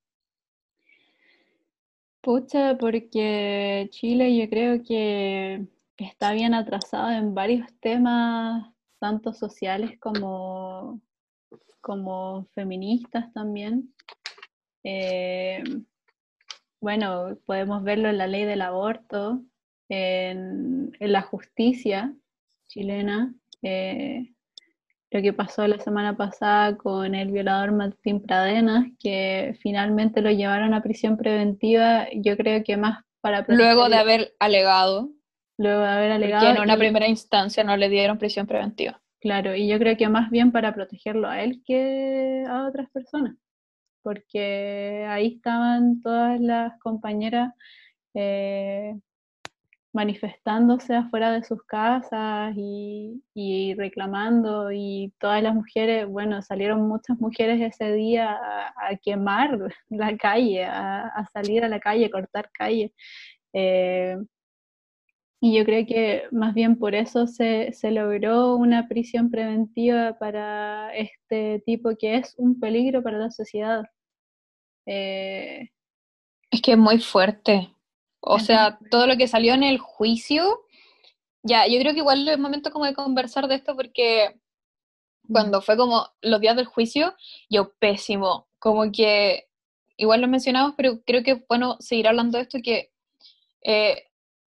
Pucha, 2.20 2.76
porque 2.76 3.86
Chile 3.92 4.36
yo 4.36 4.48
creo 4.50 4.82
que 4.82 5.64
está 5.96 6.32
bien 6.32 6.52
atrasado 6.54 7.10
en 7.12 7.32
varios 7.34 7.68
temas, 7.80 8.66
tanto 8.98 9.32
sociales 9.32 9.98
como, 10.00 11.00
como 11.80 12.46
feministas 12.54 13.32
también. 13.32 13.94
Eh, 14.84 15.62
bueno, 16.80 17.36
podemos 17.44 17.82
verlo 17.82 18.08
en 18.08 18.18
la 18.18 18.26
ley 18.26 18.44
del 18.44 18.62
aborto, 18.62 19.42
en, 19.88 20.92
en 21.00 21.12
la 21.12 21.22
justicia 21.22 22.14
chilena, 22.68 23.34
eh, 23.62 24.32
lo 25.10 25.22
que 25.22 25.32
pasó 25.32 25.66
la 25.66 25.78
semana 25.78 26.16
pasada 26.16 26.76
con 26.76 27.14
el 27.14 27.30
violador 27.30 27.72
Martín 27.72 28.20
Pradenas, 28.22 28.86
que 29.00 29.58
finalmente 29.60 30.20
lo 30.20 30.30
llevaron 30.30 30.74
a 30.74 30.82
prisión 30.82 31.16
preventiva, 31.16 32.06
yo 32.14 32.36
creo 32.36 32.62
que 32.62 32.76
más 32.76 33.04
para 33.20 33.44
Luego 33.48 33.88
de 33.88 33.96
haber 33.96 34.34
alegado, 34.38 35.10
luego 35.58 35.82
de 35.82 35.88
haber 35.88 36.12
alegado, 36.12 36.56
en 36.56 36.58
una 36.58 36.76
y- 36.76 36.78
primera 36.78 37.06
instancia 37.08 37.64
no 37.64 37.76
le 37.76 37.88
dieron 37.88 38.18
prisión 38.18 38.46
preventiva. 38.46 39.00
claro, 39.20 39.54
y 39.54 39.68
yo 39.68 39.78
creo 39.78 39.96
que 39.96 40.08
más 40.08 40.30
bien 40.30 40.52
para 40.52 40.74
protegerlo 40.74 41.28
a 41.28 41.42
él 41.42 41.62
que 41.66 42.44
a 42.48 42.66
otras 42.66 42.90
personas, 42.90 43.36
porque 44.02 45.06
ahí 45.08 45.36
estaban 45.36 46.00
todas 46.02 46.40
las 46.40 46.78
compañeras 46.80 47.54
eh, 48.14 48.94
manifestándose 49.92 50.94
afuera 50.94 51.32
de 51.32 51.42
sus 51.44 51.62
casas 51.64 52.54
y, 52.56 53.22
y 53.34 53.74
reclamando 53.74 54.70
y 54.72 55.12
todas 55.18 55.42
las 55.42 55.54
mujeres, 55.54 56.06
bueno, 56.06 56.42
salieron 56.42 56.86
muchas 56.88 57.18
mujeres 57.20 57.60
ese 57.60 57.92
día 57.94 58.32
a, 58.32 58.68
a 58.90 58.96
quemar 58.96 59.58
la 59.90 60.16
calle, 60.16 60.64
a, 60.64 61.08
a 61.08 61.26
salir 61.32 61.64
a 61.64 61.68
la 61.68 61.80
calle, 61.80 62.10
cortar 62.10 62.50
calle. 62.52 62.92
Eh, 63.54 64.16
y 65.40 65.56
yo 65.56 65.64
creo 65.64 65.86
que 65.86 66.24
más 66.32 66.54
bien 66.54 66.78
por 66.78 66.94
eso 66.94 67.26
se, 67.26 67.72
se 67.72 67.90
logró 67.92 68.56
una 68.56 68.88
prisión 68.88 69.30
preventiva 69.30 70.18
para 70.18 70.92
este 70.94 71.62
tipo 71.66 71.96
que 71.98 72.16
es 72.16 72.34
un 72.38 72.58
peligro 72.60 73.02
para 73.02 73.18
la 73.18 73.30
sociedad. 73.30 73.84
Eh, 74.86 75.68
Es 76.50 76.62
que 76.62 76.72
es 76.72 76.78
muy 76.78 76.98
fuerte. 77.00 77.74
O 78.20 78.38
sea, 78.40 78.78
todo 78.90 79.06
lo 79.06 79.16
que 79.16 79.28
salió 79.28 79.54
en 79.54 79.62
el 79.64 79.78
juicio, 79.78 80.60
ya, 81.42 81.66
yo 81.68 81.78
creo 81.80 81.92
que 81.94 82.00
igual 82.00 82.28
es 82.28 82.38
momento 82.38 82.72
como 82.72 82.86
de 82.86 82.94
conversar 82.94 83.48
de 83.48 83.56
esto 83.56 83.76
porque 83.76 84.36
cuando 85.30 85.62
fue 85.62 85.76
como 85.76 86.08
los 86.22 86.40
días 86.40 86.56
del 86.56 86.66
juicio, 86.66 87.14
yo 87.50 87.72
pésimo, 87.78 88.48
como 88.58 88.90
que 88.92 89.46
igual 89.96 90.20
lo 90.22 90.28
mencionamos, 90.28 90.74
pero 90.76 91.02
creo 91.04 91.22
que 91.22 91.32
es 91.32 91.48
bueno 91.48 91.76
seguir 91.80 92.08
hablando 92.08 92.38
de 92.38 92.44
esto 92.44 92.58
que 92.62 92.92
eh, 93.64 94.07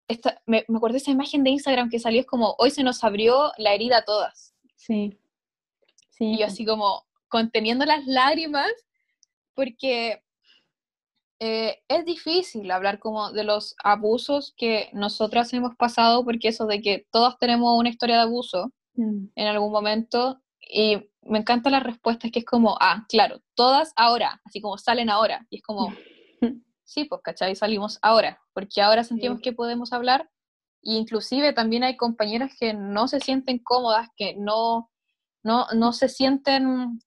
esta, 0.08 0.42
me, 0.46 0.64
me 0.68 0.76
acuerdo 0.76 0.94
de 0.94 0.98
esa 0.98 1.10
imagen 1.10 1.44
de 1.44 1.50
Instagram 1.50 1.90
que 1.90 1.98
salió, 1.98 2.20
es 2.20 2.26
como, 2.26 2.54
hoy 2.58 2.70
se 2.70 2.82
nos 2.82 3.02
abrió 3.04 3.52
la 3.58 3.74
herida 3.74 3.98
a 3.98 4.04
todas. 4.04 4.54
Sí, 4.76 5.18
sí. 6.10 6.32
Y 6.32 6.38
yo 6.38 6.46
así 6.46 6.64
como 6.64 7.04
conteniendo 7.28 7.84
las 7.84 8.06
lágrimas, 8.06 8.70
porque 9.54 10.22
eh, 11.40 11.82
es 11.88 12.04
difícil 12.04 12.70
hablar 12.70 12.98
como 12.98 13.32
de 13.32 13.44
los 13.44 13.74
abusos 13.82 14.54
que 14.56 14.90
nosotras 14.92 15.52
hemos 15.52 15.74
pasado, 15.76 16.24
porque 16.24 16.48
eso 16.48 16.66
de 16.66 16.80
que 16.80 17.06
todas 17.10 17.38
tenemos 17.38 17.78
una 17.78 17.88
historia 17.88 18.16
de 18.16 18.22
abuso 18.22 18.72
Mm, 18.96 19.28
en 19.34 19.46
algún 19.46 19.70
momento, 19.70 20.40
y 20.60 20.96
me 21.22 21.38
encantan 21.38 21.72
las 21.72 21.82
respuestas 21.82 22.30
que 22.30 22.40
es 22.40 22.44
como, 22.44 22.76
ah, 22.80 23.04
claro, 23.08 23.40
todas 23.54 23.92
ahora, 23.96 24.40
así 24.44 24.60
como 24.60 24.78
salen 24.78 25.10
ahora, 25.10 25.46
y 25.50 25.56
es 25.56 25.62
como, 25.62 25.92
sí, 26.86 27.04
pues, 27.04 27.20
¿cachai? 27.22 27.54
Salimos 27.56 27.98
ahora, 28.00 28.40
porque 28.54 28.80
ahora 28.80 29.04
sentimos 29.04 29.38
Sí. 29.38 29.42
que 29.42 29.52
podemos 29.52 29.92
hablar, 29.92 30.30
e 30.82 30.92
inclusive 30.94 31.52
también 31.52 31.84
hay 31.84 31.96
compañeras 31.96 32.52
que 32.58 32.72
no 32.72 33.08
se 33.08 33.20
sienten 33.20 33.58
cómodas, 33.58 34.08
que 34.16 34.34
no, 34.36 34.90
no, 35.42 35.66
no 35.74 35.92
se 35.92 36.08
sienten, 36.08 37.00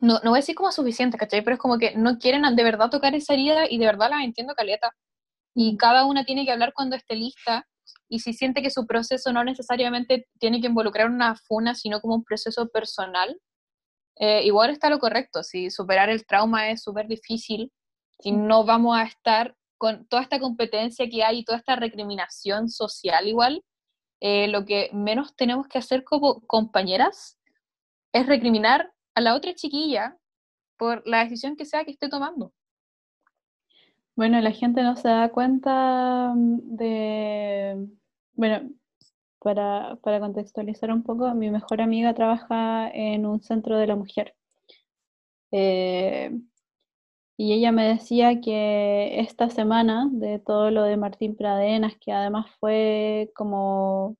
no, 0.00 0.20
no 0.22 0.30
voy 0.30 0.38
a 0.38 0.40
decir 0.40 0.56
como 0.56 0.72
suficientes, 0.72 1.18
¿cachai? 1.18 1.42
Pero 1.42 1.54
es 1.54 1.60
como 1.60 1.78
que 1.78 1.94
no 1.96 2.18
quieren 2.18 2.42
de 2.54 2.64
verdad 2.64 2.90
tocar 2.90 3.14
esa 3.14 3.34
herida 3.34 3.70
y 3.70 3.78
de 3.78 3.86
verdad 3.86 4.10
las 4.10 4.24
entiendo 4.24 4.54
caleta. 4.54 4.90
Y 5.54 5.76
cada 5.76 6.04
una 6.04 6.24
tiene 6.24 6.44
que 6.44 6.52
hablar 6.52 6.72
cuando 6.74 6.96
esté 6.96 7.14
lista, 7.14 7.66
y 8.08 8.18
si 8.20 8.34
siente 8.34 8.60
que 8.60 8.70
su 8.70 8.86
proceso 8.86 9.32
no 9.32 9.42
necesariamente 9.44 10.26
tiene 10.38 10.60
que 10.60 10.66
involucrar 10.66 11.08
una 11.08 11.34
funa, 11.36 11.74
sino 11.74 12.00
como 12.00 12.14
un 12.16 12.24
proceso 12.24 12.68
personal, 12.68 13.40
eh, 14.16 14.42
igual 14.44 14.70
está 14.70 14.90
lo 14.90 14.98
correcto, 14.98 15.42
si 15.42 15.70
superar 15.70 16.10
el 16.10 16.26
trauma 16.26 16.68
es 16.70 16.82
súper 16.82 17.06
difícil 17.06 17.72
y 18.22 18.32
no 18.32 18.64
vamos 18.64 18.96
a 18.96 19.02
estar 19.02 19.56
con 19.78 20.06
toda 20.06 20.22
esta 20.22 20.38
competencia 20.38 21.08
que 21.10 21.24
hay 21.24 21.40
y 21.40 21.44
toda 21.44 21.58
esta 21.58 21.76
recriminación 21.76 22.68
social 22.68 23.26
igual, 23.26 23.64
eh, 24.20 24.46
lo 24.48 24.64
que 24.64 24.90
menos 24.92 25.34
tenemos 25.34 25.66
que 25.66 25.78
hacer 25.78 26.04
como 26.04 26.40
compañeras 26.46 27.38
es 28.12 28.26
recriminar 28.26 28.92
a 29.14 29.20
la 29.20 29.34
otra 29.34 29.54
chiquilla 29.54 30.16
por 30.76 31.02
la 31.06 31.24
decisión 31.24 31.56
que 31.56 31.64
sea 31.64 31.84
que 31.84 31.90
esté 31.90 32.08
tomando. 32.08 32.52
Bueno, 34.14 34.40
la 34.40 34.52
gente 34.52 34.82
no 34.82 34.94
se 34.94 35.08
da 35.08 35.30
cuenta 35.30 36.32
mm, 36.34 36.76
de, 36.76 37.88
bueno, 38.34 38.70
para, 39.40 39.96
para 39.96 40.20
contextualizar 40.20 40.92
un 40.92 41.02
poco, 41.02 41.34
mi 41.34 41.50
mejor 41.50 41.80
amiga 41.80 42.14
trabaja 42.14 42.88
en 42.90 43.26
un 43.26 43.42
centro 43.42 43.76
de 43.78 43.86
la 43.88 43.96
mujer. 43.96 44.36
Eh, 45.50 46.30
y 47.42 47.52
ella 47.54 47.72
me 47.72 47.88
decía 47.88 48.40
que 48.40 49.18
esta 49.18 49.50
semana, 49.50 50.08
de 50.12 50.38
todo 50.38 50.70
lo 50.70 50.84
de 50.84 50.96
Martín 50.96 51.34
Pradenas, 51.34 51.94
que 51.98 52.12
además 52.12 52.46
fue 52.60 53.32
como 53.34 54.16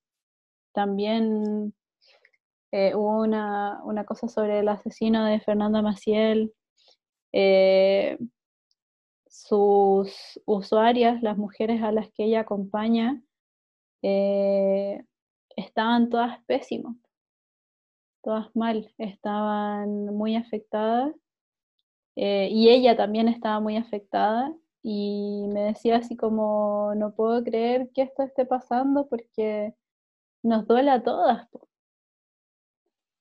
también 0.72 1.72
eh, 2.72 2.96
hubo 2.96 3.22
una, 3.22 3.80
una, 3.84 4.04
cosa 4.04 4.26
sobre 4.26 4.58
el 4.58 4.68
asesino 4.68 5.24
de 5.24 5.38
Fernanda 5.38 5.82
Maciel, 5.82 6.52
eh, 7.32 8.18
sus 9.28 10.40
usuarias, 10.44 11.22
las 11.22 11.38
mujeres 11.38 11.80
a 11.80 11.92
las 11.92 12.10
que 12.10 12.24
ella 12.24 12.40
acompaña, 12.40 13.22
eh, 14.02 15.04
estaban 15.54 16.10
todas 16.10 16.44
pésimas, 16.46 16.96
todas 18.20 18.48
mal, 18.56 18.92
estaban 18.98 20.06
muy 20.06 20.34
afectadas 20.34 21.14
eh, 22.16 22.48
y 22.50 22.68
ella 22.68 22.96
también 22.96 23.28
estaba 23.28 23.60
muy 23.60 23.76
afectada 23.76 24.54
y 24.82 25.46
me 25.52 25.62
decía 25.62 25.96
así 25.96 26.16
como, 26.16 26.92
no 26.96 27.14
puedo 27.14 27.42
creer 27.44 27.90
que 27.94 28.02
esto 28.02 28.22
esté 28.22 28.44
pasando 28.44 29.08
porque 29.08 29.74
nos 30.42 30.66
duele 30.66 30.90
a 30.90 31.02
todas. 31.02 31.48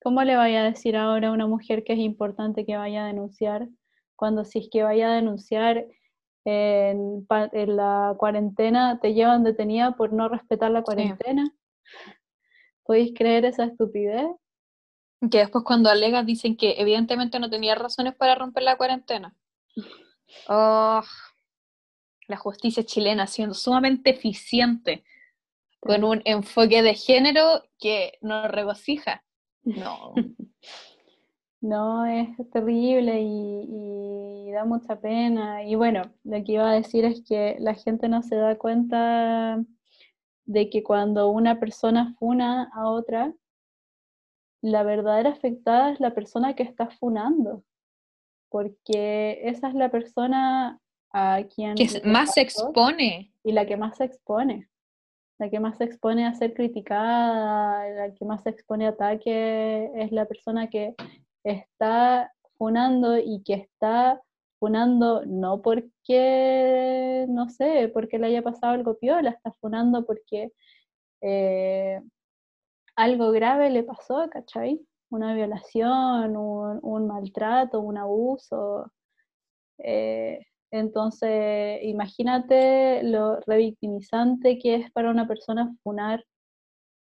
¿Cómo 0.03 0.23
le 0.23 0.35
vaya 0.35 0.61
a 0.61 0.71
decir 0.71 0.97
ahora 0.97 1.27
a 1.27 1.31
una 1.31 1.45
mujer 1.45 1.83
que 1.83 1.93
es 1.93 1.99
importante 1.99 2.65
que 2.65 2.75
vaya 2.75 3.03
a 3.03 3.07
denunciar 3.07 3.69
cuando 4.15 4.43
si 4.45 4.59
es 4.59 4.69
que 4.71 4.81
vaya 4.81 5.11
a 5.11 5.15
denunciar 5.15 5.85
en, 6.43 7.27
la 7.29 8.15
cuarentena 8.17 8.99
te 8.99 9.13
llevan 9.13 9.43
detenida 9.43 9.95
por 9.95 10.11
no 10.11 10.27
respetar 10.27 10.71
la 10.71 10.81
cuarentena? 10.81 11.53
¿Podéis 12.83 13.13
creer 13.13 13.45
esa 13.45 13.65
estupidez? 13.65 14.27
Que 15.29 15.39
después 15.39 15.63
cuando 15.63 15.89
alegas 15.89 16.25
dicen 16.25 16.57
que 16.57 16.75
evidentemente 16.77 17.39
no 17.39 17.49
tenía 17.49 17.75
razones 17.75 18.15
para 18.15 18.35
romper 18.35 18.63
la 18.63 18.77
cuarentena. 18.77 19.35
Oh, 20.47 21.01
la 22.27 22.37
justicia 22.37 22.83
chilena 22.83 23.27
siendo 23.27 23.53
sumamente 23.53 24.09
eficiente, 24.09 25.03
con 25.79 26.03
un 26.03 26.21
enfoque 26.25 26.81
de 26.81 26.95
género 26.95 27.63
que 27.79 28.13
nos 28.21 28.49
regocija. 28.49 29.23
No. 29.63 30.13
no, 31.61 32.05
es 32.05 32.29
terrible 32.51 33.21
y, 33.21 34.47
y, 34.47 34.51
da 34.51 34.65
mucha 34.65 34.99
pena. 34.99 35.63
Y 35.63 35.75
bueno, 35.75 36.11
lo 36.23 36.43
que 36.43 36.53
iba 36.53 36.69
a 36.69 36.75
decir 36.75 37.05
es 37.05 37.21
que 37.27 37.57
la 37.59 37.75
gente 37.75 38.09
no 38.09 38.21
se 38.21 38.35
da 38.35 38.57
cuenta 38.57 39.63
de 40.45 40.69
que 40.69 40.83
cuando 40.83 41.29
una 41.29 41.59
persona 41.59 42.15
funa 42.19 42.69
a 42.73 42.89
otra, 42.89 43.33
la 44.61 44.83
verdadera 44.83 45.31
afectada 45.31 45.91
es 45.91 45.99
la 45.99 46.13
persona 46.13 46.55
que 46.55 46.63
está 46.63 46.89
funando, 46.89 47.63
porque 48.49 49.39
esa 49.43 49.69
es 49.69 49.73
la 49.73 49.89
persona 49.89 50.79
a 51.11 51.43
quien... 51.53 51.75
Que 51.75 52.01
más 52.05 52.33
se 52.33 52.41
expone. 52.41 53.33
Y 53.43 53.51
la 53.51 53.65
que 53.65 53.77
más 53.77 53.97
se 53.97 54.05
expone. 54.05 54.69
La 55.39 55.49
que 55.49 55.59
más 55.59 55.77
se 55.77 55.85
expone 55.85 56.27
a 56.27 56.35
ser 56.35 56.53
criticada, 56.53 57.89
la 57.89 58.13
que 58.13 58.25
más 58.25 58.43
se 58.43 58.51
expone 58.51 58.85
a 58.85 58.89
ataque, 58.89 59.89
es 59.95 60.11
la 60.11 60.25
persona 60.25 60.69
que 60.69 60.93
está 61.43 62.31
funando 62.57 63.17
y 63.17 63.41
que 63.43 63.53
está 63.53 64.21
funando 64.59 65.25
no 65.25 65.63
porque, 65.63 67.25
no 67.27 67.49
sé, 67.49 67.89
porque 67.91 68.19
le 68.19 68.27
haya 68.27 68.43
pasado 68.43 68.73
algo 68.73 68.99
piola, 68.99 69.31
está 69.31 69.51
funando 69.53 70.05
porque 70.05 70.51
eh, 71.21 71.99
algo 73.01 73.31
grave 73.31 73.69
le 73.71 73.83
pasó, 73.83 74.29
¿cachai? 74.29 74.79
Una 75.09 75.33
violación, 75.33 76.37
un, 76.37 77.07
maltrato, 77.07 77.81
un 77.81 77.97
abuso. 77.97 78.91
Eh, 79.79 80.39
entonces, 80.71 81.79
imagínate 81.83 83.03
lo 83.03 83.39
revictimizante 83.41 84.59
que 84.59 84.75
es 84.75 84.91
para 84.91 85.11
una 85.11 85.27
persona 85.27 85.75
funar 85.83 86.23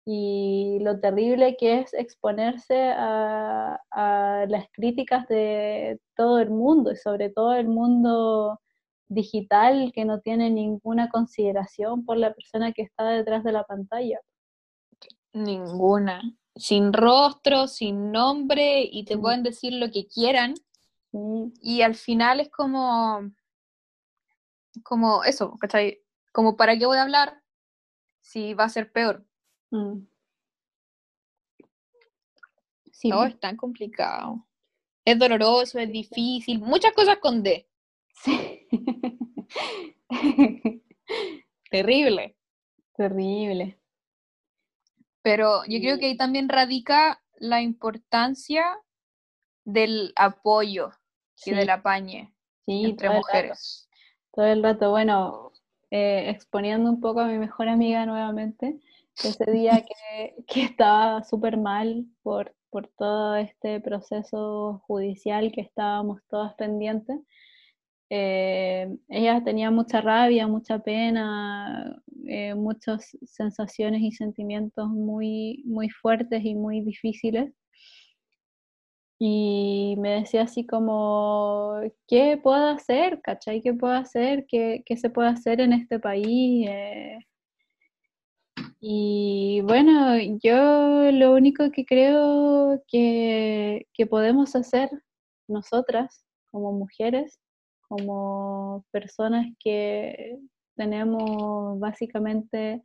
y 0.06 0.78
lo 0.80 1.00
terrible 1.00 1.56
que 1.58 1.80
es 1.80 1.94
exponerse 1.94 2.92
a, 2.96 3.80
a, 3.90 4.46
las 4.48 4.66
críticas 4.72 5.28
de 5.28 6.00
todo 6.16 6.38
el 6.40 6.50
mundo 6.50 6.92
y 6.92 6.96
sobre 6.96 7.30
todo 7.30 7.54
el 7.54 7.68
mundo 7.68 8.60
digital 9.08 9.92
que 9.94 10.04
no 10.04 10.20
tiene 10.20 10.50
ninguna 10.50 11.08
consideración 11.10 12.04
por 12.04 12.16
la 12.18 12.34
persona 12.34 12.72
que 12.72 12.82
está 12.82 13.04
detrás 13.10 13.44
de 13.44 13.52
la 13.52 13.64
pantalla. 13.64 14.20
Ninguna. 15.34 16.22
Sin 16.56 16.92
rostro, 16.92 17.66
sin 17.66 18.12
nombre, 18.12 18.88
y 18.90 19.04
te 19.04 19.18
pueden 19.18 19.42
decir 19.42 19.72
lo 19.74 19.90
que 19.90 20.06
quieran. 20.06 20.54
Y 21.60 21.82
al 21.82 21.94
final 21.94 22.40
es 22.40 22.48
como, 22.48 23.30
como 24.82 25.22
eso, 25.24 25.56
¿cachai? 25.58 26.00
Como 26.32 26.56
para 26.56 26.76
qué 26.76 26.86
voy 26.86 26.98
a 26.98 27.02
hablar 27.02 27.42
si 28.20 28.54
va 28.54 28.64
a 28.64 28.68
ser 28.68 28.90
peor. 28.90 29.24
Mm. 29.70 30.06
Sí. 32.92 33.08
No, 33.08 33.24
es 33.24 33.38
tan 33.38 33.56
complicado. 33.56 34.46
Es 35.04 35.18
doloroso, 35.18 35.78
es 35.78 35.90
difícil, 35.90 36.60
muchas 36.60 36.92
cosas 36.94 37.18
con 37.18 37.42
D. 37.42 37.68
Sí. 38.22 38.66
Terrible. 41.70 42.36
Terrible. 42.96 43.78
Pero 45.24 45.64
yo 45.64 45.80
creo 45.80 45.98
que 45.98 46.04
ahí 46.04 46.18
también 46.18 46.50
radica 46.50 47.22
la 47.38 47.62
importancia 47.62 48.62
del 49.64 50.12
apoyo 50.16 50.90
y 51.46 51.52
del 51.52 51.70
apañe 51.70 52.34
entre 52.66 53.08
mujeres. 53.08 53.88
todo 54.34 54.44
el 54.44 54.62
rato, 54.62 54.90
bueno, 54.90 55.52
eh, 55.90 56.28
exponiendo 56.28 56.90
un 56.90 57.00
poco 57.00 57.20
a 57.20 57.26
mi 57.26 57.38
mejor 57.38 57.70
amiga 57.70 58.04
nuevamente, 58.04 58.78
ese 59.16 59.50
día 59.50 59.82
que, 60.46 60.62
estaba 60.62 61.24
súper 61.24 61.56
mal 61.56 62.04
por, 62.22 62.54
por 62.68 62.88
todo 62.88 63.36
este 63.36 63.80
proceso 63.80 64.82
judicial 64.86 65.52
que 65.52 65.62
estábamos 65.62 66.20
todas 66.28 66.52
pendientes, 66.54 67.18
eh, 68.10 68.88
ella 69.08 69.42
tenía 69.44 69.70
mucha 69.70 70.00
rabia, 70.00 70.46
mucha 70.46 70.78
pena, 70.80 72.02
eh, 72.26 72.54
muchas 72.54 73.16
sensaciones 73.24 74.02
y 74.02 74.12
sentimientos 74.12 74.88
muy, 74.88 75.62
muy 75.66 75.88
fuertes 75.90 76.44
y 76.44 76.54
muy 76.54 76.80
difíciles. 76.82 77.52
Y 79.18 79.96
me 79.98 80.10
decía 80.20 80.42
así 80.42 80.66
como, 80.66 81.80
¿qué 82.08 82.38
puedo 82.42 82.68
hacer? 82.68 83.20
¿Cachai? 83.22 83.62
¿Qué 83.62 83.72
puedo 83.72 83.94
hacer? 83.94 84.44
¿Qué, 84.48 84.82
qué 84.84 84.96
se 84.96 85.10
puede 85.10 85.28
hacer 85.28 85.60
en 85.60 85.72
este 85.72 85.98
país? 85.98 86.66
Eh, 86.68 87.18
y 88.80 89.62
bueno, 89.62 90.16
yo 90.42 91.10
lo 91.12 91.34
único 91.34 91.70
que 91.70 91.86
creo 91.86 92.82
que, 92.88 93.86
que 93.94 94.06
podemos 94.06 94.54
hacer 94.56 94.90
nosotras 95.48 96.24
como 96.50 96.72
mujeres 96.72 97.40
como 97.96 98.84
personas 98.90 99.46
que 99.62 100.36
tenemos 100.76 101.78
básicamente, 101.78 102.82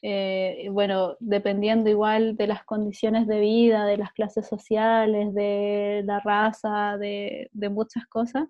eh, 0.00 0.68
bueno, 0.70 1.16
dependiendo 1.18 1.90
igual 1.90 2.36
de 2.36 2.46
las 2.46 2.64
condiciones 2.64 3.26
de 3.26 3.40
vida, 3.40 3.84
de 3.84 3.96
las 3.96 4.12
clases 4.12 4.46
sociales, 4.46 5.34
de 5.34 6.02
la 6.04 6.20
raza, 6.20 6.96
de, 6.98 7.50
muchas 7.68 8.06
cosas, 8.06 8.44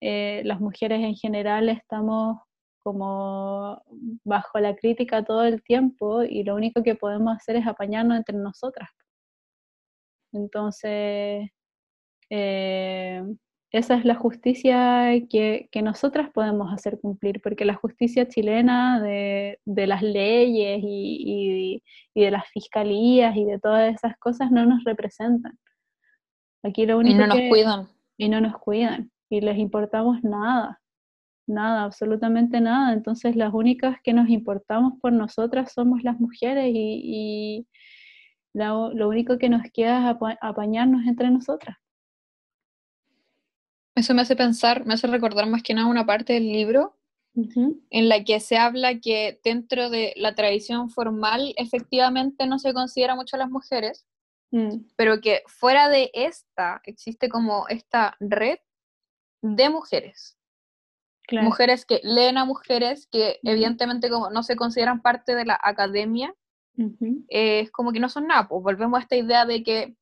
eh, 0.00 0.40
las 0.46 0.58
mujeres 0.58 1.00
en 1.00 1.16
general 1.16 1.68
estamos 1.68 2.38
como 2.82 3.82
bajo 4.24 4.58
la 4.58 4.74
crítica 4.74 5.22
todo 5.22 5.44
el 5.44 5.62
tiempo 5.62 6.22
y 6.22 6.44
lo 6.44 6.54
único 6.54 6.82
que 6.82 6.94
podemos 6.94 7.36
hacer 7.36 7.56
es 7.56 7.66
apañarnos 7.66 8.16
entre 8.16 8.38
nosotras. 8.38 8.88
Entonces, 10.32 11.50
eh, 12.30 13.22
esa 13.76 13.96
es 13.96 14.04
la 14.04 14.14
justicia 14.14 15.10
que, 15.28 15.68
nosotras 15.82 16.30
podemos 16.30 16.72
hacer 16.72 17.00
cumplir, 17.00 17.40
porque 17.42 17.64
la 17.64 17.74
justicia 17.74 18.28
chilena 18.28 19.02
de, 19.02 19.58
las 19.66 20.00
leyes 20.00 20.78
y, 20.80 21.82
de 22.14 22.30
las 22.30 22.46
fiscalías 22.50 23.36
y 23.36 23.44
de 23.44 23.58
todas 23.58 23.92
esas 23.92 24.16
cosas 24.18 24.52
no 24.52 24.64
nos 24.64 24.84
representan. 24.84 25.58
Aquí 26.62 26.86
lo 26.86 26.94
Y 26.94 27.00
único 27.00 27.18
no 27.18 27.26
nos 27.26 27.36
que- 27.36 27.48
cuidan. 27.48 27.88
y 28.16 28.28
no 28.28 28.40
nos 28.40 28.56
cuidan 28.58 29.10
y 29.28 29.40
les 29.40 29.58
importamos 29.58 30.22
nada, 30.22 30.80
nada, 31.48 31.82
absolutamente 31.82 32.60
nada. 32.60 32.92
Entonces 32.92 33.34
las 33.34 33.52
únicas 33.52 33.96
que 34.04 34.12
nos 34.12 34.28
importamos 34.28 34.92
por 35.00 35.12
nosotras 35.12 35.72
somos 35.72 36.04
las 36.04 36.20
mujeres 36.20 36.70
y, 36.72 37.00
y 37.04 37.66
la- 38.54 38.90
lo 38.94 39.08
único 39.08 39.36
que 39.36 39.48
nos 39.48 39.62
queda 39.72 39.98
es 39.98 40.06
apa- 40.14 40.38
apañarnos 40.40 41.04
entre 41.06 41.28
nosotras. 41.28 41.76
Eso 43.94 44.14
me 44.14 44.22
hace 44.22 44.36
pensar, 44.36 44.86
me 44.86 44.94
hace 44.94 45.06
recordar 45.06 45.46
más 45.46 45.62
que 45.62 45.74
nada 45.74 45.86
una 45.86 46.06
parte 46.06 46.32
del 46.34 46.50
libro 46.50 46.96
en 47.90 48.08
la 48.08 48.22
que 48.22 48.38
se 48.38 48.56
habla 48.56 49.00
que 49.00 49.40
dentro 49.42 49.90
de 49.90 50.12
la 50.16 50.36
tradición 50.36 50.88
formal 50.88 51.52
efectivamente 51.56 52.46
no 52.46 52.60
se 52.60 52.72
considera 52.72 53.16
mucho 53.16 53.36
a 53.36 53.40
las 53.40 53.50
mujeres, 53.50 54.06
Mm, 54.54 54.86
pero 54.94 55.20
que 55.20 55.42
fuera 55.48 55.88
de 55.88 56.12
esta 56.14 56.80
existe 56.84 57.28
como 57.28 57.66
esta 57.66 58.16
red 58.20 58.58
de 59.42 59.68
mujeres. 59.68 60.38
claro. 61.26 61.46
Mujeres 61.46 61.84
que 61.84 62.00
leen 62.04 62.38
a 62.38 62.44
mujeres 62.44 63.08
que 63.10 63.40
evidentemente 63.42 64.08
como 64.08 64.30
no 64.30 64.44
se 64.44 64.54
consideran 64.54 65.02
parte 65.02 65.34
de 65.34 65.44
la 65.44 65.58
academia, 65.60 66.32
eh, 67.30 67.60
es 67.60 67.72
como 67.72 67.90
que 67.90 67.98
no 67.98 68.08
son 68.08 68.28
nada. 68.28 68.46
Pues 68.46 68.62
volvemos 68.62 68.96
a 68.98 69.02
esta 69.02 69.16
idea 69.16 69.44
de 69.44 69.64
que 69.64 69.96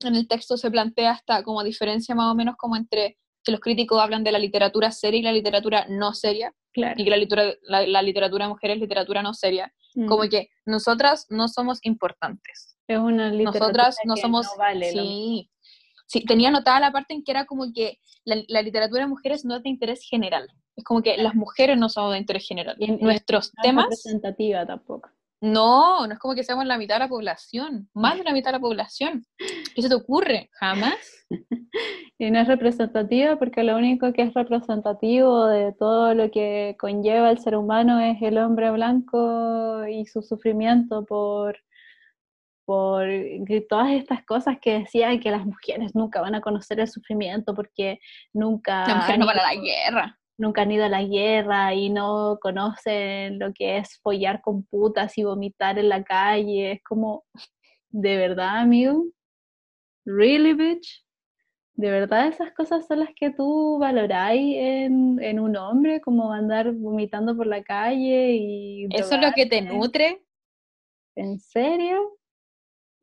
en 0.00 0.14
el 0.14 0.28
texto 0.28 0.56
se 0.56 0.70
plantea 0.70 1.12
esta 1.12 1.42
como 1.42 1.62
diferencia 1.64 2.14
más 2.14 2.30
o 2.32 2.34
menos 2.34 2.56
como 2.56 2.76
entre 2.76 3.18
que 3.44 3.52
los 3.52 3.60
críticos 3.60 4.00
hablan 4.00 4.24
de 4.24 4.32
la 4.32 4.38
literatura 4.38 4.90
seria 4.92 5.18
y 5.20 5.22
la 5.22 5.32
literatura 5.32 5.86
no 5.88 6.12
seria, 6.12 6.52
claro. 6.72 6.94
y 6.98 7.04
que 7.04 7.10
la, 7.10 7.16
litera- 7.16 7.54
la, 7.62 7.86
la 7.86 8.02
literatura 8.02 8.44
de 8.44 8.50
mujeres 8.50 8.76
es 8.76 8.80
literatura 8.80 9.22
no 9.22 9.34
seria, 9.34 9.72
Mm, 9.94 10.06
como 10.06 10.28
que 10.28 10.50
nosotras 10.66 11.24
no 11.30 11.48
somos 11.48 11.78
importantes. 11.82 12.76
es 12.86 12.98
una 12.98 13.30
literatura 13.30 13.60
Nosotras 13.68 13.96
no 14.04 14.14
que 14.16 14.20
somos... 14.20 14.46
vale 14.58 14.92
lo 14.94 15.02
sí, 15.02 15.50
sí, 16.06 16.24
tenía 16.26 16.50
anotada 16.50 16.78
la 16.78 16.92
parte 16.92 17.14
en 17.14 17.24
que 17.24 17.32
era 17.32 17.46
como 17.46 17.72
que 17.74 17.98
la, 18.24 18.36
la 18.48 18.60
literatura 18.60 19.00
de 19.04 19.08
mujeres 19.08 19.46
no 19.46 19.56
es 19.56 19.62
de 19.62 19.70
interés 19.70 20.02
general. 20.08 20.46
Es 20.76 20.84
como 20.84 21.00
que 21.02 21.16
las 21.16 21.34
mujeres 21.34 21.78
no 21.78 21.88
somos 21.88 22.12
de 22.12 22.18
interés 22.18 22.46
general. 22.46 22.76
Y- 22.78 22.84
y 22.92 22.96
Nuestros 22.98 23.50
no 23.56 23.62
temas, 23.62 23.84
representativa 23.86 24.66
tampoco. 24.66 25.08
No, 25.40 26.06
no 26.06 26.12
es 26.12 26.18
como 26.18 26.34
que 26.34 26.42
seamos 26.42 26.66
la 26.66 26.78
mitad 26.78 26.96
de 26.96 27.00
la 27.00 27.08
población, 27.08 27.88
más 27.94 28.18
de 28.18 28.24
la 28.24 28.32
mitad 28.32 28.50
de 28.50 28.58
la 28.58 28.60
población. 28.60 29.24
¿Qué 29.74 29.82
se 29.82 29.88
te 29.88 29.94
ocurre? 29.94 30.50
Jamás. 30.52 31.26
Y 32.20 32.32
no 32.32 32.40
es 32.40 32.48
representativa 32.48 33.36
porque 33.38 33.62
lo 33.62 33.76
único 33.76 34.12
que 34.12 34.22
es 34.22 34.34
representativo 34.34 35.46
de 35.46 35.72
todo 35.72 36.14
lo 36.14 36.32
que 36.32 36.74
conlleva 36.76 37.30
el 37.30 37.38
ser 37.38 37.54
humano 37.54 38.00
es 38.00 38.20
el 38.20 38.38
hombre 38.38 38.72
blanco 38.72 39.86
y 39.86 40.04
su 40.06 40.22
sufrimiento 40.22 41.04
por, 41.04 41.60
por 42.64 43.06
todas 43.68 43.92
estas 43.92 44.24
cosas 44.24 44.56
que 44.60 44.80
decían 44.80 45.20
que 45.20 45.30
las 45.30 45.46
mujeres 45.46 45.94
nunca 45.94 46.20
van 46.20 46.34
a 46.34 46.40
conocer 46.40 46.80
el 46.80 46.88
sufrimiento 46.88 47.54
porque 47.54 48.00
nunca, 48.32 48.88
Las 48.88 48.96
mujeres 48.96 49.14
han 49.14 49.20
no 49.20 49.26
van 49.26 49.38
a 49.38 49.54
la 49.54 49.54
guerra. 49.54 50.18
Nunca 50.38 50.62
han 50.62 50.72
ido 50.72 50.84
a 50.84 50.88
la 50.88 51.02
guerra 51.02 51.74
y 51.74 51.90
no 51.90 52.38
conocen 52.40 53.38
lo 53.38 53.52
que 53.52 53.78
es 53.78 53.98
follar 54.00 54.40
con 54.40 54.64
putas 54.64 55.18
y 55.18 55.24
vomitar 55.24 55.78
en 55.78 55.88
la 55.88 56.04
calle. 56.04 56.72
Es 56.72 56.82
como, 56.84 57.24
¿de 57.90 58.16
verdad, 58.16 58.60
amigo? 58.60 59.04
¿Really, 60.06 60.54
bitch? 60.54 61.04
¿De 61.74 61.90
verdad 61.90 62.28
esas 62.28 62.52
cosas 62.54 62.86
son 62.86 63.00
las 63.00 63.10
que 63.14 63.30
tú 63.30 63.78
valoráis 63.78 64.56
en, 64.56 65.22
en 65.22 65.38
un 65.38 65.56
hombre? 65.56 66.00
Como 66.00 66.32
andar 66.32 66.72
vomitando 66.72 67.36
por 67.36 67.46
la 67.46 67.62
calle 67.62 68.32
y... 68.32 68.88
Eso 68.90 69.16
es 69.16 69.20
lo 69.20 69.32
que 69.32 69.46
te 69.46 69.60
nutre. 69.60 70.24
¿En 71.14 71.38
serio? 71.38 72.18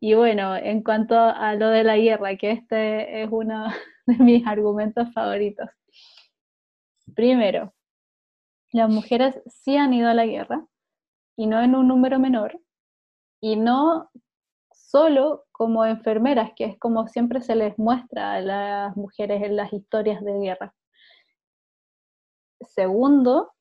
Y 0.01 0.13
bueno, 0.13 0.55
en 0.55 0.83
cuanto 0.83 1.17
a 1.17 1.55
lo 1.55 1.69
de 1.69 1.83
la 1.83 1.97
guerra, 1.97 2.35
que 2.37 2.51
este 2.51 3.23
es 3.23 3.29
uno 3.31 3.67
de 4.07 4.17
mis 4.17 4.45
argumentos 4.45 5.11
favoritos. 5.13 5.69
Primero, 7.13 7.73
las 8.71 8.89
mujeres 8.89 9.41
sí 9.47 9.77
han 9.77 9.93
ido 9.93 10.09
a 10.09 10.13
la 10.13 10.25
guerra 10.25 10.65
y 11.37 11.47
no 11.47 11.61
en 11.61 11.75
un 11.75 11.87
número 11.87 12.19
menor 12.19 12.59
y 13.41 13.55
no 13.55 14.09
solo 14.73 15.45
como 15.51 15.85
enfermeras, 15.85 16.51
que 16.55 16.65
es 16.65 16.79
como 16.79 17.07
siempre 17.07 17.41
se 17.41 17.55
les 17.55 17.77
muestra 17.79 18.33
a 18.33 18.41
las 18.41 18.97
mujeres 18.97 19.43
en 19.43 19.55
las 19.55 19.71
historias 19.71 20.21
de 20.23 20.39
guerra. 20.39 20.73
Segundo, 22.61 23.53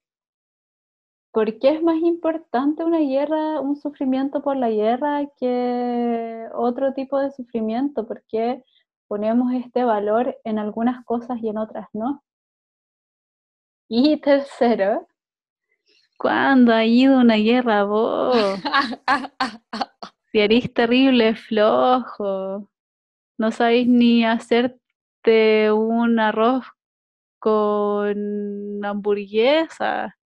¿por 1.32 1.58
qué 1.60 1.70
es 1.70 1.82
más 1.82 1.98
importante 1.98 2.82
una 2.84 2.98
guerra, 2.98 3.60
un 3.60 3.76
sufrimiento 3.76 4.42
por 4.42 4.56
la 4.56 4.70
guerra 4.70 5.28
que 5.36 6.48
otro 6.54 6.94
tipo 6.94 7.20
de 7.20 7.30
sufrimiento? 7.30 8.06
¿Por 8.06 8.24
qué 8.26 8.64
ponemos 9.06 9.52
este 9.52 9.84
valor 9.84 10.36
en 10.44 10.58
algunas 10.58 11.04
cosas 11.04 11.38
y 11.42 11.48
en 11.48 11.58
otras 11.58 11.88
no? 11.92 12.23
Y 13.88 14.16
tercero, 14.16 15.06
¿cuándo 16.16 16.72
ha 16.72 16.84
ido 16.84 17.18
una 17.18 17.36
guerra 17.36 17.84
vos? 17.84 18.36
Si 20.32 20.40
eres 20.40 20.74
terrible 20.74 21.36
flojo, 21.36 22.68
no 23.38 23.52
sabéis 23.52 23.86
ni 23.86 24.24
hacerte 24.24 25.70
un 25.70 26.18
arroz 26.18 26.64
con 27.38 28.84
hamburguesa, 28.84 30.16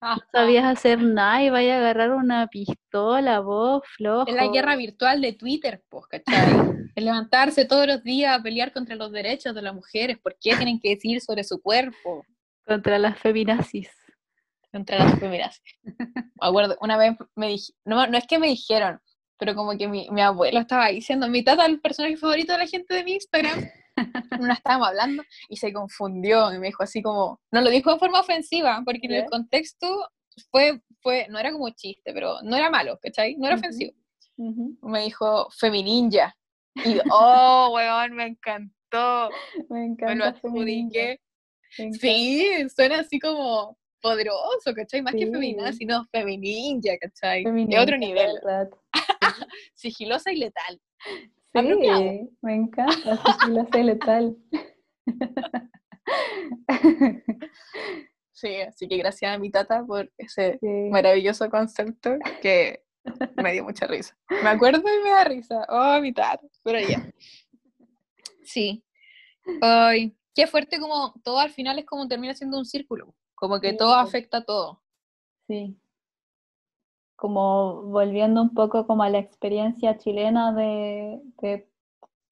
no 0.00 0.16
sabías 0.30 0.64
hacer 0.64 1.02
nada 1.02 1.42
y 1.42 1.50
vaya 1.50 1.74
a 1.74 1.78
agarrar 1.78 2.12
una 2.12 2.46
pistola, 2.46 3.40
vos, 3.40 3.82
flojo. 3.96 4.28
Es 4.28 4.36
la 4.36 4.46
guerra 4.46 4.76
virtual 4.76 5.20
de 5.20 5.32
Twitter, 5.32 5.82
pues, 5.88 6.06
¿cachai? 6.06 6.86
Es 6.94 7.02
levantarse 7.02 7.64
todos 7.64 7.88
los 7.88 8.04
días 8.04 8.38
a 8.38 8.42
pelear 8.42 8.72
contra 8.72 8.94
los 8.94 9.10
derechos 9.10 9.56
de 9.56 9.62
las 9.62 9.74
mujeres. 9.74 10.18
¿Por 10.18 10.36
qué 10.40 10.54
tienen 10.54 10.78
que 10.78 10.90
decir 10.90 11.20
sobre 11.20 11.42
su 11.42 11.60
cuerpo? 11.60 12.24
Contra 12.68 12.98
las 12.98 13.18
feminazis. 13.18 13.90
Contra 14.70 14.98
las 14.98 15.18
feminazis. 15.18 15.78
Me 15.82 16.22
acuerdo, 16.38 16.76
una 16.82 16.98
vez 16.98 17.16
me 17.34 17.48
dije, 17.48 17.72
no, 17.86 18.06
no 18.06 18.18
es 18.18 18.26
que 18.26 18.38
me 18.38 18.48
dijeron, 18.48 19.00
pero 19.38 19.54
como 19.54 19.76
que 19.78 19.88
mi, 19.88 20.06
mi 20.10 20.20
abuelo 20.20 20.60
estaba 20.60 20.88
diciendo, 20.88 21.28
mi 21.28 21.42
tata, 21.42 21.64
el 21.64 21.80
personaje 21.80 22.18
favorito 22.18 22.52
de 22.52 22.58
la 22.58 22.66
gente 22.66 22.94
de 22.94 23.04
mi 23.04 23.12
Instagram, 23.12 23.66
una 24.38 24.52
estábamos 24.52 24.88
hablando 24.88 25.22
y 25.48 25.56
se 25.56 25.72
confundió 25.72 26.52
y 26.52 26.58
me 26.58 26.66
dijo 26.66 26.82
así 26.82 27.00
como, 27.00 27.40
no 27.50 27.62
lo 27.62 27.70
dijo 27.70 27.90
de 27.90 27.98
forma 27.98 28.20
ofensiva, 28.20 28.82
porque 28.84 29.06
en 29.06 29.12
el 29.14 29.24
contexto 29.30 30.10
fue, 30.50 30.82
fue, 31.00 31.26
no 31.30 31.38
era 31.38 31.50
como 31.52 31.70
chiste, 31.70 32.12
pero 32.12 32.42
no 32.42 32.54
era 32.54 32.68
malo, 32.68 32.98
¿cachai? 33.02 33.34
No 33.36 33.46
era 33.46 33.56
ofensivo. 33.56 33.94
Me 34.82 35.04
dijo 35.04 35.48
femininja. 35.58 36.36
Y, 36.84 36.98
oh, 37.10 37.70
weón, 37.74 38.14
me 38.14 38.26
encantó. 38.26 39.30
Me 39.70 39.88
Me 39.88 40.14
lo 40.16 40.26
adjudiqué. 40.26 41.18
Sí, 41.70 42.46
suena 42.74 43.00
así 43.00 43.18
como 43.18 43.78
poderoso, 44.00 44.72
¿cachai? 44.74 45.02
Más 45.02 45.12
que 45.14 45.26
Sí. 45.26 45.30
feminina, 45.32 45.72
sino 45.72 46.04
femininja, 46.12 46.96
¿cachai? 46.98 47.44
De 47.44 47.50
Feminista, 47.50 47.82
otro 47.82 47.96
nivel. 47.98 48.36
Sigilosa 49.74 50.32
y 50.32 50.36
letal. 50.36 50.80
Apropiado. 51.54 52.00
Sí, 52.00 52.30
me 52.42 52.54
encanta, 52.54 53.16
sigilosa 53.40 53.78
y 53.78 53.82
letal. 53.82 54.36
Sí, 58.32 58.54
así 58.60 58.86
que 58.86 58.96
gracias 58.98 59.34
a 59.34 59.38
mi 59.38 59.50
tata 59.50 59.84
por 59.84 60.12
ese 60.16 60.58
Sí. 60.60 60.66
maravilloso 60.90 61.50
concepto 61.50 62.16
que 62.40 62.84
me 63.42 63.52
dio 63.52 63.64
mucha 63.64 63.88
risa. 63.88 64.16
Me 64.30 64.48
acuerdo 64.50 64.78
y 64.80 65.02
me 65.02 65.10
da 65.10 65.24
risa. 65.24 65.66
Oh, 65.68 66.00
mi 66.00 66.12
tata. 66.12 66.46
Pero 66.62 66.78
ya. 66.88 67.04
Sí. 68.44 68.84
Ay, 69.60 70.14
qué 70.38 70.46
fuerte 70.46 70.78
como 70.78 71.14
todo 71.24 71.40
al 71.40 71.50
final 71.50 71.80
es 71.80 71.84
como 71.84 72.06
termina 72.06 72.32
siendo 72.32 72.58
un 72.58 72.64
círculo. 72.64 73.12
Como 73.34 73.60
que 73.60 73.72
Sí, 73.72 73.76
todo 73.76 73.94
afecta 73.94 74.38
a 74.38 74.44
todo. 74.44 74.80
Sí. 75.48 75.76
Como 77.16 77.82
volviendo 77.82 78.40
un 78.40 78.54
poco 78.54 78.86
como 78.86 79.02
a 79.02 79.10
la 79.10 79.18
experiencia 79.18 79.98
chilena 79.98 80.52
de, 80.52 81.20
de- 81.42 81.68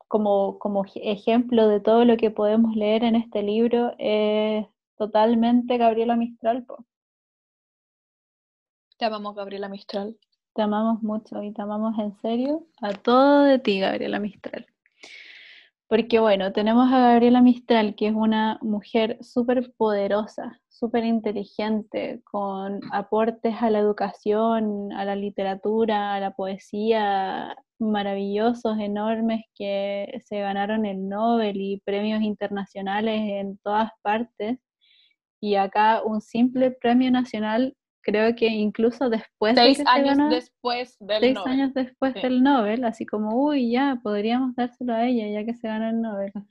como, 0.06 0.60
como 0.60 0.84
ej- 0.84 1.00
ejemplo 1.02 1.66
de 1.66 1.80
todo 1.80 2.04
lo 2.04 2.16
que 2.16 2.30
podemos 2.30 2.76
leer 2.76 3.02
en 3.02 3.16
este 3.16 3.42
libro, 3.42 3.92
es 3.98 4.64
totalmente 4.96 5.76
Gabriela 5.76 6.14
Mistral, 6.14 6.64
po. 6.64 6.86
Te 8.98 9.04
amamos, 9.04 9.34
Gabriela 9.34 9.68
Mistral. 9.68 10.16
Te 10.54 10.62
amamos 10.62 11.02
mucho 11.02 11.42
y 11.42 11.52
te 11.52 11.60
amamos 11.60 11.98
en 11.98 12.16
serio 12.20 12.66
a 12.80 12.92
todo 12.92 13.42
de 13.42 13.58
ti, 13.58 13.80
Gabriela 13.80 14.20
Mistral. 14.20 14.66
Porque 15.88 16.18
bueno, 16.18 16.52
tenemos 16.52 16.92
a 16.92 16.98
Gabriela 16.98 17.40
Mistral, 17.42 17.94
que 17.94 18.08
es 18.08 18.14
una 18.14 18.58
mujer 18.60 19.18
súper 19.20 19.72
poderosa, 19.76 20.60
súper 20.68 21.04
inteligente, 21.04 22.22
con 22.24 22.80
aportes 22.92 23.54
a 23.60 23.70
la 23.70 23.78
educación, 23.78 24.92
a 24.92 25.04
la 25.04 25.14
literatura, 25.14 26.14
a 26.14 26.20
la 26.20 26.32
poesía 26.32 27.56
maravillosos, 27.78 28.78
enormes, 28.80 29.42
que 29.54 30.20
se 30.24 30.40
ganaron 30.40 30.86
el 30.86 31.08
Nobel 31.08 31.60
y 31.60 31.80
premios 31.84 32.22
internacionales 32.22 33.20
en 33.22 33.58
todas 33.58 33.90
partes. 34.02 34.58
Y 35.40 35.54
acá 35.56 36.02
un 36.04 36.20
simple 36.20 36.72
premio 36.72 37.10
nacional 37.12 37.76
creo 38.06 38.36
que 38.36 38.46
incluso 38.46 39.10
después 39.10 39.56
seis 39.56 39.78
de 39.78 39.84
que 39.84 39.90
se 39.90 39.96
años 39.98 40.16
ganó, 40.16 40.30
después 40.30 40.96
del 41.00 41.20
seis 41.20 41.34
Nobel. 41.34 41.52
años 41.52 41.74
después 41.74 42.14
Sí. 42.14 42.20
del 42.22 42.40
Nobel, 42.44 42.84
así 42.84 43.04
como, 43.04 43.34
uy, 43.44 43.72
ya, 43.72 43.98
podríamos 44.00 44.54
dárselo 44.54 44.94
a 44.94 45.04
ella 45.06 45.26
ya 45.28 45.44
que 45.44 45.54
se 45.54 45.66
ganó 45.66 45.88
el 45.88 46.00
Nobel. 46.00 46.32
Uy, 46.36 46.42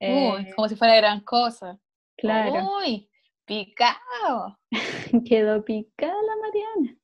Eh, 0.00 0.52
como 0.56 0.68
si 0.68 0.76
fuera 0.76 0.96
gran 0.96 1.20
cosa. 1.20 1.78
claro, 2.16 2.70
Uy, 2.78 3.10
picado. 3.44 4.58
quedó 5.26 5.62
picada 5.62 6.14
la 6.14 6.36
Mariana. 6.40 6.96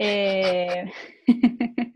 Eh, 0.00 0.92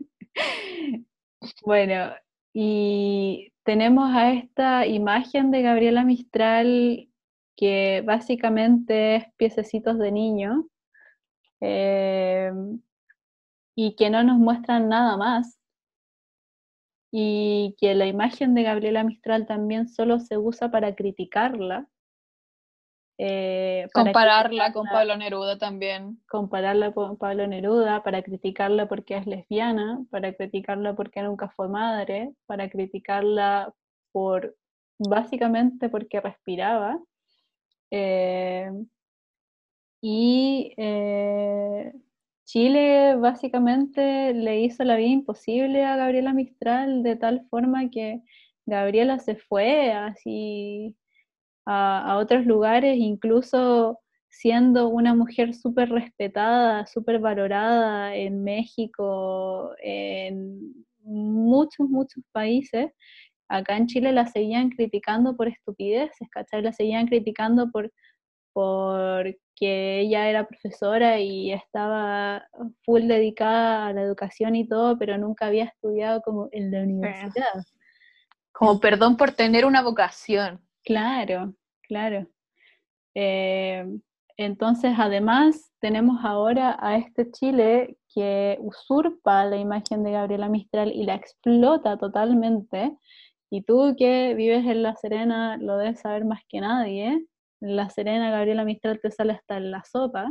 bueno, 1.63 2.11
y 2.53 3.53
tenemos 3.63 4.11
a 4.13 4.31
esta 4.33 4.87
imagen 4.87 5.51
de 5.51 5.61
Gabriela 5.61 6.03
Mistral 6.03 7.07
que 7.55 8.01
básicamente 8.05 9.15
es 9.17 9.25
piececitos 9.37 9.99
de 9.99 10.11
niño 10.11 10.67
eh, 11.65 12.51
y 13.73 13.95
que 13.95 14.09
no 14.09 14.21
nos 14.23 14.37
muestran 14.37 14.89
nada 14.89 15.15
más. 15.15 15.57
Y 17.09 17.75
que 17.79 17.95
la 17.95 18.05
imagen 18.05 18.53
de 18.53 18.63
Gabriela 18.63 19.03
Mistral 19.03 19.45
también 19.45 19.87
solo 19.87 20.19
se 20.19 20.37
usa 20.37 20.69
para 20.71 20.93
criticarla. 20.93 21.87
eh, 23.17 23.87
para 23.93 24.05
Compararla 24.05 24.73
con 24.73 24.87
Pablo 24.87 25.15
Neruda 25.15 25.57
también. 25.57 26.19
compararla 26.27 26.91
con 26.91 27.17
Pablo 27.17 27.47
Neruda, 27.47 28.03
para 28.03 28.23
criticarla 28.23 28.89
porque 28.89 29.15
es 29.15 29.25
lesbiana, 29.25 30.03
para 30.09 30.33
criticarla 30.33 30.95
porque 30.95 31.21
nunca 31.21 31.47
fue 31.49 31.69
madre, 31.69 32.33
para 32.45 32.69
criticarla 32.69 33.73
por 34.11 34.57
básicamente 34.97 35.87
porque 35.87 36.19
respiraba. 36.19 36.99
Eh, 37.91 38.69
y 40.05 40.73
eh, 40.75 41.93
Chile 42.43 43.15
básicamente 43.15 44.33
le 44.33 44.59
hizo 44.59 44.83
la 44.83 44.97
vida 44.97 45.07
imposible 45.07 45.85
a 45.85 45.95
Gabriela 45.95 46.33
Mistral 46.33 47.03
de 47.03 47.15
tal 47.15 47.47
forma 47.49 47.89
que 47.89 48.21
Gabriela 48.65 49.19
se 49.19 49.37
fue 49.37 49.93
así 49.93 50.97
a, 51.65 52.11
a 52.11 52.17
otros 52.17 52.45
lugares, 52.45 52.97
incluso 52.97 54.01
siendo 54.29 54.89
una 54.89 55.15
mujer 55.15 55.53
súper 55.53 55.89
respetada, 55.89 56.85
súper 56.85 57.19
valorada 57.19 58.13
en 58.13 58.43
México, 58.43 59.71
en 59.81 60.85
muchos, 61.03 61.87
muchos 61.89 62.23
países. 62.33 62.91
Acá 63.47 63.77
en 63.77 63.87
Chile 63.87 64.11
la 64.11 64.27
seguían 64.27 64.69
criticando 64.69 65.37
por 65.37 65.47
estupideces, 65.47 66.27
¿cachai? 66.29 66.61
La 66.61 66.73
seguían 66.73 67.07
criticando 67.07 67.71
por 67.71 67.89
porque 68.53 69.99
ella 69.99 70.29
era 70.29 70.47
profesora 70.47 71.19
y 71.19 71.51
estaba 71.51 72.47
full 72.85 73.07
dedicada 73.07 73.87
a 73.87 73.93
la 73.93 74.01
educación 74.01 74.55
y 74.55 74.67
todo, 74.67 74.97
pero 74.97 75.17
nunca 75.17 75.47
había 75.47 75.65
estudiado 75.65 76.21
como 76.21 76.49
en 76.51 76.71
la 76.71 76.83
universidad. 76.83 77.65
Como 78.51 78.79
perdón 78.79 79.17
por 79.17 79.31
tener 79.31 79.65
una 79.65 79.81
vocación. 79.81 80.61
Claro, 80.83 81.55
claro. 81.87 82.27
Eh, 83.15 83.85
entonces, 84.37 84.93
además, 84.97 85.71
tenemos 85.79 86.23
ahora 86.23 86.77
a 86.79 86.97
este 86.97 87.29
Chile 87.31 87.97
que 88.13 88.57
usurpa 88.61 89.45
la 89.45 89.57
imagen 89.57 90.03
de 90.03 90.11
Gabriela 90.11 90.49
Mistral 90.49 90.91
y 90.91 91.03
la 91.03 91.15
explota 91.15 91.97
totalmente. 91.97 92.97
Y 93.49 93.61
tú 93.61 93.95
que 93.97 94.33
vives 94.33 94.65
en 94.65 94.81
La 94.81 94.95
Serena 94.95 95.57
lo 95.57 95.77
debes 95.77 95.99
saber 95.99 96.25
más 96.25 96.41
que 96.49 96.61
nadie. 96.61 97.27
La 97.65 97.89
Serena, 97.89 98.29
Gabriela 98.29 98.65
Mistral 98.65 98.99
te 99.01 99.09
sale 99.09 99.31
hasta 99.33 99.55
en 99.57 99.71
la 99.71 99.83
sopa. 99.85 100.29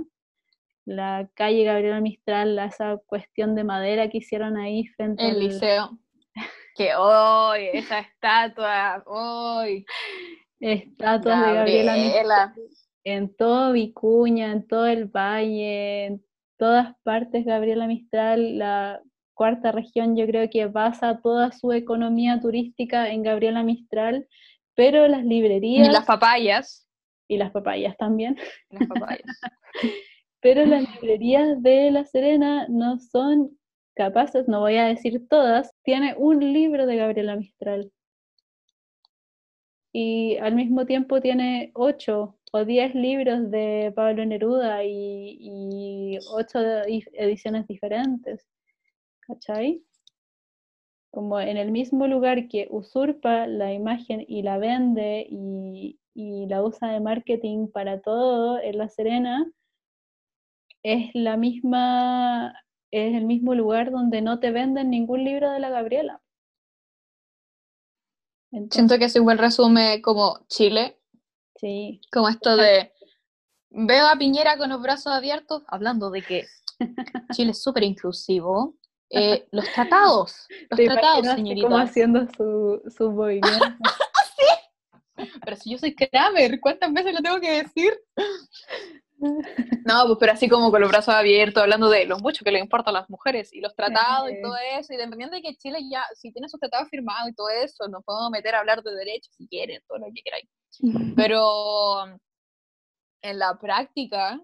La 0.85 1.31
calle 1.35 1.65
Gabriela 1.65 2.01
Mistral, 2.01 2.57
la- 2.57 2.67
esa 2.67 2.99
cuestión 3.07 3.55
de 3.55 3.65
madera 3.65 4.09
que 4.11 4.19
hicieron 4.19 4.59
ahí 4.59 4.87
frente 4.89 5.25
El 5.27 5.37
al 5.37 5.39
liceo. 5.41 5.99
Que 6.77 6.95
hoy, 6.95 7.69
esa 7.75 8.01
estatua, 8.01 9.03
hoy. 9.07 9.85
estatuas 10.61 11.47
de 11.47 11.53
Gabriela 11.55 11.93
Mistral. 11.95 12.13
Gabriela. 12.15 12.55
en 13.05 13.35
todo 13.37 13.73
Vicuña, 13.73 14.53
en 14.53 14.67
todo 14.67 14.87
el 14.87 15.07
valle, 15.07 16.05
en 16.07 16.25
todas 16.59 16.95
partes, 17.03 17.45
Gabriela 17.45 17.87
Mistral, 17.87 18.59
la 18.59 19.01
cuarta 19.35 19.73
región, 19.73 20.17
yo 20.17 20.27
creo 20.27 20.49
que 20.51 20.67
basa 20.67 21.21
toda 21.23 21.53
su 21.53 21.73
economía 21.73 22.41
turística 22.41 23.09
en 23.11 23.23
Gabriela 23.23 23.63
Mistral, 23.63 24.27
pero 24.75 25.09
las 25.09 25.25
Y 25.25 25.29
librerías 25.29 25.93
las 25.93 26.05
papayas. 26.07 26.87
Y 27.33 27.39
las 27.39 27.51
papayas 27.51 27.97
también, 27.97 28.37
Las 28.71 28.87
papayas. 28.87 29.25
pero 30.41 30.67
las 30.67 30.83
librerías 30.95 31.63
de 31.63 31.91
La 31.91 32.05
Serena 32.05 32.67
no 32.69 32.99
son 32.99 33.59
capaces, 33.95 34.49
no 34.49 34.61
voy 34.61 34.77
a 34.77 34.87
decir 34.87 35.27
todas, 35.29 35.73
tiene 35.83 36.15
un 36.19 36.53
libro 36.53 36.87
de 36.87 36.97
Gabriela 36.97 37.37
Mistral. 37.37 37.91
Y 39.95 40.37
al 40.39 40.55
mismo 40.55 40.85
tiempo 40.85 41.21
tiene 41.21 41.71
ocho 41.75 42.39
o 42.53 42.65
diez 42.65 42.95
libros 42.95 43.51
de 43.51 43.93
Pablo 43.95 44.25
Neruda 44.27 44.85
y, 44.85 45.39
y 45.41 46.19
ocho 46.35 46.61
ediciones 47.13 47.67
diferentes. 47.67 48.47
¿Cachai? 49.21 49.83
Como 51.11 51.41
en 51.41 51.57
el 51.57 51.71
mismo 51.71 52.07
lugar 52.07 52.49
que 52.49 52.69
usurpa 52.71 53.47
la 53.47 53.73
imagen 53.73 54.25
y 54.27 54.43
la 54.43 54.59
vende 54.59 55.27
y, 55.29 55.99
y 56.15 56.47
la 56.47 56.63
usa 56.63 56.89
de 56.89 57.01
marketing 57.01 57.69
para 57.69 58.01
todo 58.01 58.61
en 58.61 58.79
La 58.79 58.89
Serena, 58.89 59.51
es 60.83 61.11
la 61.15 61.37
misma, 61.37 62.55
es 62.91 63.15
el 63.15 63.25
mismo 63.25 63.55
lugar 63.55 63.91
donde 63.91 64.21
no 64.21 64.41
te 64.41 64.51
venden 64.51 64.91
ningún 64.91 65.25
libro 65.25 65.51
de 65.51 65.61
la 65.61 65.71
Gabriela. 65.71 66.21
Entonces, 68.51 68.75
Siento 68.75 68.99
que 68.99 69.07
eso 69.07 69.19
igual 69.19 69.39
resume 69.39 70.03
como 70.03 70.45
Chile, 70.49 70.99
sí, 71.57 72.01
como 72.13 72.29
esto 72.29 72.57
de 72.57 72.93
veo 73.71 74.07
a 74.07 74.17
Piñera 74.17 74.59
con 74.59 74.69
los 74.69 74.83
brazos 74.83 75.13
abiertos, 75.13 75.63
hablando 75.69 76.11
de 76.11 76.23
que 76.23 76.47
Chile 77.33 77.53
es 77.53 77.63
súper 77.63 77.85
inclusivo. 77.85 78.77
Eh, 79.15 79.47
los 79.51 79.71
tratados, 79.73 80.47
los 80.71 80.81
tratados, 80.81 81.27
señorita. 81.35 81.69
como 81.69 81.79
haciendo 81.79 82.27
su, 82.37 82.83
su 82.91 83.11
movimiento. 83.11 83.67
Pero 85.45 85.57
si 85.57 85.71
yo 85.71 85.79
soy 85.79 85.95
Kramer, 85.95 86.61
¿cuántas 86.61 86.93
veces 86.93 87.15
lo 87.15 87.21
tengo 87.21 87.41
que 87.41 87.63
decir? 87.63 87.93
No, 89.85 90.07
pues 90.07 90.19
pero 90.19 90.33
así 90.33 90.49
como 90.49 90.71
con 90.71 90.81
los 90.81 90.91
brazos 90.91 91.15
abiertos, 91.15 91.63
hablando 91.63 91.89
de 91.89 92.07
lo 92.07 92.19
mucho 92.19 92.45
que 92.45 92.51
le 92.51 92.59
importa 92.59 92.91
a 92.91 92.93
las 92.93 93.09
mujeres 93.09 93.53
y 93.53 93.61
los 93.61 93.75
tratados 93.77 94.31
y 94.31 94.43
todo 94.43 94.57
eso, 94.77 94.93
y 94.93 94.97
dependiendo 94.97 95.37
de 95.37 95.43
que 95.43 95.55
Chile 95.55 95.79
ya, 95.89 96.05
si 96.15 96.33
tiene 96.33 96.49
sus 96.49 96.59
tratados 96.59 96.89
firmados 96.89 97.31
y 97.31 97.35
todo 97.35 97.49
eso, 97.49 97.87
nos 97.89 98.03
podemos 98.05 98.31
meter 98.31 98.55
a 98.55 98.61
hablar 98.61 98.83
de 98.83 98.93
derechos 98.95 99.33
si 99.37 99.47
quieren, 99.47 99.81
todo 99.87 99.99
lo 99.99 100.07
que 100.13 100.23
queráis. 100.23 100.49
Pero 101.15 102.05
en 103.23 103.39
la 103.39 103.57
práctica, 103.61 104.41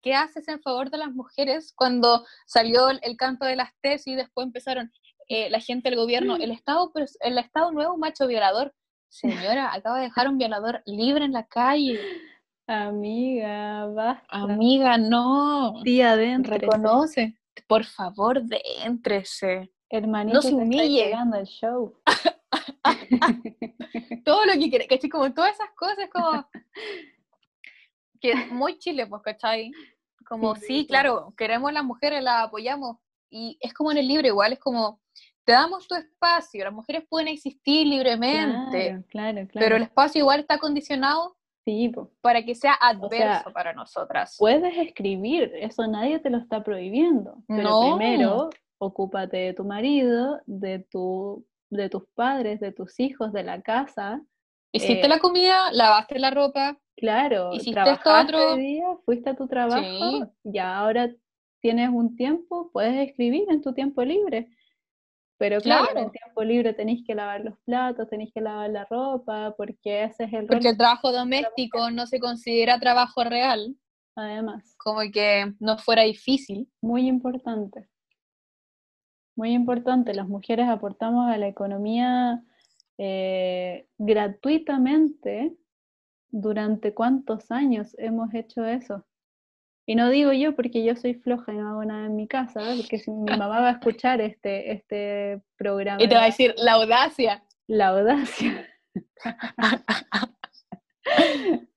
¿qué 0.00 0.14
haces 0.14 0.46
en 0.46 0.62
favor 0.62 0.90
de 0.90 0.98
las 0.98 1.10
mujeres 1.10 1.72
cuando 1.74 2.24
salió 2.46 2.90
el, 2.90 3.16
canto 3.16 3.44
de 3.44 3.56
las 3.56 3.70
tesis 3.80 4.06
y 4.06 4.16
después 4.16 4.46
empezaron 4.46 4.92
eh, 5.28 5.50
la 5.50 5.58
gente 5.58 5.90
del 5.90 5.98
gobierno, 5.98 6.36
el 6.36 6.52
Estado, 6.52 6.92
el 7.20 7.38
Estado 7.38 7.72
nuevo 7.72 7.96
macho 7.96 8.28
violador? 8.28 8.72
Señora, 9.14 9.70
acaba 9.72 9.98
de 9.98 10.04
dejar 10.06 10.28
un 10.28 10.38
violador 10.38 10.82
libre 10.86 11.24
en 11.24 11.32
la 11.32 11.46
calle. 11.46 12.00
Amiga, 12.66 13.86
basta. 13.86 14.26
Amiga, 14.28 14.98
no. 14.98 15.80
Tía 15.84 16.12
adentro. 16.12 16.56
Reconoce. 16.58 17.38
Por 17.68 17.84
favor, 17.84 18.42
déntrese. 18.42 19.70
Hermanito, 19.88 20.34
No 20.36 20.42
se 20.42 20.52
humille. 20.52 20.88
llegando 20.88 21.36
el 21.36 21.46
show. 21.46 21.94
Todo 24.24 24.44
lo 24.46 24.52
que 24.54 24.70
quiere, 24.70 24.86
¿cachai? 24.88 25.10
Como 25.10 25.32
todas 25.32 25.52
esas 25.54 25.70
cosas, 25.76 26.08
como. 26.12 26.48
que 28.20 28.32
es 28.32 28.50
muy 28.50 28.78
chile, 28.78 29.06
pues, 29.06 29.22
¿cachai? 29.22 29.70
Como, 30.26 30.56
Sí, 30.56 30.62
sí, 30.62 30.74
pues. 30.80 30.86
claro, 30.88 31.34
queremos 31.36 31.72
las 31.72 31.84
mujeres, 31.84 32.20
las 32.22 32.46
apoyamos. 32.48 32.96
Y 33.30 33.58
es 33.60 33.72
como 33.74 33.92
en 33.92 33.98
el 33.98 34.08
libro, 34.08 34.26
igual, 34.26 34.54
es 34.54 34.58
como. 34.58 35.00
Te 35.44 35.52
damos 35.52 35.86
tu 35.86 35.94
espacio, 35.94 36.64
las 36.64 36.72
mujeres 36.72 37.04
pueden 37.08 37.28
existir 37.28 37.86
libremente, 37.86 38.88
Claro, 38.88 39.04
claro, 39.08 39.48
claro. 39.48 39.48
pero 39.66 39.76
el 39.76 39.82
espacio 39.82 40.20
igual 40.20 40.40
está 40.40 40.58
condicionado 40.58 41.36
Sí, 41.66 41.90
para 42.20 42.44
que 42.44 42.54
sea 42.54 42.74
adverso 42.74 43.44
sea, 43.44 43.52
para 43.54 43.72
nosotras. 43.72 44.36
Puedes 44.38 44.76
escribir, 44.76 45.50
eso 45.54 45.86
nadie 45.86 46.18
te 46.18 46.28
lo 46.28 46.36
está 46.38 46.62
prohibiendo. 46.62 47.36
Pero 47.48 47.62
No. 47.62 47.80
primero, 47.96 48.50
ocúpate 48.78 49.36
de 49.38 49.54
tu 49.54 49.64
marido, 49.64 50.40
de, 50.44 50.80
tu, 50.80 51.46
de 51.70 51.88
tus 51.88 52.04
padres, 52.14 52.60
de 52.60 52.70
tus 52.72 53.00
hijos, 53.00 53.32
de 53.32 53.44
la 53.44 53.62
casa. 53.62 54.20
Hiciste 54.72 55.06
eh, 55.06 55.08
la 55.08 55.18
comida, 55.20 55.72
lavaste 55.72 56.18
la 56.18 56.30
ropa, 56.30 56.78
Claro, 56.96 57.52
Hiciste 57.52 57.72
trabajaste 57.72 58.36
otro. 58.36 58.56
día, 58.56 58.84
fuiste 59.04 59.30
a 59.30 59.34
tu 59.34 59.48
trabajo, 59.48 59.82
Sí. 59.82 60.22
ya 60.44 60.76
ahora 60.78 61.10
tienes 61.60 61.88
un 61.90 62.14
tiempo, 62.14 62.70
puedes 62.72 63.08
escribir 63.08 63.46
en 63.50 63.62
tu 63.62 63.72
tiempo 63.72 64.02
libre. 64.04 64.48
Pero 65.36 65.60
claro, 65.60 65.84
en 65.84 65.88
el 65.90 65.94
Claro. 66.04 66.10
tiempo 66.12 66.44
libre 66.44 66.72
tenéis 66.74 67.04
que 67.06 67.14
lavar 67.14 67.40
los 67.44 67.58
platos, 67.64 68.08
tenéis 68.08 68.32
que 68.32 68.40
lavar 68.40 68.70
la 68.70 68.84
ropa, 68.84 69.54
porque 69.56 70.04
ese 70.04 70.24
es 70.24 70.32
el 70.32 70.46
porque 70.46 70.68
el 70.68 70.76
trabajo 70.78 71.10
doméstico 71.12 71.90
no 71.90 72.06
se 72.06 72.20
considera 72.20 72.78
trabajo 72.78 73.24
real. 73.24 73.76
además. 74.16 74.76
Como 74.78 75.00
que 75.12 75.52
no 75.58 75.76
fuera 75.76 76.02
difícil. 76.02 76.68
Muy 76.80 77.08
importante. 77.08 77.88
Muy 79.36 79.50
importante, 79.52 80.14
las 80.14 80.28
mujeres 80.28 80.68
aportamos 80.68 81.28
a 81.28 81.36
la 81.36 81.48
economía 81.48 82.40
eh, 82.98 83.88
gratuitamente. 83.98 85.56
¿Durante 86.30 86.94
cuántos 86.94 87.50
años 87.50 87.96
hemos 87.98 88.32
hecho 88.34 88.64
eso? 88.64 89.04
Y 89.86 89.96
no 89.96 90.08
digo 90.08 90.32
yo 90.32 90.56
porque 90.56 90.82
yo 90.82 90.96
soy 90.96 91.14
floja 91.14 91.52
y 91.52 91.56
no 91.56 91.68
hago 91.68 91.84
nada 91.84 92.06
en 92.06 92.16
mi 92.16 92.26
casa, 92.26 92.60
porque 92.76 92.98
si 92.98 93.10
mi 93.10 93.30
mamá 93.30 93.48
va 93.48 93.68
a 93.68 93.72
escuchar 93.72 94.20
este, 94.20 94.72
este 94.72 95.42
programa. 95.56 96.02
Y 96.02 96.08
te 96.08 96.14
va 96.14 96.22
a 96.22 96.26
decir, 96.26 96.54
la 96.56 96.72
audacia. 96.72 97.44
La 97.66 97.88
audacia. 97.88 98.66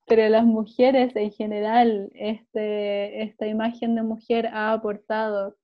Pero 0.06 0.28
las 0.30 0.44
mujeres 0.44 1.14
en 1.16 1.30
general, 1.32 2.10
este, 2.14 3.22
esta 3.22 3.46
imagen 3.46 3.94
de 3.94 4.02
mujer 4.02 4.46
ha 4.46 4.72
aportado 4.72 5.56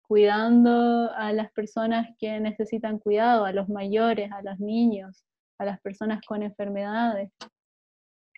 cuidando 0.00 1.12
a 1.14 1.32
las 1.34 1.52
personas 1.52 2.08
que 2.18 2.40
necesitan 2.40 2.98
cuidado, 2.98 3.44
a 3.44 3.52
los 3.52 3.68
mayores, 3.68 4.32
a 4.32 4.42
los 4.42 4.58
niños, 4.58 5.22
a 5.58 5.66
las 5.66 5.80
personas 5.80 6.20
con 6.26 6.42
enfermedades. 6.42 7.30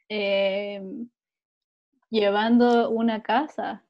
Eh, 0.09 0.83
llevando 2.13 2.91
una 2.91 3.23
casa, 3.23 3.85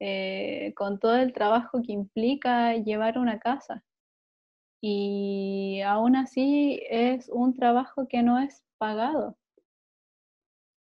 eh, 0.00 0.74
con 0.76 0.98
todo 0.98 1.16
el 1.16 1.32
trabajo 1.32 1.80
que 1.80 1.92
implica 1.92 2.74
llevar 2.74 3.18
una 3.18 3.38
casa. 3.38 3.84
Y 4.80 5.80
aún 5.86 6.16
así 6.16 6.82
es 6.90 7.28
un 7.28 7.54
trabajo 7.54 8.08
que 8.08 8.22
no 8.24 8.40
es 8.40 8.64
pagado. 8.78 9.38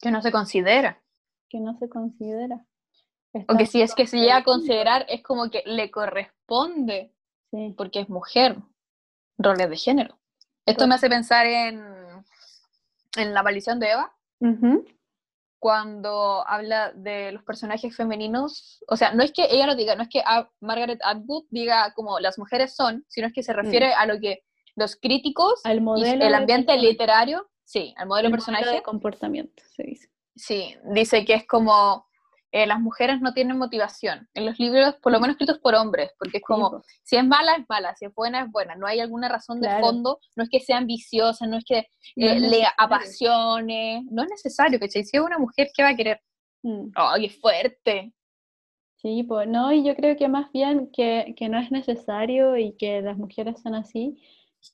Que 0.00 0.10
no 0.10 0.22
se 0.22 0.32
considera. 0.32 1.02
Que 1.50 1.60
no 1.60 1.78
se 1.78 1.90
considera. 1.90 2.64
O 3.46 3.58
que 3.58 3.66
si 3.66 3.82
es 3.82 3.94
que 3.94 4.06
se 4.06 4.16
llega 4.16 4.38
a 4.38 4.44
considerar, 4.44 5.04
es 5.08 5.22
como 5.22 5.50
que 5.50 5.62
le 5.66 5.90
corresponde, 5.90 7.12
porque 7.76 8.00
es 8.00 8.08
mujer, 8.08 8.56
roles 9.36 9.68
de 9.68 9.76
género. 9.76 10.18
Esto 10.64 10.86
me 10.86 10.94
hace 10.94 11.10
pensar 11.10 11.44
en, 11.44 11.84
en 13.18 13.34
la 13.34 13.42
maldición 13.42 13.80
de 13.80 13.90
Eva, 13.90 14.16
cuando 15.64 16.46
habla 16.46 16.92
de 16.92 17.32
los 17.32 17.42
personajes 17.42 17.96
femeninos, 17.96 18.84
o 18.86 18.98
sea, 18.98 19.14
no 19.14 19.22
es 19.22 19.32
que 19.32 19.46
ella 19.50 19.66
lo 19.66 19.74
diga, 19.74 19.96
no 19.96 20.02
es 20.02 20.10
que 20.10 20.22
Margaret 20.60 21.00
Atwood 21.02 21.46
diga 21.48 21.94
como 21.94 22.20
las 22.20 22.38
mujeres 22.38 22.76
son, 22.76 23.02
sino 23.08 23.28
es 23.28 23.32
que 23.32 23.42
se 23.42 23.54
mm. 23.54 23.56
refiere 23.56 23.94
a 23.94 24.04
lo 24.04 24.20
que 24.20 24.42
los 24.76 24.94
críticos, 24.94 25.62
al 25.64 25.80
modelo 25.80 26.22
el 26.22 26.34
ambiente 26.34 26.76
literario, 26.76 27.48
sí, 27.64 27.94
al 27.96 28.08
modelo 28.08 28.28
de 28.28 28.32
personaje. 28.32 28.70
de 28.72 28.82
comportamiento, 28.82 29.62
se 29.74 29.84
dice. 29.84 30.10
Sí, 30.36 30.76
dice 30.92 31.24
que 31.24 31.32
es 31.32 31.46
como 31.46 32.08
eh, 32.54 32.68
las 32.68 32.78
mujeres 32.78 33.20
no 33.20 33.34
tienen 33.34 33.58
motivación. 33.58 34.28
En 34.32 34.46
los 34.46 34.60
libros, 34.60 34.94
por 35.02 35.10
lo 35.10 35.18
menos 35.18 35.34
escritos 35.34 35.58
por 35.58 35.74
hombres, 35.74 36.12
porque 36.20 36.36
es 36.36 36.44
como, 36.44 36.84
si 37.02 37.16
es 37.16 37.24
mala, 37.24 37.56
es 37.56 37.64
mala, 37.68 37.96
si 37.96 38.04
es 38.04 38.14
buena, 38.14 38.42
es 38.42 38.52
buena. 38.52 38.76
No 38.76 38.86
hay 38.86 39.00
alguna 39.00 39.28
razón 39.28 39.60
de 39.60 39.68
fondo, 39.80 40.20
no 40.36 40.44
es 40.44 40.48
que 40.48 40.60
sea 40.60 40.78
ambiciosa, 40.78 41.48
no 41.48 41.56
es 41.56 41.64
que 41.64 41.78
eh, 42.14 42.38
le 42.38 42.62
apasione, 42.78 44.04
no 44.08 44.22
es 44.22 44.30
necesario, 44.30 44.78
que 44.78 44.88
Si 44.88 45.00
es 45.00 45.12
una 45.14 45.36
mujer, 45.36 45.70
¿qué 45.74 45.82
va 45.82 45.88
a 45.88 45.96
querer? 45.96 46.20
Mm. 46.62 46.90
¡Ay, 46.94 47.26
qué 47.26 47.34
fuerte! 47.34 48.12
Sí, 48.98 49.24
pues 49.24 49.48
no, 49.48 49.72
y 49.72 49.82
yo 49.82 49.96
creo 49.96 50.16
que 50.16 50.28
más 50.28 50.52
bien 50.52 50.92
que, 50.92 51.34
que 51.36 51.48
no 51.48 51.58
es 51.58 51.72
necesario 51.72 52.56
y 52.56 52.76
que 52.76 53.02
las 53.02 53.18
mujeres 53.18 53.60
son 53.62 53.74
así, 53.74 54.22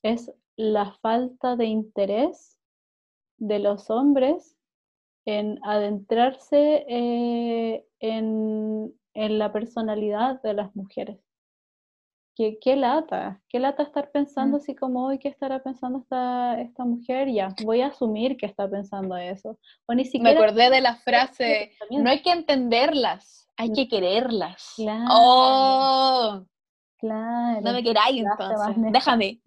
es 0.03 0.31
la 0.55 0.93
falta 1.01 1.55
de 1.55 1.65
interés 1.65 2.59
de 3.37 3.57
los 3.57 3.89
hombres 3.89 4.55
en 5.39 5.59
adentrarse 5.63 6.85
eh, 6.87 7.85
en, 7.99 8.93
la 9.13 9.51
personalidad 9.51 10.41
de 10.41 10.53
las 10.53 10.75
mujeres. 10.75 11.19
¿Qué, 12.35 12.57
qué 12.61 12.75
lata? 12.75 13.41
¿Qué 13.49 13.59
lata 13.59 13.83
estar 13.83 14.09
pensando 14.11 14.57
mm. 14.57 14.61
así 14.61 14.75
como 14.75 15.05
hoy 15.05 15.19
qué 15.19 15.27
estará 15.27 15.61
pensando 15.61 15.99
esta, 15.99 16.59
esta 16.61 16.85
mujer? 16.85 17.29
Ya, 17.29 17.53
voy 17.63 17.81
a 17.81 17.87
asumir 17.87 18.37
que 18.37 18.45
está 18.45 18.69
pensando 18.69 19.15
eso. 19.17 19.59
O 19.85 19.93
ni 19.93 20.05
siquiera 20.05 20.39
Me 20.39 20.45
acordé 20.45 20.69
de 20.69 20.81
la 20.81 20.95
frase, 20.95 21.71
no 21.89 22.09
hay 22.09 22.21
que 22.21 22.31
entenderlas, 22.31 23.49
hay 23.57 23.71
que 23.73 23.87
quererlas. 23.87 24.73
Claro. 24.77 25.05
¡Oh! 25.09 26.45
Claro. 26.97 27.61
No 27.61 27.73
me 27.73 27.83
queráis 27.83 28.23
entonces, 28.23 28.75
déjame. 28.91 29.41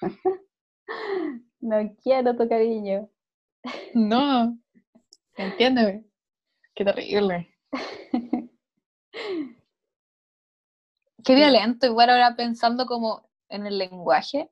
no 1.60 1.76
quiero 2.02 2.36
tu 2.36 2.48
cariño. 2.48 3.08
No. 3.94 4.61
Entiéndeme. 5.42 6.04
Qué 6.74 6.84
terrible. 6.84 7.54
Qué 11.24 11.34
violento, 11.34 11.86
igual 11.86 12.10
ahora 12.10 12.34
pensando 12.36 12.86
como 12.86 13.28
en 13.48 13.66
el 13.66 13.78
lenguaje 13.78 14.50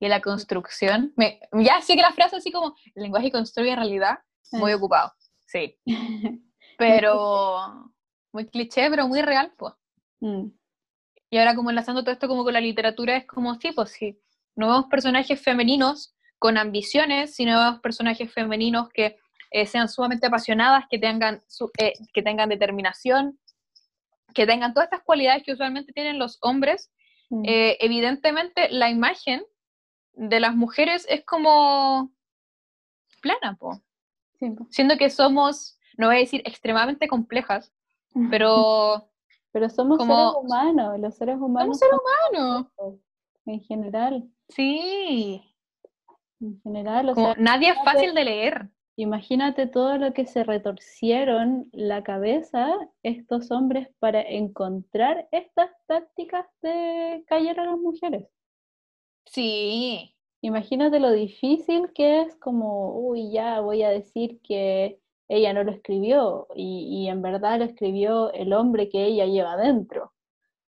y 0.00 0.08
la 0.08 0.20
construcción. 0.20 1.12
Me, 1.16 1.40
ya 1.52 1.80
sé 1.82 1.96
que 1.96 2.02
la 2.02 2.12
frase 2.12 2.36
así 2.36 2.50
como 2.50 2.74
el 2.94 3.02
lenguaje 3.02 3.30
construye 3.30 3.74
realidad, 3.74 4.20
muy 4.52 4.72
ocupado, 4.72 5.12
sí. 5.46 5.78
Pero 6.78 7.92
muy 8.32 8.46
cliché, 8.46 8.88
pero 8.88 9.08
muy 9.08 9.20
real, 9.20 9.52
pues. 9.58 9.74
Mm. 10.20 10.46
Y 11.28 11.38
ahora 11.38 11.56
como 11.56 11.70
enlazando 11.70 12.02
todo 12.02 12.12
esto 12.12 12.28
como 12.28 12.44
con 12.44 12.52
la 12.52 12.60
literatura 12.60 13.16
es 13.16 13.26
como, 13.26 13.56
sí, 13.56 13.72
pues 13.72 13.90
sí, 13.90 14.22
nuevos 14.54 14.86
personajes 14.86 15.40
femeninos 15.42 16.14
con 16.38 16.56
ambiciones, 16.56 17.38
y 17.40 17.46
nuevos 17.46 17.80
personajes 17.80 18.32
femeninos 18.32 18.88
que 18.90 19.18
eh, 19.50 19.66
sean 19.66 19.88
sumamente 19.88 20.26
apasionadas, 20.26 20.84
que 20.90 20.98
tengan, 20.98 21.42
eh, 21.78 21.92
que 22.12 22.22
tengan 22.22 22.48
determinación, 22.48 23.38
que 24.34 24.46
tengan 24.46 24.74
todas 24.74 24.88
estas 24.88 25.04
cualidades 25.04 25.42
que 25.42 25.52
usualmente 25.52 25.92
tienen 25.92 26.18
los 26.18 26.38
hombres. 26.42 26.90
Mm. 27.30 27.42
Eh, 27.46 27.76
evidentemente, 27.80 28.68
la 28.70 28.90
imagen 28.90 29.42
de 30.14 30.40
las 30.40 30.54
mujeres 30.54 31.06
es 31.08 31.24
como 31.24 32.10
plana, 33.22 33.56
po. 33.58 33.80
siendo 34.70 34.96
que 34.96 35.10
somos, 35.10 35.78
no 35.96 36.06
voy 36.06 36.16
a 36.16 36.20
decir 36.20 36.42
extremadamente 36.44 37.08
complejas, 37.08 37.72
pero... 38.30 39.04
Pero 39.50 39.70
somos 39.70 39.98
seres 39.98 40.34
humanos, 40.36 41.00
los 41.00 41.16
seres 41.16 41.36
humanos. 41.36 41.78
Somos 41.78 41.78
seres 41.78 41.98
humanos. 42.34 42.66
En 43.46 43.60
general. 43.62 44.30
Sí. 44.50 45.42
En 46.38 46.60
general, 46.60 47.08
o 47.08 47.14
sea, 47.14 47.34
nadie 47.38 47.70
es 47.70 47.76
fácil 47.82 48.14
de 48.14 48.24
leer. 48.24 48.68
Imagínate 49.00 49.68
todo 49.68 49.96
lo 49.96 50.12
que 50.12 50.26
se 50.26 50.42
retorcieron 50.42 51.70
la 51.72 52.02
cabeza 52.02 52.76
estos 53.04 53.52
hombres 53.52 53.86
para 54.00 54.20
encontrar 54.20 55.28
estas 55.30 55.70
tácticas 55.86 56.46
de 56.62 57.22
callar 57.28 57.60
a 57.60 57.66
las 57.66 57.78
mujeres. 57.78 58.26
Sí. 59.26 60.16
Imagínate 60.40 60.98
lo 60.98 61.12
difícil 61.12 61.92
que 61.94 62.22
es 62.22 62.34
como, 62.40 62.98
uy, 62.98 63.30
ya 63.30 63.60
voy 63.60 63.84
a 63.84 63.90
decir 63.90 64.40
que 64.42 64.98
ella 65.28 65.52
no 65.52 65.62
lo 65.62 65.70
escribió 65.70 66.48
y, 66.56 67.06
en 67.06 67.22
verdad 67.22 67.60
lo 67.60 67.66
escribió 67.66 68.32
el 68.32 68.52
hombre 68.52 68.88
que 68.88 69.04
ella 69.04 69.26
lleva 69.26 69.56
dentro. 69.56 70.12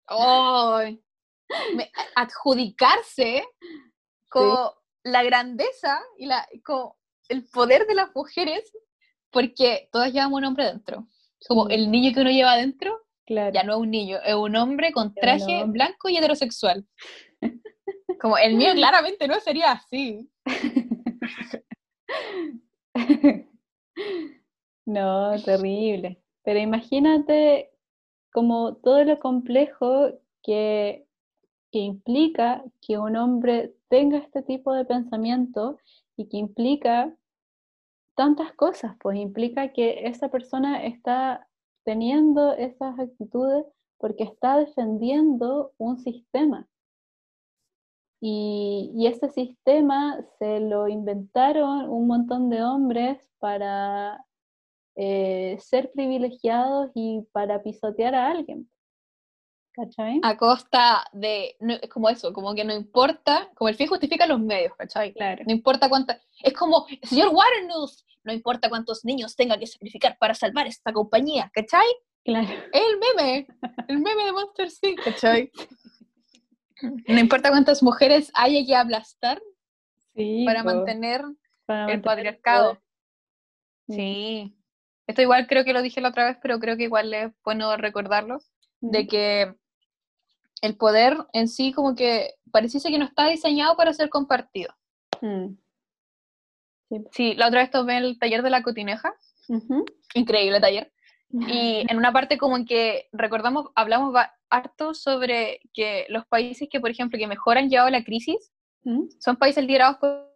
¡Ay! 0.09 1.01
adjudicarse 2.17 3.45
con 4.29 4.57
la 5.05 5.23
grandeza 5.23 6.01
y 6.19 6.27
la, 6.27 6.45
el 7.29 7.47
poder 7.47 7.87
de 7.87 7.95
las 7.95 8.15
mujeres 8.15 8.73
porque 9.31 9.89
todas 9.93 10.13
llevamos 10.13 10.39
un 10.39 10.45
hombre 10.45 10.65
dentro. 10.65 11.07
Como 11.47 11.67
mm. 11.67 11.71
el 11.71 11.91
niño 11.91 12.15
que 12.15 12.21
uno 12.21 12.31
lleva 12.31 12.57
dentro, 12.57 13.05
ya 13.27 13.63
no 13.63 13.75
es 13.75 13.79
un 13.79 13.91
niño, 13.91 14.19
es 14.25 14.35
un 14.35 14.57
hombre 14.57 14.93
con 14.93 15.15
traje 15.15 15.65
blanco 15.65 16.09
y 16.09 16.17
heterosexual. 16.17 16.87
Como 18.21 18.39
el 18.39 18.57
mío 18.57 18.73
claramente 18.73 19.29
no 19.29 19.39
sería 19.41 19.73
así. 19.73 20.31
No, 24.89 25.39
terrible. 25.45 26.19
Pero 26.45 26.61
imagínate 26.61 27.71
como 28.33 28.77
todo 28.77 29.05
lo 29.05 29.19
complejo 29.19 30.19
que, 30.43 31.07
que 31.71 31.81
implica 31.81 32.65
que 32.81 32.97
un 32.97 33.17
hombre 33.17 33.75
tenga 33.91 34.17
este 34.17 34.43
tipo 34.43 34.73
de 34.73 34.87
pensamiento 34.87 35.77
y 36.17 36.27
que 36.31 36.39
implica 36.39 37.15
tantas 38.19 38.53
cosas, 38.55 38.97
pues 38.99 39.17
implica 39.17 39.73
que 39.73 40.09
esa 40.09 40.29
persona 40.29 40.85
está 40.85 41.47
teniendo 41.85 42.53
esas 42.53 42.99
actitudes 42.99 43.65
porque 43.97 44.25
está 44.25 44.59
defendiendo 44.59 45.71
un 45.79 45.99
sistema. 45.99 46.69
Y, 48.21 49.07
ese 49.07 49.29
sistema 49.29 50.21
se 50.41 50.59
lo 50.59 50.89
inventaron 50.89 51.89
un 51.89 52.09
montón 52.09 52.51
de 52.51 52.61
hombres 52.65 53.21
para 53.39 54.27
eh, 54.97 55.57
ser 55.61 55.93
privilegiados 55.93 56.91
y 56.97 57.23
para 57.31 57.63
pisotear 57.63 58.17
a 58.17 58.33
alguien. 58.33 58.69
¿Cachai? 59.79 60.21
a 60.23 60.37
costa 60.37 61.05
de, 61.13 61.57
no, 61.61 61.75
es 61.75 61.89
como 61.89 62.09
eso, 62.09 62.33
como 62.33 62.55
que 62.55 62.65
no 62.65 62.75
importa, 62.75 63.49
como 63.55 63.69
el 63.69 63.77
fin 63.77 63.87
justifica 63.87 64.27
los 64.27 64.41
medios, 64.41 64.75
¿cachai? 64.77 65.13
Claro. 65.13 65.45
No 65.47 65.53
importa 65.53 65.89
cuánta, 65.89 66.21
es 66.43 66.53
como, 66.53 66.87
señor 67.03 67.29
Waternoose, 67.33 68.05
no 68.25 68.33
importa 68.33 68.69
cuántos 68.69 69.05
niños 69.05 69.37
tenga 69.37 69.59
que 69.59 69.67
sacrificar 69.67 70.19
para 70.19 70.35
salvar 70.35 70.67
esta 70.67 70.93
compañía, 70.93 71.51
¿cachai? 71.55 71.87
Claro. 72.25 72.49
El 72.73 72.99
meme, 72.99 73.47
el 73.89 74.01
meme 74.01 74.25
de 74.25 74.33
Monster 74.33 74.69
Inc., 74.83 75.05
¿cachai? 75.05 75.51
No 77.09 77.19
importa 77.19 77.51
cuántas 77.51 77.83
mujeres 77.83 78.31
haya 78.35 78.65
que 78.65 78.77
aplastar 78.77 79.43
Sí, 80.15 80.45
para 80.45 80.63
mantener 80.63 81.23
para 81.67 81.93
el 81.93 82.01
patriarcado. 82.01 82.81
Sí. 83.89 84.57
Esto 85.09 85.23
igual 85.23 85.47
creo 85.49 85.65
que 85.65 85.73
lo 85.73 85.83
dije 85.83 86.01
la 86.01 86.11
otra 86.11 86.27
vez, 86.27 86.39
pero 86.43 86.61
creo 86.61 86.77
que 86.77 86.85
igual 86.85 87.13
es 87.15 87.33
bueno 87.43 87.77
recordarlo, 87.77 88.39
de 88.81 89.07
que 89.07 89.55
el 90.63 90.77
poder 90.77 91.17
en 91.33 91.49
sí 91.49 91.73
como 91.73 91.95
que 91.95 92.35
pareciese 92.51 92.91
que 92.91 92.99
no 92.99 93.05
está 93.05 93.29
diseñado 93.29 93.77
para 93.77 93.93
ser 93.93 94.09
compartido. 94.09 94.75
Mm. 95.21 95.55
Sí. 96.89 97.05
Sí, 97.13 97.35
la 97.35 97.49
otra 97.49 97.61
vez 97.61 97.71
tomé 97.71 97.99
el 97.99 98.19
taller 98.19 98.43
de 98.43 98.51
la 98.51 98.63
cotineja, 98.63 99.13
increíble 100.15 100.61
taller, 100.61 100.91
y 101.31 101.85
en 101.87 101.97
una 101.99 102.13
parte 102.13 102.39
como 102.39 102.57
en 102.57 102.65
que 102.65 103.09
recordamos, 103.13 103.67
hablamos 103.75 104.15
harto 104.49 104.95
sobre 104.95 105.61
que 105.75 106.07
los 106.09 106.25
países 106.27 106.69
que, 106.71 106.81
por 106.81 106.91
ejemplo, 106.91 107.19
que 107.19 107.27
mejor 107.27 107.59
han 107.59 107.69
llevado 107.69 107.91
la 107.91 108.05
crisis, 108.05 108.53
Mm. 108.85 109.09
son 109.19 109.37
países 109.37 109.65
liderados 109.67 109.97
por 109.99 110.29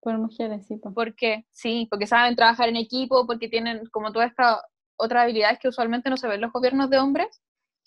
Por 0.00 0.18
mujeres, 0.18 0.66
sí. 0.66 0.76
po. 0.76 0.92
porque 0.92 1.46
sí, 1.50 1.86
porque 1.88 2.06
saben 2.06 2.34
trabajar 2.36 2.68
en 2.68 2.76
equipo, 2.76 3.26
porque 3.26 3.48
tienen 3.48 3.86
como 3.86 4.12
todas 4.12 4.28
estas 4.30 4.58
otras 4.96 5.22
habilidades 5.22 5.58
que 5.60 5.68
usualmente 5.68 6.10
no 6.10 6.16
se 6.18 6.26
ven 6.26 6.34
en 6.34 6.40
los 6.42 6.52
gobiernos 6.52 6.90
de 6.90 6.98
hombres. 6.98 7.40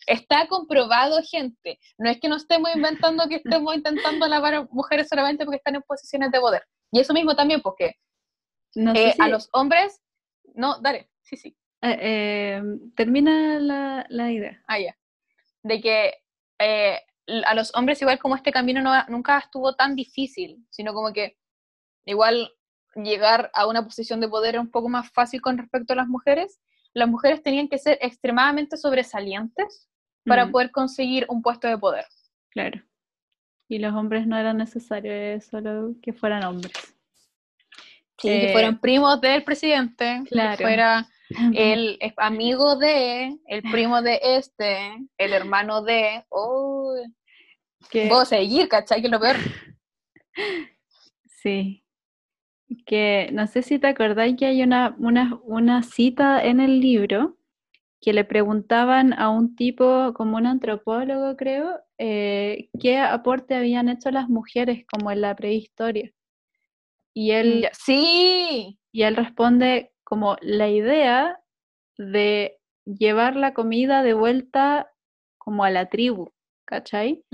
Está 0.06 0.48
comprobado, 0.48 1.20
gente. 1.30 1.80
No 1.98 2.10
es 2.10 2.20
que 2.20 2.30
no 2.30 2.36
estemos 2.38 2.70
inventando 2.76 3.28
que 3.28 3.36
estemos 3.36 3.76
intentando 3.76 4.26
alabar 4.26 4.54
a 4.54 4.68
mujeres 4.72 5.08
solamente 5.10 5.44
porque 5.44 5.58
están 5.58 5.76
en 5.76 5.82
posiciones 5.82 6.32
de 6.32 6.40
poder. 6.40 6.64
Y 6.92 7.00
eso 7.00 7.14
mismo 7.14 7.36
también, 7.36 7.62
porque 7.62 7.96
No 8.76 8.94
eh, 8.94 9.14
si- 9.14 9.22
a 9.22 9.28
los 9.28 9.50
hombres, 9.54 10.00
no, 10.54 10.80
dale, 10.80 11.10
sí, 11.22 11.36
sí, 11.36 11.58
eh, 11.82 11.98
eh, 12.02 12.62
termina 12.96 13.60
la, 13.60 14.06
la 14.10 14.32
idea. 14.32 14.62
ah, 14.68 14.80
ya. 14.80 14.96
De 15.64 15.82
que 15.82 16.14
a 17.46 17.54
los 17.56 17.76
hombres 17.76 18.02
igual 18.02 18.20
como 18.20 18.36
este 18.36 18.52
camino 18.52 18.82
no, 18.82 18.94
nunca 19.10 19.38
estuvo 19.40 19.76
tan 19.76 19.96
difícil, 19.96 20.66
sino 20.70 20.94
como 20.94 21.12
que 21.12 21.38
igual 22.06 22.54
llegar 22.96 23.52
a 23.54 23.68
una 23.68 23.84
posición 23.84 24.22
de 24.22 24.30
poder 24.30 24.56
era 24.56 24.62
un 24.62 24.72
poco 24.72 24.88
más 24.90 25.12
fácil 25.12 25.42
con 25.42 25.58
respecto 25.58 25.92
a 25.94 25.98
las 25.98 26.08
mujeres. 26.08 26.62
Las 26.94 27.10
mujeres 27.10 27.44
tenían 27.44 27.68
que 27.68 27.78
ser 27.78 27.98
extremadamente 28.02 28.78
sobresalientes 28.78 29.87
para 30.28 30.46
Mm, 30.46 30.52
poder 30.52 30.72
conseguir 30.72 31.26
un 31.30 31.42
puesto 31.42 31.68
de 31.68 31.78
poder. 31.78 32.06
Claro. 32.50 32.82
Y 33.70 33.80
los 33.80 33.94
hombres 33.94 34.28
no 34.28 34.38
era 34.38 34.54
necesario 34.54 35.12
eh, 35.12 35.42
solo 35.42 35.96
que 36.02 36.14
fueran 36.14 36.44
hombres. 36.44 36.74
Sí, 38.20 38.30
Eh, 38.30 38.48
que 38.48 38.52
fueran 38.52 38.80
primos 38.80 39.22
del 39.22 39.44
presidente, 39.44 40.24
claro. 40.30 40.58
que 40.58 40.64
fuera 40.64 41.08
el 41.56 42.00
amigo 42.18 42.76
de, 42.76 43.38
el 43.48 43.62
primo 43.64 44.02
de 44.02 44.20
este, 44.22 44.98
el 45.18 45.34
hermano 45.34 45.84
de, 45.84 46.26
oh, 46.30 46.96
que, 47.90 48.08
puedo 48.08 48.26
seguir, 48.26 48.68
¿cachai? 48.68 49.02
Que 49.02 49.10
lo 49.10 49.20
peor. 49.20 49.36
sí. 51.44 51.84
Que 52.86 53.30
no 53.32 53.48
sé 53.48 53.62
si 53.62 53.80
te 53.80 53.88
acordáis 53.88 54.36
que 54.36 54.46
hay 54.46 54.62
una, 54.62 54.96
una, 54.98 55.40
una 55.44 55.84
cita 55.84 56.44
en 56.44 56.60
el 56.60 56.82
libro 56.82 57.37
que 58.08 58.14
le 58.14 58.24
preguntaban 58.24 59.12
a 59.12 59.28
un 59.28 59.58
tipo, 59.58 60.14
como 60.14 60.38
un 60.38 60.46
antropólogo, 60.46 61.36
creo, 61.36 61.78
eh, 61.98 62.70
qué 62.80 63.00
aporte 63.00 63.54
habían 63.54 63.90
hecho 63.90 64.12
las 64.12 64.30
mujeres 64.30 64.86
como 64.90 65.12
en 65.12 65.20
la 65.20 65.36
prehistoria. 65.36 66.14
Y 67.14 67.32
él, 67.32 67.68
Sí, 67.74 68.80
y 68.94 69.02
él 69.02 69.18
responde 69.18 69.92
como 70.06 70.38
la 70.40 70.70
idea 70.70 71.38
de 71.98 72.58
llevar 72.86 73.36
la 73.36 73.54
comida 73.54 74.04
de 74.04 74.14
vuelta 74.14 74.90
como 75.38 75.66
a 75.66 75.70
la 75.70 75.90
tribu, 75.90 76.32
¿cachai? 76.64 77.26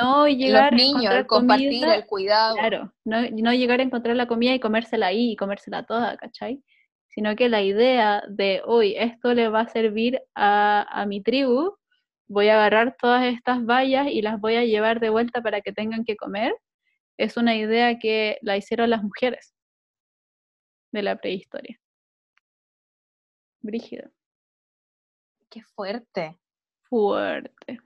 No 0.00 0.26
llegar 0.26 0.72
los 0.72 0.80
a 0.80 0.84
encontrar 0.86 1.18
el 1.18 1.26
compartir, 1.26 1.68
comida, 1.68 1.96
el 1.96 2.06
cuidado. 2.06 2.54
claro, 2.56 2.94
no, 3.04 3.20
no 3.30 3.52
llegar 3.52 3.80
a 3.80 3.82
encontrar 3.82 4.16
la 4.16 4.26
comida 4.26 4.54
y 4.54 4.58
comérsela 4.58 5.08
ahí 5.08 5.32
y 5.32 5.36
comérsela 5.36 5.82
toda, 5.82 6.16
¿cachai? 6.16 6.62
Sino 7.14 7.36
que 7.36 7.48
la 7.48 7.62
idea 7.62 8.22
de, 8.28 8.62
uy, 8.66 8.96
esto 8.96 9.34
le 9.34 9.48
va 9.48 9.60
a 9.60 9.68
servir 9.68 10.20
a, 10.34 10.86
a 10.90 11.06
mi 11.06 11.22
tribu, 11.22 11.76
voy 12.26 12.48
a 12.48 12.54
agarrar 12.54 12.96
todas 13.00 13.24
estas 13.24 13.64
vallas 13.64 14.08
y 14.08 14.22
las 14.22 14.40
voy 14.40 14.56
a 14.56 14.64
llevar 14.64 15.00
de 15.00 15.10
vuelta 15.10 15.42
para 15.42 15.60
que 15.60 15.72
tengan 15.72 16.04
que 16.04 16.16
comer, 16.16 16.54
es 17.16 17.36
una 17.36 17.54
idea 17.56 17.98
que 17.98 18.38
la 18.42 18.56
hicieron 18.56 18.90
las 18.90 19.02
mujeres 19.02 19.54
de 20.92 21.02
la 21.02 21.16
prehistoria. 21.16 21.80
Brígido. 23.60 24.10
Qué 25.48 25.62
fuerte. 25.62 26.38
Fuerte. 26.82 27.80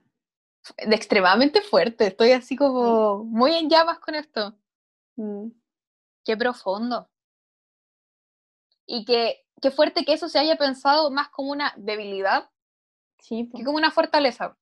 De 0.85 0.95
extremadamente 0.95 1.61
fuerte. 1.61 2.07
Estoy 2.07 2.31
así 2.31 2.55
como 2.55 3.23
muy 3.23 3.55
en 3.55 3.69
llamas 3.69 3.99
con 3.99 4.15
esto. 4.15 4.57
Mm, 5.15 5.49
Qué 6.25 6.37
profundo. 6.37 7.09
Y 8.91 9.05
qué, 9.05 9.45
qué 9.61 9.69
fuerte 9.69 10.03
que 10.03 10.13
eso 10.13 10.27
se 10.27 10.39
haya 10.39 10.55
pensado 10.55 11.11
más 11.11 11.29
como 11.29 11.51
una 11.51 11.73
debilidad 11.77 12.49
Sí, 13.19 13.43
po. 13.43 13.57
que 13.57 13.63
como 13.63 13.77
una 13.77 13.91
fortaleza. 13.91 14.57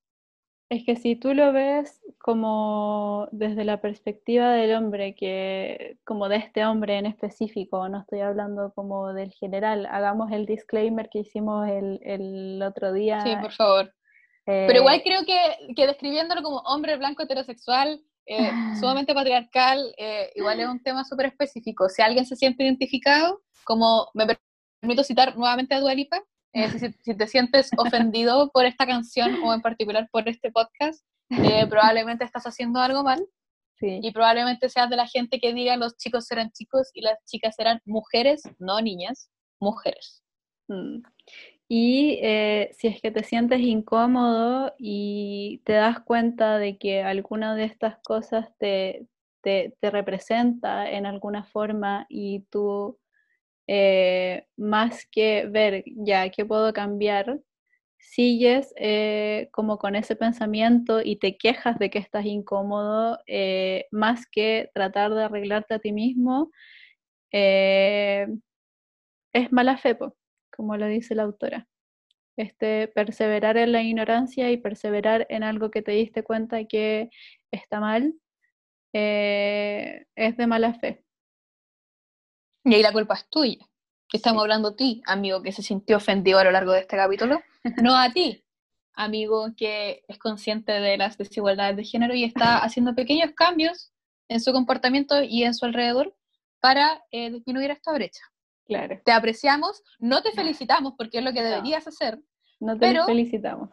Es 0.69 0.83
que 0.85 0.97
si 0.97 1.15
tú 1.15 1.33
lo 1.33 1.53
ves 1.53 2.01
como 2.19 3.29
desde 3.31 3.63
la 3.63 3.79
perspectiva 3.79 4.51
del 4.51 4.75
hombre, 4.75 5.15
que 5.15 5.97
como 6.03 6.27
de 6.27 6.35
este 6.35 6.65
hombre 6.65 6.97
en 6.97 7.05
específico, 7.05 7.87
no 7.87 8.01
estoy 8.01 8.19
hablando 8.19 8.73
como 8.73 9.13
del 9.13 9.31
general, 9.31 9.85
hagamos 9.85 10.29
el 10.33 10.45
disclaimer 10.45 11.07
que 11.09 11.19
hicimos 11.19 11.69
el, 11.69 12.01
el 12.03 12.61
otro 12.61 12.91
día. 12.91 13.21
Sí, 13.21 13.33
por 13.41 13.53
favor. 13.53 13.93
eh, 14.45 14.65
Pero 14.67 14.79
igual 14.79 15.01
creo 15.03 15.21
que, 15.25 15.73
que 15.73 15.87
describiéndolo 15.87 16.43
como 16.43 16.57
hombre 16.65 16.97
blanco 16.97 17.23
heterosexual, 17.23 18.01
eh, 18.27 18.51
sumamente 18.79 19.13
patriarcal, 19.13 19.93
eh, 19.97 20.31
igual 20.35 20.59
es 20.59 20.67
un 20.67 20.83
tema 20.83 21.03
súper 21.05 21.27
específico. 21.27 21.87
Si 21.89 22.01
alguien 22.01 22.25
se 22.25 22.35
siente 22.35 22.63
identificado, 22.63 23.41
como 23.63 24.09
me 24.13 24.25
permito 24.81 25.03
citar 25.03 25.37
nuevamente 25.37 25.75
a 25.75 25.79
Dualipa, 25.79 26.21
eh, 26.53 26.67
si, 26.79 26.91
si 27.03 27.15
te 27.15 27.27
sientes 27.27 27.69
ofendido 27.77 28.51
por 28.51 28.65
esta 28.65 28.85
canción 28.85 29.35
o 29.43 29.53
en 29.53 29.61
particular 29.61 30.09
por 30.11 30.27
este 30.27 30.51
podcast, 30.51 31.05
eh, 31.29 31.67
probablemente 31.67 32.23
estás 32.23 32.45
haciendo 32.45 32.79
algo 32.79 33.03
mal 33.03 33.25
sí, 33.79 33.99
y 34.01 34.11
probablemente 34.11 34.69
seas 34.69 34.89
de 34.89 34.95
la 34.95 35.07
gente 35.07 35.39
que 35.39 35.53
diga 35.53 35.75
los 35.75 35.97
chicos 35.97 36.25
serán 36.25 36.51
chicos 36.51 36.89
y 36.93 37.01
las 37.01 37.17
chicas 37.25 37.55
serán 37.55 37.81
mujeres, 37.85 38.43
no 38.59 38.79
niñas, 38.81 39.29
mujeres. 39.59 40.23
mm. 40.67 41.01
Y 41.69 42.19
eh, 42.21 42.69
si 42.77 42.87
es 42.87 43.01
que 43.01 43.11
te 43.11 43.23
sientes 43.23 43.59
incómodo 43.59 44.73
y 44.77 45.61
te 45.65 45.73
das 45.73 45.99
cuenta 45.99 46.57
de 46.59 46.77
que 46.77 47.03
alguna 47.03 47.55
de 47.55 47.65
estas 47.65 47.97
cosas 48.03 48.49
te, 48.57 49.05
te, 49.41 49.75
te 49.81 49.91
representa 49.91 50.89
en 50.89 51.05
alguna 51.05 51.43
forma 51.43 52.05
y 52.09 52.41
tú 52.49 52.97
eh, 53.67 54.45
más 54.57 55.05
que 55.11 55.47
ver 55.47 55.83
ya 55.87 56.29
qué 56.29 56.45
puedo 56.45 56.73
cambiar, 56.73 57.39
sigues 57.99 58.73
eh, 58.77 59.49
como 59.51 59.77
con 59.79 59.95
ese 59.95 60.15
pensamiento 60.15 61.01
y 61.03 61.17
te 61.17 61.37
quejas 61.37 61.79
de 61.79 61.89
que 61.89 61.99
estás 61.99 62.25
incómodo, 62.25 63.19
más 63.91 64.25
que 64.27 64.69
tratar 64.73 65.13
de 65.13 65.23
arreglarte 65.25 65.73
a 65.75 65.79
ti 65.79 65.91
mismo, 65.93 66.51
es 67.31 68.29
mala 69.51 69.77
fe, 69.77 69.97
como 70.57 70.75
lo 70.75 70.87
dice 70.87 71.15
la 71.15 71.23
autora. 71.23 71.67
Este, 72.35 72.87
perseverar 72.89 73.57
en 73.57 73.71
la 73.71 73.81
ignorancia 73.81 74.51
y 74.51 74.57
perseverar 74.57 75.25
en 75.29 75.43
algo 75.43 75.71
que 75.71 75.81
te 75.81 75.91
diste 75.93 76.23
cuenta 76.23 76.65
que 76.65 77.09
está 77.51 77.79
mal, 77.79 78.13
eh, 78.93 80.05
es 80.15 80.37
de 80.37 80.47
mala 80.47 80.73
fe. 80.73 81.03
Y 82.63 82.75
ahí 82.75 82.81
la 82.81 82.91
culpa 82.91 83.15
es 83.15 83.29
tuya. 83.29 83.65
Que 84.09 84.17
estamos 84.17 84.41
hablando 84.41 84.69
a 84.69 84.75
ti, 84.75 85.01
amigo 85.05 85.41
que 85.41 85.51
se 85.51 85.61
sintió 85.61 85.97
ofendido 85.97 86.39
a 86.39 86.43
lo 86.43 86.51
largo 86.51 86.71
de 86.73 86.81
este 86.81 86.97
capítulo, 86.97 87.41
no 87.81 87.95
a 87.95 88.11
ti, 88.11 88.43
amigo 88.93 89.53
que 89.55 90.03
es 90.07 90.17
consciente 90.17 90.71
de 90.71 90.97
las 90.97 91.17
desigualdades 91.17 91.77
de 91.77 91.83
género 91.83 92.13
y 92.13 92.23
está 92.23 92.57
haciendo 92.63 92.95
pequeños 92.95 93.31
cambios 93.35 93.91
en 94.29 94.41
su 94.41 94.53
comportamiento 94.53 95.21
y 95.23 95.43
en 95.43 95.53
su 95.53 95.65
alrededor 95.65 96.15
para 96.59 97.03
eh, 97.11 97.31
disminuir 97.31 97.71
esta 97.71 97.93
brecha. 97.93 98.21
Claro. 98.67 98.99
Te 99.05 99.11
apreciamos, 99.11 99.81
no 99.99 100.21
te 100.21 100.31
felicitamos 100.31 100.93
porque 100.97 101.19
es 101.19 101.23
lo 101.23 101.31
que 101.33 101.41
No. 101.41 101.47
deberías 101.49 101.87
hacer. 101.87 102.19
No 102.59 102.73
te 102.73 102.79
Pero- 102.79 103.05
felicitamos. 103.05 103.69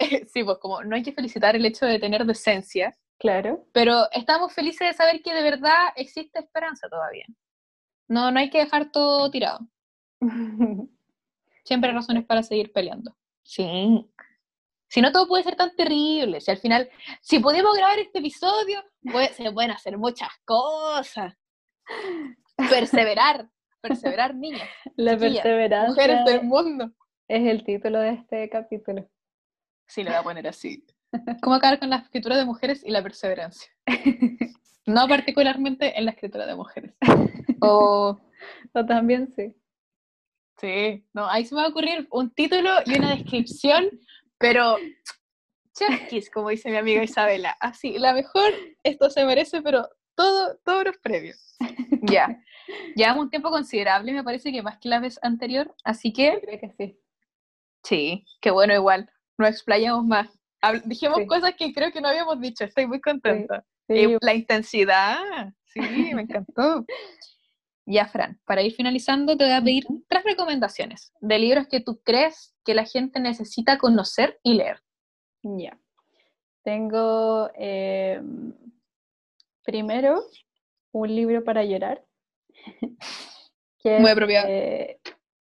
sí, 0.32 0.42
pues 0.44 0.58
como 0.58 0.82
no 0.82 0.96
hay 0.96 1.02
que 1.02 1.12
felicitar 1.12 1.54
el 1.56 1.64
hecho 1.66 1.86
de 1.86 1.98
tener 1.98 2.24
decencia, 2.24 2.96
Claro. 3.18 3.66
pero 3.72 4.10
estamos 4.12 4.52
felices 4.52 4.88
de 4.88 4.94
saber 4.94 5.22
que 5.22 5.32
de 5.34 5.42
verdad 5.42 5.88
existe 5.96 6.38
esperanza 6.40 6.88
todavía. 6.88 7.24
No, 8.08 8.30
no 8.30 8.38
hay 8.40 8.50
que 8.50 8.58
dejar 8.58 8.90
todo 8.90 9.30
tirado. 9.30 9.60
Siempre 11.64 11.90
hay 11.90 11.96
razones 11.96 12.24
para 12.26 12.42
seguir 12.42 12.72
peleando. 12.72 13.16
Sí. 13.42 14.10
Si 14.88 15.00
no 15.00 15.10
todo 15.12 15.26
puede 15.26 15.42
ser 15.44 15.56
tan 15.56 15.74
terrible, 15.74 16.40
si 16.40 16.50
al 16.50 16.58
final, 16.58 16.88
si 17.20 17.38
podemos 17.38 17.74
grabar 17.76 17.98
este 17.98 18.18
episodio, 18.18 18.82
se 19.32 19.50
pueden 19.52 19.70
hacer 19.70 19.96
muchas 19.98 20.28
cosas. 20.44 21.34
Perseverar, 22.56 23.48
perseverar 23.88 24.34
niñas. 24.34 24.68
La 24.96 25.16
perseverancia. 25.16 25.88
Mujeres 25.88 26.24
del 26.24 26.42
mundo. 26.44 26.90
Es 27.28 27.46
el 27.46 27.64
título 27.64 28.00
de 28.00 28.10
este 28.10 28.48
capítulo. 28.50 29.08
Sí, 29.86 30.02
lo 30.02 30.10
voy 30.10 30.18
a 30.18 30.22
poner 30.22 30.48
así. 30.48 30.84
¿Cómo 31.42 31.56
acabar 31.56 31.78
con 31.78 31.88
la 31.88 31.96
escritura 31.96 32.36
de 32.36 32.44
mujeres 32.44 32.82
y 32.84 32.90
la 32.90 33.02
perseverancia? 33.02 33.70
No 34.86 35.08
particularmente 35.08 35.98
en 35.98 36.04
la 36.04 36.10
escritura 36.10 36.44
de 36.44 36.54
mujeres. 36.54 36.94
O, 37.62 38.20
o 38.74 38.84
también 38.84 39.32
sí. 39.34 39.56
Sí, 40.60 41.06
no, 41.14 41.26
ahí 41.26 41.46
se 41.46 41.54
me 41.54 41.62
va 41.62 41.68
a 41.68 41.70
ocurrir 41.70 42.06
un 42.10 42.30
título 42.34 42.70
y 42.84 42.98
una 42.98 43.14
descripción, 43.14 43.88
pero 44.36 44.76
chasquis, 45.72 46.30
como 46.30 46.50
dice 46.50 46.70
mi 46.70 46.76
amiga 46.76 47.02
Isabela. 47.02 47.56
Así, 47.60 47.98
la 47.98 48.12
mejor, 48.12 48.52
esto 48.82 49.08
se 49.08 49.24
merece, 49.24 49.62
pero 49.62 49.88
todo, 50.14 50.58
todos 50.64 50.84
los 50.84 50.98
premios. 50.98 51.56
ya. 52.02 52.40
Llevamos 52.96 53.24
un 53.24 53.30
tiempo 53.30 53.50
considerable, 53.50 54.12
me 54.12 54.24
parece 54.24 54.52
que 54.52 54.62
más 54.62 54.78
que 54.78 54.88
la 54.88 55.00
vez 55.00 55.18
anterior, 55.22 55.74
así 55.84 56.12
que. 56.12 56.40
creo 56.40 56.60
que 56.60 56.70
sí. 56.78 57.00
Sí, 57.82 58.24
qué 58.40 58.50
bueno, 58.50 58.74
igual. 58.74 59.10
No 59.38 59.46
explayamos 59.46 60.04
más. 60.04 60.28
dijimos 60.84 61.20
cosas 61.28 61.54
que 61.58 61.72
creo 61.72 61.92
que 61.92 62.00
no 62.00 62.08
habíamos 62.08 62.40
dicho, 62.40 62.64
estoy 62.64 62.86
muy 62.86 63.00
contenta. 63.00 63.64
la 63.88 64.34
intensidad, 64.34 65.52
sí, 65.66 65.80
me 65.80 66.22
encantó. 66.22 66.84
Ya, 67.86 68.06
Fran, 68.06 68.40
para 68.46 68.62
ir 68.62 68.72
finalizando, 68.72 69.36
te 69.36 69.44
voy 69.44 69.52
a 69.52 69.60
pedir 69.60 69.84
tres 70.08 70.24
recomendaciones 70.24 71.12
de 71.20 71.38
libros 71.38 71.66
que 71.68 71.80
tú 71.80 72.00
crees 72.02 72.54
que 72.64 72.74
la 72.74 72.86
gente 72.86 73.20
necesita 73.20 73.76
conocer 73.76 74.38
y 74.42 74.54
leer. 74.54 74.80
Ya. 75.42 75.78
Tengo 76.62 77.50
eh, 77.58 78.22
primero 79.64 80.22
un 80.92 81.14
libro 81.14 81.42
para 81.44 81.64
llorar. 81.64 82.04
que 83.82 83.98
Muy 83.98 84.10
apropiado. 84.10 84.48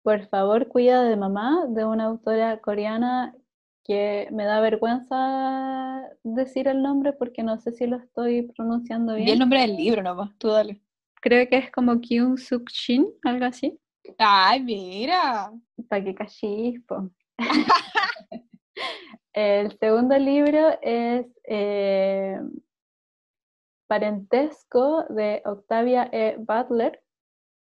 Por 0.02 0.28
favor, 0.28 0.68
cuida 0.68 1.02
de 1.04 1.16
mamá, 1.16 1.66
de 1.68 1.84
una 1.84 2.04
autora 2.04 2.60
coreana 2.60 3.34
que 3.84 4.28
me 4.32 4.44
da 4.44 4.60
vergüenza 4.60 6.02
decir 6.22 6.68
el 6.68 6.82
nombre 6.82 7.12
porque 7.12 7.42
no 7.42 7.58
sé 7.58 7.72
si 7.72 7.86
lo 7.86 7.96
estoy 7.96 8.42
pronunciando 8.42 9.14
bien. 9.14 9.28
Y 9.28 9.32
el 9.32 9.38
nombre 9.38 9.60
del 9.60 9.76
libro 9.76 10.02
nomás, 10.02 10.30
tú 10.38 10.48
dale 10.48 10.80
creo 11.26 11.48
que 11.48 11.56
es 11.56 11.72
como 11.72 12.00
Kyung 12.00 12.38
Suk 12.38 12.70
Shin, 12.70 13.04
algo 13.24 13.46
así. 13.46 13.76
Ay, 14.16 14.62
mira. 14.62 15.50
Para 15.88 16.04
que 16.04 16.14
chispo. 16.26 17.10
El 19.32 19.76
segundo 19.78 20.16
libro 20.18 20.78
es 20.80 21.26
eh, 21.48 22.38
Parentesco 23.86 25.04
de 25.08 25.42
Octavia 25.44 26.08
E. 26.12 26.36
Butler, 26.38 27.02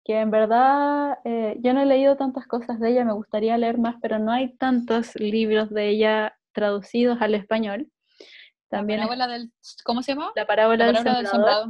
que 0.05 0.21
en 0.21 0.31
verdad 0.31 1.19
eh, 1.25 1.57
yo 1.61 1.75
no 1.75 1.83
he 1.83 1.87
leído 1.87 2.17
tantas 2.17 2.47
cosas 2.47 2.81
de 2.81 2.91
ella, 2.91 3.05
me 3.05 3.13
gustaría 3.13 3.59
leer 3.59 3.79
más, 3.79 3.97
pero 4.01 4.19
no 4.19 4.33
hay 4.33 4.57
tantos 4.57 5.15
libros 5.17 5.71
de 5.71 5.89
ella 5.89 6.39
traducidos 6.53 7.21
al 7.21 7.35
español. 7.35 7.91
También 8.69 9.01
la 9.01 9.07
parábola 9.07 9.33
del, 9.33 9.53
¿cómo 9.85 10.03
se 10.03 10.13
llama? 10.13 10.33
La 10.35 10.47
parábola, 10.47 10.87
del, 10.87 11.27
sembrador. 11.27 11.69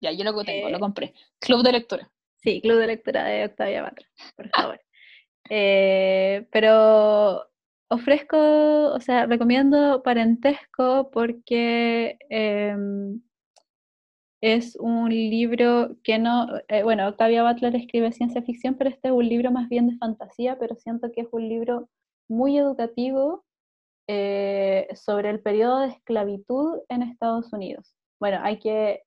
Ya, 0.00 0.12
yo 0.12 0.24
lo 0.24 0.44
tengo, 0.44 0.68
lo 0.68 0.76
eh, 0.76 0.80
compré. 0.80 1.14
Club 1.38 1.62
de 1.62 1.72
lectura. 1.72 2.10
Sí, 2.36 2.60
Club 2.60 2.78
de 2.78 2.86
lectura 2.88 3.24
de 3.24 3.44
Octavia 3.44 3.84
Butler, 3.84 4.08
por 4.36 4.48
favor. 4.50 4.80
Eh, 5.48 6.46
pero 6.50 7.48
ofrezco, 7.88 8.36
o 8.92 9.00
sea, 9.00 9.26
recomiendo 9.26 10.02
Parentesco 10.02 11.10
porque 11.12 12.16
em, 12.30 13.20
es 14.42 14.76
un 14.76 15.08
libro 15.08 15.96
que 16.04 16.18
no, 16.18 16.46
eh, 16.68 16.82
bueno, 16.82 17.08
Octavia 17.08 17.42
Butler 17.42 17.74
escribe 17.76 18.12
ciencia 18.12 18.42
ficción, 18.42 18.74
pero 18.74 18.90
este 18.90 19.08
es 19.08 19.14
un 19.14 19.26
libro 19.26 19.50
más 19.50 19.68
bien 19.70 19.88
de 19.88 19.96
fantasía, 19.96 20.58
pero 20.58 20.76
siento 20.76 21.10
que 21.12 21.22
es 21.22 21.28
un 21.32 21.48
libro 21.48 21.88
muy 22.28 22.58
educativo 22.58 23.44
sobre 24.94 25.30
el 25.30 25.40
periodo 25.40 25.80
de 25.80 25.88
esclavitud 25.88 26.80
en 26.90 27.02
Estados 27.02 27.50
Unidos. 27.52 27.94
Bueno, 28.20 28.40
hay 28.42 28.58
que 28.58 29.00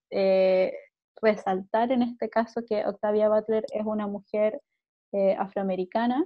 resaltar 1.21 1.91
en 1.91 2.01
este 2.01 2.29
caso 2.29 2.61
que 2.67 2.85
Octavia 2.85 3.29
Butler 3.29 3.65
es 3.73 3.85
una 3.85 4.07
mujer 4.07 4.61
eh, 5.11 5.35
afroamericana 5.37 6.23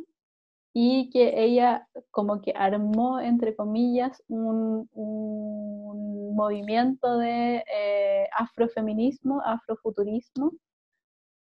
y 0.73 1.09
que 1.09 1.43
ella 1.43 1.87
como 2.11 2.41
que 2.41 2.53
armó, 2.55 3.19
entre 3.19 3.55
comillas, 3.55 4.23
un, 4.27 4.89
movimiento 6.35 7.17
de 7.17 7.65
eh, 7.73 8.27
afrofeminismo, 8.37 9.41
afrofuturismo, 9.43 10.53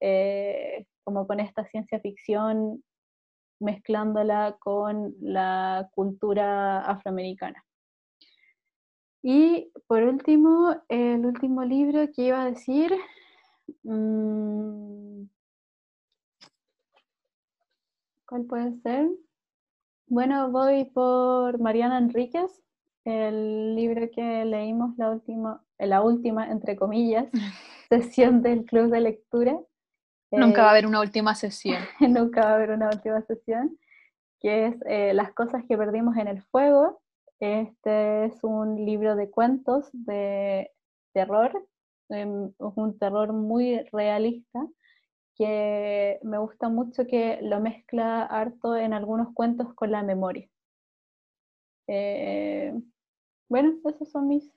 eh, 0.01 0.87
como 1.03 1.27
con 1.27 1.39
esta 1.39 1.65
ciencia 1.65 1.99
ficción 1.99 2.83
mezclándola 3.59 4.57
con 4.59 5.13
la 5.21 5.87
cultura 5.93 6.79
afroamericana. 6.79 7.63
Y 9.21 9.71
por 9.85 10.01
último, 10.01 10.81
el 10.89 11.25
último 11.25 11.63
libro 11.63 12.07
que 12.11 12.23
iba 12.23 12.41
a 12.41 12.49
decir 12.49 12.91
Mm. 13.83 15.27
¿Cuál 18.27 18.45
puede 18.45 18.73
ser? 18.81 19.09
Bueno, 20.07 20.51
voy 20.51 20.85
por 20.85 21.59
Mariana 21.59 21.97
Enríquez, 21.97 22.61
el 23.05 23.73
libro 23.75 24.09
que 24.11 24.43
leímos 24.43 24.97
la 24.97 25.11
última, 25.11 25.63
la 25.79 26.01
última, 26.01 26.51
entre 26.51 26.75
comillas, 26.75 27.27
sesión 27.89 28.41
del 28.41 28.65
club 28.65 28.91
de 28.91 28.99
lectura. 28.99 29.57
Nunca 30.31 30.63
va 30.63 30.67
a 30.67 30.71
eh, 30.71 30.77
haber 30.77 30.87
una 30.87 30.99
última 30.99 31.35
sesión. 31.35 31.81
nunca 32.01 32.41
va 32.41 32.51
a 32.51 32.55
haber 32.55 32.71
una 32.71 32.89
última 32.89 33.21
sesión, 33.21 33.77
que 34.41 34.67
es 34.67 34.75
eh, 34.87 35.13
Las 35.13 35.33
cosas 35.33 35.63
que 35.67 35.77
perdimos 35.77 36.17
en 36.17 36.27
el 36.27 36.41
fuego. 36.43 37.01
Este 37.39 38.25
es 38.25 38.43
un 38.43 38.83
libro 38.83 39.15
de 39.15 39.29
cuentos 39.29 39.89
de 39.93 40.69
terror 41.13 41.65
es 42.09 42.27
un 42.57 42.97
terror 42.99 43.33
muy 43.33 43.83
realista 43.91 44.65
que 45.37 46.19
me 46.23 46.39
gusta 46.39 46.67
mucho 46.69 47.05
que 47.05 47.39
lo 47.41 47.59
mezcla 47.59 48.23
harto 48.23 48.75
en 48.75 48.93
algunos 48.93 49.33
cuentos 49.33 49.73
con 49.75 49.91
la 49.91 50.01
memoria. 50.01 50.49
Eh, 51.87 52.73
bueno, 53.47 53.77
esas 53.85 54.09
son 54.09 54.27
mis 54.27 54.51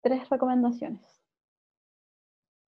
tres 0.00 0.28
recomendaciones. 0.28 1.02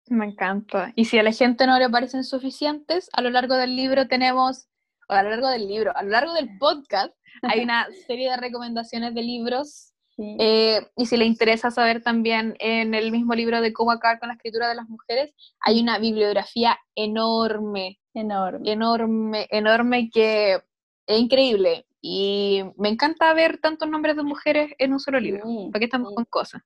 Me 0.06 0.24
encanta. 0.24 0.92
Y 0.96 1.04
si 1.04 1.18
a 1.18 1.22
la 1.22 1.32
gente 1.32 1.66
no 1.66 1.78
le 1.78 1.90
parecen 1.90 2.24
suficientes, 2.24 3.10
a 3.12 3.20
lo 3.20 3.28
largo 3.28 3.56
del 3.56 3.76
libro 3.76 4.08
tenemos, 4.08 4.68
o 5.08 5.12
a 5.12 5.22
lo 5.22 5.30
largo 5.30 5.48
del 5.48 5.68
libro, 5.68 5.94
a 5.94 6.02
lo 6.02 6.10
largo 6.10 6.32
del 6.32 6.48
podcast, 6.58 7.14
hay 7.42 7.60
una 7.60 7.86
serie 8.06 8.30
de 8.30 8.38
recomendaciones 8.38 9.14
de 9.14 9.22
libros 9.22 9.92
eh, 10.18 10.80
y 10.96 11.06
si 11.06 11.16
le 11.16 11.24
interesa 11.24 11.70
saber 11.70 12.02
también 12.02 12.56
en 12.58 12.94
el 12.94 13.12
mismo 13.12 13.34
libro 13.34 13.60
de 13.60 13.72
cómo 13.72 13.92
acabar 13.92 14.18
con 14.18 14.28
la 14.28 14.34
escritura 14.34 14.68
de 14.68 14.74
las 14.74 14.88
mujeres, 14.88 15.32
hay 15.60 15.80
una 15.80 15.98
bibliografía 15.98 16.78
enorme, 16.94 18.00
enorme, 18.14 18.72
enorme, 18.72 19.46
enorme 19.50 20.10
que 20.10 20.54
es 21.06 21.18
increíble. 21.18 21.86
Y 22.00 22.62
me 22.76 22.88
encanta 22.88 23.32
ver 23.34 23.58
tantos 23.58 23.88
nombres 23.88 24.16
de 24.16 24.22
mujeres 24.22 24.72
en 24.78 24.92
un 24.92 25.00
solo 25.00 25.18
libro. 25.20 25.44
¿Para 25.72 25.80
qué 25.80 25.84
estamos 25.86 26.14
con 26.14 26.24
cosas? 26.24 26.62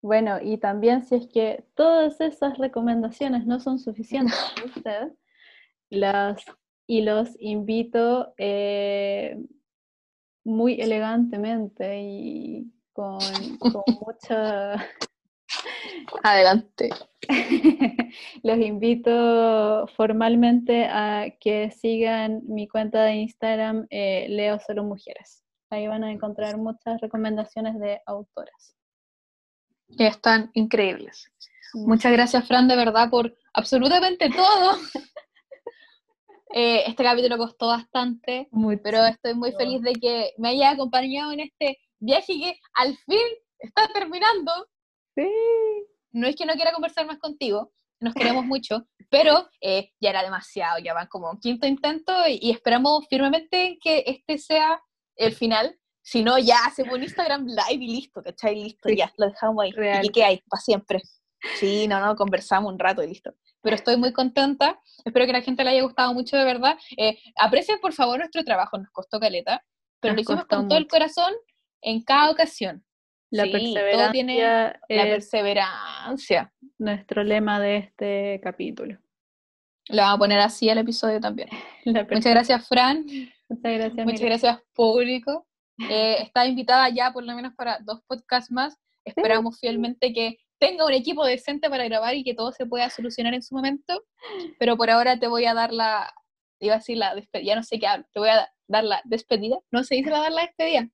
Bueno, 0.00 0.38
y 0.42 0.58
también 0.58 1.02
si 1.02 1.14
es 1.14 1.26
que 1.26 1.64
todas 1.74 2.20
esas 2.20 2.58
recomendaciones 2.58 3.46
no 3.46 3.60
son 3.60 3.78
suficientes 3.78 4.34
para 4.54 4.66
usted, 4.76 5.12
las 5.88 6.44
y 6.86 7.00
los 7.00 7.30
invito 7.40 8.34
eh, 8.36 9.38
muy 10.44 10.80
elegantemente 10.80 12.00
y 12.00 12.72
con, 12.92 13.18
mucha... 14.06 14.74
Adelante. 16.22 16.90
Los 18.42 18.58
invito 18.58 19.86
formalmente 19.96 20.86
a 20.86 21.26
que 21.40 21.70
sigan 21.70 22.42
mi 22.46 22.68
cuenta 22.68 23.02
de 23.04 23.14
Instagram, 23.14 23.86
eh, 23.90 24.26
Leo 24.28 24.58
Solo 24.60 24.84
Mujeres. 24.84 25.42
Ahí 25.70 25.86
van 25.88 26.04
a 26.04 26.12
encontrar 26.12 26.56
muchas 26.56 27.00
recomendaciones 27.00 27.78
de 27.80 28.00
autoras. 28.06 28.76
Están 29.98 30.50
increíbles. 30.54 31.30
Muchas 31.74 32.12
gracias, 32.12 32.46
Fran, 32.46 32.68
de 32.68 32.76
verdad, 32.76 33.10
por 33.10 33.36
absolutamente 33.52 34.30
todo. 34.30 34.76
Eh, 36.56 36.84
este 36.86 37.02
capítulo 37.02 37.36
costó 37.36 37.66
bastante, 37.66 38.48
pero 38.80 39.04
estoy 39.06 39.34
muy 39.34 39.50
feliz 39.50 39.82
de 39.82 39.92
que 39.94 40.34
me 40.38 40.50
haya 40.50 40.70
acompañado 40.70 41.32
en 41.32 41.40
este 41.40 41.80
viaje 41.98 42.32
que 42.38 42.60
al 42.74 42.96
fin 42.98 43.26
está 43.58 43.88
terminando. 43.92 44.52
Sí. 45.16 45.28
No 46.12 46.28
es 46.28 46.36
que 46.36 46.46
no 46.46 46.52
quiera 46.54 46.70
conversar 46.70 47.06
más 47.06 47.18
contigo, 47.18 47.72
nos 47.98 48.14
queremos 48.14 48.44
mucho, 48.44 48.86
pero 49.10 49.48
eh, 49.60 49.90
ya 50.00 50.10
era 50.10 50.22
demasiado, 50.22 50.78
ya 50.78 50.94
van 50.94 51.08
como 51.08 51.28
un 51.28 51.40
quinto 51.40 51.66
intento 51.66 52.12
y, 52.28 52.52
esperamos 52.52 53.04
firmemente 53.10 53.76
que 53.82 54.04
este 54.06 54.38
sea 54.38 54.80
el 55.16 55.34
final. 55.34 55.76
Si 56.02 56.22
no, 56.22 56.38
ya 56.38 56.58
hacemos 56.66 56.94
un 56.94 57.02
Instagram 57.02 57.46
live 57.46 57.84
y 57.84 57.88
listo, 57.88 58.22
¿cachai? 58.22 58.54
Listo, 58.54 58.90
Sí. 58.90 58.96
ya, 58.96 59.12
lo 59.16 59.26
dejamos 59.26 59.64
ahí. 59.64 59.72
Real. 59.72 60.04
¿Y 60.04 60.08
qué 60.10 60.22
hay? 60.22 60.40
Para 60.48 60.60
siempre. 60.60 61.02
Sí, 61.58 61.86
no, 61.88 62.00
no, 62.00 62.16
conversamos 62.16 62.72
un 62.72 62.78
rato 62.78 63.02
y 63.02 63.08
listo. 63.08 63.34
Pero 63.62 63.76
estoy 63.76 63.96
muy 63.96 64.12
contenta. 64.12 64.80
Espero 65.04 65.26
que 65.26 65.32
la 65.32 65.42
gente 65.42 65.64
le 65.64 65.70
haya 65.70 65.82
gustado 65.82 66.12
mucho, 66.14 66.36
de 66.36 66.44
verdad. 66.44 66.76
Eh, 66.96 67.18
aprecien, 67.36 67.78
por 67.80 67.92
favor, 67.92 68.18
nuestro 68.18 68.44
trabajo. 68.44 68.78
Nos 68.78 68.90
costó 68.90 69.18
caleta, 69.20 69.64
pero 70.00 70.12
Nos 70.12 70.16
lo 70.18 70.22
hicimos 70.22 70.40
costó 70.42 70.56
con 70.56 70.68
todo 70.68 70.78
el 70.78 70.86
corazón 70.88 71.32
en 71.80 72.02
cada 72.02 72.30
ocasión. 72.30 72.84
La 73.30 73.44
Sí, 73.44 73.50
todo 73.50 73.60
perseverancia 73.60 74.12
tiene 74.12 74.42
la 74.42 74.80
perseverancia. 74.88 76.52
nuestro 76.78 77.24
lema 77.24 77.58
de 77.60 77.76
este 77.78 78.40
capítulo. 78.42 78.98
Lo 79.88 80.02
vamos 80.02 80.16
a 80.16 80.18
poner 80.18 80.38
así 80.40 80.68
al 80.70 80.78
episodio 80.78 81.20
también. 81.20 81.48
Muchas 81.84 82.32
gracias, 82.32 82.68
Fran. 82.68 83.04
Muchas 83.48 83.72
gracias. 83.74 84.06
Muchas 84.06 84.20
gracias, 84.20 84.58
público. 84.72 85.46
Eh, 85.90 86.18
está 86.22 86.46
invitada 86.46 86.88
ya 86.90 87.12
por 87.12 87.24
lo 87.24 87.34
menos 87.34 87.54
para 87.54 87.78
dos 87.80 88.00
podcasts 88.06 88.50
más. 88.52 88.78
Esperamos 89.04 89.58
fielmente 89.58 90.12
que 90.12 90.38
tenga 90.58 90.86
un 90.86 90.92
equipo 90.92 91.24
decente 91.24 91.68
para 91.68 91.84
grabar 91.84 92.14
y 92.14 92.24
que 92.24 92.34
todo 92.34 92.52
se 92.52 92.66
pueda 92.66 92.90
solucionar 92.90 93.34
en 93.34 93.42
su 93.42 93.54
momento. 93.54 94.02
Pero 94.58 94.76
por 94.76 94.90
ahora 94.90 95.18
te 95.18 95.28
voy 95.28 95.44
a 95.46 95.54
dar 95.54 95.72
la, 95.72 96.12
iba 96.60 96.74
a 96.74 96.78
decir 96.78 96.98
la 96.98 97.14
despedida, 97.14 97.46
ya 97.46 97.56
no 97.56 97.62
sé 97.62 97.78
qué 97.78 97.86
hablo, 97.86 98.06
te 98.12 98.20
voy 98.20 98.28
a 98.28 98.48
dar 98.68 98.84
la 98.84 99.00
despedida. 99.04 99.58
No 99.70 99.84
se 99.84 99.96
dice 99.96 100.10
la 100.10 100.20
dar 100.20 100.32
la 100.32 100.42
despedida. 100.42 100.88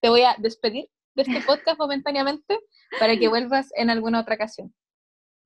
Te 0.00 0.08
voy 0.08 0.22
a 0.22 0.36
despedir 0.38 0.88
de 1.14 1.22
este 1.22 1.40
podcast 1.40 1.78
momentáneamente 1.78 2.58
para 2.98 3.16
que 3.16 3.28
vuelvas 3.28 3.68
en 3.76 3.90
alguna 3.90 4.20
otra 4.20 4.34
ocasión. 4.34 4.74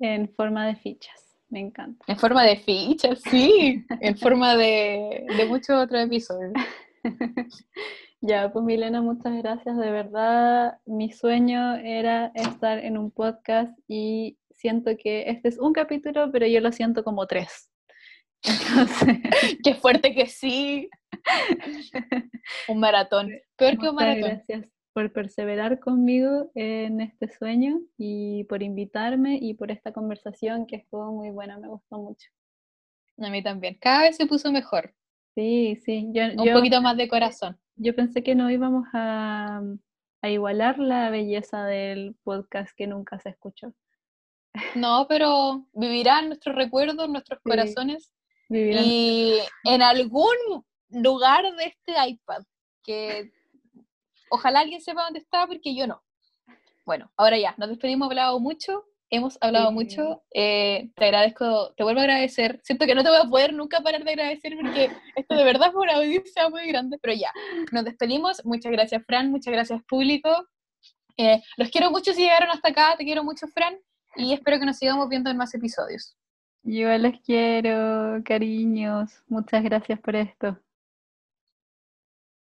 En 0.01 0.29
forma 0.35 0.67
de 0.67 0.77
fichas. 0.77 1.39
Me 1.49 1.61
encanta. 1.61 2.05
En 2.07 2.17
forma 2.17 2.45
de 2.45 2.57
fichas, 2.57 3.21
sí. 3.23 3.85
En 4.01 4.17
forma 4.17 4.57
de, 4.57 5.27
de 5.37 5.45
muchos 5.47 5.71
otros 5.71 6.05
episodios. 6.05 6.53
Ya, 8.23 8.53
pues 8.53 8.65
Milena, 8.65 9.01
muchas 9.01 9.35
gracias. 9.39 9.77
De 9.77 9.91
verdad, 9.91 10.79
mi 10.85 11.11
sueño 11.11 11.77
era 11.77 12.31
estar 12.35 12.79
en 12.79 12.99
un 12.99 13.11
podcast 13.11 13.77
y 13.89 14.39
siento 14.51 14.91
que 14.99 15.31
este 15.31 15.49
es 15.49 15.59
un 15.59 15.73
capítulo, 15.73 16.31
pero 16.31 16.47
yo 16.47 16.61
lo 16.61 16.71
siento 16.73 17.03
como 17.03 17.27
tres. 17.27 17.71
Entonces, 18.43 19.19
Qué 19.65 19.75
fuerte 19.75 20.15
que 20.15 20.27
sí. 20.27 20.89
Un 22.69 22.79
maratón. 22.81 23.31
Peor 23.57 23.79
que 23.79 23.89
un 23.89 23.95
muchas 23.95 24.09
maratón. 24.19 24.29
gracias 24.47 24.67
por 24.93 25.13
perseverar 25.13 25.79
conmigo 25.79 26.51
en 26.55 27.01
este 27.01 27.29
sueño 27.29 27.81
y 27.97 28.45
por 28.45 28.63
invitarme 28.63 29.39
y 29.41 29.55
por 29.55 29.71
esta 29.71 29.93
conversación 29.93 30.67
que 30.67 30.77
estuvo 30.77 31.13
muy 31.13 31.31
buena, 31.31 31.59
me 31.59 31.69
gustó 31.69 31.99
mucho. 31.99 32.29
A 33.19 33.31
mí 33.31 33.43
también. 33.43 33.77
Cada 33.81 34.03
vez 34.03 34.17
se 34.17 34.27
puso 34.27 34.51
mejor. 34.51 34.95
Sí, 35.35 35.77
sí, 35.85 36.09
yo, 36.13 36.25
Un 36.37 36.45
yo- 36.45 36.55
poquito 36.55 36.83
más 36.83 36.97
de 36.97 37.09
corazón. 37.09 37.57
Yo 37.83 37.95
pensé 37.95 38.23
que 38.23 38.35
no 38.35 38.51
íbamos 38.51 38.87
a, 38.93 39.63
a 40.23 40.29
igualar 40.29 40.79
la 40.79 41.11
belleza 41.11 41.65
del 41.65 42.15
podcast 42.23 42.75
que 42.77 42.87
nunca 42.87 43.19
se 43.19 43.31
escuchó. 43.31 43.73
No, 44.75 45.07
pero 45.09 45.67
vivirán 45.73 46.27
nuestros 46.29 46.55
recuerdos, 46.57 47.09
nuestros 47.09 47.39
Sí. 47.43 47.49
corazones. 47.51 48.13
Vivirán- 48.49 48.83
Y 48.85 49.39
en 49.65 49.81
algún 49.83 50.35
lugar 50.91 51.45
de 51.57 51.65
este 51.67 51.95
iPad, 52.09 52.43
que 52.83 53.31
ojalá 54.31 54.61
alguien 54.61 54.81
sepa 54.81 55.05
dónde 55.05 55.21
está, 55.21 55.47
porque 55.47 55.75
yo 55.75 55.87
no. 55.87 56.03
Bueno, 56.85 57.11
ahora 57.17 57.39
ya, 57.39 57.55
nos 57.59 57.69
despedimos, 57.69 58.09
hablado 58.11 58.41
mucho, 58.41 58.85
hemos 59.11 59.37
hablado 59.41 59.69
Sí. 59.69 59.75
mucho, 59.75 60.23
eh, 60.33 60.91
te 60.97 61.05
agradezco, 61.05 61.73
te 61.77 61.83
vuelvo 61.83 62.01
a 62.01 62.05
agradecer, 62.05 62.61
siento 62.63 62.87
que 62.87 62.95
no 62.95 63.03
te 63.03 63.11
voy 63.11 63.19
a 63.23 63.29
poder 63.29 63.53
nunca 63.53 63.81
parar 63.81 64.05
de 64.05 64.11
agradecer 64.13 64.55
porque 64.61 64.91
esto 65.17 65.35
de 65.35 65.45
verdad 65.45 65.73
fue 65.73 65.83
una 65.83 65.97
audiencia 65.97 66.49
muy 66.49 66.67
grande, 66.69 66.99
pero 67.03 67.15
ya, 67.15 67.33
nos 67.73 67.85
despedimos, 67.85 68.45
muchas 68.45 68.71
gracias 68.73 69.05
Fran, 69.05 69.31
muchas 69.31 69.53
gracias 69.53 69.83
público, 69.85 70.47
Eh, 71.17 71.43
los 71.59 71.69
quiero 71.71 71.91
mucho 71.91 72.15
si 72.15 72.23
llegaron 72.23 72.49
hasta 72.51 72.71
acá, 72.71 72.95
te 72.97 73.05
quiero 73.05 73.23
mucho 73.23 73.47
Fran, 73.49 73.75
y 74.17 74.33
espero 74.33 74.59
que 74.59 74.65
nos 74.65 74.79
sigamos 74.79 75.07
viendo 75.09 75.29
en 75.29 75.37
más 75.37 75.53
episodios. 75.55 76.17
Yo 76.63 76.89
les 76.97 77.21
quiero, 77.21 78.23
cariños. 78.25 79.23
Muchas 79.29 79.63
gracias 79.63 79.99
por 80.01 80.17
esto. 80.17 80.59